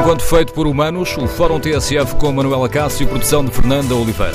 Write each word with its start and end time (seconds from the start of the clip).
enquanto 0.00 0.22
feito 0.22 0.54
por 0.54 0.66
humanos, 0.66 1.14
o 1.18 1.28
Fórum 1.28 1.60
TSF 1.60 2.16
com 2.16 2.32
Manuela 2.32 2.70
Cássio, 2.70 3.06
produção 3.06 3.44
de 3.44 3.50
Fernanda 3.50 3.94
Oliveira. 3.94 4.34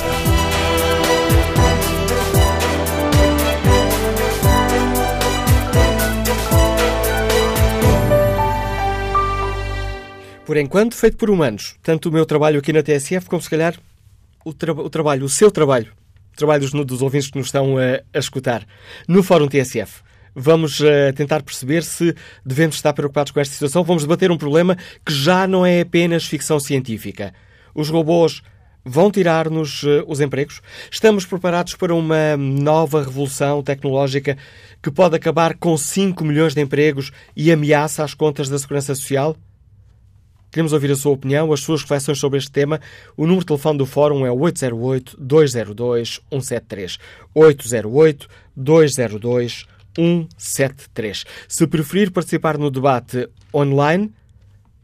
Por 10.44 10.56
enquanto, 10.56 10.94
feito 10.94 11.16
por 11.16 11.28
humanos. 11.28 11.74
Tanto 11.82 12.10
o 12.10 12.12
meu 12.12 12.24
trabalho 12.24 12.60
aqui 12.60 12.72
na 12.72 12.82
TSF, 12.82 13.28
como 13.28 13.42
se 13.42 13.50
calhar 13.50 13.74
o, 14.44 14.54
tra 14.54 14.72
o 14.72 14.88
trabalho, 14.88 15.24
o 15.24 15.28
seu 15.28 15.50
trabalho, 15.50 15.92
o 16.32 16.36
trabalho 16.36 16.60
dos, 16.60 16.86
dos 16.86 17.02
ouvintes 17.02 17.28
que 17.28 17.38
nos 17.38 17.48
estão 17.48 17.76
a, 17.76 18.00
a 18.14 18.18
escutar, 18.18 18.64
no 19.08 19.20
Fórum 19.20 19.48
TSF. 19.48 20.00
Vamos 20.38 20.80
uh, 20.80 21.14
tentar 21.14 21.42
perceber 21.42 21.82
se 21.82 22.14
devemos 22.44 22.76
estar 22.76 22.92
preocupados 22.92 23.32
com 23.32 23.40
esta 23.40 23.54
situação. 23.54 23.82
Vamos 23.82 24.02
debater 24.02 24.30
um 24.30 24.36
problema 24.36 24.76
que 25.02 25.10
já 25.10 25.46
não 25.46 25.64
é 25.64 25.80
apenas 25.80 26.26
ficção 26.26 26.60
científica. 26.60 27.32
Os 27.74 27.88
robôs 27.88 28.42
vão 28.84 29.10
tirar-nos 29.10 29.82
uh, 29.82 30.04
os 30.06 30.20
empregos? 30.20 30.60
Estamos 30.90 31.24
preparados 31.24 31.74
para 31.74 31.94
uma 31.94 32.36
nova 32.36 33.02
revolução 33.02 33.62
tecnológica 33.62 34.36
que 34.82 34.90
pode 34.90 35.16
acabar 35.16 35.56
com 35.56 35.74
5 35.74 36.22
milhões 36.22 36.54
de 36.54 36.60
empregos 36.60 37.12
e 37.34 37.50
ameaça 37.50 38.04
as 38.04 38.12
contas 38.12 38.50
da 38.50 38.58
Segurança 38.58 38.94
Social? 38.94 39.34
Queremos 40.50 40.74
ouvir 40.74 40.90
a 40.90 40.96
sua 40.96 41.12
opinião, 41.12 41.50
as 41.50 41.60
suas 41.60 41.80
reflexões 41.80 42.18
sobre 42.18 42.38
este 42.38 42.50
tema. 42.50 42.78
O 43.16 43.22
número 43.22 43.40
de 43.40 43.46
telefone 43.46 43.78
do 43.78 43.86
Fórum 43.86 44.26
é 44.26 44.30
808-202-173. 44.30 46.98
808-202-173. 47.34 49.75
Se 51.48 51.66
preferir 51.66 52.10
participar 52.10 52.58
no 52.58 52.70
debate 52.70 53.28
online, 53.52 54.12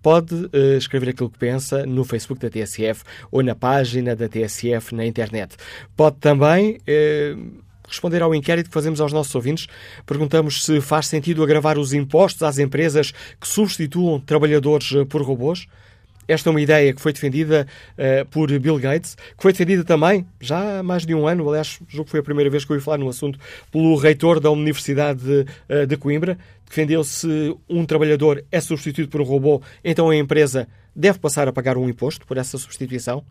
pode 0.02 0.34
uh, 0.34 0.76
escrever 0.76 1.10
aquilo 1.10 1.30
que 1.30 1.38
pensa 1.38 1.86
no 1.86 2.04
Facebook 2.04 2.40
da 2.40 2.50
TSF 2.50 3.04
ou 3.30 3.42
na 3.42 3.54
página 3.54 4.16
da 4.16 4.28
TSF 4.28 4.94
na 4.94 5.06
internet. 5.06 5.56
Pode 5.96 6.16
também. 6.16 6.80
Uh, 6.88 7.62
responder 7.92 8.22
ao 8.22 8.34
inquérito 8.34 8.68
que 8.68 8.74
fazemos 8.74 9.00
aos 9.00 9.12
nossos 9.12 9.34
ouvintes. 9.34 9.66
Perguntamos 10.06 10.64
se 10.64 10.80
faz 10.80 11.06
sentido 11.06 11.42
agravar 11.42 11.78
os 11.78 11.92
impostos 11.92 12.42
às 12.42 12.58
empresas 12.58 13.12
que 13.38 13.46
substituam 13.46 14.18
trabalhadores 14.18 14.92
eh, 14.92 15.04
por 15.04 15.22
robôs. 15.22 15.66
Esta 16.32 16.48
é 16.48 16.50
uma 16.50 16.60
ideia 16.62 16.94
que 16.94 17.00
foi 17.00 17.12
defendida 17.12 17.66
uh, 17.98 18.26
por 18.26 18.48
Bill 18.58 18.78
Gates, 18.78 19.14
que 19.14 19.42
foi 19.42 19.52
defendida 19.52 19.84
também, 19.84 20.26
já 20.40 20.78
há 20.78 20.82
mais 20.82 21.04
de 21.04 21.14
um 21.14 21.26
ano, 21.26 21.46
aliás, 21.46 21.78
julgo 21.88 22.06
que 22.06 22.10
foi 22.10 22.20
a 22.20 22.22
primeira 22.22 22.48
vez 22.48 22.64
que 22.64 22.72
eu 22.72 22.74
ouvi 22.74 22.82
falar 22.82 22.96
no 22.96 23.08
assunto, 23.08 23.38
pelo 23.70 23.94
reitor 23.96 24.40
da 24.40 24.50
Universidade 24.50 25.20
de, 25.20 25.46
uh, 25.68 25.86
de 25.86 25.96
Coimbra. 25.98 26.38
Defendeu 26.66 27.04
se 27.04 27.54
um 27.68 27.84
trabalhador 27.84 28.42
é 28.50 28.58
substituído 28.58 29.10
por 29.10 29.20
um 29.20 29.24
robô, 29.24 29.60
então 29.84 30.08
a 30.08 30.16
empresa 30.16 30.66
deve 30.96 31.18
passar 31.18 31.46
a 31.46 31.52
pagar 31.52 31.76
um 31.76 31.86
imposto 31.86 32.26
por 32.26 32.38
essa 32.38 32.56
substituição. 32.56 33.22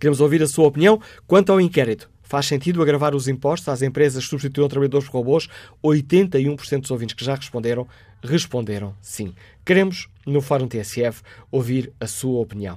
Queremos 0.00 0.20
ouvir 0.20 0.42
a 0.42 0.48
sua 0.48 0.66
opinião 0.66 1.00
quanto 1.24 1.52
ao 1.52 1.60
inquérito. 1.60 2.10
Faz 2.24 2.46
sentido 2.46 2.82
agravar 2.82 3.14
os 3.14 3.28
impostos 3.28 3.68
às 3.68 3.82
empresas 3.82 4.24
que 4.24 4.30
substituam 4.30 4.68
trabalhadores 4.68 5.08
por 5.08 5.18
robôs? 5.18 5.48
81% 5.84 6.80
dos 6.80 6.90
ouvintes 6.90 7.14
que 7.14 7.24
já 7.24 7.34
responderam, 7.34 7.86
responderam 8.22 8.94
sim. 9.00 9.34
Queremos, 9.70 10.08
no 10.26 10.40
Fórum 10.40 10.66
TSF, 10.66 11.22
ouvir 11.48 11.92
a 12.00 12.08
sua 12.08 12.40
opinião. 12.40 12.76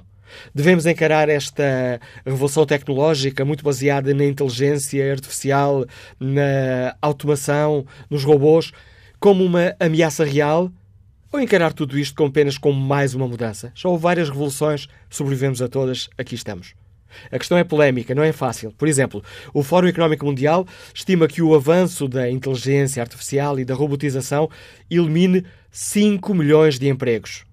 Devemos 0.54 0.86
encarar 0.86 1.28
esta 1.28 2.00
revolução 2.24 2.64
tecnológica 2.64 3.44
muito 3.44 3.64
baseada 3.64 4.14
na 4.14 4.24
inteligência 4.24 5.10
artificial, 5.10 5.84
na 6.20 6.94
automação, 7.02 7.84
nos 8.08 8.22
robôs, 8.22 8.70
como 9.18 9.42
uma 9.42 9.74
ameaça 9.80 10.24
real? 10.24 10.70
Ou 11.32 11.40
encarar 11.40 11.72
tudo 11.72 11.98
isto 11.98 12.24
apenas 12.24 12.56
como 12.56 12.80
mais 12.80 13.12
uma 13.12 13.26
mudança? 13.26 13.72
Já 13.74 13.88
houve 13.88 14.00
várias 14.00 14.28
revoluções, 14.28 14.86
sobrevivemos 15.10 15.60
a 15.60 15.66
todas, 15.66 16.08
aqui 16.16 16.36
estamos. 16.36 16.76
A 17.28 17.38
questão 17.38 17.58
é 17.58 17.64
polémica, 17.64 18.14
não 18.14 18.22
é 18.22 18.30
fácil. 18.32 18.72
Por 18.72 18.86
exemplo, 18.86 19.22
o 19.52 19.64
Fórum 19.64 19.88
Económico 19.88 20.26
Mundial 20.26 20.64
estima 20.94 21.26
que 21.26 21.42
o 21.42 21.54
avanço 21.56 22.06
da 22.06 22.30
inteligência 22.30 23.02
artificial 23.02 23.58
e 23.58 23.64
da 23.64 23.74
robotização 23.74 24.48
elimine 24.88 25.44
5 25.76 26.32
milhões 26.34 26.78
de 26.78 26.88
empregos. 26.88 27.44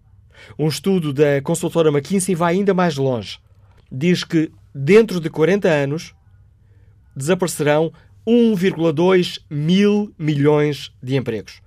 Um 0.57 0.67
estudo 0.67 1.11
da 1.11 1.41
consultora 1.41 1.89
McKinsey 1.89 2.35
vai 2.35 2.53
ainda 2.53 2.71
mais 2.71 2.95
longe. 2.95 3.39
Diz 3.91 4.23
que 4.23 4.51
dentro 4.75 5.19
de 5.19 5.27
40 5.27 5.67
anos 5.67 6.13
desaparecerão 7.15 7.91
1,2 8.27 9.41
mil 9.49 10.13
milhões 10.19 10.91
de 11.01 11.15
empregos. 11.15 11.63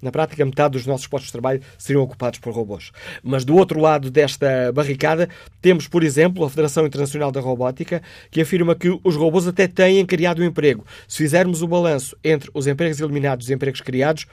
Na 0.00 0.12
prática, 0.12 0.44
metade 0.44 0.74
dos 0.74 0.86
nossos 0.86 1.08
postos 1.08 1.26
de 1.26 1.32
trabalho 1.32 1.60
seriam 1.76 2.04
ocupados 2.04 2.38
por 2.38 2.54
robôs. 2.54 2.92
Mas 3.20 3.44
do 3.44 3.56
outro 3.56 3.80
lado 3.80 4.08
desta 4.08 4.70
barricada, 4.72 5.28
temos, 5.60 5.88
por 5.88 6.04
exemplo, 6.04 6.44
a 6.44 6.48
Federação 6.50 6.86
Internacional 6.86 7.32
da 7.32 7.40
Robótica, 7.40 8.00
que 8.30 8.40
afirma 8.40 8.76
que 8.76 8.96
os 9.02 9.16
robôs 9.16 9.48
até 9.48 9.66
têm 9.66 10.06
criado 10.06 10.40
um 10.40 10.44
emprego. 10.44 10.86
Se 11.08 11.18
fizermos 11.18 11.62
o 11.62 11.66
balanço 11.66 12.16
entre 12.22 12.48
os 12.54 12.68
empregos 12.68 13.00
eliminados 13.00 13.46
e 13.46 13.48
os 13.48 13.56
empregos 13.56 13.80
criados, 13.80 14.26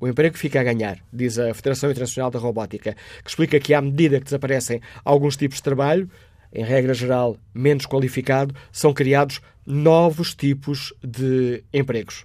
o 0.00 0.06
emprego 0.06 0.36
fica 0.36 0.60
a 0.60 0.64
ganhar, 0.64 0.98
diz 1.12 1.38
a 1.38 1.52
Federação 1.54 1.90
Internacional 1.90 2.30
da 2.30 2.38
Robótica, 2.38 2.96
que 3.22 3.28
explica 3.28 3.58
que, 3.58 3.74
à 3.74 3.80
medida 3.80 4.18
que 4.18 4.24
desaparecem 4.24 4.80
alguns 5.04 5.36
tipos 5.36 5.58
de 5.58 5.62
trabalho, 5.64 6.08
em 6.52 6.64
regra 6.64 6.94
geral 6.94 7.36
menos 7.52 7.86
qualificado, 7.86 8.54
são 8.72 8.92
criados 8.92 9.40
novos 9.66 10.34
tipos 10.34 10.94
de 11.02 11.62
empregos. 11.72 12.24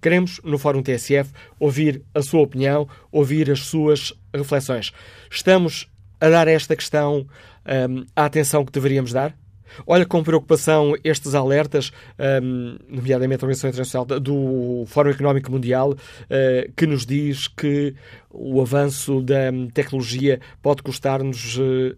Queremos, 0.00 0.40
no 0.42 0.58
Fórum 0.58 0.82
TSF, 0.82 1.30
ouvir 1.60 2.02
a 2.12 2.22
sua 2.22 2.40
opinião, 2.40 2.88
ouvir 3.12 3.50
as 3.50 3.60
suas 3.60 4.12
reflexões. 4.34 4.92
Estamos 5.30 5.88
a 6.20 6.28
dar 6.28 6.48
esta 6.48 6.74
questão 6.74 7.26
um, 7.88 8.04
a 8.16 8.24
atenção 8.24 8.64
que 8.64 8.72
deveríamos 8.72 9.12
dar? 9.12 9.36
Olha 9.86 10.06
com 10.06 10.22
preocupação 10.22 10.94
estes 11.04 11.34
alertas, 11.34 11.92
um, 12.42 12.76
nomeadamente 12.88 13.44
a 13.44 13.46
Organização 13.46 13.70
Internacional 13.70 14.06
do 14.20 14.84
Fórum 14.86 15.10
Económico 15.10 15.50
Mundial, 15.50 15.92
uh, 15.92 16.72
que 16.76 16.86
nos 16.86 17.04
diz 17.06 17.48
que 17.48 17.94
o 18.30 18.60
avanço 18.60 19.20
da 19.22 19.50
tecnologia 19.72 20.40
pode 20.60 20.82
custar-nos, 20.82 21.58
uh, 21.58 21.96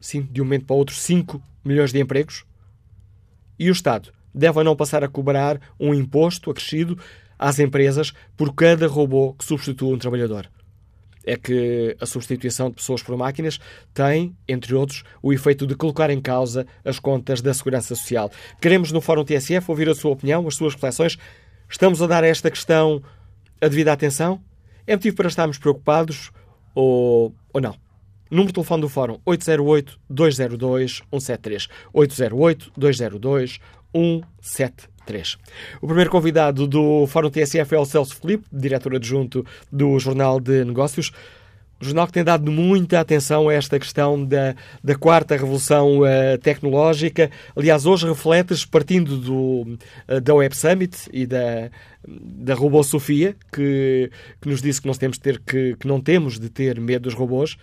sim, 0.00 0.22
de 0.30 0.40
um 0.40 0.44
momento 0.44 0.66
para 0.66 0.74
o 0.74 0.78
outro, 0.78 0.94
5 0.94 1.42
milhões 1.64 1.92
de 1.92 2.00
empregos? 2.00 2.44
E 3.58 3.68
o 3.68 3.72
Estado? 3.72 4.12
deve 4.34 4.58
ou 4.58 4.64
não 4.64 4.76
passar 4.76 5.02
a 5.02 5.08
cobrar 5.08 5.60
um 5.78 5.92
imposto 5.92 6.50
acrescido 6.50 6.98
às 7.38 7.58
empresas 7.58 8.12
por 8.36 8.54
cada 8.54 8.86
robô 8.86 9.34
que 9.34 9.44
substitua 9.44 9.94
um 9.94 9.98
trabalhador. 9.98 10.48
É 11.30 11.36
que 11.36 11.94
a 12.00 12.06
substituição 12.06 12.70
de 12.70 12.76
pessoas 12.76 13.02
por 13.02 13.14
máquinas 13.14 13.60
tem, 13.92 14.34
entre 14.48 14.74
outros, 14.74 15.04
o 15.22 15.30
efeito 15.30 15.66
de 15.66 15.74
colocar 15.74 16.08
em 16.08 16.22
causa 16.22 16.66
as 16.82 16.98
contas 16.98 17.42
da 17.42 17.52
Segurança 17.52 17.94
Social. 17.94 18.30
Queremos, 18.62 18.92
no 18.92 19.02
Fórum 19.02 19.24
TSF, 19.24 19.70
ouvir 19.70 19.90
a 19.90 19.94
sua 19.94 20.12
opinião, 20.12 20.48
as 20.48 20.54
suas 20.54 20.72
reflexões. 20.72 21.18
Estamos 21.68 22.00
a 22.00 22.06
dar 22.06 22.24
a 22.24 22.26
esta 22.26 22.50
questão 22.50 23.02
a 23.60 23.68
devida 23.68 23.92
atenção? 23.92 24.42
É 24.86 24.96
motivo 24.96 25.16
para 25.16 25.28
estarmos 25.28 25.58
preocupados 25.58 26.30
ou, 26.74 27.34
ou 27.52 27.60
não? 27.60 27.76
Número 28.30 28.48
de 28.48 28.54
telefone 28.54 28.80
do 28.80 28.88
Fórum 28.88 29.20
808-202-173. 29.26 31.68
808-202-173. 31.94 34.88
173. 35.08 35.38
O 35.80 35.86
primeiro 35.86 36.10
convidado 36.10 36.66
do 36.66 37.06
Fórum 37.06 37.30
TSF 37.30 37.74
é 37.74 37.78
o 37.78 37.84
Celso 37.84 38.16
Felipe, 38.16 38.44
diretor 38.52 38.94
adjunto 38.94 39.44
do 39.72 39.98
Jornal 39.98 40.38
de 40.38 40.64
Negócios. 40.64 41.12
O 41.80 41.84
jornal 41.84 42.08
que 42.08 42.12
tem 42.12 42.24
dado 42.24 42.50
muita 42.50 42.98
atenção 42.98 43.48
a 43.48 43.54
esta 43.54 43.78
questão 43.78 44.24
da, 44.24 44.56
da 44.82 44.96
quarta 44.96 45.36
revolução 45.36 46.00
uh, 46.00 46.38
tecnológica. 46.42 47.30
Aliás, 47.54 47.86
hoje 47.86 48.04
refletes, 48.04 48.64
partindo 48.64 49.16
do, 49.16 49.78
uh, 50.08 50.20
da 50.20 50.34
Web 50.34 50.56
Summit 50.56 51.08
e 51.12 51.24
da, 51.24 51.70
da 52.04 52.54
Robô 52.54 52.82
Sofia, 52.82 53.36
que, 53.52 54.10
que 54.40 54.48
nos 54.48 54.60
disse 54.60 54.82
que, 54.82 54.88
nós 54.88 54.98
temos 54.98 55.18
de 55.18 55.22
ter, 55.22 55.38
que, 55.38 55.76
que 55.76 55.86
não 55.86 56.00
temos 56.00 56.40
de 56.40 56.48
ter 56.50 56.80
medo 56.80 57.04
dos 57.04 57.14
robôs, 57.14 57.56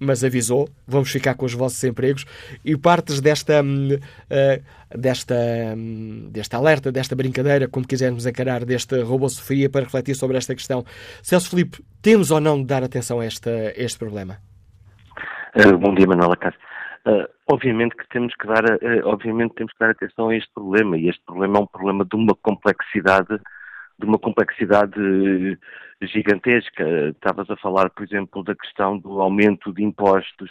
mas 0.00 0.24
avisou, 0.24 0.68
vamos 0.88 1.12
ficar 1.12 1.34
com 1.34 1.44
os 1.44 1.52
vossos 1.52 1.82
empregos, 1.84 2.24
e 2.64 2.76
partes 2.76 3.20
desta, 3.20 3.62
uh, 3.62 4.98
desta, 4.98 5.34
um, 5.76 6.30
desta 6.32 6.56
alerta, 6.56 6.90
desta 6.90 7.14
brincadeira, 7.14 7.68
como 7.68 7.86
quisermos 7.86 8.26
encarar, 8.26 8.64
deste 8.64 9.00
robô 9.02 9.28
Sofia, 9.28 9.68
para 9.68 9.84
refletir 9.84 10.14
sobre 10.14 10.38
esta 10.38 10.54
questão. 10.54 10.84
Celso 11.22 11.50
Felipe, 11.50 11.84
temos 12.00 12.30
ou 12.30 12.40
não 12.40 12.58
de 12.58 12.66
dar 12.66 12.82
atenção 12.82 13.20
a, 13.20 13.24
esta, 13.26 13.50
a 13.50 13.72
este 13.76 13.98
problema? 13.98 14.38
Uh, 15.54 15.76
bom 15.76 15.94
dia, 15.94 16.06
Manuela 16.06 16.36
Cássio. 16.36 16.58
Uh, 17.06 17.26
obviamente 17.50 17.96
que 17.96 18.06
temos 18.08 18.34
que 18.34 18.46
dar, 18.46 18.64
uh, 18.64 19.06
obviamente 19.06 19.54
temos 19.54 19.72
que 19.72 19.78
dar 19.78 19.90
atenção 19.90 20.28
a 20.28 20.36
este 20.36 20.50
problema 20.54 20.96
e 20.98 21.08
este 21.08 21.22
problema 21.24 21.58
é 21.58 21.62
um 21.62 21.66
problema 21.66 22.04
de 22.04 22.14
uma 22.14 22.34
complexidade, 22.42 23.40
de 23.98 24.06
uma 24.06 24.18
complexidade 24.18 25.58
gigantesca. 26.02 26.84
Estavas 27.10 27.50
a 27.50 27.56
falar, 27.56 27.90
por 27.90 28.04
exemplo, 28.04 28.42
da 28.42 28.54
questão 28.54 28.98
do 28.98 29.20
aumento 29.20 29.72
de 29.72 29.82
impostos, 29.82 30.50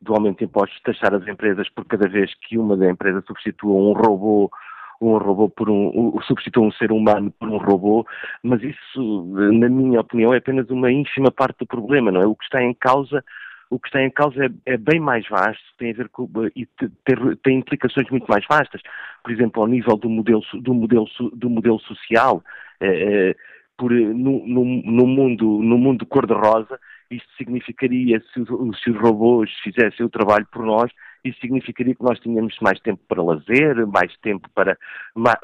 do 0.00 0.14
aumento 0.14 0.38
de 0.38 0.44
impostos, 0.44 0.80
taxar 0.82 1.14
as 1.14 1.26
empresas 1.26 1.68
por 1.70 1.84
cada 1.84 2.08
vez 2.08 2.32
que 2.42 2.58
uma 2.58 2.76
da 2.76 2.90
empresa 2.90 3.22
substitua 3.26 3.74
um 3.74 3.92
robô 3.92 4.50
um 4.98 5.18
robô 5.18 5.50
por 5.50 5.68
um, 5.68 6.18
substitua 6.26 6.64
um 6.64 6.72
ser 6.72 6.90
humano 6.90 7.30
por 7.38 7.48
um 7.50 7.58
robô, 7.58 8.06
mas 8.42 8.62
isso, 8.62 9.24
na 9.52 9.68
minha 9.68 10.00
opinião, 10.00 10.32
é 10.32 10.38
apenas 10.38 10.70
uma 10.70 10.90
ínfima 10.90 11.30
parte 11.30 11.58
do 11.58 11.66
problema, 11.66 12.10
não 12.10 12.22
é? 12.22 12.26
O 12.26 12.34
que 12.34 12.44
está 12.44 12.62
em 12.62 12.72
causa 12.72 13.22
o 13.68 13.80
que 13.80 13.88
está 13.88 14.00
em 14.00 14.10
causa 14.10 14.44
é, 14.44 14.74
é 14.74 14.76
bem 14.76 15.00
mais 15.00 15.26
vasto, 15.28 15.62
tem 15.76 15.90
a 15.90 15.94
ver 15.94 16.08
com 16.08 16.28
e 16.54 16.66
ter, 17.04 17.36
tem 17.42 17.58
implicações 17.58 18.08
muito 18.10 18.26
mais 18.28 18.44
vastas. 18.48 18.80
Por 19.24 19.32
exemplo, 19.32 19.60
ao 19.60 19.68
nível 19.68 19.96
do 19.96 20.08
modelo 20.08 20.42
do 20.54 20.72
modelo 20.72 21.06
do 21.32 21.50
modelo 21.50 21.80
social, 21.80 22.42
eh, 22.80 23.30
eh 23.30 23.36
por, 23.76 23.92
no, 23.92 24.46
no, 24.46 24.64
no, 24.64 25.06
mundo 25.06 25.60
no 25.62 25.78
mundo 25.78 26.06
cor-de-rosa, 26.06 26.78
isto 27.10 27.28
significaria 27.36 28.20
se, 28.32 28.44
se 28.44 28.90
os 28.90 29.00
robôs 29.00 29.50
fizessem 29.62 30.04
o 30.04 30.10
trabalho 30.10 30.46
por 30.50 30.64
nós, 30.64 30.90
isso 31.24 31.38
significaria 31.40 31.94
que 31.94 32.02
nós 32.02 32.18
tínhamos 32.20 32.56
mais 32.60 32.78
tempo 32.80 33.02
para 33.08 33.22
lazer, 33.22 33.86
mais 33.86 34.16
tempo 34.18 34.48
para 34.54 34.78
mais, 35.14 35.36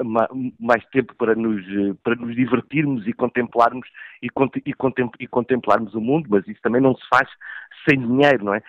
mais 0.59 0.85
tempo 0.87 1.13
para 1.15 1.35
nos 1.35 1.63
para 2.03 2.15
nos 2.15 2.35
divertirmos 2.35 3.05
e 3.07 3.13
contemplarmos 3.13 3.87
e, 4.21 4.27
e, 4.27 4.73
e, 5.19 5.27
contemplarmos 5.27 5.93
o 5.93 6.01
mundo, 6.01 6.27
mas 6.29 6.47
isso 6.47 6.61
também 6.61 6.81
não 6.81 6.95
se 6.95 7.03
faz 7.09 7.29
sem 7.87 7.99
dinheiro, 7.99 8.45
não 8.45 8.53
é? 8.53 8.61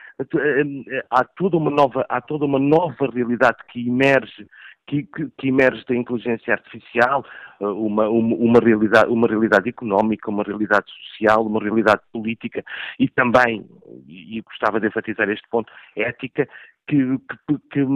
Há 1.10 1.24
toda 1.24 1.56
uma 1.56 1.70
nova 1.70 2.04
há 2.08 2.20
toda 2.20 2.44
uma 2.44 2.58
nova 2.58 3.08
realidade 3.12 3.58
que 3.68 3.86
emerge 3.88 4.46
que, 4.86 5.04
que, 5.04 5.28
que, 5.38 5.48
emerge 5.48 5.84
da 5.86 5.94
inteligência 5.94 6.52
artificial, 6.54 7.24
uma, 7.60 8.08
uma, 8.08 8.36
uma, 8.36 8.60
realidade, 8.60 9.10
uma 9.10 9.26
realidade 9.26 9.68
económica, 9.68 10.30
uma 10.30 10.42
realidade 10.42 10.86
social, 10.90 11.46
uma 11.46 11.60
realidade 11.60 12.02
política 12.12 12.64
e 12.98 13.08
também, 13.08 13.66
e 14.06 14.40
gostava 14.42 14.80
de 14.80 14.88
enfatizar 14.88 15.28
este 15.30 15.48
ponto, 15.48 15.72
ética, 15.96 16.48
que, 16.86 17.18
que, 17.48 17.58
que, 17.70 17.86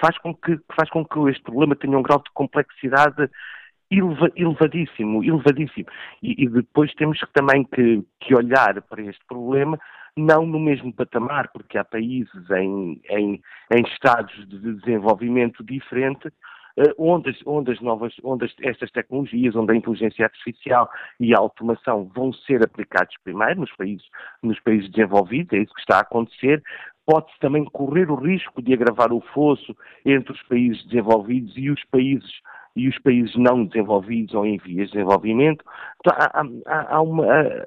faz 0.00 0.16
com 0.18 0.34
que, 0.34 0.56
que 0.56 0.74
faz 0.74 0.88
com 0.90 1.04
que 1.04 1.18
este 1.30 1.42
problema 1.42 1.76
tenha 1.76 1.98
um 1.98 2.02
grau 2.02 2.18
de 2.18 2.30
complexidade 2.32 3.28
eleva, 3.90 4.30
elevadíssimo, 4.36 5.24
elevadíssimo. 5.24 5.86
E, 6.22 6.44
e, 6.44 6.48
depois 6.48 6.92
temos 6.94 7.18
também 7.32 7.64
que, 7.64 8.02
que 8.20 8.34
olhar 8.34 8.80
para 8.82 9.02
este 9.02 9.24
problema 9.26 9.78
não 10.18 10.46
no 10.46 10.58
mesmo 10.58 10.92
patamar, 10.92 11.48
porque 11.52 11.78
há 11.78 11.84
países 11.84 12.50
em, 12.50 13.00
em, 13.10 13.40
em 13.72 13.82
estados 13.92 14.34
de 14.48 14.74
desenvolvimento 14.74 15.64
diferente 15.64 16.28
eh, 16.78 16.94
onde, 16.96 17.36
onde, 17.44 17.72
as 17.72 17.80
novas, 17.80 18.14
onde 18.22 18.46
estas 18.62 18.90
tecnologias, 18.92 19.56
onde 19.56 19.72
a 19.72 19.76
inteligência 19.76 20.24
artificial 20.24 20.88
e 21.18 21.34
a 21.34 21.38
automação 21.38 22.10
vão 22.14 22.32
ser 22.32 22.62
aplicados 22.62 23.14
primeiro 23.24 23.60
nos 23.60 23.74
países, 23.74 24.06
nos 24.42 24.60
países 24.60 24.88
desenvolvidos, 24.90 25.52
é 25.52 25.62
isso 25.62 25.74
que 25.74 25.80
está 25.80 25.96
a 25.96 26.02
acontecer, 26.02 26.62
pode-se 27.04 27.38
também 27.40 27.64
correr 27.64 28.10
o 28.10 28.14
risco 28.14 28.62
de 28.62 28.72
agravar 28.72 29.12
o 29.12 29.20
fosso 29.32 29.76
entre 30.04 30.32
os 30.32 30.42
países 30.42 30.84
desenvolvidos 30.86 31.52
e 31.56 31.70
os 31.70 31.82
países 31.86 32.30
e 32.76 32.88
os 32.88 32.98
países 32.98 33.34
não 33.36 33.64
desenvolvidos 33.64 34.34
ou 34.34 34.46
em 34.46 34.58
vias 34.58 34.88
de 34.88 34.92
desenvolvimento. 34.94 35.64
Então, 36.00 36.16
há, 36.16 36.42
há, 36.66 36.96
há 36.96 37.02
uma, 37.02 37.26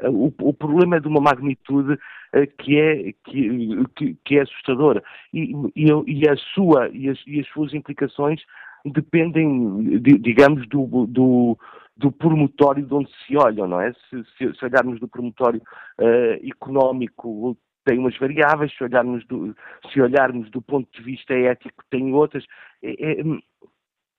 o, 0.10 0.34
o, 0.42 0.54
problema 0.54 0.98
é 0.98 1.00
de 1.00 1.08
uma 1.08 1.22
magnitude 1.22 1.98
eh, 2.34 2.46
que 2.46 2.80
é, 2.80 3.14
que, 3.26 3.86
que, 3.96 4.18
que 4.24 4.38
é 4.38 4.42
assustadora 4.42 5.04
e, 5.34 5.54
e, 5.76 5.88
e, 6.08 6.30
a 6.30 6.36
sua, 6.54 6.90
e, 6.94 7.10
as, 7.10 7.20
e 7.28 7.40
as 7.40 7.48
suas 7.48 7.74
implicações 7.74 8.42
dependem, 8.86 10.00
digamos, 10.00 10.68
do, 10.68 11.06
do, 11.08 11.58
do 11.98 12.12
promotório 12.12 12.86
de 12.86 12.94
onde 12.94 13.10
se 13.26 13.38
olham, 13.38 13.68
não 13.68 13.80
é? 13.80 13.94
Se, 13.94 14.24
se, 14.38 14.54
se 14.58 14.66
olharmos 14.66 15.00
do 15.00 15.08
promotório 15.08 15.62
uh, 16.00 16.50
económico, 16.50 17.58
tem 17.86 18.00
umas 18.00 18.18
variáveis, 18.18 18.76
se 18.76 18.84
olharmos, 18.84 19.26
do, 19.28 19.56
se 19.92 20.02
olharmos 20.02 20.50
do 20.50 20.62
ponto 20.62 20.90
de 20.92 21.04
vista 21.04 21.34
ético, 21.34 21.84
tem 21.90 22.14
outras. 22.14 22.46
É, 22.84 23.12
é, 23.12 23.24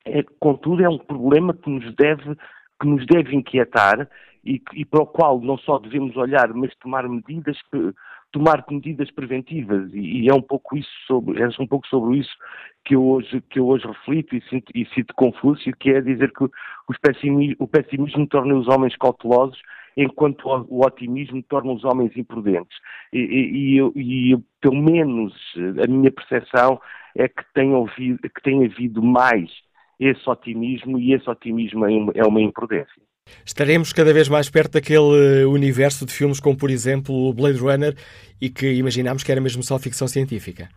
é, 0.04 0.22
contudo, 0.40 0.82
é 0.82 0.88
um 0.88 0.98
problema 0.98 1.54
que 1.54 1.70
nos 1.70 1.94
deve, 1.94 2.36
que 2.80 2.86
nos 2.86 3.06
deve 3.06 3.34
inquietar 3.36 4.08
e, 4.44 4.60
e 4.74 4.84
para 4.84 5.02
o 5.02 5.06
qual 5.06 5.40
não 5.40 5.56
só 5.58 5.78
devemos 5.78 6.16
olhar, 6.16 6.52
mas 6.54 6.74
tomar 6.76 7.08
medidas 7.08 7.56
que, 7.70 7.92
tomar 8.32 8.64
medidas 8.68 9.10
preventivas. 9.10 9.92
E, 9.92 10.22
e, 10.22 10.28
é 10.28 10.34
um 10.34 10.42
pouco 10.42 10.76
isso 10.76 10.90
sobre 11.06 11.40
é 11.40 11.48
um 11.60 11.66
pouco 11.66 11.86
sobre 11.86 12.18
isso 12.18 12.34
que 12.84 12.96
eu 12.96 13.04
hoje 13.04 13.40
que 13.50 13.60
eu 13.60 13.68
hoje 13.68 13.86
reflito 13.86 14.34
e 14.34 14.42
sinto, 14.48 14.72
e 14.74 14.84
cito 14.86 15.14
Confúcio 15.14 15.76
que 15.76 15.90
é 15.90 16.00
dizer 16.00 16.32
que 16.32 16.48
pessimismo, 17.00 17.56
o 17.60 17.68
pessimismo 17.68 18.26
torna 18.26 18.54
os 18.54 18.66
homens 18.68 18.96
cautelosos 18.96 19.60
enquanto 19.96 20.48
o 20.48 20.84
otimismo 20.84 21.42
torna 21.42 21.70
os 21.70 21.84
homens 21.84 22.16
imprudentes. 22.16 22.76
E, 23.12 23.18
e, 23.18 23.78
e, 23.78 24.32
e 24.32 24.38
pelo 24.60 24.82
menos 24.82 25.34
a 25.84 25.86
minha 25.86 26.10
percepção 26.10 26.80
é 27.14 27.28
que 27.28 27.44
tem, 27.52 27.74
ouvido, 27.74 28.18
que 28.18 28.42
tem 28.42 28.64
havido 28.64 29.02
mais 29.02 29.50
esse 30.08 30.28
otimismo 30.28 30.98
e 30.98 31.12
esse 31.12 31.28
otimismo 31.28 31.84
é 32.14 32.26
uma 32.26 32.40
imprudência. 32.40 33.02
Estaremos 33.44 33.92
cada 33.92 34.12
vez 34.12 34.28
mais 34.28 34.50
perto 34.50 34.72
daquele 34.72 35.44
universo 35.44 36.04
de 36.04 36.12
filmes 36.12 36.40
como, 36.40 36.56
por 36.56 36.70
exemplo, 36.70 37.14
o 37.14 37.32
Blade 37.32 37.58
Runner 37.58 37.94
e 38.40 38.50
que 38.50 38.72
imaginámos 38.72 39.22
que 39.22 39.32
era 39.32 39.40
mesmo 39.40 39.62
só 39.62 39.78
ficção 39.78 40.08
científica. 40.08 40.68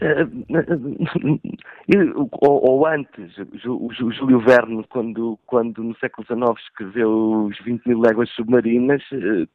Uh, 1.88 2.28
ou, 2.42 2.68
ou, 2.68 2.86
antes, 2.86 3.38
o, 3.64 3.88
Júlio 3.92 4.40
Verne, 4.40 4.84
quando, 4.88 5.38
quando 5.46 5.84
no 5.84 5.96
século 5.98 6.26
XIX 6.26 6.60
escreveu 6.60 7.44
os 7.44 7.56
20 7.64 7.86
mil 7.86 8.00
léguas 8.00 8.28
submarinas, 8.30 9.00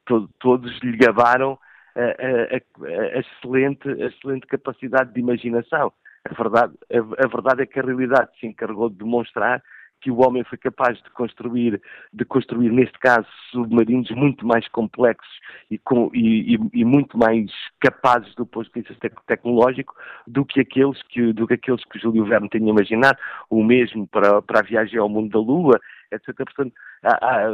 to, 0.06 0.26
todos 0.40 0.80
lhe 0.80 0.96
gabaram 0.96 1.58
a, 1.94 2.00
a, 2.00 2.56
a, 2.56 3.18
excelente, 3.20 3.86
a 3.86 4.06
excelente 4.06 4.46
capacidade 4.46 5.12
de 5.12 5.20
imaginação. 5.20 5.92
A 6.24 6.34
verdade, 6.34 6.74
a, 6.90 7.24
a 7.24 7.28
verdade 7.28 7.62
é 7.62 7.66
que 7.66 7.78
a 7.78 7.82
realidade 7.82 8.30
se 8.38 8.46
encarregou 8.46 8.88
de 8.88 8.96
demonstrar 8.96 9.62
que 10.02 10.10
o 10.10 10.20
homem 10.20 10.42
foi 10.44 10.58
capaz 10.58 11.00
de 11.00 11.08
construir, 11.10 11.80
de 12.12 12.24
construir 12.24 12.70
neste 12.70 12.98
caso, 12.98 13.26
submarinos 13.50 14.10
muito 14.10 14.44
mais 14.44 14.66
complexos 14.68 15.32
e, 15.70 15.78
com, 15.78 16.10
e, 16.12 16.58
e, 16.74 16.84
muito 16.84 17.16
mais 17.16 17.50
capazes 17.80 18.34
do 18.34 18.44
ponto 18.44 18.68
de 18.74 18.82
vista 18.82 19.10
tecnológico 19.26 19.94
do 20.26 20.44
que 20.44 20.60
aqueles 20.60 21.00
que, 21.04 21.32
do 21.32 21.46
que, 21.46 21.54
aqueles 21.54 21.84
que 21.84 22.00
Júlio 22.00 22.24
Verne 22.24 22.48
tinha 22.48 22.68
imaginado, 22.68 23.16
o 23.48 23.62
mesmo 23.62 24.06
para, 24.08 24.42
para 24.42 24.58
a 24.58 24.64
viagem 24.64 24.98
ao 24.98 25.08
mundo 25.08 25.30
da 25.30 25.38
Lua, 25.38 25.80
etc. 26.12 26.34
Portanto, 26.36 26.72
há, 27.02 27.14
há, 27.14 27.50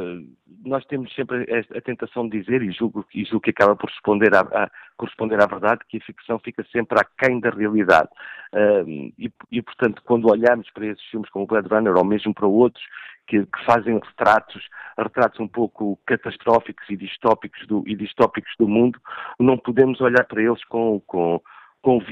nós 0.64 0.84
temos 0.86 1.12
sempre 1.14 1.46
a, 1.76 1.80
tentação 1.80 2.28
de 2.28 2.40
dizer, 2.40 2.62
e 2.62 2.70
julgo, 2.72 3.06
e 3.14 3.24
julgo 3.24 3.40
que 3.40 3.50
acaba 3.50 3.76
por 3.76 3.88
responder 3.88 4.34
à, 4.34 4.40
a, 4.40 4.70
corresponder 4.96 5.42
à 5.42 5.46
verdade, 5.46 5.80
que 5.88 5.98
a 5.98 6.00
ficção 6.00 6.38
fica 6.38 6.64
sempre 6.72 6.98
aquém 7.00 7.40
da 7.40 7.50
realidade. 7.50 8.08
Uh, 8.52 9.12
e, 9.18 9.32
e, 9.52 9.62
portanto, 9.62 10.02
quando 10.04 10.30
olhamos 10.30 10.70
para 10.70 10.86
esses 10.86 11.04
filmes 11.04 11.30
como 11.30 11.44
o 11.44 11.48
Blade 11.48 11.68
Runner, 11.68 11.96
ou 11.96 12.04
mesmo 12.04 12.34
para 12.34 12.46
outros, 12.46 12.82
que, 13.26 13.44
que, 13.44 13.64
fazem 13.64 13.94
retratos, 13.94 14.66
retratos 14.98 15.38
um 15.38 15.46
pouco 15.46 15.98
catastróficos 16.06 16.88
e 16.88 16.96
distópicos 16.96 17.66
do, 17.66 17.84
e 17.86 17.94
distópicos 17.94 18.52
do 18.58 18.66
mundo, 18.66 18.98
não 19.38 19.58
podemos 19.58 20.00
olhar 20.00 20.24
para 20.24 20.42
eles 20.42 20.64
com, 20.64 21.00
com 21.06 21.40
com 21.88 22.02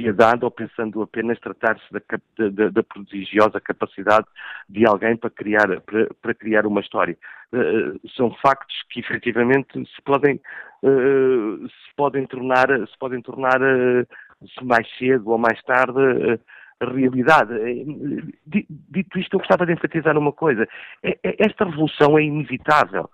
ou 0.41 0.51
pensando 0.51 1.03
apenas 1.03 1.39
tratar-se 1.39 1.85
da, 1.93 2.01
da, 2.49 2.71
da, 2.71 2.83
prodigiosa 2.83 3.61
capacidade 3.61 4.27
de 4.71 4.87
alguém 4.87 5.19
para 5.19 5.29
criar, 5.29 5.69
para, 5.83 6.09
para 6.23 6.35
criar 6.35 6.67
uma 6.67 6.81
história. 6.81 7.15
Uh, 7.53 8.01
são 8.17 8.35
factos 8.41 8.75
que 8.89 9.01
efetivamente 9.01 9.73
se 9.75 10.03
podem, 10.03 10.41
uh, 10.83 11.69
se 11.69 11.95
podem 11.95 12.27
tornar, 12.27 12.69
se 12.89 12.99
podem 12.99 13.21
tornar 13.21 13.61
uh, 13.61 14.07
mais 14.63 14.89
cedo 14.97 15.29
ou 15.29 15.37
mais 15.37 15.63
tarde 15.65 16.41
realidade. 16.81 17.53
Dito 18.47 19.19
isto, 19.19 19.35
eu 19.35 19.41
gostava 19.41 19.67
de 19.67 19.75
enfatizar 19.75 20.17
uma 20.17 20.33
coisa. 20.33 20.67
É, 21.03 21.19
é, 21.23 21.37
esta 21.39 21.67
revolução 21.67 22.19
é 22.19 22.23
inevitável, 22.23 23.11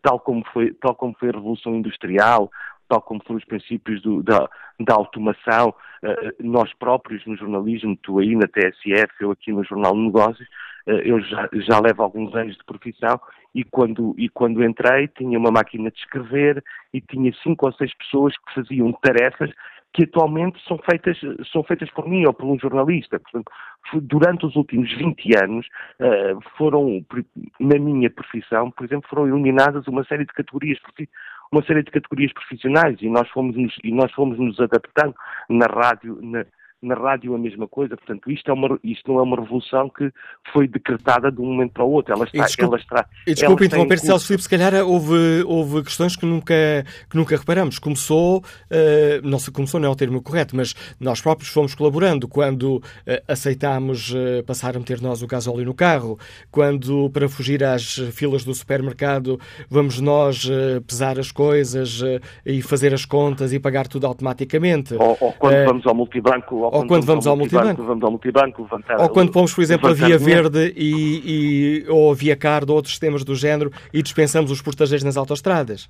tal 0.00 0.20
como 0.20 0.42
foi, 0.54 0.72
tal 0.72 0.94
como 0.94 1.14
foi 1.20 1.28
a 1.28 1.32
revolução 1.32 1.74
industrial, 1.74 2.50
tal 2.88 3.02
como 3.02 3.22
foram 3.24 3.38
os 3.38 3.44
princípios 3.44 4.02
do, 4.02 4.22
da, 4.22 4.48
da, 4.80 4.94
automação, 4.94 5.68
uh, 5.68 6.34
nós 6.40 6.72
próprios 6.74 7.24
no 7.26 7.36
jornalismo, 7.36 7.96
tu 8.02 8.18
aí 8.18 8.34
na 8.34 8.48
TSF, 8.48 9.12
eu 9.20 9.30
aqui 9.30 9.52
no 9.52 9.64
Jornal 9.64 9.92
de 9.92 10.00
Negócios, 10.00 10.48
uh, 10.86 10.92
eu 11.04 11.20
já, 11.20 11.48
já 11.52 11.80
levo 11.80 12.02
alguns 12.02 12.34
anos 12.34 12.56
de 12.56 12.64
profissão 12.64 13.20
e 13.54 13.62
quando, 13.64 14.14
e 14.16 14.28
quando 14.28 14.64
entrei 14.64 15.08
tinha 15.08 15.38
uma 15.38 15.50
máquina 15.50 15.90
de 15.90 15.98
escrever 15.98 16.62
e 16.92 17.00
tinha 17.00 17.32
cinco 17.42 17.66
ou 17.66 17.72
seis 17.72 17.94
pessoas 17.94 18.34
que 18.36 18.54
faziam 18.54 18.92
tarefas 18.92 19.50
que 19.94 20.04
atualmente 20.04 20.62
são 20.68 20.78
feitas, 20.78 21.18
são 21.50 21.64
feitas 21.64 21.90
por 21.90 22.06
mim 22.06 22.24
ou 22.26 22.32
por 22.32 22.44
um 22.44 22.58
jornalista. 22.58 23.18
Portanto, 23.18 23.50
durante 24.02 24.44
os 24.44 24.54
últimos 24.54 24.92
20 24.94 25.30
anos, 25.42 25.66
foram, 26.58 27.02
na 27.58 27.78
minha 27.78 28.10
profissão, 28.10 28.70
por 28.70 28.84
exemplo, 28.84 29.08
foram 29.08 29.26
eliminadas 29.26 29.88
uma 29.88 30.04
série 30.04 30.26
de 30.26 30.32
categorias 30.34 30.78
uma 31.52 31.62
série 31.62 31.82
de 31.82 31.90
categorias 31.90 32.32
profissionais 32.32 32.96
e 33.00 33.08
nós 33.08 33.28
fomos 33.30 33.56
nos, 33.56 33.74
e 33.82 33.92
nós 33.92 34.12
fomos 34.12 34.38
nos 34.38 34.58
adaptando 34.60 35.14
na 35.48 35.66
rádio, 35.66 36.18
na, 36.22 36.44
na 36.80 36.94
rádio 36.94 37.34
a 37.34 37.38
mesma 37.38 37.66
coisa. 37.66 37.96
Portanto, 37.96 38.30
isto, 38.30 38.50
é 38.50 38.54
uma, 38.54 38.78
isto 38.82 39.10
não 39.10 39.18
é 39.18 39.22
uma 39.22 39.36
revolução 39.36 39.88
que 39.90 40.10
foi 40.52 40.68
decretada 40.68 41.30
de 41.30 41.40
um 41.40 41.46
momento 41.46 41.72
para 41.72 41.84
o 41.84 41.90
outro. 41.90 42.14
Ela 42.14 42.24
está. 42.24 42.38
E 42.38 42.42
desculpe, 42.42 42.74
ela 42.74 42.78
está, 42.78 43.06
e 43.26 43.34
desculpe 43.34 43.66
interromper, 43.66 43.98
Celso 43.98 44.26
Filipe, 44.26 44.42
se 44.42 44.48
calhar 44.48 44.74
houve, 44.74 45.42
houve 45.46 45.82
questões 45.82 46.16
que 46.16 46.24
nunca, 46.24 46.54
que 47.10 47.16
nunca 47.16 47.36
reparamos. 47.36 47.78
Começou, 47.78 48.38
uh, 48.38 48.42
não 49.22 49.38
se 49.38 49.50
começou, 49.50 49.80
não 49.80 49.88
é 49.88 49.92
o 49.92 49.96
termo 49.96 50.22
correto, 50.22 50.54
mas 50.54 50.74
nós 51.00 51.20
próprios 51.20 51.50
fomos 51.50 51.74
colaborando 51.74 52.28
quando 52.28 52.76
uh, 52.76 52.82
aceitámos 53.26 54.12
uh, 54.12 54.44
passar 54.46 54.76
a 54.76 54.78
meter 54.78 55.00
nós 55.00 55.22
o 55.22 55.26
gasóleo 55.26 55.64
no 55.64 55.74
carro, 55.74 56.18
quando 56.50 57.10
para 57.10 57.28
fugir 57.28 57.64
às 57.64 57.94
filas 58.12 58.44
do 58.44 58.54
supermercado 58.54 59.38
vamos 59.68 60.00
nós 60.00 60.48
pesar 60.86 61.18
as 61.18 61.32
coisas 61.32 62.02
e 62.44 62.62
fazer 62.62 62.94
as 62.94 63.04
contas 63.04 63.52
e 63.52 63.58
pagar 63.58 63.86
tudo 63.86 64.06
automaticamente. 64.06 64.94
Ou, 64.94 65.16
ou 65.20 65.32
quando 65.32 65.64
vamos 65.64 65.86
ao 65.86 65.94
multibanco 65.94 66.67
ou, 66.72 66.86
quando, 66.86 67.04
vamos 67.04 67.26
ao 67.26 67.36
multibanco. 67.36 67.82
Vamos 67.82 68.04
ao 68.04 68.10
multibanco 68.10 68.62
levantar, 68.62 69.00
ou 69.00 69.08
quando 69.08 69.32
pomos, 69.32 69.54
por 69.54 69.62
exemplo, 69.62 69.88
a 69.88 69.92
Via 69.92 70.18
Verde 70.18 70.72
e, 70.76 71.84
e, 71.84 71.90
ou 71.90 72.12
a 72.12 72.14
Via 72.14 72.36
Card 72.36 72.70
ou 72.70 72.76
outros 72.76 72.92
sistemas 72.92 73.24
do 73.24 73.34
género 73.34 73.70
e 73.92 74.02
dispensamos 74.02 74.50
os 74.50 74.62
portageiros 74.62 75.04
nas 75.04 75.16
autostradas. 75.16 75.88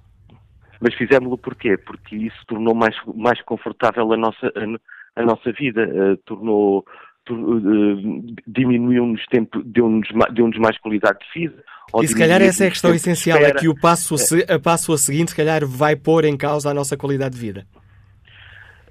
Mas 0.81 0.95
fizemos-lo 0.95 1.37
porquê? 1.37 1.77
Porque 1.77 2.17
isso 2.17 2.37
tornou 2.47 2.75
mais, 2.75 2.95
mais 3.15 3.41
confortável 3.43 4.13
a 4.13 4.17
nossa, 4.17 4.47
a, 4.47 5.21
a 5.21 5.25
nossa 5.25 5.53
vida, 5.53 5.83
uh, 5.89 6.17
tornou, 6.19 6.85
uh, 7.31 8.35
diminuiu-nos 8.47 9.27
tempo, 9.27 9.63
deu-nos 9.65 10.09
deu 10.33 10.49
mais 10.61 10.79
qualidade 10.79 11.19
de 11.19 11.41
vida. 11.41 11.65
E 12.03 12.07
se 12.07 12.17
calhar 12.17 12.41
essa 12.43 12.65
é 12.65 12.67
a 12.67 12.71
questão 12.71 12.95
essencial, 12.95 13.39
é 13.39 13.53
que 13.53 13.69
o 13.69 13.75
passo 13.75 14.15
a, 14.15 14.55
a 14.55 14.59
passo 14.59 14.93
a 14.93 14.99
seguinte, 14.99 15.31
se 15.31 15.37
calhar, 15.37 15.67
vai 15.67 15.97
pôr 15.97 16.25
em 16.25 16.37
causa 16.37 16.71
a 16.71 16.75
nossa 16.75 16.97
qualidade 16.97 17.35
de 17.35 17.41
vida. 17.41 17.67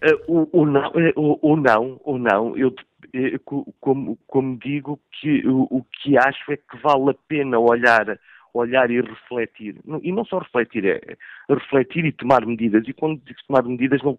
Uh, 0.04 0.48
o, 0.54 0.62
o, 0.62 0.66
não, 0.66 0.92
o, 1.16 1.54
o, 1.54 1.56
não, 1.56 2.02
o 2.04 2.18
não, 2.18 2.58
eu 2.58 2.74
eh, 3.14 3.40
como, 3.80 4.18
como 4.28 4.58
digo 4.58 5.00
que 5.12 5.42
o, 5.48 5.84
que 5.92 6.18
acho 6.18 6.52
é 6.52 6.58
que 6.58 6.78
vale 6.84 7.12
a 7.12 7.16
pena 7.28 7.58
olhar, 7.58 8.20
olhar 8.54 8.92
e 8.92 9.02
refletir. 9.02 9.78
E 10.04 10.12
não 10.12 10.26
só 10.26 10.40
refletir, 10.40 10.86
é 10.86 11.02
refletir 11.50 12.06
e 12.06 12.12
tomar 12.12 12.46
medidas. 12.46 12.84
E 12.88 12.94
quando 12.94 13.22
digo 13.24 13.40
tomar 13.48 13.64
medidas 13.64 14.02
não, 14.04 14.18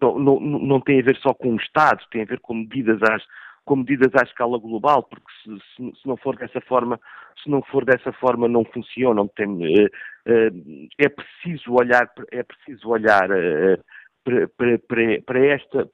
não, 0.00 0.18
não, 0.18 0.40
não 0.40 0.80
tem 0.80 1.00
a 1.00 1.04
ver 1.04 1.16
só 1.18 1.34
com 1.34 1.52
o 1.52 1.56
Estado, 1.56 2.04
tem 2.10 2.22
a 2.22 2.26
ver 2.26 2.40
com 2.40 2.54
medidas 2.54 3.00
às, 3.02 3.22
com 3.64 3.76
medidas 3.76 4.14
à 4.14 4.24
escala 4.24 4.58
global, 4.58 5.02
porque 5.02 5.30
se, 5.44 5.50
se, 5.76 6.00
se, 6.00 6.08
não 6.08 6.16
for 6.16 6.36
dessa 6.36 6.60
forma, 6.62 6.98
se 7.42 7.50
não 7.50 7.62
for 7.62 7.84
dessa 7.84 8.12
forma 8.12 8.48
não 8.48 8.64
funciona. 8.64 9.14
Não 9.14 9.28
tem, 9.28 9.48
uh, 9.48 10.88
é 10.98 11.08
preciso 11.08 11.74
olhar, 11.74 12.10
é 12.32 12.42
preciso 12.42 12.88
olhar 12.88 13.30
uh, 13.30 13.84
para, 14.24 14.48
para, 14.48 14.78
para, 15.24 15.46
esta, 15.46 15.88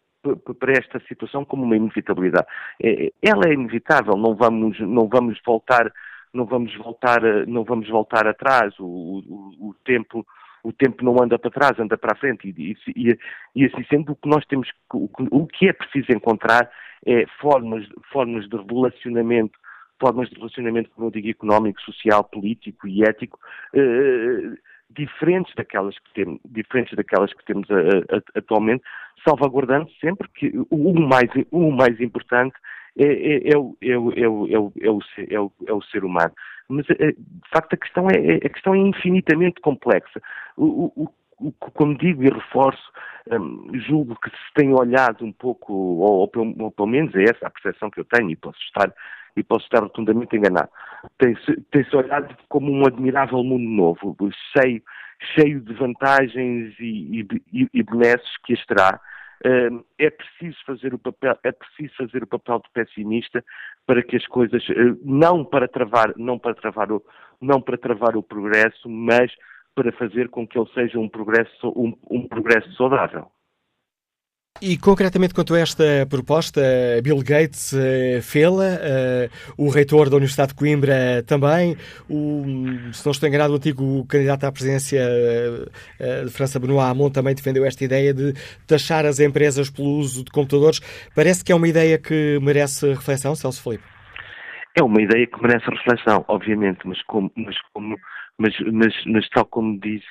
para 0.58 0.72
esta 0.72 1.00
situação 1.08 1.44
como 1.44 1.64
uma 1.64 1.76
inevitabilidade. 1.76 2.46
É, 2.82 3.12
ela 3.22 3.48
é 3.48 3.52
inevitável, 3.52 4.16
não 4.16 4.34
vamos, 4.34 4.78
não 4.80 5.08
vamos 5.08 5.40
voltar, 5.44 5.92
não 6.32 6.44
vamos 6.44 6.74
voltar, 6.76 7.20
não 7.46 7.64
vamos 7.64 7.88
voltar 7.88 8.26
atrás. 8.26 8.74
O, 8.78 8.84
o, 8.84 9.68
o 9.68 9.74
tempo 9.84 10.26
o 10.62 10.72
tempo 10.72 11.04
não 11.04 11.22
anda 11.22 11.38
para 11.38 11.50
trás, 11.50 11.78
anda 11.78 11.96
para 11.96 12.12
a 12.12 12.18
frente. 12.18 12.48
E, 12.48 12.76
e, 12.88 13.18
e 13.54 13.64
assim 13.66 13.84
sendo, 13.88 14.12
o 14.12 14.16
que 14.16 14.28
nós 14.28 14.44
temos, 14.46 14.68
o 14.92 15.46
que 15.46 15.68
é 15.68 15.72
preciso 15.72 16.10
encontrar 16.10 16.68
é 17.06 17.24
formas, 17.40 17.86
formas 18.12 18.48
de 18.48 18.56
relacionamento, 18.56 19.56
formas 20.00 20.28
de 20.28 20.34
relacionamento, 20.34 20.90
como 20.90 21.06
eu 21.06 21.10
digo, 21.12 21.28
económico, 21.28 21.80
social, 21.82 22.24
político 22.24 22.88
e 22.88 23.04
ético, 23.04 23.38
eh, 23.74 24.56
diferentes 24.90 25.54
daquelas 25.54 25.98
que 25.98 26.14
temos, 26.14 26.40
diferentes 26.44 26.96
daquelas 26.96 27.32
que 27.32 27.44
temos 27.44 27.68
a, 27.70 28.16
a, 28.16 28.38
atualmente, 28.38 28.82
salvaguardando 29.26 29.90
sempre 30.00 30.28
que 30.34 30.52
o 30.70 31.00
mais, 31.00 31.30
o 31.50 31.70
mais 31.70 32.00
importante 32.00 32.56
é, 32.98 33.04
é, 33.04 33.52
é, 33.52 33.58
o, 33.58 33.76
é, 33.82 33.98
o, 33.98 34.12
é, 34.12 34.28
o, 34.28 34.46
é, 34.46 34.58
o, 34.58 34.72
é, 34.80 34.90
o, 34.90 35.00
é, 35.30 35.40
o, 35.40 35.52
é 35.66 35.72
o 35.72 35.82
ser 35.82 36.04
humano. 36.04 36.32
Mas, 36.68 36.88
eh, 36.90 37.12
de 37.12 37.48
facto, 37.52 37.74
a 37.74 37.76
questão 37.76 38.08
é, 38.08 38.36
a 38.36 38.48
questão 38.48 38.74
é 38.74 38.78
infinitamente 38.78 39.60
complexa. 39.60 40.20
O, 40.56 40.90
o, 40.96 41.52
como 41.74 41.96
digo 41.96 42.24
e 42.24 42.30
reforço, 42.30 42.90
um, 43.30 43.70
julgo 43.74 44.16
que 44.20 44.30
se 44.30 44.54
tem 44.54 44.72
olhado 44.72 45.24
um 45.24 45.32
pouco, 45.32 45.72
ou, 45.72 46.20
ou, 46.20 46.28
pelo, 46.28 46.54
ou, 46.58 46.70
pelo, 46.70 46.88
menos 46.88 47.14
é 47.14 47.24
essa 47.24 47.46
a 47.46 47.50
percepção 47.50 47.90
que 47.90 48.00
eu 48.00 48.04
tenho, 48.04 48.30
e 48.30 48.36
posso 48.36 48.58
estar, 48.60 48.92
e 49.36 49.42
posso 49.42 49.64
estar 49.64 49.80
rotundamente 49.80 50.36
enganado, 50.36 50.68
tem-se 51.18 51.60
tem 51.70 51.84
olhado 51.94 52.36
como 52.48 52.72
um 52.72 52.86
admirável 52.86 53.42
mundo 53.44 53.68
novo, 53.68 54.16
cheio, 54.56 54.82
cheio 55.34 55.60
de 55.60 55.74
vantagens 55.74 56.74
e, 56.80 57.26
e, 57.52 57.68
e 57.72 57.82
benesses 57.82 58.36
que 58.44 58.54
as 58.54 58.66
terá. 58.66 59.00
Um, 59.44 59.84
é 59.98 60.08
preciso 60.08 60.56
fazer 60.64 60.94
o 60.94 60.98
papel 60.98 61.36
é 61.44 61.52
preciso 61.52 61.94
fazer 61.98 62.22
o 62.22 62.26
papel 62.26 62.58
de 62.58 62.70
pessimista 62.72 63.44
para 63.86 64.02
que 64.02 64.16
as 64.16 64.26
coisas 64.28 64.64
eh, 64.70 64.96
não 65.04 65.44
para 65.44 65.68
travar 65.68 66.14
não 66.16 66.38
para 66.38 66.54
travar 66.54 66.90
o 66.90 67.04
não 67.38 67.60
para 67.60 67.76
travar 67.76 68.16
o 68.16 68.22
progresso 68.22 68.88
mas 68.88 69.30
para 69.76 69.92
fazer 69.92 70.30
com 70.30 70.48
que 70.48 70.58
ele 70.58 70.68
seja 70.72 70.98
um 70.98 71.08
progresso, 71.08 71.68
um, 71.76 71.94
um 72.10 72.26
progresso 72.26 72.72
saudável. 72.72 73.30
E 74.60 74.78
concretamente 74.78 75.34
quanto 75.34 75.54
a 75.54 75.60
esta 75.60 75.84
proposta, 76.08 76.62
Bill 77.02 77.18
Gates 77.18 77.72
uh, 77.72 78.22
fê-la, 78.22 78.64
uh, 78.64 79.30
o 79.58 79.68
reitor 79.68 80.08
da 80.08 80.16
Universidade 80.16 80.50
de 80.50 80.54
Coimbra 80.54 81.22
também, 81.26 81.76
o, 82.08 82.42
se 82.92 83.04
não 83.04 83.12
estou 83.12 83.28
enganado, 83.28 83.52
o 83.52 83.56
antigo 83.56 84.06
candidato 84.06 84.44
à 84.44 84.52
presidência 84.52 85.02
uh, 85.02 86.24
de 86.24 86.30
França, 86.30 86.58
Benoît 86.58 86.90
Hamon, 86.90 87.10
também 87.10 87.34
defendeu 87.34 87.66
esta 87.66 87.84
ideia 87.84 88.14
de 88.14 88.32
taxar 88.66 89.04
as 89.04 89.20
empresas 89.20 89.68
pelo 89.68 89.90
uso 89.98 90.24
de 90.24 90.30
computadores. 90.30 90.80
Parece 91.14 91.44
que 91.44 91.52
é 91.52 91.54
uma 91.54 91.68
ideia 91.68 91.98
que 91.98 92.38
merece 92.40 92.88
reflexão, 92.94 93.34
Celso 93.34 93.62
Felipe? 93.62 93.84
É 94.74 94.82
uma 94.82 95.02
ideia 95.02 95.26
que 95.26 95.40
merece 95.42 95.68
reflexão, 95.68 96.24
obviamente, 96.28 96.80
mas 96.84 97.02
como, 97.02 97.30
mas 97.36 97.56
como 97.74 97.96
mas, 98.38 98.54
mas, 98.72 98.94
mas 99.06 99.28
tal 99.30 99.46
como 99.46 99.78
disse, 99.80 100.04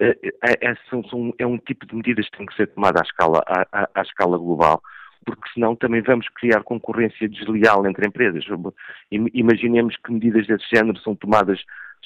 é, 0.00 0.08
é, 0.42 0.70
é, 0.70 0.74
é, 1.38 1.46
um 1.46 1.58
tipo 1.58 1.86
de 1.86 1.94
medidas 1.94 2.28
que 2.28 2.38
tem 2.38 2.46
que 2.46 2.56
ser 2.56 2.66
tomada 2.68 3.00
à 3.00 3.04
escala, 3.04 3.42
à, 3.46 3.66
à, 3.72 3.88
à 3.94 4.02
escala 4.02 4.36
global, 4.36 4.82
porque 5.24 5.48
senão 5.52 5.76
também 5.76 6.02
vamos 6.02 6.28
criar 6.30 6.62
concorrência 6.62 7.28
desleal 7.28 7.86
entre 7.86 8.06
empresas. 8.06 8.44
Imaginemos 9.10 9.96
que 9.96 10.12
medidas 10.12 10.46
desse 10.46 10.66
género 10.72 10.98
são 10.98 11.14
tomadas 11.14 11.60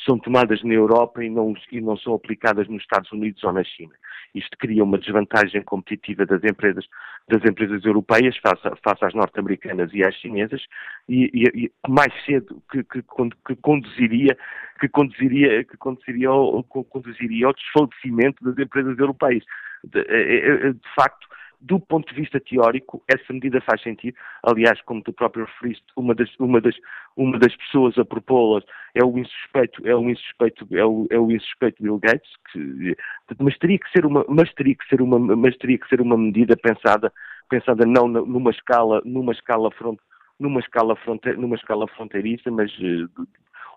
são 0.05 0.19
tomadas 0.19 0.63
na 0.63 0.75
Europa 0.75 1.25
e 1.25 1.31
não, 1.31 1.55
e 1.73 1.81
não 1.81 1.97
são 1.97 2.15
aplicadas 2.15 2.69
nos 2.69 2.83
Estados 2.83 3.11
Unidos 3.13 3.43
ou 3.45 3.53
na 3.53 3.65
China. 3.65 3.95
Isto 4.35 4.57
cria 4.59 4.85
uma 4.85 4.99
desvantagem 4.99 5.63
competitiva 5.63 6.27
das 6.27 6.43
empresas, 6.45 6.85
das 7.29 7.43
empresas 7.45 7.85
europeias 7.85 8.37
face, 8.37 8.63
face 8.83 9.05
às 9.05 9.15
norte-americanas 9.15 9.91
e 9.95 10.05
às 10.05 10.15
chinesas 10.17 10.63
e, 11.09 11.31
e, 11.33 11.65
e 11.65 11.73
mais 11.89 12.13
cedo 12.25 12.63
que, 12.71 12.85
que, 12.85 13.03
que, 13.03 13.57
conduziria 13.57 14.37
que 14.81 14.89
conduziria 14.89 15.65
que 15.65 15.77
conduziria 15.77 16.29
ao, 16.29 16.63
conduziria 16.65 17.47
ao 17.47 17.55
desfalecimento 17.55 18.45
das 18.45 18.59
empresas 18.59 18.99
europeias. 18.99 19.45
De, 19.85 20.03
de, 20.05 20.73
de 20.75 20.95
facto, 20.95 21.27
do 21.61 21.81
ponto 21.81 22.09
de 22.09 22.21
vista 22.21 22.41
teórico, 22.41 23.03
essa 23.09 23.33
medida 23.33 23.61
faz 23.61 23.83
sentido. 23.83 24.17
Aliás, 24.43 24.81
como 24.83 25.03
tu 25.03 25.13
próprio 25.13 25.45
referiste, 25.45 25.85
uma 25.97 26.15
das, 26.15 26.29
uma 26.39 26.61
das, 26.61 26.75
uma 27.17 27.39
das 27.39 27.55
pessoas 27.57 27.99
a 27.99 28.05
propô-las 28.05 28.65
é 28.95 29.05
o 29.05 29.19
insuspeito, 29.19 29.87
é 29.87 29.95
o 29.95 30.09
insuspeito, 30.09 30.67
é 30.73 30.85
o, 30.85 31.07
é 31.11 31.19
o 31.19 31.31
insuspeito 31.31 31.83
Bill 31.83 31.99
Gates, 31.99 32.31
que, 32.53 32.97
mas 33.41 33.59
teria 33.59 33.79
que 33.79 33.91
ser 33.91 34.07
uma, 34.07 34.25
mas 34.29 34.53
teria 34.55 34.75
que 34.75 34.87
ser 34.89 35.03
uma, 35.03 35.19
mas 35.19 35.57
teria 35.57 35.79
que 35.79 35.89
ser 35.89 36.01
uma 36.01 36.17
medida 36.17 36.57
pensada, 36.57 37.13
pensada 37.49 37.85
não 37.85 38.07
numa 38.09 38.51
escala, 38.51 39.03
numa 39.05 39.33
escala 39.33 39.71
front, 39.73 39.99
numa 40.39 40.61
escala, 40.61 40.95
fronte, 40.97 41.33
numa 41.33 41.57
escala 41.57 41.89
fronteiriça, 41.89 42.51
mas 42.51 42.71
uh, 42.79 43.27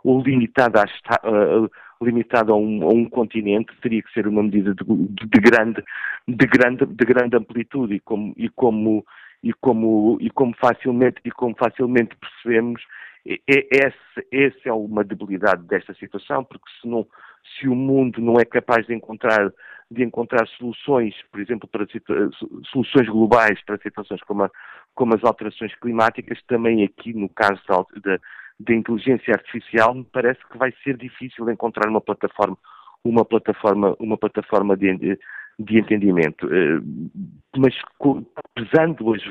ou 0.04 0.22
limitada, 0.22 0.84
a, 0.84 1.30
uh, 1.30 1.70
limitada 2.02 2.52
a, 2.52 2.56
um, 2.56 2.84
a, 2.84 2.94
um, 2.94 3.10
continente, 3.10 3.74
teria 3.82 4.02
que 4.02 4.12
ser 4.14 4.28
uma 4.28 4.44
medida 4.44 4.74
de, 4.74 4.84
de, 4.84 5.28
de, 5.28 5.40
grande, 5.40 5.84
de, 6.28 6.48
grande, 6.48 6.86
de 6.86 7.06
grande 7.06 7.38
amplitude. 7.38 7.96
E 7.96 8.00
como, 8.00 8.34
e 8.38 8.50
como, 8.50 9.06
e 9.44 9.54
como, 9.54 10.18
e 10.20 10.30
como, 10.30 10.56
facilmente, 10.56 11.22
e 11.24 11.32
como 11.32 11.56
facilmente 11.56 12.16
percebemos, 12.16 12.82
essa, 13.48 14.26
essa 14.32 14.70
é 14.70 14.74
uma 14.74 15.04
debilidade 15.04 15.64
desta 15.64 15.94
situação, 15.94 16.44
porque 16.44 16.66
se, 16.82 16.88
não, 16.88 17.06
se 17.60 17.68
o 17.68 17.76
mundo 17.76 18.20
não 18.20 18.40
é 18.40 18.46
capaz 18.46 18.86
de 18.88 18.96
encontrar, 18.96 19.54
de 19.90 20.04
encontrar 20.04 20.48
soluções, 20.58 21.14
por 21.32 21.40
exemplo, 21.40 21.68
para 21.68 21.86
soluções 22.72 23.08
globais 23.08 23.64
para 23.64 23.78
situações 23.78 24.22
como, 24.24 24.44
a, 24.44 24.50
como 24.96 25.14
as 25.16 25.24
alterações 25.24 25.74
climáticas, 25.76 26.42
também 26.48 26.84
aqui 26.84 27.14
no 27.14 27.30
caso 27.30 27.62
da, 28.04 28.20
da 28.66 28.74
inteligência 28.74 29.34
artificial, 29.34 29.94
me 29.94 30.04
parece 30.04 30.40
que 30.50 30.58
vai 30.58 30.74
ser 30.84 30.98
difícil 30.98 31.50
encontrar 31.50 31.90
uma 31.90 32.02
plataforma, 32.02 32.58
uma 33.04 33.26
plataforma, 33.26 33.96
uma 34.00 34.18
plataforma 34.18 34.78
de, 34.78 35.18
de 35.60 35.80
entendimento. 35.80 36.48
Eh, 36.54 36.80
mas 37.58 37.76
pesando 38.56 39.14
as 39.14 39.24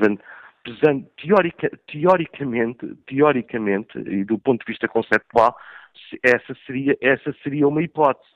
pesando 0.63 1.07
teorica, 1.17 1.71
teoricamente, 1.87 2.95
teoricamente, 3.07 3.99
e 3.99 4.25
do 4.25 4.39
ponto 4.39 4.65
de 4.65 4.73
vista 4.73 4.87
conceptual, 4.89 5.57
essa 6.23 6.55
seria, 6.67 6.97
essa 7.01 7.35
seria 7.43 7.67
uma 7.67 7.83
hipótese. 7.83 8.29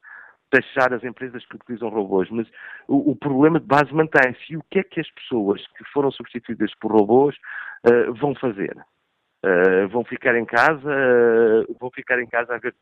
taxar 0.50 0.92
as 0.92 1.02
empresas 1.02 1.44
que 1.46 1.56
utilizam 1.56 1.88
robôs, 1.88 2.30
mas 2.30 2.46
o, 2.86 3.10
o 3.10 3.16
problema 3.16 3.58
de 3.58 3.66
base 3.66 3.92
mantém-se. 3.92 4.52
E 4.52 4.56
o 4.56 4.62
que 4.70 4.78
é 4.78 4.84
que 4.84 5.00
as 5.00 5.10
pessoas 5.10 5.60
que 5.76 5.84
foram 5.92 6.10
substituídas 6.12 6.72
por 6.80 6.92
robôs 6.92 7.36
uh, 7.86 8.14
vão 8.14 8.34
fazer? 8.36 8.76
Uh, 9.44 9.88
vão 9.88 10.04
ficar 10.04 10.34
em 10.38 10.44
casa, 10.46 10.88
uh, 10.88 11.76
vão 11.78 11.90
ficar 11.90 12.18
em 12.18 12.26
casa 12.26 12.54
a 12.54 12.58
ver, 12.58 12.74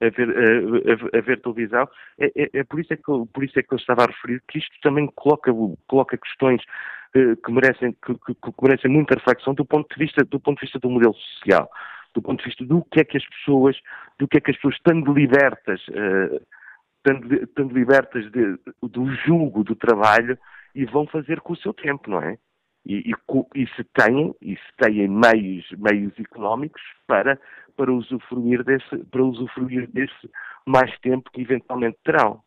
a 0.00 0.08
ver, 0.10 0.28
a, 0.30 1.18
a 1.18 1.20
ver 1.20 1.40
televisão. 1.40 1.88
É, 2.20 2.26
é, 2.36 2.50
é, 2.60 2.62
por, 2.62 2.78
isso 2.78 2.92
é 2.92 2.96
que 2.96 3.02
por 3.02 3.42
isso 3.42 3.58
é 3.58 3.62
que 3.64 3.72
eu 3.72 3.78
estava 3.78 4.04
a 4.04 4.06
referir 4.06 4.40
que 4.46 4.58
isto 4.58 4.76
também 4.80 5.10
coloca, 5.16 5.52
coloca 5.88 6.16
questões 6.16 6.62
que 7.12 7.50
merecem, 7.50 7.96
que, 8.04 8.14
que, 8.14 8.34
que, 8.34 8.62
merecem 8.62 8.90
muita 8.90 9.14
reflexão 9.14 9.54
do 9.54 9.64
ponto 9.64 9.92
de 9.92 10.04
vista 10.04 10.22
do 10.24 10.38
ponto 10.38 10.60
de 10.60 10.66
vista 10.66 10.78
do 10.78 10.90
modelo 10.90 11.14
social, 11.14 11.68
do 12.14 12.22
ponto 12.22 12.38
de 12.38 12.44
vista 12.44 12.64
do 12.64 12.84
que 12.84 13.00
é 13.00 13.04
que 13.04 13.16
as 13.16 13.26
pessoas, 13.26 13.76
do 14.18 14.28
que 14.28 14.36
é 14.36 14.40
que 14.40 14.50
as 14.50 14.56
pessoas 14.56 14.74
estando 14.74 15.12
libertas, 15.12 15.80
uh, 15.88 16.40
estando, 16.98 17.34
estando 17.34 17.74
libertas 17.74 18.30
de, 18.30 18.56
do 18.82 19.10
julgo 19.26 19.64
do 19.64 19.74
trabalho 19.74 20.38
e 20.74 20.84
vão 20.84 21.06
fazer 21.06 21.40
com 21.40 21.54
o 21.54 21.56
seu 21.56 21.72
tempo, 21.72 22.10
não 22.10 22.20
é? 22.20 22.38
E, 22.86 23.10
e, 23.10 23.12
e, 23.54 23.66
se 23.76 23.84
têm, 23.94 24.34
e 24.40 24.56
se 24.56 24.76
têm 24.78 25.08
meios, 25.08 25.66
meios 25.76 26.12
económicos 26.18 26.80
para, 27.06 27.38
para, 27.76 27.92
usufruir 27.92 28.64
desse, 28.64 28.96
para 29.10 29.22
usufruir 29.22 29.90
desse 29.92 30.30
mais 30.66 30.90
tempo 31.00 31.30
que 31.32 31.42
eventualmente 31.42 31.98
terão. 32.04 32.40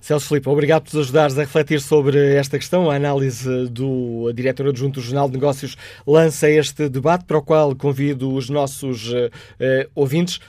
Celso 0.00 0.28
Filipe, 0.28 0.48
obrigado 0.48 0.84
por 0.84 0.94
nos 0.94 1.06
ajudares 1.06 1.38
a 1.38 1.42
refletir 1.42 1.80
sobre 1.80 2.34
esta 2.34 2.58
questão. 2.58 2.90
A 2.90 2.96
análise 2.96 3.68
do 3.70 4.32
diretor 4.32 4.68
adjunto 4.68 5.00
do 5.00 5.04
Jornal 5.04 5.28
de 5.28 5.34
Negócios 5.34 5.76
lança 6.06 6.48
este 6.50 6.88
debate 6.88 7.24
para 7.24 7.38
o 7.38 7.42
qual 7.42 7.74
convido 7.74 8.32
os 8.34 8.50
nossos 8.50 9.12
uh, 9.12 9.30
ouvintes. 9.94 10.40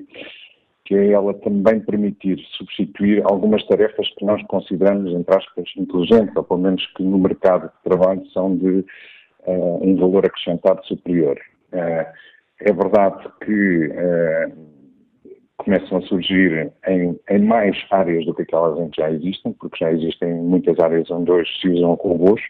que 0.86 0.96
ela 0.96 1.34
também 1.36 1.80
permitir 1.80 2.40
substituir 2.58 3.24
algumas 3.26 3.66
tarefas 3.68 4.08
que 4.18 4.26
nós 4.26 4.42
consideramos, 4.48 5.14
entre 5.14 5.36
aspas, 5.36 5.66
inteligentes, 5.78 6.36
ou 6.36 6.44
pelo 6.44 6.60
menos 6.60 6.86
que 6.96 7.04
no 7.04 7.18
mercado 7.18 7.70
de 7.70 7.90
trabalho 7.90 8.26
são 8.28 8.56
de 8.58 8.86
uh, 9.46 9.88
um 9.88 9.96
valor 9.98 10.26
acrescentado 10.26 10.86
superior. 10.86 11.40
Uh, 11.72 12.06
é 12.60 12.72
verdade 12.72 13.28
que 13.44 13.88
uh, 13.88 14.74
começam 15.58 15.98
a 15.98 16.02
surgir 16.02 16.72
em, 16.88 17.20
em, 17.30 17.40
mais 17.40 17.78
áreas 17.92 18.26
do 18.26 18.34
que 18.34 18.44
aquelas 18.44 18.80
em 18.80 18.90
que 18.90 19.02
já 19.02 19.12
existem, 19.12 19.54
porque 19.54 19.78
já 19.86 19.92
existem 19.92 20.34
muitas 20.34 20.80
áreas 20.80 21.10
onde 21.12 21.32
hoje 21.32 21.50
se 21.62 21.70
usam 21.70 21.94
robôs, 21.96 22.42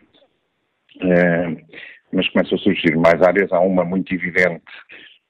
mas 2.11 2.29
começam 2.29 2.57
a 2.57 2.61
surgir 2.61 2.95
mais 2.95 3.21
áreas. 3.21 3.51
Há 3.51 3.59
uma 3.59 3.83
muito 3.83 4.13
evidente 4.13 4.63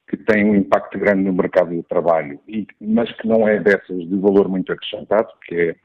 que 0.09 0.17
tem 0.17 0.45
um 0.45 0.55
impacto 0.55 0.99
grande 0.99 1.23
no 1.23 1.33
mercado 1.33 1.75
do 1.75 1.83
trabalho, 1.83 2.39
e, 2.47 2.67
mas 2.79 3.11
que 3.13 3.27
não 3.27 3.47
é 3.47 3.59
dessas 3.59 4.07
de 4.07 4.15
valor 4.17 4.47
muito 4.47 4.71
acrescentado, 4.71 5.27
que 5.47 5.55
é, 5.55 5.75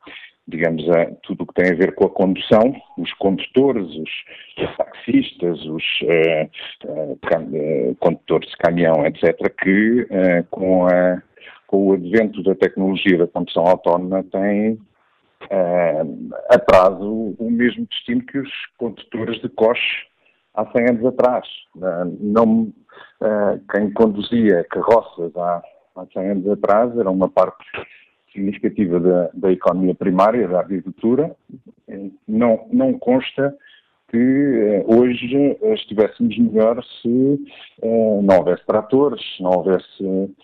digamos, 0.49 0.89
a, 0.89 1.07
tudo 1.23 1.45
o 1.45 1.47
que 1.47 1.63
tem 1.63 1.73
a 1.73 1.77
ver 1.77 1.95
com 1.95 2.07
a 2.07 2.11
condução, 2.11 2.75
os 2.97 3.13
condutores, 3.15 3.87
os 3.87 4.77
taxistas, 4.77 5.63
os 5.67 5.85
uh, 6.03 6.51
uh, 6.87 7.97
condutores 8.01 8.49
de 8.49 8.57
caminhão, 8.57 9.07
etc., 9.07 9.37
que 9.63 10.03
uh, 10.03 10.45
com 10.51 10.87
a 10.87 11.23
com 11.67 11.89
o 11.89 11.93
advento 11.93 12.43
da 12.43 12.55
tecnologia 12.55 13.19
da 13.19 13.27
condução 13.27 13.63
autónoma, 13.67 14.25
tem 14.33 14.73
uh, 14.73 16.35
atraso 16.49 17.37
o 17.39 17.51
mesmo 17.51 17.87
destino 17.91 18.23
que 18.23 18.39
os 18.39 18.51
condutores 18.79 19.39
de 19.43 19.51
coche 19.51 20.07
há 20.55 20.65
100 20.65 20.89
anos 20.89 21.05
atrás. 21.05 21.47
Não, 22.21 22.73
quem 23.71 23.91
conduzia 23.93 24.65
carroças 24.71 25.31
há, 25.37 25.63
há 25.97 26.07
100 26.11 26.31
anos 26.31 26.49
atrás 26.49 26.99
era 26.99 27.11
uma 27.11 27.29
parte 27.29 27.63
significativa 28.33 29.01
da, 29.01 29.31
da 29.35 29.53
economia 29.53 29.95
primária, 29.95 30.49
da 30.49 30.61
agricultura. 30.61 31.35
Não, 32.27 32.67
não 32.73 32.99
consta 32.99 33.55
que 34.09 34.85
hoje 34.87 35.59
estivéssemos 35.75 36.39
melhor 36.39 36.83
se 37.03 37.41
não 37.83 38.39
houvesse 38.39 38.65
tratores, 38.67 39.21
não 39.41 39.51
houvesse 39.51 40.35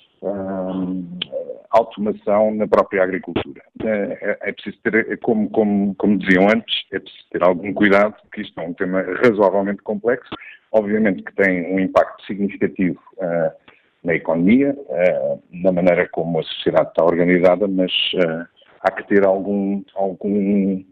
automação 1.70 2.54
na 2.54 2.66
própria 2.66 3.02
agricultura. 3.02 3.62
É, 3.82 4.38
é, 4.42 4.52
preciso 4.52 4.78
ter, 4.82 5.18
como, 5.20 5.50
como, 5.50 5.94
como 5.96 6.18
diziam 6.18 6.48
antes, 6.48 6.74
é 6.92 6.98
preciso 6.98 7.24
ter 7.30 7.42
algum 7.42 7.74
cuidado, 7.74 8.14
porque 8.22 8.42
isto 8.42 8.58
é 8.60 8.66
um 8.66 8.72
tema 8.72 9.02
razoavelmente 9.02 9.82
complexo, 9.82 10.30
obviamente 10.72 11.22
que 11.22 11.34
tem 11.34 11.74
um 11.74 11.80
impacto 11.80 12.24
significativo 12.26 13.00
uh, 13.16 13.63
na 14.04 14.14
economia, 14.14 14.76
uh, 14.76 15.42
na 15.50 15.72
maneira 15.72 16.08
como 16.10 16.38
a 16.38 16.42
sociedade 16.42 16.88
está 16.88 17.04
organizada, 17.04 17.66
mas 17.66 17.92
uh, 18.14 18.46
há 18.80 18.90
que 18.90 19.06
ter 19.08 19.26
algum, 19.26 19.82
algum 19.94 20.84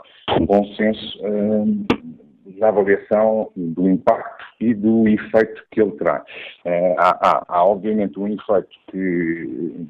bom 0.46 0.64
senso 0.74 1.18
na 2.58 2.68
avaliação 2.68 3.50
do 3.56 3.88
impacto 3.88 4.44
e 4.60 4.74
do 4.74 5.06
efeito 5.08 5.62
que 5.70 5.80
ele 5.80 5.92
terá. 5.92 6.24
Há, 6.98 7.10
há, 7.28 7.44
há, 7.48 7.64
obviamente, 7.64 8.18
um 8.18 8.28
efeito 8.28 8.70
que 8.90 9.86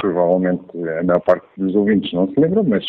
provavelmente 0.00 0.64
a 0.98 1.02
maior 1.02 1.20
parte 1.20 1.46
dos 1.56 1.74
ouvintes 1.74 2.12
não 2.12 2.28
se 2.28 2.38
lembra, 2.38 2.62
mas 2.62 2.84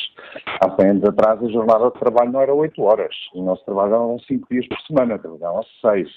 há 0.61 0.75
100 0.75 0.89
anos 0.89 1.03
atrás 1.03 1.41
a 1.43 1.49
jornada 1.49 1.91
de 1.91 1.99
trabalho 1.99 2.31
não 2.31 2.41
era 2.41 2.53
8 2.53 2.81
horas. 2.81 3.15
O 3.33 3.43
nosso 3.43 3.63
trabalho 3.65 3.93
eram 3.93 4.19
5 4.19 4.47
dias 4.49 4.67
por 4.67 4.79
semana, 4.81 5.19
trabalhavam 5.19 5.63
6. 5.81 6.09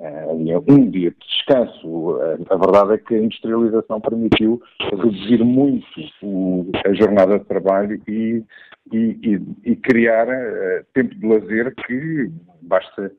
Uh, 0.00 0.30
havia 0.30 0.58
um 0.60 0.90
dia 0.90 1.10
de 1.10 1.16
descanso. 1.18 1.86
Uh, 1.86 2.46
a 2.48 2.56
verdade 2.56 2.94
é 2.94 2.98
que 2.98 3.14
a 3.14 3.18
industrialização 3.18 4.00
permitiu 4.00 4.62
reduzir 4.90 5.44
muito 5.44 5.86
o, 6.22 6.70
a 6.86 6.92
jornada 6.94 7.38
de 7.38 7.44
trabalho 7.44 8.00
e 8.08 8.42
e, 8.92 9.18
e, 9.22 9.70
e 9.72 9.76
criar 9.76 10.28
uh, 10.28 10.84
tempo 10.94 11.14
de 11.14 11.26
lazer 11.26 11.74
que 11.86 12.30
basta 12.62 13.12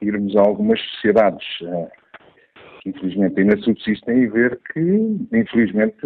irmos 0.00 0.36
a 0.36 0.40
algumas 0.40 0.80
sociedades 0.80 1.46
uh, 1.62 1.88
que 2.82 2.90
infelizmente 2.90 3.40
ainda 3.40 3.56
subsistem 3.58 4.18
e 4.18 4.26
ver 4.26 4.60
que 4.72 4.80
infelizmente 5.32 5.96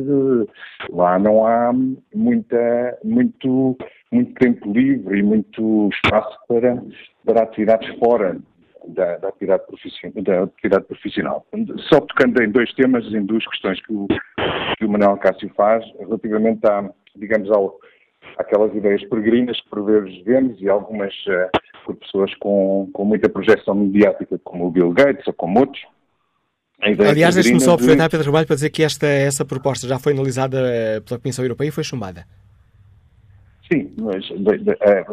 lá 0.90 1.18
não 1.18 1.44
há 1.44 1.72
muita, 2.14 2.98
muito, 3.02 3.76
muito 4.12 4.34
tempo 4.34 4.72
livre 4.72 5.18
e 5.18 5.22
muito 5.22 5.88
espaço 5.92 6.38
para, 6.46 6.80
para 7.24 7.42
atividades 7.42 7.88
fora 7.98 8.38
da, 8.88 9.16
da, 9.18 9.28
atividade 9.28 9.62
da, 10.22 10.42
atividade 10.42 10.84
profissional. 10.84 11.46
Só 11.88 12.00
tocando 12.00 12.42
em 12.42 12.50
dois 12.50 12.72
temas, 12.74 13.04
em 13.12 13.24
duas 13.24 13.46
questões 13.46 13.80
que 13.84 13.92
o, 13.92 14.06
que 14.78 14.84
o 14.84 14.88
Manuel 14.88 15.16
Cássio 15.18 15.50
faz, 15.56 15.84
relativamente 15.98 16.66
a, 16.66 16.90
digamos, 17.16 17.50
ao, 17.50 17.78
aquelas 18.38 18.74
ideias 18.74 19.04
peregrinas 19.08 19.60
que 19.60 19.68
por 19.68 19.84
vezes 19.84 20.22
vemos 20.24 20.60
e 20.60 20.68
algumas 20.68 21.14
uh, 21.26 21.50
por 21.84 21.96
pessoas 21.96 22.34
com, 22.36 22.88
com 22.92 23.04
muita 23.04 23.28
projeção 23.28 23.74
mediática, 23.74 24.38
como 24.44 24.66
o 24.66 24.70
Bill 24.70 24.92
Gates 24.92 25.26
ou 25.26 25.32
como 25.32 25.60
outros, 25.60 25.82
Aliás, 26.80 27.34
deixe-me 27.34 27.60
só 27.60 27.72
aproveitar, 27.72 28.04
de... 28.04 28.10
Pedro 28.10 28.26
Ramalho, 28.26 28.46
para 28.46 28.54
dizer 28.54 28.70
que 28.70 28.84
esta, 28.84 29.06
essa 29.06 29.44
proposta 29.44 29.88
já 29.88 29.98
foi 29.98 30.12
analisada 30.12 30.60
eh, 30.60 31.00
pela 31.00 31.18
Comissão 31.18 31.44
Europeia 31.44 31.68
e 31.68 31.72
foi 31.72 31.82
chumbada. 31.82 32.24
Sim, 33.70 33.92
mas 34.00 34.24
de, 34.24 34.58
de, 34.58 34.70
é, 34.80 35.04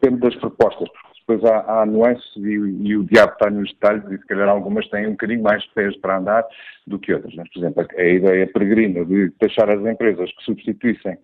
depende 0.00 0.20
das 0.20 0.34
propostas, 0.36 0.88
depois 1.26 1.44
há, 1.44 1.82
há 1.82 1.86
nuances 1.86 2.36
e, 2.36 2.40
e, 2.40 2.96
o 2.96 3.04
diabo 3.04 3.32
está 3.32 3.50
nos 3.50 3.72
detalhes 3.72 4.04
e 4.10 4.18
se 4.18 4.26
calhar 4.26 4.48
algumas 4.48 4.88
têm 4.88 5.08
um 5.08 5.12
bocadinho 5.12 5.42
mais 5.42 5.62
de 5.62 5.70
pés 5.70 5.96
para 5.98 6.18
andar 6.18 6.44
do 6.86 6.98
que 6.98 7.12
outras. 7.12 7.34
Mas, 7.34 7.48
por 7.50 7.58
exemplo, 7.58 7.86
a, 7.96 8.04
ideia 8.04 8.46
peregrina 8.46 9.04
de 9.04 9.32
deixar 9.40 9.68
as 9.68 9.84
empresas 9.84 10.30
que 10.32 10.44
substituíssem 10.44 11.18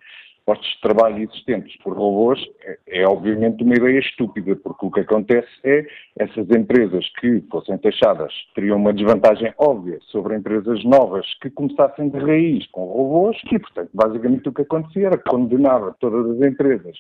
postos 0.45 0.69
de 0.69 0.81
trabalho 0.81 1.23
existentes 1.23 1.77
por 1.85 1.97
robôs 1.97 2.41
é, 2.65 2.79
é, 2.89 3.07
obviamente 3.07 3.63
uma 3.63 3.77
ideia 3.77 4.01
estúpida, 4.01 4.57
porque 4.57 4.87
o 4.87 4.91
que 4.91 5.01
acontece 5.01 5.49
é 5.63 5.87
essas 6.19 6.51
empresas 6.51 7.09
que 7.21 7.41
fossem 7.49 7.79
taxadas 7.79 8.33
teriam 8.57 8.79
uma 8.79 8.93
desvantagem 8.93 9.55
óbvia 9.57 9.99
sobre 10.11 10.35
empresas 10.35 10.83
novas 10.85 11.25
que 11.41 11.49
começassem 11.49 12.09
de 12.09 12.19
raiz 12.19 12.67
com 12.73 12.87
robôs 12.87 13.37
e, 13.53 13.59
portanto, 13.61 13.91
basicamente 13.95 14.49
o 14.49 14.53
que 14.53 14.63
acontecia 14.63 15.07
era 15.07 15.17
que 15.17 15.31
condenava 15.31 15.95
todas 16.01 16.29
as 16.29 16.43
empresas 16.43 16.99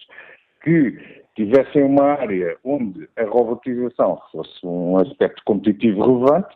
que 0.62 1.21
tivessem 1.34 1.82
uma 1.82 2.12
área 2.12 2.56
onde 2.64 3.08
a 3.16 3.24
robotização 3.24 4.20
fosse 4.30 4.64
um 4.64 4.96
aspecto 4.98 5.42
competitivo 5.44 6.02
relevante 6.04 6.54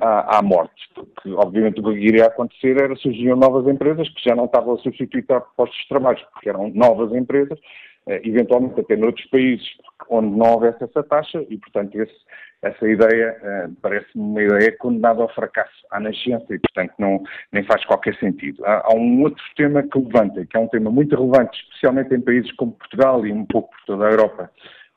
à, 0.00 0.38
à, 0.38 0.42
morte, 0.42 0.88
porque 0.94 1.30
obviamente 1.32 1.80
o 1.80 1.84
que 1.84 1.90
iria 1.98 2.26
acontecer 2.26 2.80
era 2.80 2.94
surgiam 2.96 3.36
novas 3.36 3.66
empresas 3.66 4.08
que 4.10 4.22
já 4.22 4.34
não 4.34 4.44
estavam 4.44 4.74
a 4.74 4.78
substituir 4.78 5.24
postos 5.56 5.78
de 5.80 5.88
trabalho, 5.88 6.18
porque 6.32 6.48
eram 6.48 6.70
novas 6.72 7.12
empresas, 7.12 7.58
eh, 8.06 8.20
eventualmente 8.24 8.80
até 8.80 8.96
noutros 8.96 9.26
países 9.26 9.66
onde 10.08 10.36
não 10.36 10.52
houvesse 10.52 10.84
essa 10.84 11.02
taxa 11.02 11.44
e, 11.48 11.58
portanto, 11.58 12.00
esse, 12.00 12.14
essa 12.62 12.88
ideia 12.88 13.36
eh, 13.42 13.68
parece-me 13.82 14.24
uma 14.24 14.42
ideia 14.42 14.76
condenada 14.78 15.22
ao 15.22 15.32
fracasso, 15.34 15.86
à 15.90 16.00
nascença 16.00 16.46
e, 16.50 16.58
portanto, 16.58 16.92
não, 16.98 17.22
nem 17.52 17.62
faz 17.64 17.84
qualquer 17.84 18.16
sentido. 18.18 18.64
Há, 18.64 18.82
há, 18.86 18.94
um 18.94 19.22
outro 19.22 19.42
tema 19.56 19.82
que 19.82 19.98
levanta, 19.98 20.44
que 20.46 20.56
é 20.56 20.60
um 20.60 20.68
tema 20.68 20.90
muito 20.90 21.14
relevante, 21.14 21.58
especialmente 21.60 22.14
em 22.14 22.20
países 22.20 22.50
como 22.52 22.72
Portugal 22.72 23.26
e 23.26 23.32
um 23.32 23.44
pouco 23.44 23.70
por 23.70 23.84
toda 23.86 24.06
a 24.06 24.10
Europa, 24.10 24.50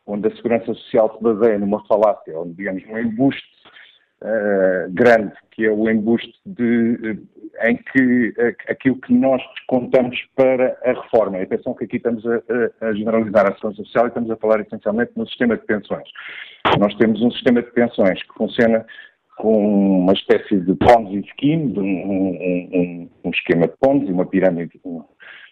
onde 0.05 0.27
a 0.27 0.35
segurança 0.35 0.73
social 0.73 1.15
se 1.15 1.23
baseia 1.23 1.59
numa 1.59 1.85
falácia, 1.85 2.39
onde, 2.39 2.53
digamos, 2.53 2.83
um 2.87 2.97
embuste 2.97 3.58
uh, 4.21 4.91
grande, 4.91 5.33
que 5.51 5.65
é 5.65 5.71
o 5.71 5.89
embuste 5.89 6.33
de, 6.45 7.19
em 7.63 7.77
que 7.77 8.29
uh, 8.29 8.55
aquilo 8.69 8.99
que 9.01 9.13
nós 9.13 9.41
descontamos 9.55 10.17
para 10.35 10.77
a 10.83 10.93
reforma. 10.93 11.39
E 11.39 11.43
atenção 11.43 11.73
que 11.73 11.85
aqui 11.85 11.97
estamos 11.97 12.23
a, 12.25 12.41
a, 12.81 12.93
generalizar 12.93 13.45
a 13.45 13.55
segurança 13.55 13.83
social 13.83 14.05
e 14.05 14.07
estamos 14.09 14.31
a 14.31 14.37
falar 14.37 14.61
essencialmente 14.61 15.11
no 15.15 15.27
sistema 15.27 15.57
de 15.57 15.65
pensões. 15.65 16.07
Nós 16.77 16.93
temos 16.95 17.21
um 17.21 17.31
sistema 17.31 17.61
de 17.61 17.71
pensões 17.71 18.21
que 18.23 18.33
funciona 18.35 18.85
com 19.37 20.01
uma 20.01 20.13
espécie 20.13 20.59
de 20.59 20.75
Ponzi 20.75 21.23
scheme, 21.37 21.73
um, 21.77 21.81
um, 21.81 22.69
um, 22.73 23.09
um 23.23 23.29
esquema 23.29 23.67
de 23.67 23.73
Ponzi, 23.79 24.11
uma 24.11 24.25
pirâmide 24.25 24.79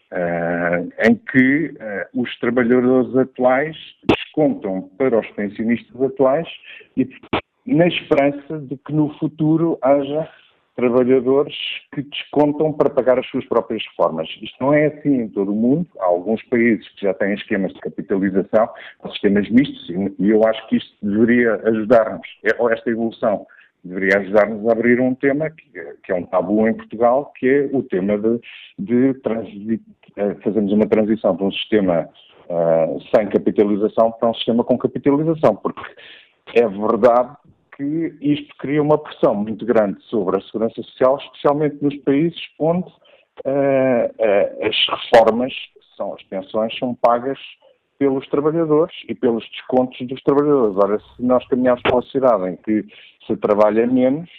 Uh, 0.10 0.88
em 1.06 1.16
que 1.16 1.66
uh, 1.68 2.22
os 2.22 2.34
trabalhadores 2.40 3.14
atuais 3.14 3.76
descontam 4.08 4.90
para 4.98 5.20
os 5.20 5.28
pensionistas 5.32 6.02
atuais 6.02 6.48
e 6.96 7.04
na 7.68 7.88
esperança 7.88 8.60
de 8.60 8.78
que 8.78 8.94
no 8.94 9.14
futuro 9.20 9.78
haja 9.82 10.28
trabalhadores 10.76 11.56
que 11.94 12.04
descontam 12.04 12.72
para 12.72 12.90
pagar 12.90 13.18
as 13.18 13.28
suas 13.28 13.44
próprias 13.46 13.84
reformas. 13.90 14.30
Isto 14.42 14.56
não 14.62 14.74
é 14.74 14.86
assim 14.86 15.22
em 15.22 15.28
todo 15.28 15.52
o 15.52 15.56
mundo. 15.56 15.88
Há 16.00 16.06
alguns 16.06 16.42
países 16.44 16.88
que 16.90 17.02
já 17.02 17.16
têm 17.16 17.34
esquemas 17.34 17.74
de 17.74 17.80
capitalização, 17.80 18.70
sistemas 19.12 19.50
mistos, 19.50 19.90
e 19.90 20.30
eu 20.30 20.48
acho 20.48 20.68
que 20.68 20.78
isto 20.78 20.94
deveria 21.02 21.56
ajudar-nos, 21.66 22.28
é, 22.44 22.74
esta 22.74 22.90
evolução 22.92 23.46
deveria 23.84 24.20
ajudar-nos 24.20 24.68
a 24.68 24.72
abrir 24.72 25.00
um 25.00 25.16
tema 25.16 25.50
que, 25.50 25.70
que, 26.04 26.12
é 26.12 26.16
um 26.16 26.24
tabu 26.24 26.68
em 26.68 26.74
Portugal, 26.74 27.32
que 27.38 27.48
é 27.48 27.70
o 27.72 27.82
tema 27.84 28.18
de, 28.18 28.40
de 28.78 29.20
eh, 30.18 30.36
fazermos 30.44 30.74
uma 30.74 30.88
transição 30.88 31.36
de 31.36 31.44
um 31.44 31.52
sistema 31.52 32.10
uh, 32.50 33.00
sem 33.16 33.28
capitalização 33.30 34.12
para 34.12 34.30
um 34.30 34.34
sistema 34.34 34.64
com 34.64 34.78
capitalização, 34.78 35.56
porque 35.56 35.82
é 36.56 36.68
verdade 36.68 37.38
que 37.78 38.18
isto 38.20 38.56
cria 38.58 38.82
uma 38.82 38.98
pressão 38.98 39.36
muito 39.36 39.66
grande 39.66 40.02
sobre 40.06 40.38
a 40.38 40.42
segurança 40.42 40.82
social, 40.82 41.18
especialmente 41.18 41.78
nos 41.82 41.96
países 41.98 42.40
onde 42.60 42.90
uh, 42.90 44.08
uh, 44.20 44.68
as 44.68 44.76
reformas, 44.90 45.54
são 45.96 46.14
as 46.14 46.24
pensões, 46.24 46.78
são 46.78 46.96
pagas 46.96 47.40
pelos 48.00 48.28
trabalhadores 48.28 48.96
e 49.08 49.16
pelos 49.16 49.48
descontos 49.52 50.06
dos 50.08 50.22
trabalhadores. 50.24 50.76
Ora, 50.78 51.00
se 51.00 51.24
nós 51.24 51.48
caminharmos 51.48 51.84
para 51.84 51.96
uma 51.96 52.02
sociedade 52.02 52.50
em 52.50 52.56
que 52.58 52.86
se 53.26 53.38
trabalha 53.38 53.86
menos 53.88 54.30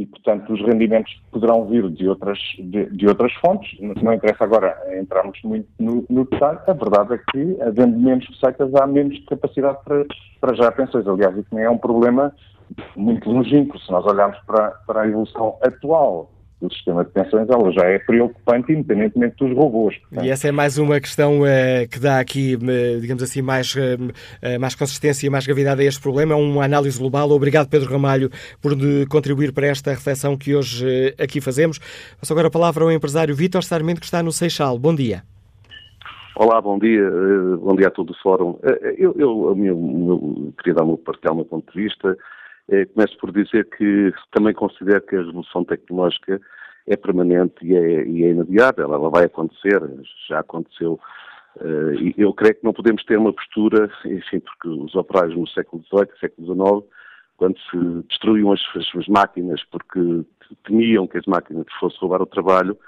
e, 0.00 0.06
portanto, 0.06 0.50
os 0.50 0.62
rendimentos 0.62 1.12
poderão 1.30 1.66
vir 1.66 1.90
de 1.90 2.08
outras, 2.08 2.38
de, 2.58 2.86
de 2.86 3.06
outras 3.06 3.34
fontes, 3.34 3.78
não 3.80 4.14
interessa 4.14 4.44
agora 4.44 4.74
entrarmos 4.98 5.38
muito 5.44 5.68
no, 5.78 6.06
no, 6.08 6.24
detalhe, 6.24 6.58
a 6.66 6.72
verdade 6.72 7.14
é 7.14 7.18
que, 7.30 7.60
havendo 7.60 7.98
menos 7.98 8.26
receitas, 8.26 8.74
há 8.76 8.86
menos 8.86 9.22
capacidade 9.26 9.76
para, 9.84 10.06
para 10.40 10.54
gerar 10.54 10.72
pensões. 10.72 11.06
Aliás, 11.06 11.36
isso 11.36 11.48
nem 11.52 11.64
é 11.64 11.70
um 11.70 11.76
problema 11.76 12.32
muito 12.96 13.30
longínquo. 13.30 13.78
Se 13.78 13.92
nós 13.92 14.06
olharmos 14.06 14.38
para, 14.46 14.70
para 14.86 15.02
a 15.02 15.06
evolução 15.06 15.58
atual 15.60 16.30
do 16.60 16.72
sistema 16.72 17.04
de 17.04 17.10
pensões, 17.10 17.48
ela 17.48 17.72
já 17.72 17.84
é 17.86 17.98
preocupante, 17.98 18.72
independentemente 18.72 19.36
dos 19.36 19.56
robôs. 19.56 19.96
Portanto. 19.96 20.24
E 20.24 20.30
essa 20.30 20.48
é 20.48 20.52
mais 20.52 20.76
uma 20.76 21.00
questão 21.00 21.40
uh, 21.40 21.88
que 21.90 21.98
dá 21.98 22.20
aqui, 22.20 22.56
uh, 22.56 23.00
digamos 23.00 23.22
assim, 23.22 23.40
mais, 23.40 23.74
uh, 23.74 24.60
mais 24.60 24.74
consistência 24.74 25.26
e 25.26 25.30
mais 25.30 25.46
gravidade 25.46 25.80
a 25.80 25.84
este 25.84 26.00
problema. 26.00 26.34
É 26.34 26.36
uma 26.36 26.64
análise 26.64 26.98
global. 26.98 27.30
Obrigado, 27.30 27.68
Pedro 27.68 27.90
Ramalho, 27.90 28.30
por 28.60 28.72
contribuir 29.08 29.52
para 29.52 29.68
esta 29.68 29.90
reflexão 29.90 30.36
que 30.36 30.54
hoje 30.54 31.14
aqui 31.18 31.40
fazemos. 31.40 31.78
Passo 32.18 32.32
agora 32.32 32.48
a 32.48 32.50
palavra 32.50 32.84
ao 32.84 32.92
empresário 32.92 33.34
Vítor 33.34 33.62
Sarmento, 33.62 34.00
que 34.00 34.06
está 34.06 34.22
no 34.22 34.30
Seixal. 34.30 34.78
Bom 34.78 34.94
dia. 34.94 35.22
Olá, 36.36 36.60
bom 36.60 36.78
dia. 36.78 37.10
Bom 37.58 37.74
dia 37.74 37.88
a 37.88 37.90
todo 37.90 38.10
o 38.10 38.22
fórum. 38.22 38.58
Eu, 38.96 39.14
eu, 39.16 39.54
eu, 39.54 39.66
eu 39.66 40.52
queria 40.58 40.74
dar-me 40.74 40.96
partilhar 40.98 41.32
o 41.32 41.36
meu 41.36 41.44
ponto 41.44 41.72
de 41.72 41.82
vista. 41.82 42.16
Eh, 42.70 42.86
começo 42.86 43.18
por 43.18 43.32
dizer 43.32 43.68
que 43.76 44.12
também 44.30 44.54
considero 44.54 45.02
que 45.02 45.16
a 45.16 45.18
revolução 45.18 45.64
tecnológica 45.64 46.40
é 46.86 46.96
permanente 46.96 47.54
e 47.62 47.74
é, 47.74 48.06
e 48.06 48.24
é 48.24 48.30
inadiável, 48.30 48.94
ela 48.94 49.10
vai 49.10 49.24
acontecer, 49.24 49.80
já 50.28 50.38
aconteceu. 50.38 50.98
Uh, 51.56 51.94
e 51.94 52.14
eu 52.16 52.32
creio 52.32 52.54
que 52.54 52.64
não 52.64 52.72
podemos 52.72 53.04
ter 53.04 53.18
uma 53.18 53.32
postura, 53.32 53.90
enfim, 54.04 54.38
porque 54.38 54.68
os 54.68 54.94
operários 54.94 55.36
no 55.36 55.48
século 55.48 55.82
XVIII, 55.82 56.20
século 56.20 56.46
XIX, 56.46 56.92
quando 57.36 57.58
se 57.58 58.06
destruíam 58.08 58.52
as, 58.52 58.60
as 58.76 58.86
suas 58.86 59.08
máquinas 59.08 59.60
porque 59.64 60.24
temiam 60.64 61.08
que 61.08 61.18
as 61.18 61.26
máquinas 61.26 61.66
fossem 61.80 61.98
roubar 61.98 62.22
o 62.22 62.26
trabalho, 62.26 62.78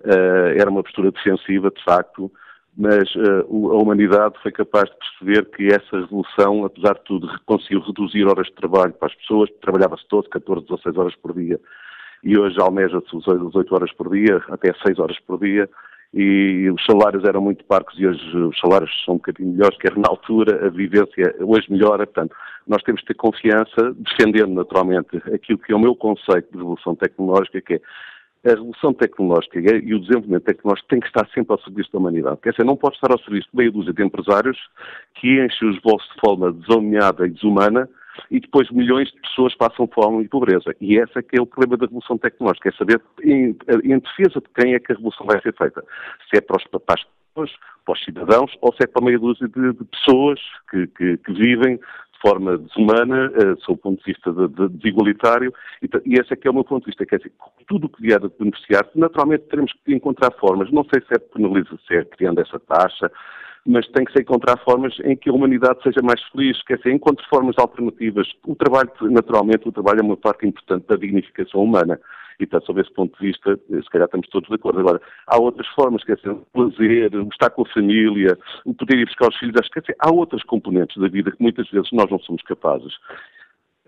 uh, 0.00 0.58
era 0.58 0.70
uma 0.70 0.82
postura 0.82 1.12
defensiva, 1.12 1.70
de 1.70 1.84
facto, 1.84 2.32
mas 2.76 3.14
uh, 3.14 3.72
a 3.72 3.76
humanidade 3.76 4.34
foi 4.42 4.52
capaz 4.52 4.90
de 4.90 4.96
perceber 4.96 5.50
que 5.50 5.66
essa 5.68 5.98
revolução, 5.98 6.64
apesar 6.64 6.94
de 6.94 7.04
tudo, 7.04 7.28
conseguiu 7.46 7.80
reduzir 7.80 8.26
horas 8.26 8.46
de 8.48 8.54
trabalho 8.54 8.92
para 8.92 9.08
as 9.08 9.14
pessoas, 9.14 9.50
trabalhava-se 9.62 10.06
todo 10.08 10.28
14, 10.28 10.66
16 10.66 10.96
horas 10.96 11.16
por 11.16 11.34
dia, 11.34 11.58
e 12.22 12.38
hoje 12.38 12.60
almeja-se 12.60 13.16
as 13.16 13.54
8 13.54 13.74
horas 13.74 13.92
por 13.92 14.10
dia, 14.10 14.42
até 14.50 14.74
6 14.84 14.98
horas 14.98 15.18
por 15.20 15.40
dia, 15.40 15.68
e 16.12 16.70
os 16.70 16.84
salários 16.84 17.24
eram 17.24 17.40
muito 17.40 17.64
parcos 17.64 17.98
e 17.98 18.06
hoje 18.06 18.36
os 18.36 18.58
salários 18.58 18.90
são 19.04 19.14
um 19.14 19.18
bocadinho 19.18 19.52
melhores, 19.52 19.76
quer 19.78 19.96
na 19.96 20.08
altura, 20.08 20.66
a 20.66 20.70
vivência 20.70 21.34
hoje 21.40 21.70
melhora, 21.70 22.06
portanto, 22.06 22.34
nós 22.66 22.82
temos 22.82 23.00
que 23.00 23.08
ter 23.08 23.14
confiança, 23.14 23.94
defendendo 23.96 24.54
naturalmente 24.54 25.16
aquilo 25.32 25.58
que 25.58 25.72
é 25.72 25.76
o 25.76 25.80
meu 25.80 25.94
conceito 25.94 26.50
de 26.50 26.58
revolução 26.58 26.94
tecnológica, 26.94 27.60
que 27.60 27.74
é 27.74 27.80
a 28.46 28.54
revolução 28.54 28.94
tecnológica 28.94 29.58
e 29.58 29.94
o 29.94 30.00
desenvolvimento 30.00 30.44
tecnológico 30.44 30.88
tem 30.88 31.00
que 31.00 31.06
estar 31.06 31.26
sempre 31.34 31.52
ao 31.52 31.60
serviço 31.60 31.90
da 31.92 31.98
humanidade. 31.98 32.38
Quer 32.42 32.50
dizer, 32.50 32.64
não 32.64 32.76
pode 32.76 32.94
estar 32.94 33.10
ao 33.10 33.18
serviço 33.20 33.48
de 33.50 33.56
meia 33.56 33.70
dúzia 33.70 33.92
de 33.92 34.04
empresários 34.04 34.58
que 35.14 35.44
enchem 35.44 35.70
os 35.70 35.80
bolsos 35.80 36.08
de 36.14 36.20
forma 36.20 36.52
desalinhada 36.52 37.26
e 37.26 37.30
desumana 37.30 37.88
e 38.30 38.40
depois 38.40 38.70
milhões 38.70 39.10
de 39.10 39.20
pessoas 39.20 39.54
passam 39.54 39.88
fome 39.88 40.24
e 40.24 40.28
pobreza. 40.28 40.74
E 40.80 40.96
esse 40.96 41.18
é 41.18 41.22
que 41.22 41.38
é 41.38 41.42
o 41.42 41.46
problema 41.46 41.76
da 41.76 41.86
revolução 41.86 42.16
tecnológica, 42.16 42.68
é 42.68 42.72
saber 42.72 43.00
em, 43.22 43.56
em 43.84 43.98
defesa 43.98 44.40
de 44.40 44.48
quem 44.54 44.74
é 44.74 44.78
que 44.78 44.92
a 44.92 44.94
revolução 44.94 45.26
vai 45.26 45.40
ser 45.42 45.54
feita. 45.54 45.84
Se 46.30 46.38
é 46.38 46.40
para 46.40 46.56
os, 46.56 46.64
pessoas, 46.64 47.52
para 47.84 47.92
os 47.92 48.04
cidadãos, 48.04 48.56
ou 48.60 48.72
se 48.74 48.84
é 48.84 48.86
para 48.86 49.04
meia 49.04 49.18
dúzia 49.18 49.48
de, 49.48 49.72
de 49.72 49.84
pessoas 49.84 50.40
que, 50.70 50.86
que, 50.88 51.16
que, 51.18 51.32
vivem 51.32 51.78
forma 52.20 52.58
desumana, 52.58 53.30
uh, 53.30 53.60
sob 53.60 53.74
o 53.74 53.82
ponto 53.82 54.04
de 54.04 54.12
vista 54.12 54.32
de, 54.32 54.48
de, 54.48 54.68
desigualitário, 54.76 55.52
e, 55.82 55.88
e, 56.04 56.20
esse 56.20 56.32
é 56.32 56.36
que 56.36 56.48
é 56.48 56.50
o 56.50 56.54
meu 56.54 56.64
ponto 56.64 56.84
de 56.84 56.90
vista, 56.90 57.06
quer 57.06 57.18
dizer, 57.18 57.32
tudo 57.66 57.86
o 57.86 57.88
que 57.88 58.02
vier 58.02 58.22
a 58.22 58.28
beneficiar, 58.38 58.88
naturalmente 58.94 59.44
teremos 59.44 59.72
que 59.84 59.94
encontrar 59.94 60.32
formas, 60.32 60.70
não 60.72 60.84
sei 60.84 61.02
se 61.02 61.14
é 61.14 61.18
penalizar, 61.18 61.78
se 61.86 61.94
é 61.94 62.04
criando 62.04 62.40
essa 62.40 62.58
taxa, 62.60 63.10
mas 63.66 63.86
tem 63.88 64.04
que 64.04 64.12
ser 64.12 64.22
encontrar 64.22 64.56
formas 64.58 64.96
em 65.04 65.16
que 65.16 65.28
a 65.28 65.32
humanidade 65.32 65.82
seja 65.82 66.00
mais 66.02 66.22
feliz, 66.30 66.62
quer 66.62 66.76
dizer, 66.76 66.92
encontre 66.92 67.26
formas 67.28 67.56
alternativas. 67.58 68.28
O 68.46 68.54
trabalho, 68.54 68.90
naturalmente, 69.02 69.68
o 69.68 69.72
trabalho 69.72 70.00
é 70.00 70.02
uma 70.04 70.16
parte 70.16 70.46
importante 70.46 70.86
da 70.86 70.94
dignificação 70.94 71.62
humana. 71.62 72.00
E, 72.38 72.46
portanto, 72.46 72.66
sob 72.66 72.80
esse 72.80 72.92
ponto 72.92 73.18
de 73.18 73.26
vista, 73.26 73.58
se 73.68 73.90
calhar 73.90 74.06
estamos 74.06 74.28
todos 74.28 74.48
de 74.48 74.54
acordo. 74.54 74.80
Agora, 74.80 75.00
há 75.26 75.38
outras 75.38 75.66
formas, 75.68 76.04
quer 76.04 76.16
dizer, 76.16 76.30
o 76.30 76.46
prazer, 76.52 77.14
o 77.14 77.28
estar 77.28 77.50
com 77.50 77.62
a 77.62 77.72
família, 77.72 78.36
o 78.64 78.74
poder 78.74 78.98
ir 78.98 79.06
buscar 79.06 79.28
os 79.28 79.36
filhos, 79.36 79.68
quer 79.68 79.80
dizer, 79.80 79.96
há 79.98 80.12
outras 80.12 80.42
componentes 80.44 80.96
da 81.00 81.08
vida 81.08 81.30
que 81.30 81.42
muitas 81.42 81.68
vezes 81.70 81.90
nós 81.92 82.10
não 82.10 82.18
somos 82.20 82.42
capazes. 82.42 82.94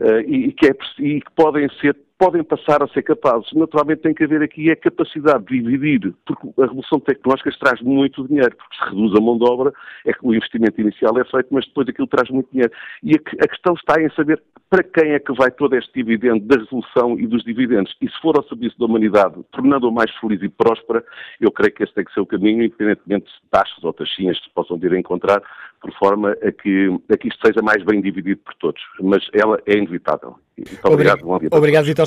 Uh, 0.01 0.21
e, 0.27 0.53
que 0.53 0.67
é, 0.67 0.77
e, 1.01 1.21
que 1.21 1.31
podem 1.35 1.69
ser 1.81 1.97
podem 2.19 2.43
passar 2.43 2.83
a 2.83 2.89
ser 2.89 3.03
capazes. 3.03 3.53
Naturalmente 3.53 4.03
tem 4.03 4.13
que 4.13 4.25
haver 4.25 4.43
aqui 4.43 4.71
a 4.71 4.77
capacidade 4.77 5.45
de 5.45 5.63
dividir, 5.63 6.13
porque 6.27 6.49
a 6.61 6.67
revolução 6.67 6.99
tecnológica 6.99 7.51
traz 7.61 7.81
muito 7.81 8.27
dinheiro, 8.27 8.55
porque 8.57 8.77
se 8.77 8.91
reduz 8.91 9.17
a 9.17 9.21
mão 9.21 9.39
de 9.39 9.45
obra, 9.45 9.73
é 10.05 10.13
que 10.13 10.27
o 10.27 10.35
investimento 10.35 10.81
inicial 10.81 11.17
é 11.19 11.25
feito, 11.25 11.49
mas 11.51 11.65
depois 11.67 11.89
aquilo 11.89 12.09
traz 12.09 12.29
muito 12.29 12.51
dinheiro. 12.51 12.73
E 13.03 13.13
a, 13.13 13.45
a 13.45 13.49
questão 13.49 13.75
está 13.75 14.03
em 14.03 14.11
saber 14.11 14.43
para 14.69 14.83
quem 14.83 15.13
é 15.13 15.19
que 15.19 15.33
vai 15.33 15.51
todo 15.51 15.75
este 15.77 15.93
dividendo 15.95 16.45
da 16.45 16.61
revolução 16.61 17.19
e 17.19 17.27
dos 17.27 17.43
dividendos. 17.45 17.95
E 18.03 18.09
se 18.09 18.21
for 18.21 18.37
ao 18.37 18.45
serviço 18.45 18.79
da 18.79 18.87
humanidade, 18.87 19.37
tornando-a 19.53 19.91
mais 19.91 20.15
feliz 20.17 20.43
e 20.43 20.49
próspera, 20.49 21.05
eu 21.41 21.51
creio 21.51 21.73
que 21.73 21.85
esse 21.85 21.95
tem 21.95 22.05
que 22.05 22.13
ser 22.13 22.21
o 22.21 22.27
caminho, 22.27 22.65
independentemente 22.65 23.27
de 23.27 23.51
taxas 23.51 23.83
ou 23.83 23.93
taxinhas 23.93 24.39
que 24.39 24.45
se 24.45 24.55
possam 24.55 24.77
vir 24.77 24.93
a 24.93 24.99
encontrar, 24.99 25.43
por 25.81 25.93
forma 25.95 26.33
a 26.33 26.53
que, 26.53 26.89
a 27.11 27.17
que 27.17 27.29
isto 27.29 27.47
seja 27.47 27.63
mais 27.63 27.83
bem 27.85 28.01
dividido 28.01 28.41
por 28.45 28.55
todos. 28.55 28.83
Mas 29.01 29.27
ela 29.33 29.59
é 29.67 29.75
inevitável. 29.75 30.37
Muito 30.59 30.81
obrigado. 30.85 31.25
Obrigado, 31.25 31.57
obrigado 31.57 31.85
Vitor 31.85 32.07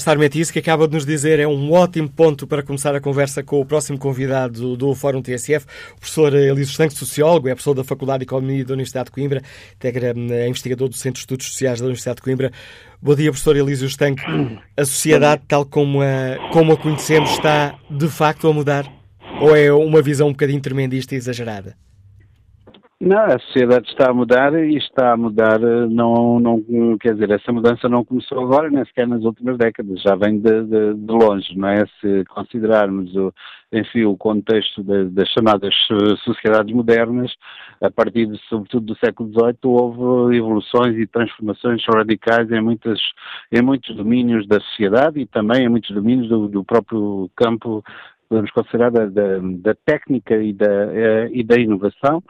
que 0.52 0.60
acaba 0.60 0.88
de 0.88 0.94
nos 0.94 1.06
dizer 1.06 1.40
é 1.40 1.48
um 1.48 1.72
ótimo 1.72 2.10
ponto 2.10 2.46
para 2.46 2.62
começar 2.62 2.94
a 2.94 3.00
conversa 3.00 3.42
com 3.42 3.62
o 3.62 3.66
próximo 3.66 3.98
convidado 3.98 4.76
do 4.76 4.94
Fórum 4.94 5.22
TSF, 5.22 5.66
o 5.94 6.00
professor 6.00 6.34
Elísio 6.34 6.72
Estanque, 6.72 6.94
sociólogo, 6.94 7.48
é 7.48 7.52
professor 7.52 7.74
da 7.74 7.84
Faculdade 7.84 8.20
de 8.20 8.24
Economia 8.26 8.66
da 8.66 8.74
Universidade 8.74 9.06
de 9.06 9.12
Coimbra, 9.12 9.42
integra, 9.76 10.14
é 10.32 10.48
investigador 10.48 10.90
do 10.90 10.96
Centro 10.96 11.14
de 11.14 11.20
Estudos 11.20 11.48
Sociais 11.48 11.80
da 11.80 11.86
Universidade 11.86 12.18
de 12.18 12.22
Coimbra. 12.24 12.52
Bom 13.02 13.16
dia, 13.16 13.32
professor 13.32 13.56
Elísio 13.56 13.88
Estanque. 13.88 14.22
A 14.76 14.86
sociedade, 14.86 15.44
tal 15.48 15.66
como 15.66 16.02
a, 16.02 16.50
como 16.52 16.74
a 16.74 16.78
conhecemos, 16.78 17.32
está 17.32 17.80
de 17.90 18.08
facto 18.08 18.48
a 18.48 18.54
mudar? 18.54 18.86
Ou 19.40 19.56
é 19.56 19.72
uma 19.72 20.02
visão 20.02 20.28
um 20.28 20.32
bocadinho 20.32 20.62
tremendista 20.62 21.16
e 21.16 21.18
exagerada? 21.18 21.76
Não, 23.04 23.18
a 23.18 23.40
sociedade 23.40 23.90
está 23.90 24.12
a 24.12 24.14
mudar 24.14 24.54
e 24.54 24.78
está 24.78 25.14
a 25.14 25.18
mudar, 25.18 25.60
eh, 25.60 25.88
não, 25.90 26.40
não, 26.40 26.64
quer 27.00 27.14
dizer, 27.16 27.32
essa 27.32 27.52
mudança 27.52 27.90
não 27.90 28.06
começou 28.06 28.40
agora, 28.40 28.70
nem 28.70 28.86
sequer 28.86 29.08
nas 29.08 29.24
últimas 29.24 29.58
décadas, 29.58 30.04
já 30.04 30.14
vem 30.14 30.40
de, 30.40 30.64
de, 30.66 30.94
de 30.94 31.12
longe, 31.12 31.58
não 31.58 31.68
é? 31.70 31.84
Se 32.00 32.24
considerarmos 32.26 33.16
o, 33.16 33.34
enfim, 33.74 34.04
o 34.04 34.16
contexto 34.16 34.84
das 34.84 35.28
chamadas 35.30 35.74
eh, 35.90 36.16
sociedades 36.24 36.76
modernas, 36.76 37.34
a 37.82 37.90
partir, 37.90 38.28
de, 38.28 38.38
sobretudo, 38.48 38.94
do 38.94 39.00
século 39.04 39.32
XVIII, 39.32 39.58
houve 39.64 40.38
evoluções 40.38 40.96
e 40.96 41.08
transformações 41.08 41.84
radicais 41.92 42.52
em, 42.52 42.62
muitas, 42.62 43.00
em 43.52 43.64
muitos 43.64 43.96
domínios 43.96 44.48
da 44.48 44.60
sociedade 44.60 45.20
e 45.20 45.26
também 45.26 45.66
em 45.66 45.70
muitos 45.70 45.90
domínios 45.90 46.30
do, 46.30 46.48
do 46.48 46.64
próprio 46.64 47.32
campo 47.36 47.84
podemos 48.32 48.52
considerar 48.52 48.90
da, 48.92 49.08
da, 49.08 49.40
da 49.42 49.76
técnica 49.86 50.38
e 50.38 50.54
da, 50.54 50.66
uh, 50.66 51.28
e 51.34 51.44
da 51.44 51.60
inovação, 51.60 52.24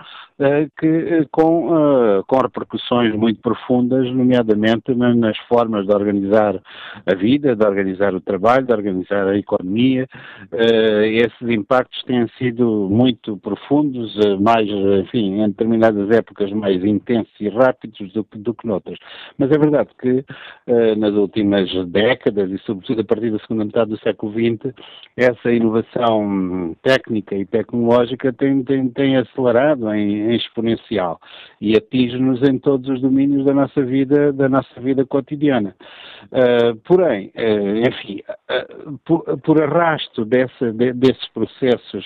que 0.77 0.88
uh, 0.88 1.27
com, 1.32 2.23
com 2.27 2.38
repercussões 2.38 3.15
muito 3.15 3.41
profundas, 3.41 4.10
nomeadamente 4.12 4.93
nas 4.93 5.38
formas 5.49 5.86
de 5.86 5.93
organizar 5.93 6.60
a 7.06 7.15
vida, 7.15 7.56
de 7.56 7.65
organizar 7.65 8.13
o 8.13 8.21
trabalho, 8.21 8.65
de 8.65 8.73
organizar 8.73 9.27
a 9.27 9.38
economia. 9.38 10.08
esses 10.51 11.49
impactos 11.49 12.04
têm 12.04 12.27
sido 12.38 12.88
muito 12.89 13.38
profundos, 13.38 14.15
mais, 14.39 14.67
enfim, 15.04 15.41
em 15.41 15.47
determinadas 15.49 16.10
épocas 16.12 16.51
mais 16.51 16.84
intensos 16.84 17.34
e 17.39 17.49
rápidos 17.49 18.12
do, 18.13 18.25
do 18.36 18.54
que 18.54 18.67
noutras. 18.67 18.97
Mas 19.38 19.51
é 19.51 19.58
verdade 19.58 19.89
que 19.99 20.23
nas 20.97 21.13
últimas 21.13 21.69
décadas, 21.88 22.49
e 22.51 22.58
sobretudo 22.60 23.01
a 23.01 23.04
partir 23.04 23.32
da 23.32 23.39
segunda 23.39 23.65
metade 23.65 23.91
do 23.91 23.99
século 23.99 24.32
XX, 24.32 24.73
essa 25.15 25.51
inovação 25.51 26.75
técnica 26.82 27.36
e 27.36 27.45
tecnológica 27.45 28.32
tem, 28.34 28.63
tem, 28.63 28.89
tem 28.89 29.17
acelerado 29.17 29.93
em, 29.93 30.31
exponencial 30.36 31.20
e 31.60 31.76
atinge-nos 31.76 32.41
em 32.44 32.58
todos 32.58 32.89
os 32.89 33.02
domínios 33.02 33.46
da 33.46 33.54
nossa 33.54 33.82
vida, 33.84 34.32
da 34.34 34.50
nossa 34.50 34.80
vida 34.80 35.06
cotidiana. 35.06 35.76
Uh, 36.26 36.76
porém, 36.86 37.32
uh, 37.36 37.88
enfim, 37.88 38.22
uh, 38.30 39.00
por, 39.06 39.24
por, 39.39 39.62
arrasto 39.62 40.24
desse, 40.26 40.72
de, 40.74 40.94
desses 40.94 41.28
processos 41.30 42.06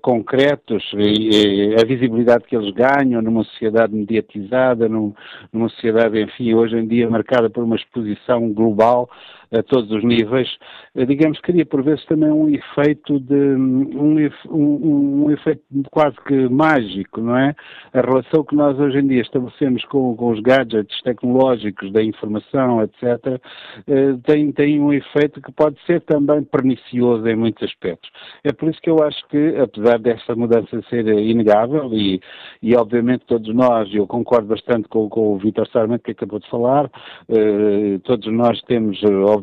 concretos 0.00 0.84
e, 0.96 1.74
a 1.80 1.84
visibilidade 1.84 2.44
que 2.44 2.56
eles 2.56 2.72
ganham 2.72 3.20
numa 3.20 3.42
sociedade 3.44 3.92
mediatizada, 3.92 4.88
num, 4.88 5.12
numa 5.52 5.68
sociedade, 5.70 6.20
enfim, 6.20 6.54
hoje 6.54 6.76
em 6.76 6.86
dia 6.86 7.10
marcada 7.10 7.50
por 7.50 7.64
uma 7.64 7.74
exposição 7.74 8.52
global, 8.52 9.10
a 9.52 9.62
todos 9.62 9.90
os 9.90 10.02
níveis, 10.02 10.48
eh, 10.94 11.04
digamos, 11.04 11.38
cria 11.40 11.64
por 11.66 11.82
vezes 11.82 12.04
também 12.06 12.30
um 12.30 12.48
efeito 12.48 13.20
de 13.20 13.34
um, 13.34 14.16
um, 14.50 15.24
um, 15.24 15.30
efeito 15.30 15.62
quase 15.90 16.16
que 16.26 16.48
mágico, 16.48 17.20
não 17.20 17.36
é? 17.36 17.54
A 17.92 18.00
relação 18.00 18.44
que 18.44 18.56
nós 18.56 18.78
hoje 18.78 18.98
em 18.98 19.06
dia 19.06 19.20
estabelecemos 19.20 19.84
com, 19.84 20.16
com 20.16 20.30
os 20.30 20.40
gadgets 20.40 21.00
tecnológicos 21.02 21.92
da 21.92 22.02
informação, 22.02 22.82
etc., 22.82 23.40
eh, 23.86 24.16
tem, 24.24 24.50
tem 24.52 24.80
um 24.80 24.92
efeito 24.92 25.40
que 25.42 25.52
pode 25.52 25.76
ser 25.86 26.00
também 26.02 26.42
pernicioso 26.44 27.26
em 27.28 27.36
muitos 27.36 27.62
aspectos. 27.62 28.10
É 28.42 28.52
por 28.52 28.70
isso 28.70 28.80
que 28.80 28.88
eu 28.88 29.02
acho 29.02 29.26
que, 29.28 29.56
apesar 29.58 29.98
desta 29.98 30.34
mudança 30.34 30.80
ser 30.88 31.06
inegável, 31.06 31.92
e, 31.92 32.20
e 32.62 32.74
obviamente 32.74 33.26
todos 33.26 33.54
nós, 33.54 33.92
eu 33.94 34.06
concordo 34.06 34.48
bastante 34.48 34.88
com, 34.88 35.08
com 35.10 35.34
o 35.34 35.38
Vitor 35.38 35.68
Sarmento 35.68 36.04
que 36.04 36.12
acabou 36.12 36.38
de 36.38 36.48
falar, 36.48 36.90
eh, 37.28 37.98
todos 38.04 38.32
nós 38.32 38.60
temos, 38.62 39.02
obviamente, 39.04 39.41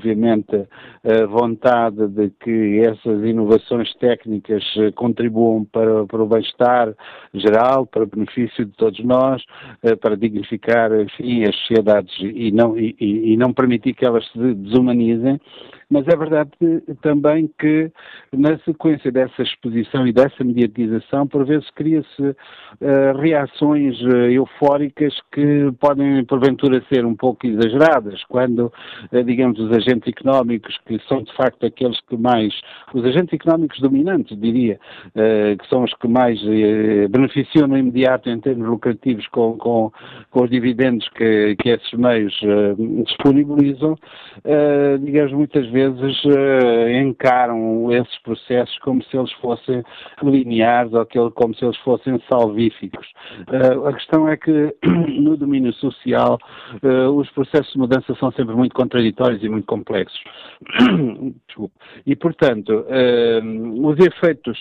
a 1.04 1.26
vontade 1.26 2.08
de 2.08 2.30
que 2.40 2.80
essas 2.80 3.24
inovações 3.24 3.94
técnicas 3.96 4.64
eh, 4.78 4.92
contribuam 4.92 5.66
para, 5.66 6.06
para 6.06 6.24
o 6.24 6.28
bem-estar 6.28 6.94
geral, 7.34 7.86
para 7.86 8.04
o 8.04 8.08
benefício 8.08 8.66
de 8.66 8.72
todos 8.74 9.00
nós, 9.04 9.44
eh, 9.84 9.96
para 9.96 10.16
dignificar, 10.16 10.92
enfim, 11.00 11.44
as 11.44 11.56
sociedades 11.56 12.14
e 12.22 12.52
não, 12.52 12.78
e, 12.78 12.96
e 13.00 13.38
não 13.38 13.54
permitir 13.54 13.94
que 13.94 14.06
elas 14.06 14.26
se 14.32 14.54
desumanizem, 14.56 15.40
mas 15.90 16.08
é 16.08 16.16
verdade 16.16 16.52
também 17.02 17.50
que, 17.60 17.92
na 18.32 18.60
sequência 18.60 19.12
dessa 19.12 19.42
exposição 19.42 20.06
e 20.06 20.14
dessa 20.14 20.44
mediatização, 20.44 21.26
por 21.26 21.44
vezes 21.46 21.68
cria-se 21.72 22.22
uh, 22.22 23.18
reações 23.20 24.00
uh, 24.02 24.30
eufóricas 24.30 25.16
que 25.32 25.72
podem, 25.80 26.24
porventura, 26.26 26.84
ser 26.94 27.06
um 27.06 27.16
pouco 27.16 27.48
exageradas, 27.48 28.24
quando, 28.26 28.72
uh, 29.12 29.24
digamos, 29.24 29.60
os 29.60 29.72
agentes 29.72 29.89
económicos, 29.90 30.78
que 30.86 31.00
são 31.08 31.24
de 31.24 31.34
facto 31.36 31.66
aqueles 31.66 32.00
que 32.02 32.18
mais, 32.18 32.54
os 32.94 33.04
agentes 33.06 33.34
económicos 33.34 33.80
dominantes, 33.80 34.40
diria, 34.40 34.80
que 35.14 35.68
são 35.68 35.84
os 35.84 35.94
que 35.94 36.08
mais 36.08 36.40
beneficiam 37.10 37.68
no 37.68 37.78
imediato 37.78 38.30
em 38.30 38.40
termos 38.40 38.68
lucrativos 38.68 39.28
com, 39.28 39.58
com, 39.58 39.92
com 40.32 40.44
os 40.44 40.50
dividendos 40.50 41.08
que, 41.10 41.56
que 41.58 41.70
esses 41.70 41.92
meios 41.94 42.34
disponibilizam, 43.06 43.96
digamos, 45.02 45.34
muitas 45.34 45.68
vezes 45.70 46.22
encaram 47.02 47.92
esses 47.92 48.18
processos 48.20 48.78
como 48.80 49.04
se 49.04 49.18
eles 49.18 49.32
fossem 49.34 49.84
lineares 50.24 50.94
ou 50.94 51.32
como 51.32 51.56
se 51.56 51.66
eles 51.66 51.78
fossem 51.78 52.20
salvíficos. 52.30 53.08
A 53.88 53.94
questão 53.94 54.28
é 54.28 54.38
que 54.38 54.76
no 55.20 55.38
domínio 55.38 55.74
social 55.74 56.38
os 57.16 57.30
processos 57.32 57.72
de 57.74 57.80
mudança 57.80 58.16
são 58.16 58.32
sempre 58.32 58.56
muito 58.56 58.74
contraditórios 58.76 59.44
e 59.44 59.50
muito 59.50 59.66
complexos. 59.70 60.20
e, 62.06 62.16
portanto, 62.16 62.86
os 63.84 64.00
efeitos 64.00 64.58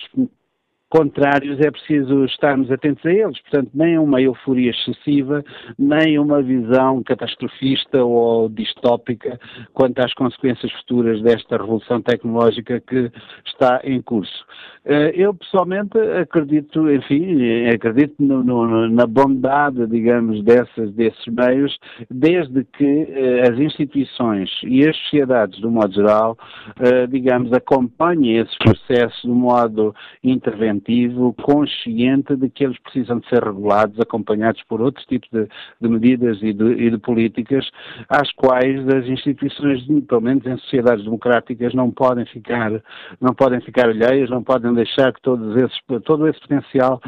contrários, 0.88 1.60
é 1.60 1.70
preciso 1.70 2.24
estarmos 2.24 2.70
atentos 2.70 3.04
a 3.04 3.12
eles. 3.12 3.40
Portanto, 3.42 3.70
nem 3.74 3.98
uma 3.98 4.20
euforia 4.20 4.70
excessiva, 4.70 5.44
nem 5.78 6.18
uma 6.18 6.42
visão 6.42 7.02
catastrofista 7.02 8.02
ou 8.02 8.48
distópica 8.48 9.38
quanto 9.74 9.98
às 10.00 10.14
consequências 10.14 10.72
futuras 10.72 11.20
desta 11.22 11.56
revolução 11.56 12.00
tecnológica 12.00 12.80
que 12.80 13.10
está 13.46 13.80
em 13.84 14.00
curso. 14.00 14.46
Eh, 14.84 15.12
eu, 15.14 15.34
pessoalmente, 15.34 15.98
acredito, 15.98 16.90
enfim, 16.90 17.66
acredito 17.66 18.14
no, 18.18 18.42
no, 18.42 18.88
na 18.88 19.06
bondade, 19.06 19.86
digamos, 19.86 20.42
dessas, 20.42 20.92
desses 20.94 21.26
meios, 21.26 21.78
desde 22.10 22.64
que 22.64 23.06
eh, 23.10 23.42
as 23.42 23.58
instituições 23.58 24.50
e 24.64 24.88
as 24.88 24.96
sociedades, 24.96 25.60
do 25.60 25.70
modo 25.70 25.92
geral, 25.92 26.38
eh, 26.80 27.06
digamos, 27.06 27.52
acompanhem 27.52 28.38
esses 28.38 28.56
processos 28.58 29.20
de 29.22 29.28
modo 29.28 29.94
interventivo 30.24 30.77
preventivo, 30.78 31.34
consciente 31.34 32.36
de 32.36 32.48
que 32.48 32.64
eles 32.64 32.78
precisam 32.80 33.18
de 33.18 33.28
ser 33.28 33.42
regulados, 33.42 33.98
acompanhados 34.00 34.62
por 34.68 34.80
outros 34.80 35.04
tipos 35.06 35.28
de, 35.30 35.48
de 35.80 35.88
medidas 35.88 36.38
e 36.42 36.52
de, 36.52 36.72
e 36.72 36.90
de, 36.90 36.98
políticas, 36.98 37.68
às 38.08 38.30
quais 38.32 38.86
as 38.88 39.06
instituições, 39.06 39.84
pelo 40.06 40.20
menos 40.20 40.46
em 40.46 40.56
sociedades 40.58 41.04
democráticas, 41.04 41.74
não 41.74 41.90
podem 41.90 42.24
ficar, 42.26 42.82
não 43.20 43.34
podem 43.34 43.60
ficar 43.60 43.88
alheias, 43.88 44.30
não 44.30 44.42
podem 44.42 44.72
deixar 44.74 45.12
que 45.12 45.20
esses, 45.28 46.04
todo 46.04 46.28
esse 46.28 46.40
potencial 46.40 47.00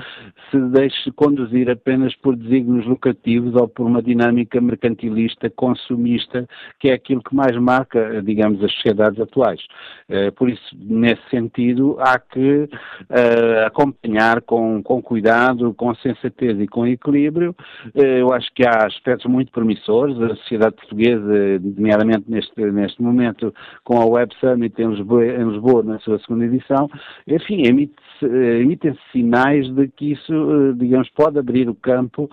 se 0.50 0.58
deixe 0.70 1.10
conduzir 1.12 1.70
apenas 1.70 2.14
por 2.16 2.36
desígnios 2.36 2.86
lucrativos 2.86 3.54
ou 3.54 3.68
por 3.68 3.86
uma 3.86 4.02
dinâmica 4.02 4.60
mercantilista, 4.60 5.50
consumista, 5.50 6.46
que 6.78 6.88
é 6.88 6.94
aquilo 6.94 7.22
que 7.22 7.34
mais 7.34 7.56
marca, 7.56 8.22
digamos, 8.22 8.62
as 8.62 8.72
sociedades 8.74 9.20
atuais. 9.20 9.60
Eh, 10.08 10.30
por 10.30 10.48
isso, 10.48 10.62
nesse 10.74 11.22
sentido, 11.30 11.96
há 12.00 12.18
que 12.18 12.68
uh, 13.10 13.59
acompanhar 13.66 14.40
com, 14.42 14.82
com 14.82 15.02
cuidado, 15.02 15.74
com 15.74 15.94
sensatez 15.96 16.58
e 16.60 16.66
com 16.66 16.86
equilíbrio. 16.86 17.54
eu 17.94 18.32
acho 18.32 18.50
que 18.54 18.66
há 18.66 18.86
aspectos 18.86 19.30
muito 19.30 19.52
promissores. 19.52 20.20
A 20.20 20.36
sociedade 20.36 20.76
portuguesa, 20.76 21.60
nomeadamente 21.62 22.24
neste, 22.28 22.60
neste 22.70 23.02
momento, 23.02 23.54
com 23.84 24.00
a 24.00 24.06
Web 24.06 24.34
Summit 24.40 24.80
em 24.80 24.90
Lisboa, 24.90 25.24
em 25.24 25.48
Lisboa 25.48 25.82
na 25.82 25.98
sua 26.00 26.18
segunda 26.20 26.44
edição, 26.44 26.88
enfim, 27.26 27.62
emitem-se 27.62 29.00
sinais 29.12 29.68
de 29.74 29.88
que 29.88 30.12
isso, 30.12 30.74
digamos, 30.76 31.08
pode 31.10 31.38
abrir 31.38 31.68
o 31.68 31.74
campo 31.74 32.28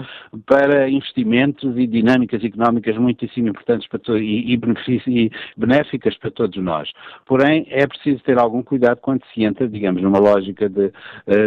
para 0.46 0.90
investimentos 0.90 1.78
e 1.78 1.88
dinâmicas 1.88 2.44
económicas 2.44 2.98
muitíssimo 2.98 3.50
importantes 3.50 3.88
para 3.88 4.00
todos 4.00 4.22
e, 4.22 4.54
e, 4.54 5.32
benéficas 5.56 6.18
para 6.18 6.32
todos 6.32 6.62
nós. 6.62 6.92
Porém, 7.26 7.66
é 7.70 7.86
preciso 7.88 8.22
ter 8.24 8.40
algum 8.40 8.64
cuidado 8.64 9.00
quando 9.02 9.22
se 9.34 9.44
entra, 9.44 9.68
digamos, 9.68 10.02
numa 10.02 10.20
lógica 10.20 10.70
de, 10.70 10.86
eh, 10.86 10.92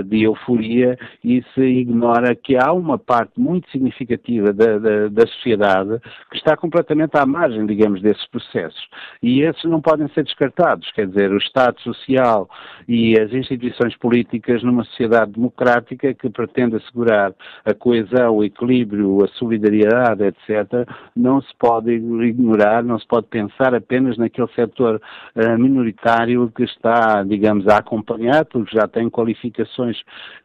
de 0.04 0.22
euforia 0.22 0.98
e 1.24 1.42
se 1.54 1.62
ignora 1.62 2.34
que 2.34 2.56
há 2.56 2.72
uma 2.72 2.98
parte 2.98 3.38
muito 3.38 3.70
significativa 3.70 4.52
da, 4.52 4.78
da, 4.78 5.08
da 5.08 5.26
sociedade 5.26 6.00
que 6.30 6.36
está 6.36 6.56
completamente 6.56 7.16
à 7.16 7.24
margem, 7.24 7.66
digamos, 7.66 8.02
desses 8.02 8.26
processos. 8.28 8.88
E 9.22 9.42
esses 9.42 9.64
não 9.64 9.80
podem 9.80 10.08
ser 10.08 10.24
descartados. 10.24 10.90
Quer 10.92 11.06
dizer, 11.06 11.30
o 11.30 11.38
Estado 11.38 11.80
Social 11.80 12.48
e 12.88 13.18
as 13.18 13.32
instituições 13.32 13.96
políticas 13.96 14.62
numa 14.62 14.84
sociedade 14.84 15.32
democrática 15.32 16.12
que 16.14 16.28
pretende 16.30 16.76
assegurar 16.76 17.32
a 17.64 17.74
coesão, 17.74 18.36
o 18.36 18.44
equilíbrio, 18.44 19.24
a 19.24 19.28
solidariedade, 19.28 20.24
etc., 20.24 20.88
não 21.16 21.40
se 21.40 21.54
pode 21.58 21.92
ignorar, 21.92 22.82
não 22.82 22.98
se 22.98 23.06
pode 23.06 23.26
pensar 23.26 23.74
apenas 23.74 24.16
naquele 24.16 24.48
setor 24.48 25.00
uh, 25.36 25.58
minoritário 25.58 26.50
que 26.54 26.64
está, 26.64 27.22
digamos, 27.22 27.66
a 27.68 27.78
acompanhar, 27.78 28.44
porque 28.44 28.76
já 28.76 28.86
tem 28.86 29.08
qualificações 29.08 29.59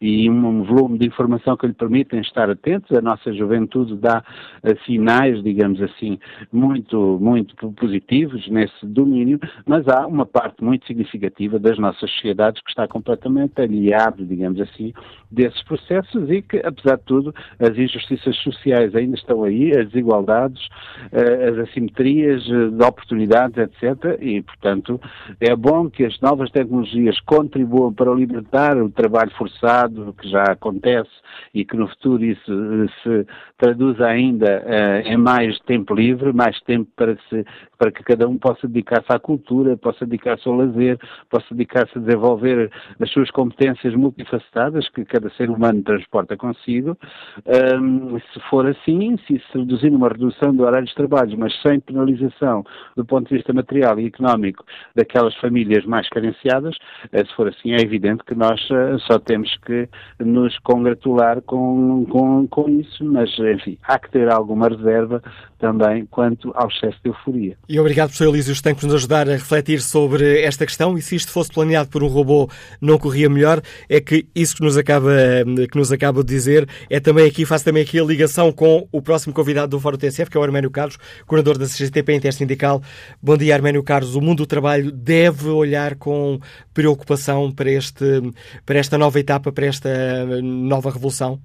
e 0.01 0.29
um 0.29 0.63
volume 0.63 0.97
de 0.97 1.07
informação 1.07 1.55
que 1.57 1.67
lhe 1.67 1.73
permitem 1.73 2.21
estar 2.21 2.49
atentos. 2.49 2.95
A 2.97 3.01
nossa 3.01 3.33
juventude 3.33 3.95
dá 3.95 4.23
uh, 4.63 4.85
sinais, 4.85 5.43
digamos 5.43 5.81
assim, 5.81 6.19
muito, 6.51 7.17
muito 7.21 7.55
positivos 7.73 8.47
nesse 8.49 8.85
domínio, 8.85 9.39
mas 9.65 9.87
há 9.87 10.05
uma 10.07 10.25
parte 10.25 10.63
muito 10.63 10.85
significativa 10.85 11.59
das 11.59 11.77
nossas 11.77 12.09
sociedades 12.11 12.61
que 12.61 12.69
está 12.69 12.87
completamente 12.87 13.61
aliado, 13.61 14.25
digamos 14.25 14.59
assim, 14.61 14.93
desses 15.31 15.61
processos 15.63 16.29
e 16.29 16.41
que, 16.41 16.57
apesar 16.57 16.97
de 16.97 17.03
tudo, 17.03 17.35
as 17.59 17.77
injustiças 17.77 18.35
sociais 18.37 18.95
ainda 18.95 19.15
estão 19.15 19.43
aí, 19.43 19.71
as 19.71 19.87
desigualdades, 19.89 20.67
eh, 21.11 21.49
as 21.49 21.69
assimetrias 21.69 22.43
eh, 22.49 22.69
de 22.69 22.83
oportunidades, 22.83 23.57
etc. 23.57 24.17
E, 24.21 24.41
portanto, 24.41 24.99
é 25.39 25.55
bom 25.55 25.89
que 25.89 26.05
as 26.05 26.19
novas 26.19 26.49
tecnologias 26.51 27.19
contribuam 27.21 27.93
para 27.93 28.13
libertar 28.13 28.77
o 28.77 28.89
trabalho 29.05 29.31
forçado 29.37 30.13
que 30.19 30.29
já 30.29 30.43
acontece 30.43 31.09
e 31.53 31.63
que 31.63 31.77
no 31.77 31.87
futuro 31.87 32.23
isso 32.23 32.51
eh, 32.51 32.87
se 33.03 33.27
traduz 33.57 34.01
ainda 34.01 34.63
em 35.05 35.17
mais 35.17 35.57
tempo 35.61 35.93
livre, 35.93 36.33
mais 36.33 36.59
tempo 36.61 36.89
para, 36.95 37.15
se, 37.29 37.45
para 37.77 37.91
que 37.91 38.03
cada 38.03 38.27
um 38.27 38.37
possa 38.37 38.67
dedicar-se 38.67 39.11
à 39.11 39.19
cultura, 39.19 39.77
possa 39.77 40.05
dedicar-se 40.05 40.47
ao 40.47 40.55
lazer, 40.55 40.99
possa 41.29 41.47
dedicar-se 41.51 41.97
a 41.97 42.01
desenvolver 42.01 42.71
as 42.99 43.09
suas 43.11 43.31
competências 43.31 43.93
multifacetadas 43.95 44.89
que 44.89 45.05
cada 45.05 45.29
ser 45.31 45.49
humano 45.49 45.81
transporta 45.83 46.35
consigo. 46.35 46.97
Um, 47.45 48.19
se 48.19 48.39
for 48.49 48.67
assim, 48.67 49.17
se 49.27 49.41
se 49.51 49.57
reduzir 49.57 49.89
numa 49.89 50.09
redução 50.09 50.53
do 50.53 50.63
horário 50.63 50.87
de 50.87 50.95
trabalho, 50.95 51.37
mas 51.37 51.53
sem 51.61 51.79
penalização 51.79 52.63
do 52.95 53.05
ponto 53.05 53.27
de 53.29 53.35
vista 53.35 53.53
material 53.53 53.99
e 53.99 54.07
económico 54.07 54.63
daquelas 54.95 55.35
famílias 55.35 55.85
mais 55.85 56.07
carenciadas, 56.09 56.77
eh, 57.11 57.25
se 57.25 57.33
for 57.35 57.47
assim, 57.47 57.73
é 57.73 57.81
evidente 57.81 58.23
que 58.23 58.35
nós 58.35 58.61
só 58.99 59.19
temos 59.19 59.49
que 59.65 59.87
nos 60.19 60.57
congratular 60.59 61.41
com, 61.41 62.05
com, 62.09 62.47
com 62.47 62.69
isso, 62.69 63.03
mas 63.03 63.29
enfim, 63.39 63.77
há 63.83 63.99
que 63.99 64.11
ter 64.11 64.29
alguma 64.29 64.69
reserva 64.69 65.21
também 65.59 66.05
quanto 66.05 66.51
ao 66.55 66.67
excesso 66.67 66.97
de 67.03 67.09
euforia. 67.09 67.57
E 67.67 67.79
obrigado, 67.79 68.09
professor 68.09 68.29
Elísio 68.29 68.53
Estanco, 68.53 68.81
por 68.81 68.87
nos 68.87 68.95
ajudar 68.95 69.29
a 69.29 69.33
refletir 69.33 69.81
sobre 69.81 70.41
esta 70.41 70.65
questão 70.65 70.97
e 70.97 71.01
se 71.01 71.15
isto 71.15 71.31
fosse 71.31 71.51
planeado 71.51 71.89
por 71.89 72.03
um 72.03 72.07
robô 72.07 72.49
não 72.81 72.97
corria 72.97 73.29
melhor, 73.29 73.61
é 73.89 73.99
que 73.99 74.27
isso 74.35 74.55
que 74.57 74.61
nos 74.61 74.77
acaba, 74.77 75.11
que 75.71 75.77
nos 75.77 75.91
acaba 75.91 76.23
de 76.23 76.27
dizer 76.27 76.67
é 76.89 76.99
também 76.99 77.27
aqui, 77.27 77.45
faz 77.45 77.63
também 77.63 77.83
aqui 77.83 77.99
a 77.99 78.03
ligação 78.03 78.51
com 78.51 78.87
o 78.91 79.01
próximo 79.01 79.33
convidado 79.33 79.69
do 79.69 79.79
Fórum 79.79 79.97
TSF, 79.97 80.29
que 80.29 80.37
é 80.37 80.39
o 80.39 80.43
Arménio 80.43 80.69
Carlos, 80.69 80.97
coordenador 81.25 81.57
da 81.57 81.65
CGTP 81.65 82.13
Intersindical. 82.13 82.81
Bom 83.21 83.37
dia, 83.37 83.55
Arménio 83.55 83.83
Carlos. 83.83 84.15
O 84.15 84.21
mundo 84.21 84.39
do 84.39 84.45
trabalho 84.45 84.91
deve 84.91 85.49
olhar 85.49 85.95
com 85.95 86.39
preocupação 86.73 87.51
para, 87.51 87.71
este, 87.71 88.05
para 88.65 88.79
esta 88.85 88.97
nova 88.99 89.19
etapa, 89.19 89.51
para 89.51 89.65
esta 89.65 89.89
nova 90.43 90.91
revolução? 90.91 91.39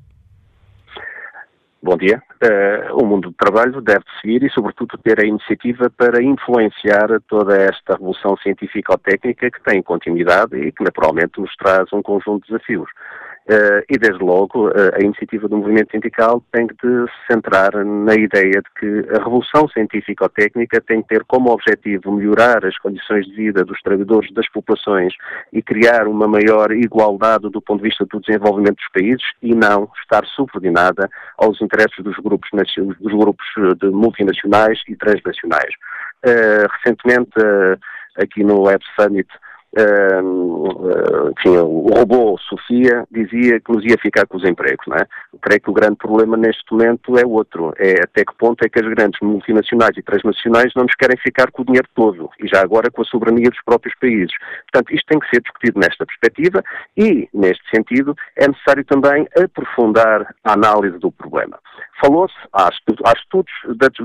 Bom 1.83 1.97
dia. 1.97 2.23
Uh, 2.45 3.03
o 3.03 3.07
mundo 3.07 3.31
do 3.31 3.35
trabalho 3.35 3.81
deve 3.81 4.05
seguir 4.21 4.43
e, 4.43 4.51
sobretudo, 4.51 4.99
ter 4.99 5.19
a 5.19 5.27
iniciativa 5.27 5.89
para 5.89 6.23
influenciar 6.23 7.09
toda 7.27 7.57
esta 7.57 7.95
revolução 7.95 8.37
científico-técnica 8.37 9.51
que 9.51 9.63
tem 9.63 9.83
continuidade 9.83 10.57
e 10.57 10.71
que, 10.71 10.85
naturalmente, 10.85 11.41
nos 11.41 11.55
traz 11.57 11.91
um 11.95 12.03
conjunto 12.03 12.45
de 12.45 12.53
desafios. 12.53 12.89
Uh, 13.49 13.83
e, 13.89 13.99
desde 13.99 14.23
logo, 14.23 14.69
uh, 14.69 14.95
a 14.95 15.03
iniciativa 15.03 15.49
do 15.49 15.57
movimento 15.57 15.91
sindical 15.91 16.41
tem 16.53 16.67
de 16.67 16.77
se 16.77 17.33
centrar 17.33 17.73
na 17.85 18.15
ideia 18.15 18.63
de 18.63 18.71
que 18.79 19.13
a 19.13 19.19
revolução 19.19 19.67
científico-técnica 19.69 20.81
tem 20.83 21.03
que 21.03 21.09
ter 21.09 21.25
como 21.25 21.51
objetivo 21.51 22.13
melhorar 22.13 22.65
as 22.65 22.79
condições 22.79 23.27
de 23.27 23.35
vida 23.35 23.65
dos 23.65 23.81
trabalhadores 23.81 24.33
das 24.35 24.49
populações 24.51 25.15
e 25.53 25.63
criar 25.63 26.07
uma 26.07 26.29
maior 26.29 26.71
igualdade 26.71 27.49
do 27.51 27.61
ponto 27.61 27.83
de 27.83 27.89
vista 27.89 28.07
do 28.07 28.21
desenvolvimento 28.21 28.77
dos 28.77 28.89
países 28.93 29.25
e 29.43 29.55
não 29.55 29.91
estar 30.01 30.25
subordinada 30.27 31.09
aos 31.39 31.61
interesses 31.61 32.05
dos 32.05 32.17
grupos, 32.19 32.51
dos 33.01 33.13
grupos 33.13 33.47
de 33.81 33.91
multinacionais 33.91 34.79
e 34.87 34.95
transnacionais. 34.95 35.75
Uh, 36.25 36.69
recentemente, 36.77 37.33
aqui 38.17 38.45
no 38.45 38.61
Web 38.61 38.85
Summit, 38.95 39.29
Uh, 39.79 41.31
enfim, 41.39 41.57
o 41.59 41.95
robô 41.95 42.37
Sofia 42.39 43.07
dizia 43.11 43.61
que 43.61 43.73
nos 43.73 43.85
ia 43.85 43.97
ficar 44.03 44.27
com 44.27 44.37
os 44.37 44.45
empregos, 44.45 44.85
não 44.89 44.97
é? 44.97 45.07
Creio 45.41 45.61
que 45.61 45.71
o 45.71 45.73
grande 45.73 45.97
problema 45.97 46.37
neste 46.37 46.65
momento 46.73 47.17
é 47.17 47.25
outro, 47.25 47.73
é 47.79 48.03
até 48.03 48.25
que 48.25 48.35
ponto 48.37 48.65
é 48.65 48.69
que 48.69 48.81
as 48.81 48.89
grandes 48.89 49.21
multinacionais 49.21 49.97
e 49.97 50.03
transnacionais 50.03 50.73
não 50.75 50.83
nos 50.83 50.95
querem 50.97 51.17
ficar 51.19 51.53
com 51.53 51.63
o 51.63 51.65
dinheiro 51.65 51.89
todo, 51.95 52.29
e 52.43 52.49
já 52.49 52.61
agora 52.63 52.91
com 52.91 53.03
a 53.03 53.05
soberania 53.05 53.49
dos 53.49 53.63
próprios 53.65 53.97
países. 54.01 54.33
Portanto, 54.73 54.93
isto 54.93 55.07
tem 55.07 55.21
que 55.21 55.31
ser 55.31 55.41
discutido 55.41 55.79
nesta 55.79 56.05
perspectiva 56.05 56.65
e, 56.97 57.29
neste 57.33 57.63
sentido, 57.71 58.17
é 58.37 58.49
necessário 58.49 58.85
também 58.85 59.29
aprofundar 59.37 60.35
a 60.43 60.53
análise 60.53 60.99
do 60.99 61.13
problema. 61.13 61.59
Falou-se, 62.01 62.35
há, 62.53 62.71
estudos 63.15 63.53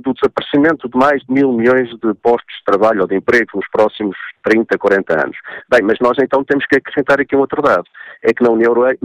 do 0.04 0.14
desaparecimento 0.14 0.90
de 0.90 0.98
mais 0.98 1.22
de 1.24 1.34
mil 1.34 1.54
milhões 1.54 1.90
de 1.90 2.14
postos 2.16 2.54
de 2.58 2.64
trabalho 2.66 3.02
ou 3.02 3.08
de 3.08 3.16
emprego 3.16 3.52
nos 3.56 3.68
próximos 3.70 4.18
30, 4.44 4.78
40 4.78 5.14
anos. 5.14 5.38
Bem, 5.70 5.82
mas 5.84 5.98
nós 6.00 6.18
então 6.20 6.44
temos 6.44 6.66
que 6.66 6.78
acrescentar 6.78 7.20
aqui 7.20 7.36
um 7.36 7.40
outro 7.40 7.62
dado. 7.62 7.86
É 8.24 8.34
que 8.34 8.44
na 8.44 8.50
União, 8.50 8.72
Europeia, 8.72 8.98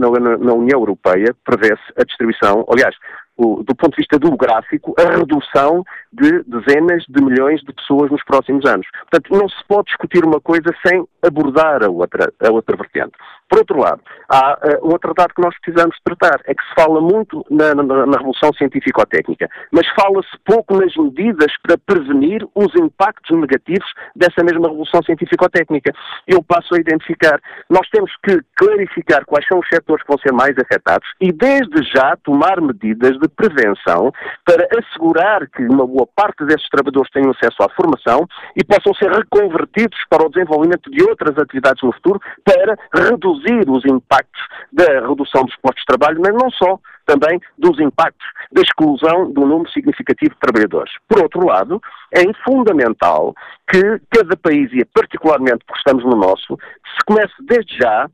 Europeia 1.01 1.35
prevê-se 1.43 1.81
a 1.97 2.03
distribuição, 2.03 2.65
aliás, 2.69 2.95
do 3.37 3.75
ponto 3.75 3.91
de 3.91 3.97
vista 3.97 4.19
demográfico, 4.19 4.93
a 4.99 5.17
redução 5.17 5.83
de 6.11 6.43
dezenas 6.43 7.03
de 7.07 7.23
milhões 7.23 7.61
de 7.61 7.73
pessoas 7.73 8.11
nos 8.11 8.23
próximos 8.23 8.65
anos. 8.65 8.85
Portanto, 9.09 9.37
não 9.37 9.49
se 9.49 9.63
pode 9.67 9.85
discutir 9.85 10.23
uma 10.23 10.39
coisa 10.39 10.69
sem 10.85 11.05
abordar 11.23 11.83
a 11.83 11.89
outra, 11.89 12.31
a 12.43 12.51
outra 12.51 12.75
vertente. 12.75 13.13
Por 13.49 13.59
outro 13.59 13.79
lado, 13.79 14.01
há 14.29 14.53
uh, 14.53 14.91
outro 14.91 15.13
dado 15.13 15.33
que 15.33 15.41
nós 15.41 15.53
precisamos 15.59 15.97
tratar, 16.05 16.39
é 16.45 16.53
que 16.53 16.63
se 16.63 16.73
fala 16.73 17.01
muito 17.01 17.45
na, 17.49 17.75
na, 17.75 17.83
na 17.83 18.17
revolução 18.17 18.53
científico-técnica, 18.53 19.49
mas 19.71 19.85
fala-se 19.89 20.37
pouco 20.45 20.77
nas 20.77 20.95
medidas 20.95 21.51
para 21.61 21.77
prevenir 21.77 22.47
os 22.55 22.73
impactos 22.75 23.37
negativos 23.37 23.91
dessa 24.15 24.43
mesma 24.43 24.69
revolução 24.69 25.01
científico-técnica. 25.03 25.91
Eu 26.27 26.41
passo 26.41 26.75
a 26.75 26.79
identificar. 26.79 27.41
Nós 27.69 27.87
temos 27.89 28.11
que 28.23 28.39
clarificar 28.55 29.25
quais 29.25 29.45
são 29.47 29.59
os 29.59 29.67
setores 29.67 30.01
que 30.03 30.09
vão 30.09 30.19
ser 30.19 30.31
mais 30.31 30.57
afetados 30.57 31.07
e, 31.19 31.31
desde 31.33 31.83
já, 31.91 32.15
tomar 32.23 32.61
medidas 32.61 33.17
de 33.21 33.29
prevenção 33.29 34.11
para 34.45 34.67
assegurar 34.77 35.47
que 35.47 35.63
uma 35.63 35.85
boa 35.85 36.07
parte 36.15 36.43
desses 36.45 36.67
trabalhadores 36.69 37.11
tenham 37.11 37.31
acesso 37.31 37.61
à 37.63 37.69
formação 37.69 38.27
e 38.55 38.63
possam 38.63 38.93
ser 38.95 39.11
reconvertidos 39.11 39.97
para 40.09 40.25
o 40.25 40.29
desenvolvimento 40.29 40.89
de 40.89 41.03
outras 41.03 41.37
atividades 41.37 41.81
no 41.83 41.93
futuro 41.93 42.19
para 42.43 42.77
reduzir 42.93 43.69
os 43.69 43.85
impactos 43.85 44.41
da 44.71 45.07
redução 45.07 45.45
dos 45.45 45.55
postos 45.57 45.81
de 45.81 45.85
trabalho, 45.85 46.21
mas 46.21 46.33
não 46.33 46.49
só, 46.51 46.79
também 47.05 47.39
dos 47.57 47.79
impactos 47.79 48.27
da 48.51 48.61
exclusão 48.61 49.31
de 49.31 49.39
um 49.39 49.47
número 49.47 49.69
significativo 49.71 50.33
de 50.33 50.39
trabalhadores. 50.39 50.93
Por 51.07 51.21
outro 51.21 51.45
lado, 51.45 51.81
é 52.11 52.21
fundamental 52.43 53.33
que 53.69 53.81
cada 54.09 54.35
país, 54.37 54.71
e 54.73 54.85
particularmente 54.85 55.63
porque 55.65 55.79
estamos 55.79 56.03
no 56.03 56.15
nosso, 56.15 56.57
se 56.95 57.05
comece 57.05 57.33
desde 57.41 57.77
já 57.77 58.09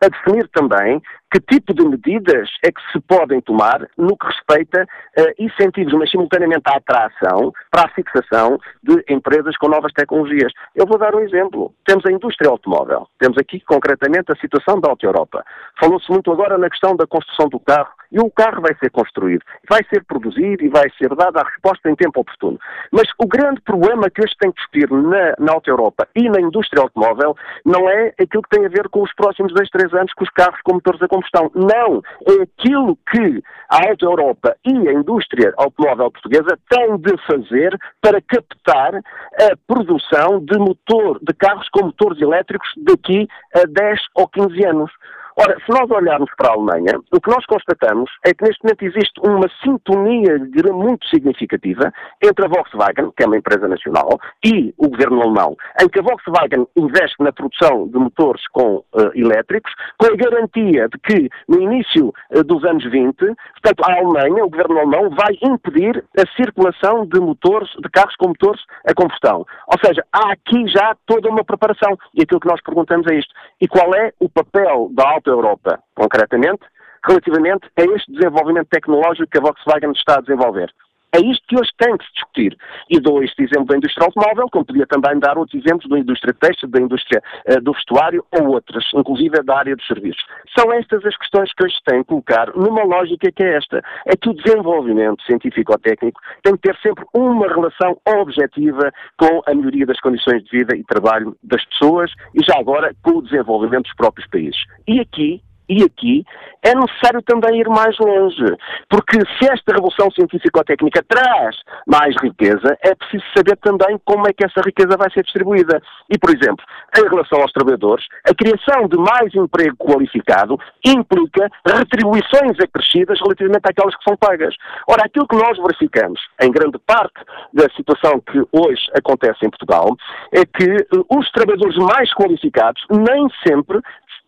a 0.00 0.08
definir 0.08 0.48
também 0.48 1.02
que 1.32 1.40
tipo 1.40 1.74
de 1.74 1.84
medidas 1.84 2.48
é 2.64 2.70
que 2.70 2.80
se 2.92 3.00
podem 3.00 3.40
tomar 3.40 3.86
no 3.96 4.16
que 4.16 4.26
respeita 4.26 4.86
a 5.16 5.42
incentivos, 5.42 5.92
mas 5.94 6.10
simultaneamente 6.10 6.62
à 6.66 6.76
atração 6.76 7.52
para 7.70 7.86
a 7.86 7.88
fixação 7.88 8.58
de 8.82 9.04
empresas 9.08 9.56
com 9.56 9.68
novas 9.68 9.92
tecnologias. 9.92 10.52
Eu 10.74 10.86
vou 10.86 10.98
dar 10.98 11.14
um 11.14 11.20
exemplo. 11.20 11.74
Temos 11.84 12.04
a 12.06 12.12
indústria 12.12 12.50
automóvel. 12.50 13.08
Temos 13.18 13.36
aqui 13.38 13.60
concretamente 13.60 14.32
a 14.32 14.36
situação 14.36 14.80
da 14.80 14.90
Auto 14.90 15.04
Europa. 15.04 15.44
Falou-se 15.80 16.10
muito 16.10 16.32
agora 16.32 16.56
na 16.58 16.70
questão 16.70 16.96
da 16.96 17.06
construção 17.06 17.48
do 17.48 17.60
carro 17.60 17.90
e 18.10 18.20
o 18.20 18.30
carro 18.30 18.62
vai 18.62 18.74
ser 18.78 18.90
construído, 18.90 19.42
vai 19.68 19.80
ser 19.92 20.04
produzido 20.04 20.64
e 20.64 20.68
vai 20.68 20.88
ser 20.96 21.14
dada 21.14 21.40
a 21.40 21.44
resposta 21.44 21.90
em 21.90 21.96
tempo 21.96 22.20
oportuno. 22.20 22.58
Mas 22.92 23.08
o 23.18 23.26
grande 23.26 23.60
problema 23.60 24.08
que 24.10 24.22
hoje 24.22 24.34
tem 24.38 24.50
que 24.52 24.56
discutir 24.58 24.90
na, 24.90 25.34
na 25.38 25.52
Auto 25.52 25.68
Europa 25.68 26.06
e 26.14 26.28
na 26.28 26.40
indústria 26.40 26.82
automóvel 26.82 27.36
não 27.64 27.88
é 27.88 28.14
aquilo 28.20 28.42
que 28.42 28.56
tem 28.56 28.64
a 28.64 28.68
ver 28.68 28.88
com 28.88 29.02
os 29.02 29.12
próximos 29.14 29.52
dois, 29.52 29.68
três 29.70 29.92
anos 29.92 30.12
com 30.14 30.24
os 30.24 30.30
carros 30.30 30.60
com 30.62 30.74
motores 30.74 31.02
a 31.02 31.08
combustão. 31.16 31.50
Não! 31.54 32.02
É 32.26 32.42
aquilo 32.42 32.96
que 33.10 33.42
a 33.70 33.82
Europa 34.00 34.56
e 34.64 34.88
a 34.88 34.92
indústria 34.92 35.52
automóvel 35.56 36.10
portuguesa 36.10 36.58
têm 36.68 36.96
de 36.98 37.16
fazer 37.26 37.76
para 38.00 38.20
captar 38.20 38.94
a 38.94 39.56
produção 39.66 40.40
de 40.40 40.58
motor, 40.58 41.18
de 41.22 41.32
carros 41.34 41.68
com 41.70 41.86
motores 41.86 42.20
elétricos 42.20 42.68
daqui 42.78 43.26
a 43.54 43.64
10 43.66 44.00
ou 44.14 44.28
15 44.28 44.66
anos. 44.66 44.90
Ora, 45.38 45.54
se 45.66 45.70
nós 45.70 45.90
olharmos 45.90 46.30
para 46.34 46.48
a 46.48 46.52
Alemanha, 46.54 46.98
o 47.12 47.20
que 47.20 47.30
nós 47.30 47.44
constatamos 47.44 48.10
é 48.24 48.32
que 48.32 48.42
neste 48.42 48.64
momento 48.64 48.82
existe 48.82 49.20
uma 49.22 49.46
sintonia 49.62 50.38
muito 50.72 51.06
significativa 51.08 51.92
entre 52.24 52.46
a 52.46 52.48
Volkswagen, 52.48 53.12
que 53.14 53.22
é 53.22 53.26
uma 53.26 53.36
empresa 53.36 53.68
nacional, 53.68 54.18
e 54.42 54.72
o 54.78 54.88
governo 54.88 55.20
alemão, 55.20 55.54
em 55.82 55.88
que 55.90 56.00
a 56.00 56.02
Volkswagen 56.02 56.66
investe 56.74 57.22
na 57.22 57.32
produção 57.32 57.86
de 57.86 57.98
motores 57.98 58.48
com 58.48 58.76
uh, 58.76 59.12
elétricos, 59.14 59.70
com 59.98 60.06
a 60.06 60.16
garantia 60.16 60.88
de 60.88 60.98
que 61.00 61.28
no 61.46 61.60
início 61.60 62.14
uh, 62.34 62.42
dos 62.42 62.64
anos 62.64 62.90
20, 62.90 63.16
portanto, 63.16 63.84
a 63.84 63.92
Alemanha, 63.92 64.42
o 64.42 64.48
governo 64.48 64.78
alemão, 64.78 65.10
vai 65.10 65.36
impedir 65.42 66.02
a 66.16 66.26
circulação 66.34 67.04
de 67.04 67.20
motores, 67.20 67.68
de 67.82 67.90
carros 67.90 68.16
com 68.16 68.28
motores 68.28 68.62
a 68.88 68.94
combustão. 68.94 69.44
Ou 69.66 69.78
seja, 69.84 70.02
há 70.10 70.32
aqui 70.32 70.66
já 70.68 70.96
toda 71.04 71.28
uma 71.28 71.44
preparação. 71.44 71.98
E 72.14 72.22
aquilo 72.22 72.40
que 72.40 72.48
nós 72.48 72.62
perguntamos 72.62 73.06
é 73.08 73.16
isto. 73.16 73.34
E 73.60 73.68
qual 73.68 73.94
é 73.94 74.12
o 74.18 74.28
papel 74.28 74.88
da 74.92 75.16
Auto 75.26 75.30
Europa, 75.30 75.80
concretamente, 75.94 76.64
relativamente 77.02 77.68
a 77.76 77.82
este 77.82 78.12
desenvolvimento 78.12 78.68
tecnológico 78.70 79.28
que 79.28 79.38
a 79.38 79.40
Volkswagen 79.40 79.90
está 79.90 80.18
a 80.18 80.20
desenvolver. 80.20 80.72
É 81.16 81.20
isto 81.24 81.42
que 81.48 81.58
hoje 81.58 81.70
tem 81.78 81.96
que 81.96 82.04
se 82.04 82.12
discutir. 82.12 82.56
E 82.90 83.00
dou 83.00 83.22
este 83.22 83.42
exemplo 83.42 83.64
da 83.64 83.78
indústria 83.78 84.04
automóvel, 84.04 84.48
como 84.52 84.66
podia 84.66 84.86
também 84.86 85.18
dar 85.18 85.38
outros 85.38 85.64
exemplos 85.64 85.88
da 85.88 85.98
indústria 85.98 86.34
têxtil, 86.34 86.68
da 86.68 86.78
indústria 86.78 87.22
uh, 87.48 87.60
do 87.62 87.72
vestuário 87.72 88.22
ou 88.38 88.48
outras, 88.48 88.84
inclusive 88.94 89.42
da 89.42 89.56
área 89.56 89.74
dos 89.74 89.86
serviços. 89.86 90.22
São 90.56 90.70
estas 90.74 91.04
as 91.06 91.16
questões 91.16 91.50
que 91.54 91.64
hoje 91.64 91.74
têm 91.86 92.02
que 92.02 92.08
colocar 92.08 92.54
numa 92.54 92.84
lógica 92.84 93.32
que 93.32 93.42
é 93.42 93.56
esta. 93.56 93.82
É 94.04 94.14
que 94.14 94.28
o 94.28 94.34
desenvolvimento 94.34 95.22
científico-técnico 95.24 96.20
tem 96.42 96.54
que 96.54 96.60
ter 96.60 96.76
sempre 96.82 97.06
uma 97.14 97.48
relação 97.48 97.98
objetiva 98.20 98.92
com 99.16 99.42
a 99.46 99.54
melhoria 99.54 99.86
das 99.86 100.00
condições 100.00 100.44
de 100.44 100.50
vida 100.50 100.76
e 100.76 100.84
trabalho 100.84 101.34
das 101.42 101.64
pessoas 101.64 102.12
e 102.34 102.44
já 102.44 102.58
agora 102.58 102.94
com 103.02 103.18
o 103.18 103.22
desenvolvimento 103.22 103.84
dos 103.84 103.94
próprios 103.94 104.28
países. 104.28 104.60
E 104.86 105.00
aqui 105.00 105.40
e 105.68 105.82
aqui 105.82 106.24
é 106.62 106.74
necessário 106.74 107.22
também 107.22 107.60
ir 107.60 107.68
mais 107.68 107.96
longe, 107.98 108.44
porque 108.88 109.18
se 109.38 109.50
esta 109.50 109.72
revolução 109.72 110.10
científico-técnica 110.10 111.04
traz 111.08 111.56
mais 111.86 112.14
riqueza, 112.20 112.76
é 112.82 112.94
preciso 112.94 113.24
saber 113.36 113.56
também 113.58 113.98
como 114.04 114.26
é 114.28 114.32
que 114.32 114.44
essa 114.44 114.60
riqueza 114.64 114.96
vai 114.96 115.10
ser 115.12 115.22
distribuída. 115.22 115.80
E, 116.10 116.18
por 116.18 116.30
exemplo, 116.30 116.64
em 116.98 117.08
relação 117.08 117.40
aos 117.40 117.52
trabalhadores, 117.52 118.04
a 118.28 118.34
criação 118.34 118.88
de 118.88 118.96
mais 118.96 119.34
emprego 119.34 119.76
qualificado 119.76 120.58
implica 120.84 121.48
retribuições 121.64 122.58
acrescidas 122.60 123.20
relativamente 123.20 123.68
àquelas 123.68 123.94
que 123.96 124.04
são 124.04 124.16
pagas. 124.16 124.54
Ora, 124.88 125.04
aquilo 125.04 125.28
que 125.28 125.36
nós 125.36 125.56
verificamos, 125.58 126.20
em 126.40 126.50
grande 126.50 126.78
parte 126.78 127.14
da 127.52 127.68
situação 127.76 128.20
que 128.20 128.42
hoje 128.52 128.82
acontece 128.96 129.46
em 129.46 129.50
Portugal, 129.50 129.96
é 130.32 130.44
que 130.44 130.64
eh, 130.64 130.86
os 131.10 131.30
trabalhadores 131.30 131.76
mais 131.76 132.12
qualificados 132.14 132.82
nem 132.90 133.28
sempre 133.46 133.80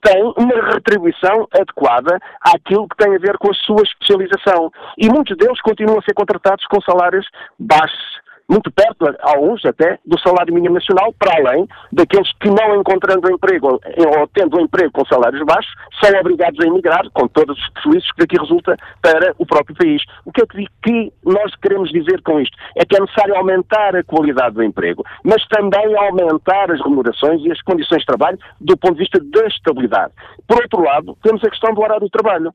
tem 0.02 0.22
uma 0.36 0.72
retribuição 0.72 1.46
adequada 1.52 2.18
àquilo 2.40 2.88
que 2.88 2.96
tem 2.96 3.14
a 3.14 3.18
ver 3.18 3.36
com 3.38 3.50
a 3.50 3.54
sua 3.54 3.82
especialização. 3.82 4.70
E 4.96 5.08
muitos 5.08 5.36
deles 5.36 5.60
continuam 5.60 5.98
a 5.98 6.02
ser 6.02 6.14
contratados 6.14 6.64
com 6.66 6.80
salários 6.80 7.26
baixos 7.58 8.27
muito 8.48 8.70
perto, 8.72 9.14
alguns 9.20 9.64
até, 9.64 9.98
do 10.06 10.18
salário 10.20 10.54
mínimo 10.54 10.74
nacional, 10.74 11.12
para 11.18 11.36
além 11.36 11.68
daqueles 11.92 12.32
que 12.40 12.48
não 12.48 12.80
encontrando 12.80 13.30
emprego 13.30 13.78
ou 13.96 14.28
tendo 14.28 14.56
um 14.56 14.62
emprego 14.62 14.90
com 14.92 15.04
salários 15.04 15.44
baixos, 15.44 15.70
são 16.02 16.18
obrigados 16.18 16.58
a 16.60 16.66
emigrar, 16.66 17.08
com 17.12 17.28
todos 17.28 17.58
os 17.58 17.68
prejuízos 17.70 18.10
que 18.12 18.20
daqui 18.20 18.38
resulta 18.38 18.76
para 19.02 19.34
o 19.38 19.44
próprio 19.44 19.76
país. 19.76 20.02
O 20.24 20.32
que 20.32 20.42
é 20.42 20.46
que 20.46 21.12
nós 21.24 21.54
queremos 21.56 21.90
dizer 21.90 22.22
com 22.22 22.40
isto? 22.40 22.56
É 22.74 22.84
que 22.86 22.96
é 22.96 23.00
necessário 23.00 23.36
aumentar 23.36 23.94
a 23.94 24.02
qualidade 24.02 24.54
do 24.54 24.62
emprego, 24.62 25.04
mas 25.22 25.46
também 25.48 25.94
aumentar 25.96 26.70
as 26.70 26.80
remunerações 26.80 27.42
e 27.44 27.52
as 27.52 27.60
condições 27.62 28.00
de 28.00 28.06
trabalho 28.06 28.38
do 28.60 28.76
ponto 28.76 28.94
de 28.94 29.00
vista 29.00 29.20
da 29.20 29.46
estabilidade. 29.46 30.12
Por 30.46 30.62
outro 30.62 30.82
lado, 30.82 31.16
temos 31.22 31.44
a 31.44 31.50
questão 31.50 31.74
do 31.74 31.82
horário 31.82 32.06
de 32.06 32.10
trabalho. 32.10 32.54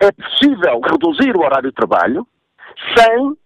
É 0.00 0.10
possível 0.10 0.80
reduzir 0.80 1.36
o 1.36 1.40
horário 1.40 1.70
de 1.70 1.74
trabalho 1.74 2.26
sem 2.96 3.36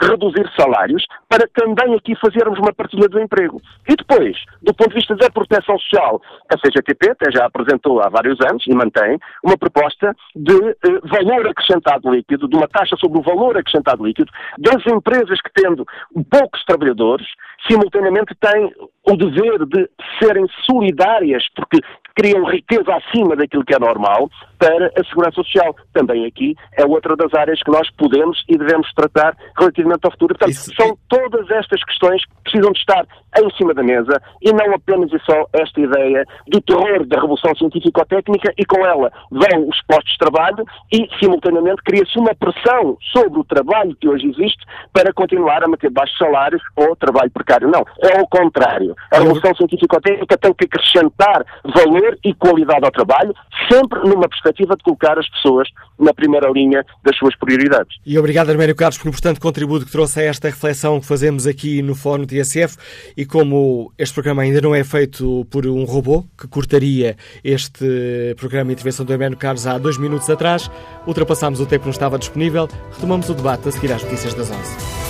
reduzir 0.00 0.48
salários, 0.56 1.04
para 1.28 1.48
também 1.54 1.94
aqui 1.94 2.14
fazermos 2.16 2.58
uma 2.58 2.72
partilha 2.72 3.08
do 3.08 3.20
emprego. 3.20 3.60
E 3.88 3.96
depois, 3.96 4.36
do 4.62 4.74
ponto 4.74 4.90
de 4.90 4.96
vista 4.96 5.16
da 5.16 5.30
proteção 5.30 5.78
social, 5.78 6.20
a 6.50 6.56
CGTP 6.58 7.10
até 7.10 7.30
já 7.30 7.46
apresentou 7.46 8.00
há 8.00 8.08
vários 8.08 8.38
anos 8.40 8.64
e 8.66 8.74
mantém 8.74 9.18
uma 9.42 9.56
proposta 9.56 10.14
de 10.34 10.52
eh, 10.52 11.00
valor 11.04 11.46
acrescentado 11.48 12.10
líquido, 12.10 12.48
de 12.48 12.56
uma 12.56 12.68
taxa 12.68 12.96
sobre 12.96 13.18
o 13.18 13.22
valor 13.22 13.56
acrescentado 13.56 14.04
líquido 14.04 14.30
das 14.58 14.86
empresas 14.86 15.40
que, 15.40 15.50
tendo 15.52 15.86
poucos 16.30 16.64
trabalhadores, 16.64 17.26
simultaneamente 17.66 18.34
têm 18.40 18.72
o 19.06 19.16
dever 19.16 19.66
de 19.66 19.88
serem 20.18 20.46
solidárias, 20.64 21.44
porque 21.54 21.80
criam 22.18 22.44
riqueza 22.44 22.92
acima 22.96 23.36
daquilo 23.36 23.64
que 23.64 23.72
é 23.72 23.78
normal 23.78 24.28
para 24.58 24.86
a 24.86 25.04
segurança 25.04 25.36
social. 25.36 25.76
Também 25.92 26.26
aqui 26.26 26.56
é 26.76 26.84
outra 26.84 27.14
das 27.14 27.32
áreas 27.32 27.62
que 27.62 27.70
nós 27.70 27.88
podemos 27.92 28.42
e 28.48 28.58
devemos 28.58 28.92
tratar 28.92 29.36
relativamente 29.56 30.00
ao 30.04 30.10
futuro. 30.10 30.34
Portanto, 30.34 30.50
Isso... 30.50 30.72
são 30.74 30.98
todas 31.08 31.48
estas 31.48 31.82
questões 31.84 32.20
que 32.24 32.34
precisam 32.42 32.72
de 32.72 32.80
estar 32.80 33.06
em 33.38 33.50
cima 33.56 33.72
da 33.72 33.84
mesa 33.84 34.20
e 34.42 34.52
não 34.52 34.74
apenas 34.74 35.12
e 35.12 35.18
só 35.20 35.46
esta 35.52 35.80
ideia 35.80 36.24
do 36.48 36.60
terror 36.60 37.06
da 37.06 37.20
revolução 37.20 37.54
científico-técnica 37.54 38.52
e 38.58 38.64
com 38.64 38.84
ela 38.84 39.12
vão 39.30 39.68
os 39.68 39.80
postos 39.82 40.12
de 40.12 40.18
trabalho 40.18 40.64
e, 40.92 41.08
simultaneamente, 41.20 41.82
cria-se 41.84 42.18
uma 42.18 42.34
pressão 42.34 42.96
sobre 43.12 43.38
o 43.38 43.44
trabalho 43.44 43.94
que 44.00 44.08
hoje 44.08 44.26
existe 44.26 44.64
para 44.92 45.12
continuar 45.12 45.62
a 45.62 45.68
manter 45.68 45.90
baixos 45.90 46.18
salários 46.18 46.62
ou 46.74 46.96
trabalho 46.96 47.30
precário. 47.30 47.68
Não, 47.68 47.84
é 48.02 48.20
o 48.20 48.26
contrário. 48.26 48.96
A 49.12 49.18
revolução 49.18 49.54
científico-técnica 49.54 50.36
tem 50.38 50.54
que 50.54 50.64
acrescentar 50.64 51.44
valor 51.64 52.07
e 52.24 52.34
qualidade 52.34 52.84
ao 52.84 52.90
trabalho, 52.90 53.34
sempre 53.70 54.00
numa 54.00 54.28
perspectiva 54.28 54.76
de 54.76 54.82
colocar 54.82 55.18
as 55.18 55.28
pessoas 55.28 55.68
na 55.98 56.14
primeira 56.14 56.48
linha 56.50 56.84
das 57.02 57.16
suas 57.16 57.36
prioridades. 57.36 57.96
E 58.06 58.18
obrigado, 58.18 58.50
Armério 58.50 58.74
Carlos, 58.74 58.98
um 59.04 59.08
importante 59.08 59.40
contributo 59.40 59.86
que 59.86 59.92
trouxe 59.92 60.20
a 60.20 60.24
esta 60.24 60.48
reflexão 60.48 61.00
que 61.00 61.06
fazemos 61.06 61.46
aqui 61.46 61.82
no 61.82 61.94
Fórum 61.94 62.24
TSF. 62.24 62.76
E 63.16 63.26
como 63.26 63.92
este 63.98 64.14
programa 64.14 64.42
ainda 64.42 64.60
não 64.60 64.74
é 64.74 64.84
feito 64.84 65.46
por 65.50 65.66
um 65.66 65.84
robô, 65.84 66.24
que 66.38 66.46
cortaria 66.46 67.16
este 67.42 68.34
programa 68.36 68.68
de 68.68 68.74
intervenção 68.74 69.04
do 69.04 69.12
Armério 69.12 69.36
Carlos 69.36 69.66
há 69.66 69.78
dois 69.78 69.98
minutos 69.98 70.28
atrás, 70.30 70.70
ultrapassámos 71.06 71.60
o 71.60 71.66
tempo 71.66 71.82
que 71.82 71.86
não 71.88 71.92
estava 71.92 72.18
disponível, 72.18 72.68
retomamos 72.92 73.28
o 73.28 73.34
debate 73.34 73.68
a 73.68 73.72
seguir 73.72 73.92
às 73.92 74.02
notícias 74.02 74.34
das 74.34 74.50
11. 74.50 75.07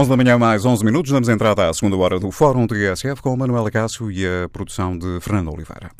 11 0.00 0.08
da 0.08 0.16
manhã, 0.16 0.38
mais 0.38 0.64
11 0.64 0.82
minutos. 0.82 1.12
Damos 1.12 1.28
entrada 1.28 1.68
à 1.68 1.74
segunda 1.74 1.94
hora 1.98 2.18
do 2.18 2.30
Fórum 2.30 2.66
TSF 2.66 3.20
com 3.20 3.36
Manuela 3.36 3.70
Cássio 3.70 4.10
e 4.10 4.24
a 4.26 4.48
produção 4.48 4.96
de 4.96 5.20
Fernando 5.20 5.52
Oliveira. 5.52 5.90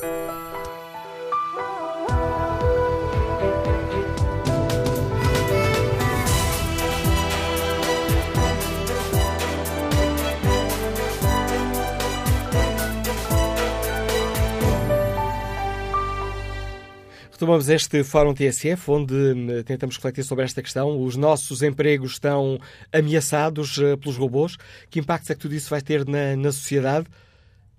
Retomamos 17.41 17.69
este 17.69 18.03
Fórum 18.03 18.35
TSF, 18.35 18.91
onde 18.91 19.15
hum, 19.15 19.63
tentamos 19.65 19.95
refletir 19.95 20.23
sobre 20.23 20.45
esta 20.45 20.61
questão. 20.61 21.01
Os 21.03 21.15
nossos 21.15 21.63
empregos 21.63 22.11
estão 22.11 22.59
ameaçados 22.93 23.79
eh, 23.79 23.97
pelos 23.97 24.15
robôs. 24.15 24.57
Que 24.91 24.99
impacto 24.99 25.31
é 25.31 25.33
que 25.33 25.41
tudo 25.41 25.55
isso 25.55 25.67
vai 25.67 25.81
ter 25.81 26.05
na, 26.07 26.35
na 26.35 26.51
sociedade? 26.51 27.07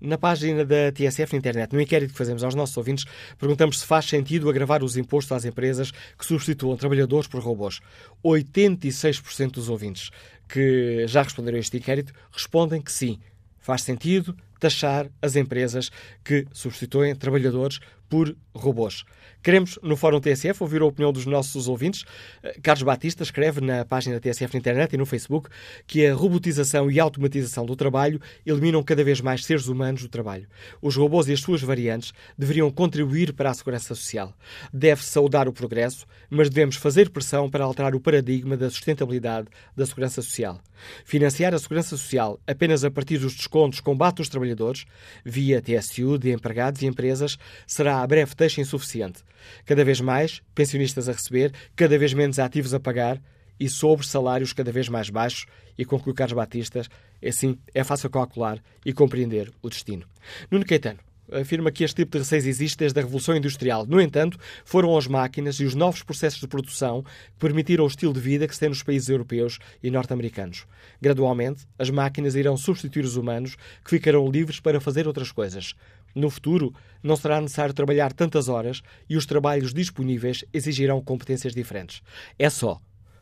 Na 0.01 0.17
página 0.17 0.65
da 0.65 0.91
TSF 0.91 1.31
na 1.31 1.39
internet, 1.39 1.71
no 1.71 1.79
inquérito 1.79 2.11
que 2.11 2.17
fazemos 2.17 2.43
aos 2.43 2.53
nossos 2.53 2.75
ouvintes, 2.75 3.05
perguntamos 3.39 3.79
se 3.79 3.85
faz 3.85 4.03
sentido 4.03 4.49
agravar 4.49 4.83
os 4.83 4.97
impostos 4.97 5.31
às 5.31 5.45
empresas 5.45 5.91
que 5.91 6.25
substituam 6.25 6.75
trabalhadores 6.75 7.29
por 7.29 7.41
robôs. 7.41 7.79
86% 8.21 9.51
dos 9.51 9.69
ouvintes 9.69 10.09
que 10.49 11.05
já 11.07 11.23
responderam 11.23 11.55
a 11.55 11.61
este 11.61 11.77
inquérito 11.77 12.11
respondem 12.33 12.81
que 12.81 12.91
sim, 12.91 13.17
faz 13.59 13.81
sentido 13.83 14.35
taxar 14.59 15.09
as 15.21 15.37
empresas 15.37 15.89
que 16.21 16.45
substituem 16.51 17.15
trabalhadores 17.15 17.79
por 18.09 18.35
robôs. 18.53 19.05
Queremos, 19.43 19.77
no 19.83 19.97
Fórum 19.97 20.21
TSF, 20.21 20.63
ouvir 20.63 20.81
a 20.81 20.85
opinião 20.85 21.11
dos 21.11 21.25
nossos 21.25 21.67
ouvintes. 21.67 22.05
Eh, 22.41 22.57
Carlos 22.63 22.83
Batista 22.83 23.23
escreve 23.23 23.59
na 23.59 23.83
página 23.83 24.15
da 24.15 24.21
TSF 24.21 24.53
na 24.53 24.59
internet 24.59 24.93
e 24.93 24.97
no 24.97 25.05
Facebook 25.05 25.49
que 25.85 26.05
a 26.07 26.13
robotização 26.13 26.89
e 26.89 26.97
a 26.97 27.03
automatização 27.03 27.65
do 27.65 27.75
trabalho 27.75 28.21
eliminam 28.45 28.81
cada 28.81 29.03
vez 29.03 29.19
mais 29.19 29.43
seres 29.43 29.67
humanos 29.67 30.01
do 30.01 30.07
trabalho. 30.07 30.47
Os 30.81 30.95
robôs 30.95 31.27
e 31.27 31.33
as 31.33 31.41
suas 31.41 31.61
variantes 31.61 32.13
deveriam 32.37 32.71
contribuir 32.71 33.33
para 33.33 33.49
a 33.49 33.53
segurança 33.53 33.93
social. 33.93 34.33
Deve-se 34.71 35.09
saudar 35.09 35.45
o 35.49 35.51
progresso, 35.51 36.05
mas 36.29 36.49
devemos 36.49 36.77
fazer 36.77 37.09
pressão 37.09 37.49
para 37.49 37.65
alterar 37.65 37.93
o 37.93 37.99
paradigma 37.99 38.55
da 38.55 38.69
sustentabilidade 38.69 39.49
da 39.75 39.85
segurança 39.85 40.21
social. 40.21 40.61
Financiar 41.03 41.53
a 41.53 41.59
segurança 41.59 41.97
social 41.97 42.39
apenas 42.47 42.85
a 42.85 42.91
partir 42.91 43.17
dos 43.17 43.35
descontos 43.35 43.81
combate 43.81 44.21
os 44.21 44.29
trabalhadores, 44.29 44.85
via 45.25 45.61
TSU 45.61 46.17
de 46.17 46.31
empregados 46.31 46.81
e 46.81 46.85
empresas, 46.85 47.37
será 47.67 48.01
a 48.01 48.07
breve 48.07 48.33
taxa 48.35 48.61
insuficiente. 48.61 49.21
Cada 49.65 49.83
vez 49.83 50.01
mais 50.01 50.41
pensionistas 50.53 51.09
a 51.09 51.13
receber, 51.13 51.53
cada 51.75 51.97
vez 51.97 52.13
menos 52.13 52.39
ativos 52.39 52.73
a 52.73 52.79
pagar 52.79 53.21
e 53.59 53.69
sobre 53.69 54.05
salários 54.05 54.53
cada 54.53 54.71
vez 54.71 54.89
mais 54.89 55.09
baixos, 55.09 55.45
e 55.77 55.85
conclui 55.85 56.13
Carlos 56.13 56.35
Batistas, 56.35 56.89
assim 57.25 57.57
é 57.73 57.83
fácil 57.83 58.09
calcular 58.09 58.61
e 58.85 58.93
compreender 58.93 59.51
o 59.61 59.69
destino. 59.69 60.05
Nuno 60.51 60.65
Caetano 60.65 60.99
afirma 61.31 61.71
que 61.71 61.83
este 61.83 61.97
tipo 61.97 62.11
de 62.11 62.19
receios 62.19 62.45
existe 62.45 62.79
desde 62.79 62.99
a 62.99 63.03
Revolução 63.03 63.35
Industrial. 63.35 63.85
No 63.85 64.01
entanto, 64.01 64.37
foram 64.65 64.97
as 64.97 65.07
máquinas 65.07 65.55
e 65.55 65.65
os 65.65 65.73
novos 65.73 66.03
processos 66.03 66.39
de 66.39 66.47
produção 66.47 67.03
que 67.03 67.39
permitiram 67.39 67.83
o 67.83 67.87
estilo 67.87 68.13
de 68.13 68.19
vida 68.19 68.47
que 68.47 68.53
se 68.53 68.59
tem 68.59 68.69
nos 68.69 68.83
países 68.83 69.09
europeus 69.09 69.59
e 69.81 69.89
norte-americanos. 69.89 70.65
Gradualmente, 71.01 71.65
as 71.77 71.89
máquinas 71.89 72.35
irão 72.35 72.57
substituir 72.57 73.05
os 73.05 73.15
humanos, 73.15 73.55
que 73.83 73.91
ficarão 73.91 74.29
livres 74.29 74.59
para 74.59 74.81
fazer 74.81 75.07
outras 75.07 75.31
coisas. 75.31 75.75
No 76.15 76.29
futuro, 76.29 76.73
não 77.01 77.15
será 77.15 77.41
necessário 77.41 77.73
trabalhar 77.73 78.13
tantas 78.13 78.47
horas 78.47 78.81
e 79.09 79.17
os 79.17 79.25
trabalhos 79.25 79.73
disponíveis 79.73 80.45
exigirão 80.53 81.01
competências 81.01 81.53
diferentes. 81.53 82.01
É 82.37 82.49
só. 82.49 82.79